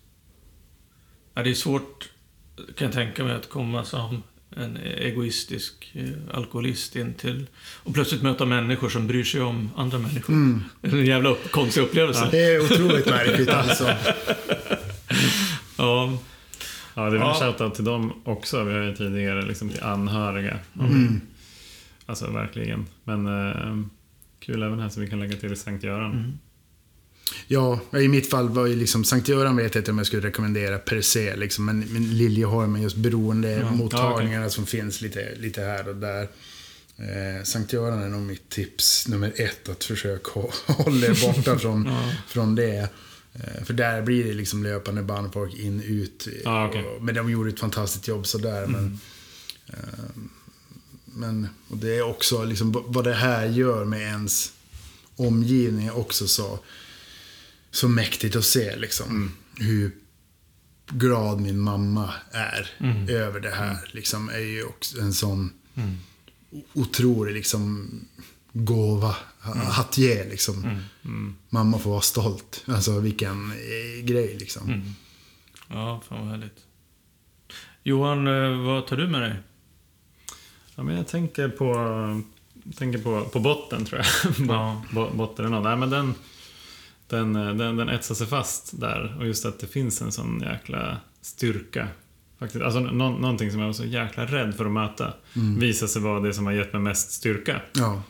Ja, 1.35 1.43
det 1.43 1.51
är 1.51 1.55
svårt, 1.55 2.11
kan 2.57 2.85
jag 2.87 2.93
tänka 2.93 3.25
mig, 3.25 3.35
att 3.35 3.49
komma 3.49 3.85
som 3.85 4.23
en 4.57 4.77
egoistisk 4.77 5.91
eh, 5.95 6.09
alkoholist 6.37 6.97
in 6.97 7.15
till 7.15 7.47
och 7.59 7.95
plötsligt 7.95 8.23
möta 8.23 8.45
människor 8.47 8.89
som 8.89 9.07
bryr 9.07 9.25
sig 9.25 9.41
om 9.41 9.71
andra 9.77 9.99
människor. 9.99 10.61
Det 10.81 10.89
är 10.89 10.95
en 10.95 11.07
jävla 11.07 11.29
upp, 11.29 11.51
konstig 11.51 11.81
upplevelse. 11.81 12.29
Det 12.31 12.45
är 12.45 12.61
otroligt 12.65 13.07
märkligt 13.07 13.49
alltså. 13.49 13.95
Ja. 15.77 16.19
Ja, 16.95 17.05
det 17.05 17.11
vill 17.11 17.21
Ja. 17.21 17.35
en 17.35 17.41
shoutout 17.53 17.75
till 17.75 17.85
dem 17.85 18.13
också. 18.25 18.65
Vi 18.65 18.73
har 18.75 18.83
ju 18.83 18.97
tidigare 18.97 19.43
liksom 19.47 19.69
till 19.69 19.83
anhöriga. 19.83 20.59
Mm. 20.81 21.21
Alltså 22.09 22.31
verkligen. 22.31 22.87
Men 23.05 23.27
eh, 23.27 23.85
kul 24.41 24.63
även 24.63 24.81
här 24.81 24.89
så 24.89 25.01
vi 25.01 25.07
kan 25.11 25.21
lägga 25.21 25.37
till 25.37 25.57
Sankt 25.57 25.85
Göran. 25.85 26.13
Mm. 26.13 26.33
Ja, 27.47 27.81
i 27.99 28.09
mitt 28.09 28.31
fall 28.31 28.49
var 28.49 28.67
ju 28.67 28.77
liksom 28.77 29.05
Sankt 29.05 29.29
Göran 29.29 29.57
vet 29.57 29.75
jag 29.75 29.81
inte 29.83 29.91
om 29.91 29.99
jag 29.99 30.07
skulle 30.07 30.27
rekommendera 30.29 30.79
per 30.79 31.01
se. 31.01 31.37
Liksom, 31.37 31.65
men, 31.65 31.81
men 31.81 32.19
Liljeholmen, 32.19 32.83
just 32.83 32.97
beroendemottagningarna 32.97 34.51
som 34.51 34.67
finns 34.67 35.01
lite, 35.01 35.35
lite 35.37 35.61
här 35.61 35.89
och 35.89 35.97
där. 35.97 36.23
Eh, 36.97 37.43
Sankt 37.45 37.73
Göran 37.73 38.03
är 38.03 38.09
nog 38.09 38.23
mitt 38.23 38.49
tips 38.49 39.09
nummer 39.09 39.33
ett. 39.37 39.69
Att 39.69 39.85
försöka 39.85 40.31
hå- 40.31 40.53
hålla 40.85 41.07
er 41.07 41.27
borta 41.35 41.59
från, 41.59 41.87
Ja. 41.91 42.13
från 42.29 42.55
det. 42.55 42.89
Eh, 43.35 43.65
för 43.65 43.75
där 43.75 44.03
blir 44.03 44.25
det 44.25 44.33
liksom 44.33 44.63
löpande 44.63 45.03
band, 45.03 45.33
folk 45.33 45.55
in, 45.55 45.83
ut. 45.83 46.29
Ja, 46.45 46.69
okej. 46.69 46.83
och, 46.85 47.03
men 47.05 47.15
de 47.15 47.31
gjorde 47.31 47.51
ett 47.51 47.61
fantastiskt 47.61 48.09
jobb 48.09 48.27
sådär. 48.27 48.67
Men, 48.67 48.99
eh, 49.67 49.75
men 51.13 51.49
och 51.69 51.77
det 51.77 51.97
är 51.97 52.03
också 52.03 52.45
liksom 52.45 52.85
vad 52.87 53.05
det 53.05 53.15
här 53.15 53.47
gör 53.47 53.85
med 53.85 54.01
ens 54.01 54.53
omgivning 55.17 55.87
är 55.87 55.97
också 55.99 56.29
så, 56.29 56.59
så 57.71 57.89
mäktigt 57.89 58.37
att 58.37 58.45
se. 58.45 58.77
Liksom, 58.77 59.33
Hur 59.57 59.91
glad 60.91 61.41
min 61.41 61.59
mamma 61.59 62.15
är 62.33 62.71
över 63.09 63.41
det 63.41 63.51
här. 63.51 63.91
Liksom, 63.93 64.29
är 64.29 64.39
ju 64.39 64.65
också 64.65 65.01
en 65.01 65.13
sån 65.15 65.53
o- 66.51 66.65
otrolig 66.73 67.35
liksom, 67.35 67.91
gåva 68.53 69.17
att 69.79 69.99
ge. 69.99 70.25
Liksom. 70.25 70.81
Mamma 71.49 71.79
får 71.79 71.91
vara 71.91 72.01
stolt. 72.01 72.63
Alltså 72.67 73.01
vilken 73.01 73.53
eh, 73.53 74.05
grej 74.05 74.37
liksom. 74.41 74.95
ja, 75.69 76.03
fan 76.09 76.21
vad 76.21 76.29
härligt. 76.31 76.59
Johan, 77.83 78.27
eh, 78.27 78.63
vad 78.67 78.87
tar 78.87 78.97
du 78.97 79.09
med 79.09 79.23
dig? 79.23 79.37
Ja, 80.79 80.85
men 80.85 80.97
jag 80.97 81.07
tänker 81.09 81.49
på, 81.49 81.75
tänker 82.77 82.99
på, 82.99 83.25
på 83.25 83.41
botten 83.41 83.85
tror 83.85 84.01
jag. 84.01 84.35
Ja. 84.49 84.83
Bo- 84.91 85.11
botten 85.15 85.45
är 85.45 85.49
någon. 85.51 85.63
Nej, 85.63 85.77
men 85.77 85.91
den, 85.91 86.15
den, 87.09 87.33
den, 87.59 87.77
den 87.77 87.89
etsar 87.89 88.15
sig 88.15 88.27
fast 88.27 88.81
där. 88.81 89.17
Och 89.19 89.27
just 89.27 89.47
att 89.47 89.59
det 89.61 89.67
finns 89.67 90.03
en 90.03 90.13
sån 90.13 90.41
jäkla 90.41 90.97
styrka 91.21 91.89
Faktiskt. 92.39 92.65
Alltså, 92.65 92.81
nå 92.81 93.11
någonting 93.11 93.51
som 93.51 93.61
jag 93.61 93.67
var 93.67 93.73
så 93.73 93.85
jäkla 93.85 94.27
rädd 94.27 94.55
för 94.55 94.65
att 94.65 94.73
möta 94.73 95.13
Mm. 95.37 95.59
visade 95.61 95.89
sig 95.89 96.03
vara 96.03 96.21
det 96.21 96.33
som 96.35 96.47
har 96.47 96.53
gett 96.53 96.73
mig 96.73 96.83
mest 96.83 97.11
styrka. 97.11 97.61
Ja, 97.73 98.03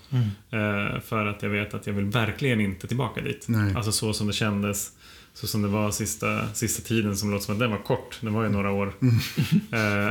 Eh, 0.50 1.00
för 1.00 1.26
att 1.26 1.42
jag 1.42 1.50
vet 1.50 1.74
att 1.74 1.86
jag 1.86 1.94
vill 1.94 2.04
verkligen 2.04 2.60
inte 2.60 2.86
tillbaka 2.88 3.20
dit. 3.20 3.44
Nej. 3.48 3.74
Alltså 3.76 3.92
så 3.92 4.12
som 4.12 4.26
det 4.26 4.32
kändes, 4.32 4.92
så 5.40 5.46
som 5.46 5.62
det 5.62 5.68
var 5.68 5.90
sista, 5.90 6.54
sista 6.54 6.82
tiden 6.88 7.16
som 7.16 7.30
låter 7.30 7.44
som 7.44 7.54
att 7.54 7.58
den 7.60 7.70
var 7.70 7.78
kort. 7.78 8.18
Den 8.20 8.32
var 8.32 8.42
ju 8.42 8.48
några 8.48 8.70
år. 8.70 8.94
Eh, 9.72 10.06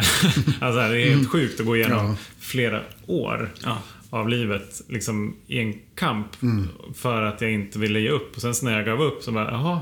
alltså 0.59 0.79
det 0.79 1.01
är 1.01 1.09
helt 1.15 1.29
sjukt 1.29 1.59
att 1.59 1.65
gå 1.65 1.75
igenom 1.77 1.99
Mm. 1.99 2.11
Ja. 2.11 2.17
flera 2.39 2.81
år 3.07 3.53
Ja. 3.63 3.77
av 4.09 4.29
livet 4.29 4.81
liksom 4.87 5.35
i 5.47 5.59
en 5.59 5.73
kamp 5.95 6.41
Mm. 6.43 6.67
för 6.95 7.21
att 7.21 7.41
jag 7.41 7.51
inte 7.51 7.79
ville 7.79 7.99
ge 7.99 8.09
upp. 8.09 8.35
Och 8.35 8.41
sen 8.41 8.55
så 8.55 8.65
när 8.65 8.75
jag 8.77 8.85
gav 8.85 9.01
upp 9.01 9.23
så 9.23 9.31
bara, 9.31 9.51
jaha, 9.51 9.79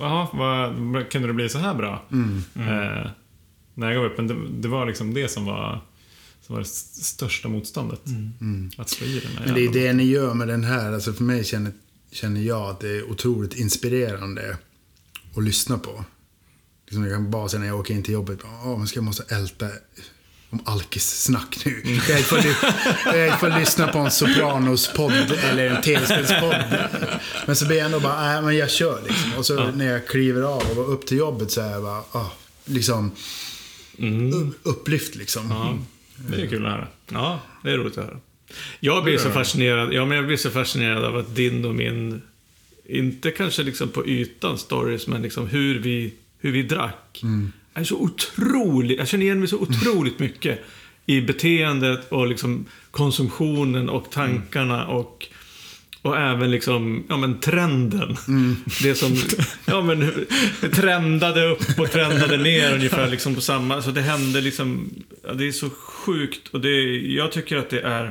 jaha 0.00 0.28
vad, 0.32 1.10
kunde 1.10 1.28
det 1.28 1.34
bli 1.34 1.48
så 1.48 1.58
här 1.58 1.74
bra? 1.74 2.02
Mm. 2.12 2.42
Eh, 2.54 3.06
när 3.74 3.86
jag 3.86 3.94
gav 3.94 4.04
upp. 4.04 4.16
Men 4.16 4.26
det, 4.26 4.36
det 4.50 4.68
var 4.68 4.86
liksom 4.86 5.14
det 5.14 5.28
som 5.28 5.44
var, 5.44 5.80
som 6.42 6.54
var 6.54 6.62
det 6.62 6.68
största 6.68 7.48
motståndet. 7.48 8.00
Att 8.78 8.88
slå 8.88 9.06
i 9.06 9.20
den 9.20 9.30
här 9.30 9.36
Mm. 9.36 9.44
men 9.44 9.54
det 9.54 9.80
är 9.80 9.86
det 9.86 9.92
ni 9.92 10.04
gör 10.04 10.34
med 10.34 10.48
den 10.48 10.64
här. 10.64 10.92
Alltså 10.92 11.12
för 11.12 11.24
mig 11.24 11.44
känner, 11.44 11.72
känner 12.12 12.40
jag 12.40 12.62
att 12.70 12.80
det 12.80 12.88
är 12.88 13.10
otroligt 13.10 13.54
inspirerande 13.54 14.56
att 15.36 15.44
lyssna 15.44 15.78
på. 15.78 16.04
Liksom 16.86 17.04
jag 17.04 17.12
kan 17.12 17.30
bara 17.30 17.48
säga 17.48 17.60
när 17.60 17.66
jag 17.66 17.80
åker 17.80 17.94
in 17.94 18.02
till 18.02 18.14
jobbet, 18.14 18.38
åh, 18.64 18.78
men 18.78 18.86
ska 18.86 18.96
jag 18.96 19.04
måste 19.04 19.34
älta 19.34 19.68
om 20.50 20.60
alkissnack 20.64 21.58
nu. 21.64 21.82
Jag 22.08 22.20
får, 22.20 22.38
jag 23.16 23.40
får 23.40 23.58
lyssna 23.58 23.88
på 23.88 23.98
en 23.98 24.10
Sopranos-podd 24.10 25.32
eller 25.50 25.70
en 25.70 25.82
tv-spelspodd. 25.82 26.64
Men 27.46 27.56
så 27.56 27.66
blir 27.66 27.76
jag 27.76 27.86
ändå 27.86 28.00
bara, 28.00 28.20
nej 28.20 28.42
men 28.42 28.56
jag 28.56 28.70
kör 28.70 29.02
liksom. 29.08 29.34
Och 29.38 29.46
så 29.46 29.70
när 29.70 29.92
jag 29.92 30.08
kliver 30.08 30.42
av 30.42 30.62
och 30.70 30.76
går 30.76 30.84
upp 30.84 31.06
till 31.06 31.18
jobbet 31.18 31.50
så 31.50 31.60
är 31.60 31.70
jag 31.70 31.82
bara, 31.82 32.02
ah, 32.12 32.32
liksom 32.64 33.12
upp, 34.34 34.58
upplyft 34.62 35.14
liksom. 35.14 35.50
Ja, 35.50 35.78
det 36.16 36.42
är 36.42 36.46
kul 36.46 36.66
att 36.66 36.72
höra. 36.72 36.88
Ja, 37.08 37.40
det 37.62 37.70
är 37.70 37.76
roligt 37.76 37.98
att 37.98 38.04
höra. 38.04 38.20
Jag 38.80 39.04
blir 39.04 39.18
så 39.18 39.30
fascinerad, 39.30 39.92
ja, 39.92 40.04
men 40.04 40.16
jag 40.16 40.26
blir 40.26 40.36
så 40.36 40.50
fascinerad 40.50 41.04
av 41.04 41.16
att 41.16 41.36
din 41.36 41.64
och 41.64 41.74
min, 41.74 42.22
inte 42.86 43.30
kanske 43.30 43.62
liksom 43.62 43.88
på 43.88 44.06
ytan 44.06 44.58
stories, 44.58 45.06
men 45.06 45.22
liksom 45.22 45.46
hur 45.46 45.78
vi, 45.78 46.12
hur 46.38 46.52
vi 46.52 46.62
drack. 46.62 47.22
Är 47.74 47.84
så 47.84 47.96
otroligt, 47.96 48.98
jag 48.98 49.08
känner 49.08 49.24
igen 49.24 49.38
mig 49.38 49.48
så 49.48 49.58
otroligt 49.58 50.18
mycket 50.18 50.60
i 51.06 51.20
beteendet 51.20 52.08
och 52.08 52.26
liksom 52.26 52.64
konsumtionen 52.90 53.88
och 53.88 54.10
tankarna 54.10 54.86
och 54.86 55.28
och 56.06 56.18
även 56.18 56.50
liksom, 56.50 57.04
ja 57.08 57.16
men 57.16 57.40
trenden. 57.40 58.16
Det 58.82 58.94
som, 58.94 59.16
ja 59.64 59.82
men 59.82 60.26
trendade 60.72 61.46
upp 61.46 61.78
och 61.78 61.90
trendade 61.90 62.36
ner 62.36 62.74
ungefär 62.74 63.08
liksom 63.10 63.34
på 63.34 63.40
samma, 63.40 63.82
så 63.82 63.90
det 63.90 64.00
hände 64.00 64.40
liksom, 64.40 64.90
ja, 65.22 65.32
det 65.32 65.48
är 65.48 65.52
så 65.52 65.70
sjukt 65.70 66.48
och 66.48 66.60
det, 66.60 66.96
jag 66.96 67.32
tycker 67.32 67.56
att 67.56 67.70
det 67.70 67.80
är, 67.80 68.10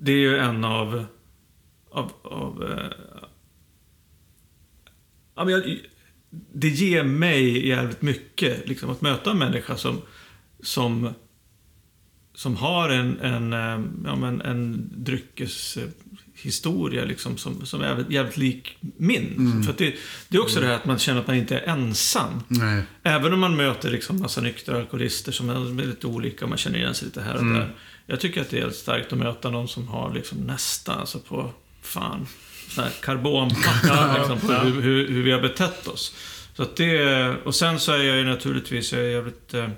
det 0.00 0.12
är 0.12 0.16
ju 0.16 0.38
en 0.38 0.64
av, 0.64 1.04
av, 1.90 2.12
av 2.22 2.62
eh, 2.62 2.90
ja, 5.34 5.44
men 5.44 5.54
jag, 5.54 5.78
det 6.52 6.68
ger 6.68 7.04
mig 7.04 7.68
jävligt 7.68 8.02
mycket, 8.02 8.68
liksom 8.68 8.90
att 8.90 9.00
möta 9.00 9.30
en 9.30 9.38
människa 9.38 9.76
som, 9.76 10.02
som 10.62 11.14
som 12.40 12.56
har 12.56 12.88
en, 12.88 13.20
en, 13.20 13.52
eh, 13.52 13.80
ja, 14.04 14.16
men 14.16 14.40
en 14.40 14.90
dryckeshistoria 14.96 17.04
liksom, 17.04 17.36
som, 17.36 17.66
som 17.66 17.80
är 17.80 18.04
jävligt, 18.08 18.36
lik 18.36 18.76
min. 18.80 19.62
För 19.64 19.72
att 19.72 19.78
det, 19.78 19.94
det 20.28 20.36
är 20.36 20.42
också 20.42 20.60
det 20.60 20.66
här 20.66 20.74
att 20.74 20.84
man 20.84 20.98
känner 20.98 21.20
att 21.20 21.26
man 21.26 21.36
inte 21.36 21.58
är 21.58 21.72
ensam. 21.72 22.42
Nej. 22.48 22.82
Även 23.02 23.32
om 23.32 23.40
man 23.40 23.56
möter 23.56 23.90
liksom 23.90 24.20
massa 24.20 24.40
nyktra 24.40 24.76
alkoholister 24.76 25.32
som 25.32 25.50
är 25.50 25.86
lite 25.86 26.06
olika 26.06 26.44
och 26.44 26.48
man 26.48 26.58
känner 26.58 26.78
igen 26.78 26.94
sig 26.94 27.06
lite 27.06 27.22
här 27.22 27.36
och 27.36 27.44
där. 27.44 27.74
Jag 28.10 28.20
tycker 28.20 28.40
att 28.40 28.50
det 28.50 28.56
är 28.56 28.60
helt 28.60 28.76
starkt 28.76 29.12
att 29.12 29.18
möta 29.18 29.50
någon 29.50 29.68
som 29.68 29.88
har 29.88 30.14
liksom 30.14 30.38
nästan, 30.38 30.98
alltså 30.98 31.18
på, 31.18 31.50
fan, 31.82 32.26
sån 32.68 32.84
här 32.84 32.92
karbonpapper 33.02 34.18
liksom, 34.18 34.40
på 34.40 34.52
hur, 34.52 34.82
hur, 34.82 35.08
hur 35.08 35.22
vi 35.22 35.32
har 35.32 35.40
betett 35.40 35.86
oss. 35.86 36.14
Så 36.54 36.62
att 36.62 36.76
det, 36.76 37.36
och 37.44 37.54
sen 37.54 37.80
så 37.80 37.92
är 37.92 38.02
jag 38.02 38.16
ju 38.16 38.24
naturligtvis, 38.24 38.92
jag 38.92 39.02
är 39.02 39.08
jävligt 39.08 39.54
eh, 39.54 39.64
eh, 39.64 39.70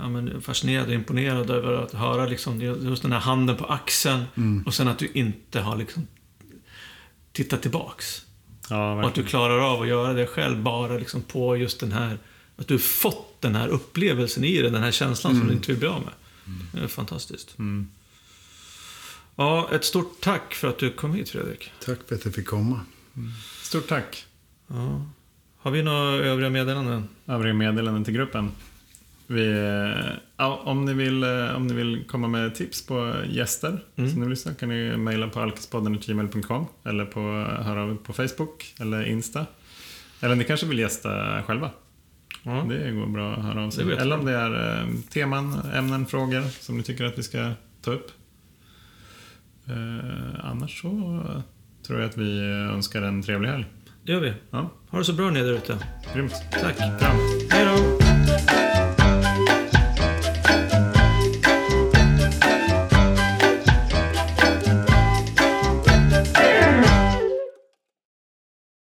ja, 0.00 0.08
men 0.08 0.42
fascinerad 0.42 0.86
och 0.86 0.94
imponerad 0.94 1.50
över 1.50 1.72
att 1.72 1.92
höra 1.92 2.26
liksom, 2.26 2.60
just 2.60 3.02
den 3.02 3.12
här 3.12 3.20
handen 3.20 3.56
på 3.56 3.64
axeln 3.64 4.24
och 4.66 4.74
sen 4.74 4.88
att 4.88 4.98
du 4.98 5.08
inte 5.14 5.60
har 5.60 5.76
liksom 5.76 6.06
tittat 7.32 7.62
tillbaks. 7.62 8.22
Ja, 8.70 8.92
Och 8.92 9.06
att 9.06 9.14
du 9.14 9.22
klarar 9.24 9.58
av 9.58 9.82
att 9.82 9.88
göra 9.88 10.12
det 10.12 10.26
själv 10.26 10.62
bara 10.62 10.98
liksom 10.98 11.22
på 11.22 11.56
just 11.56 11.80
den 11.80 11.92
här... 11.92 12.18
Att 12.56 12.68
du 12.68 12.78
fått 12.78 13.40
den 13.42 13.54
här 13.54 13.68
upplevelsen 13.68 14.44
i 14.44 14.62
dig, 14.62 14.70
den 14.70 14.82
här 14.82 14.90
känslan 14.90 15.34
som 15.38 15.46
du 15.48 15.52
inte 15.54 15.72
vill 15.72 15.78
bli 15.78 15.88
av 15.88 16.00
med. 16.00 16.12
Det 16.72 16.80
är 16.80 16.88
fantastiskt. 16.88 17.58
Mm. 17.58 17.88
Ja, 19.36 19.68
ett 19.72 19.84
stort 19.84 20.20
tack 20.20 20.54
för 20.54 20.68
att 20.68 20.78
du 20.78 20.90
kom 20.92 21.14
hit 21.14 21.28
Fredrik. 21.30 21.72
Tack 21.84 21.98
för 22.08 22.14
att 22.14 22.24
jag 22.24 22.34
fick 22.34 22.46
komma. 22.46 22.80
Stort 23.62 23.88
tack. 23.88 24.24
Ja. 24.66 25.06
Har 25.58 25.70
vi 25.70 25.82
några 25.82 26.14
övriga 26.14 26.50
meddelanden? 26.50 27.08
Övriga 27.26 27.54
meddelanden 27.54 28.04
till 28.04 28.14
gruppen. 28.14 28.50
Vi, 29.26 29.46
eh, 29.48 30.12
ja, 30.36 30.62
om, 30.64 30.84
ni 30.84 30.94
vill, 30.94 31.22
eh, 31.22 31.56
om 31.56 31.66
ni 31.66 31.74
vill 31.74 32.04
komma 32.08 32.28
med 32.28 32.54
tips 32.54 32.86
på 32.86 33.14
gäster 33.30 33.84
Mm. 33.96 34.10
som 34.10 34.18
ni 34.20 34.26
vill 34.26 34.30
lyssna 34.30 34.54
kan 34.54 34.68
ni 34.68 34.96
mejla 34.96 35.28
på 35.28 35.40
alkispodden.gmail.com 35.40 36.66
eller 36.84 37.04
på, 37.04 37.20
höra 37.62 37.82
av 37.82 37.96
på 37.96 38.12
Facebook 38.12 38.74
eller 38.80 39.04
Insta. 39.04 39.46
Eller 40.20 40.34
ni 40.34 40.44
kanske 40.44 40.66
vill 40.66 40.78
gästa 40.78 41.42
själva. 41.42 41.70
Ja. 42.46 42.66
Det 42.68 42.90
går 42.90 43.06
bra 43.06 43.34
att 43.34 43.44
höra 43.44 43.64
av 43.64 43.70
sig. 43.70 43.92
Eller 43.92 44.18
om 44.18 44.24
det 44.24 44.32
är 44.32 44.80
eh, 44.80 44.86
teman, 45.12 45.60
ämnen, 45.74 46.06
frågor 46.06 46.42
som 46.42 46.76
ni 46.76 46.82
tycker 46.82 47.04
att 47.04 47.18
vi 47.18 47.22
ska 47.22 47.52
ta 47.82 47.90
upp. 47.90 48.10
Eh, 49.68 50.44
annars 50.44 50.80
så 50.82 50.88
tror 51.86 52.00
jag 52.00 52.08
att 52.10 52.16
vi 52.16 52.40
önskar 52.74 53.02
en 53.02 53.22
trevlig 53.22 53.48
helg. 53.48 53.64
Det 54.04 54.12
gör 54.12 54.20
vi. 54.20 54.32
Ja, 54.50 54.70
Ha 54.90 54.98
det 54.98 55.04
så 55.04 55.12
bra 55.12 55.30
ni 55.30 55.40
där 55.42 55.52
ute. 55.52 55.78
grymt. 56.14 56.32
Tack. 56.62 56.76
Kram. 57.00 57.16
Hej 57.50 57.64
då! 57.64 58.05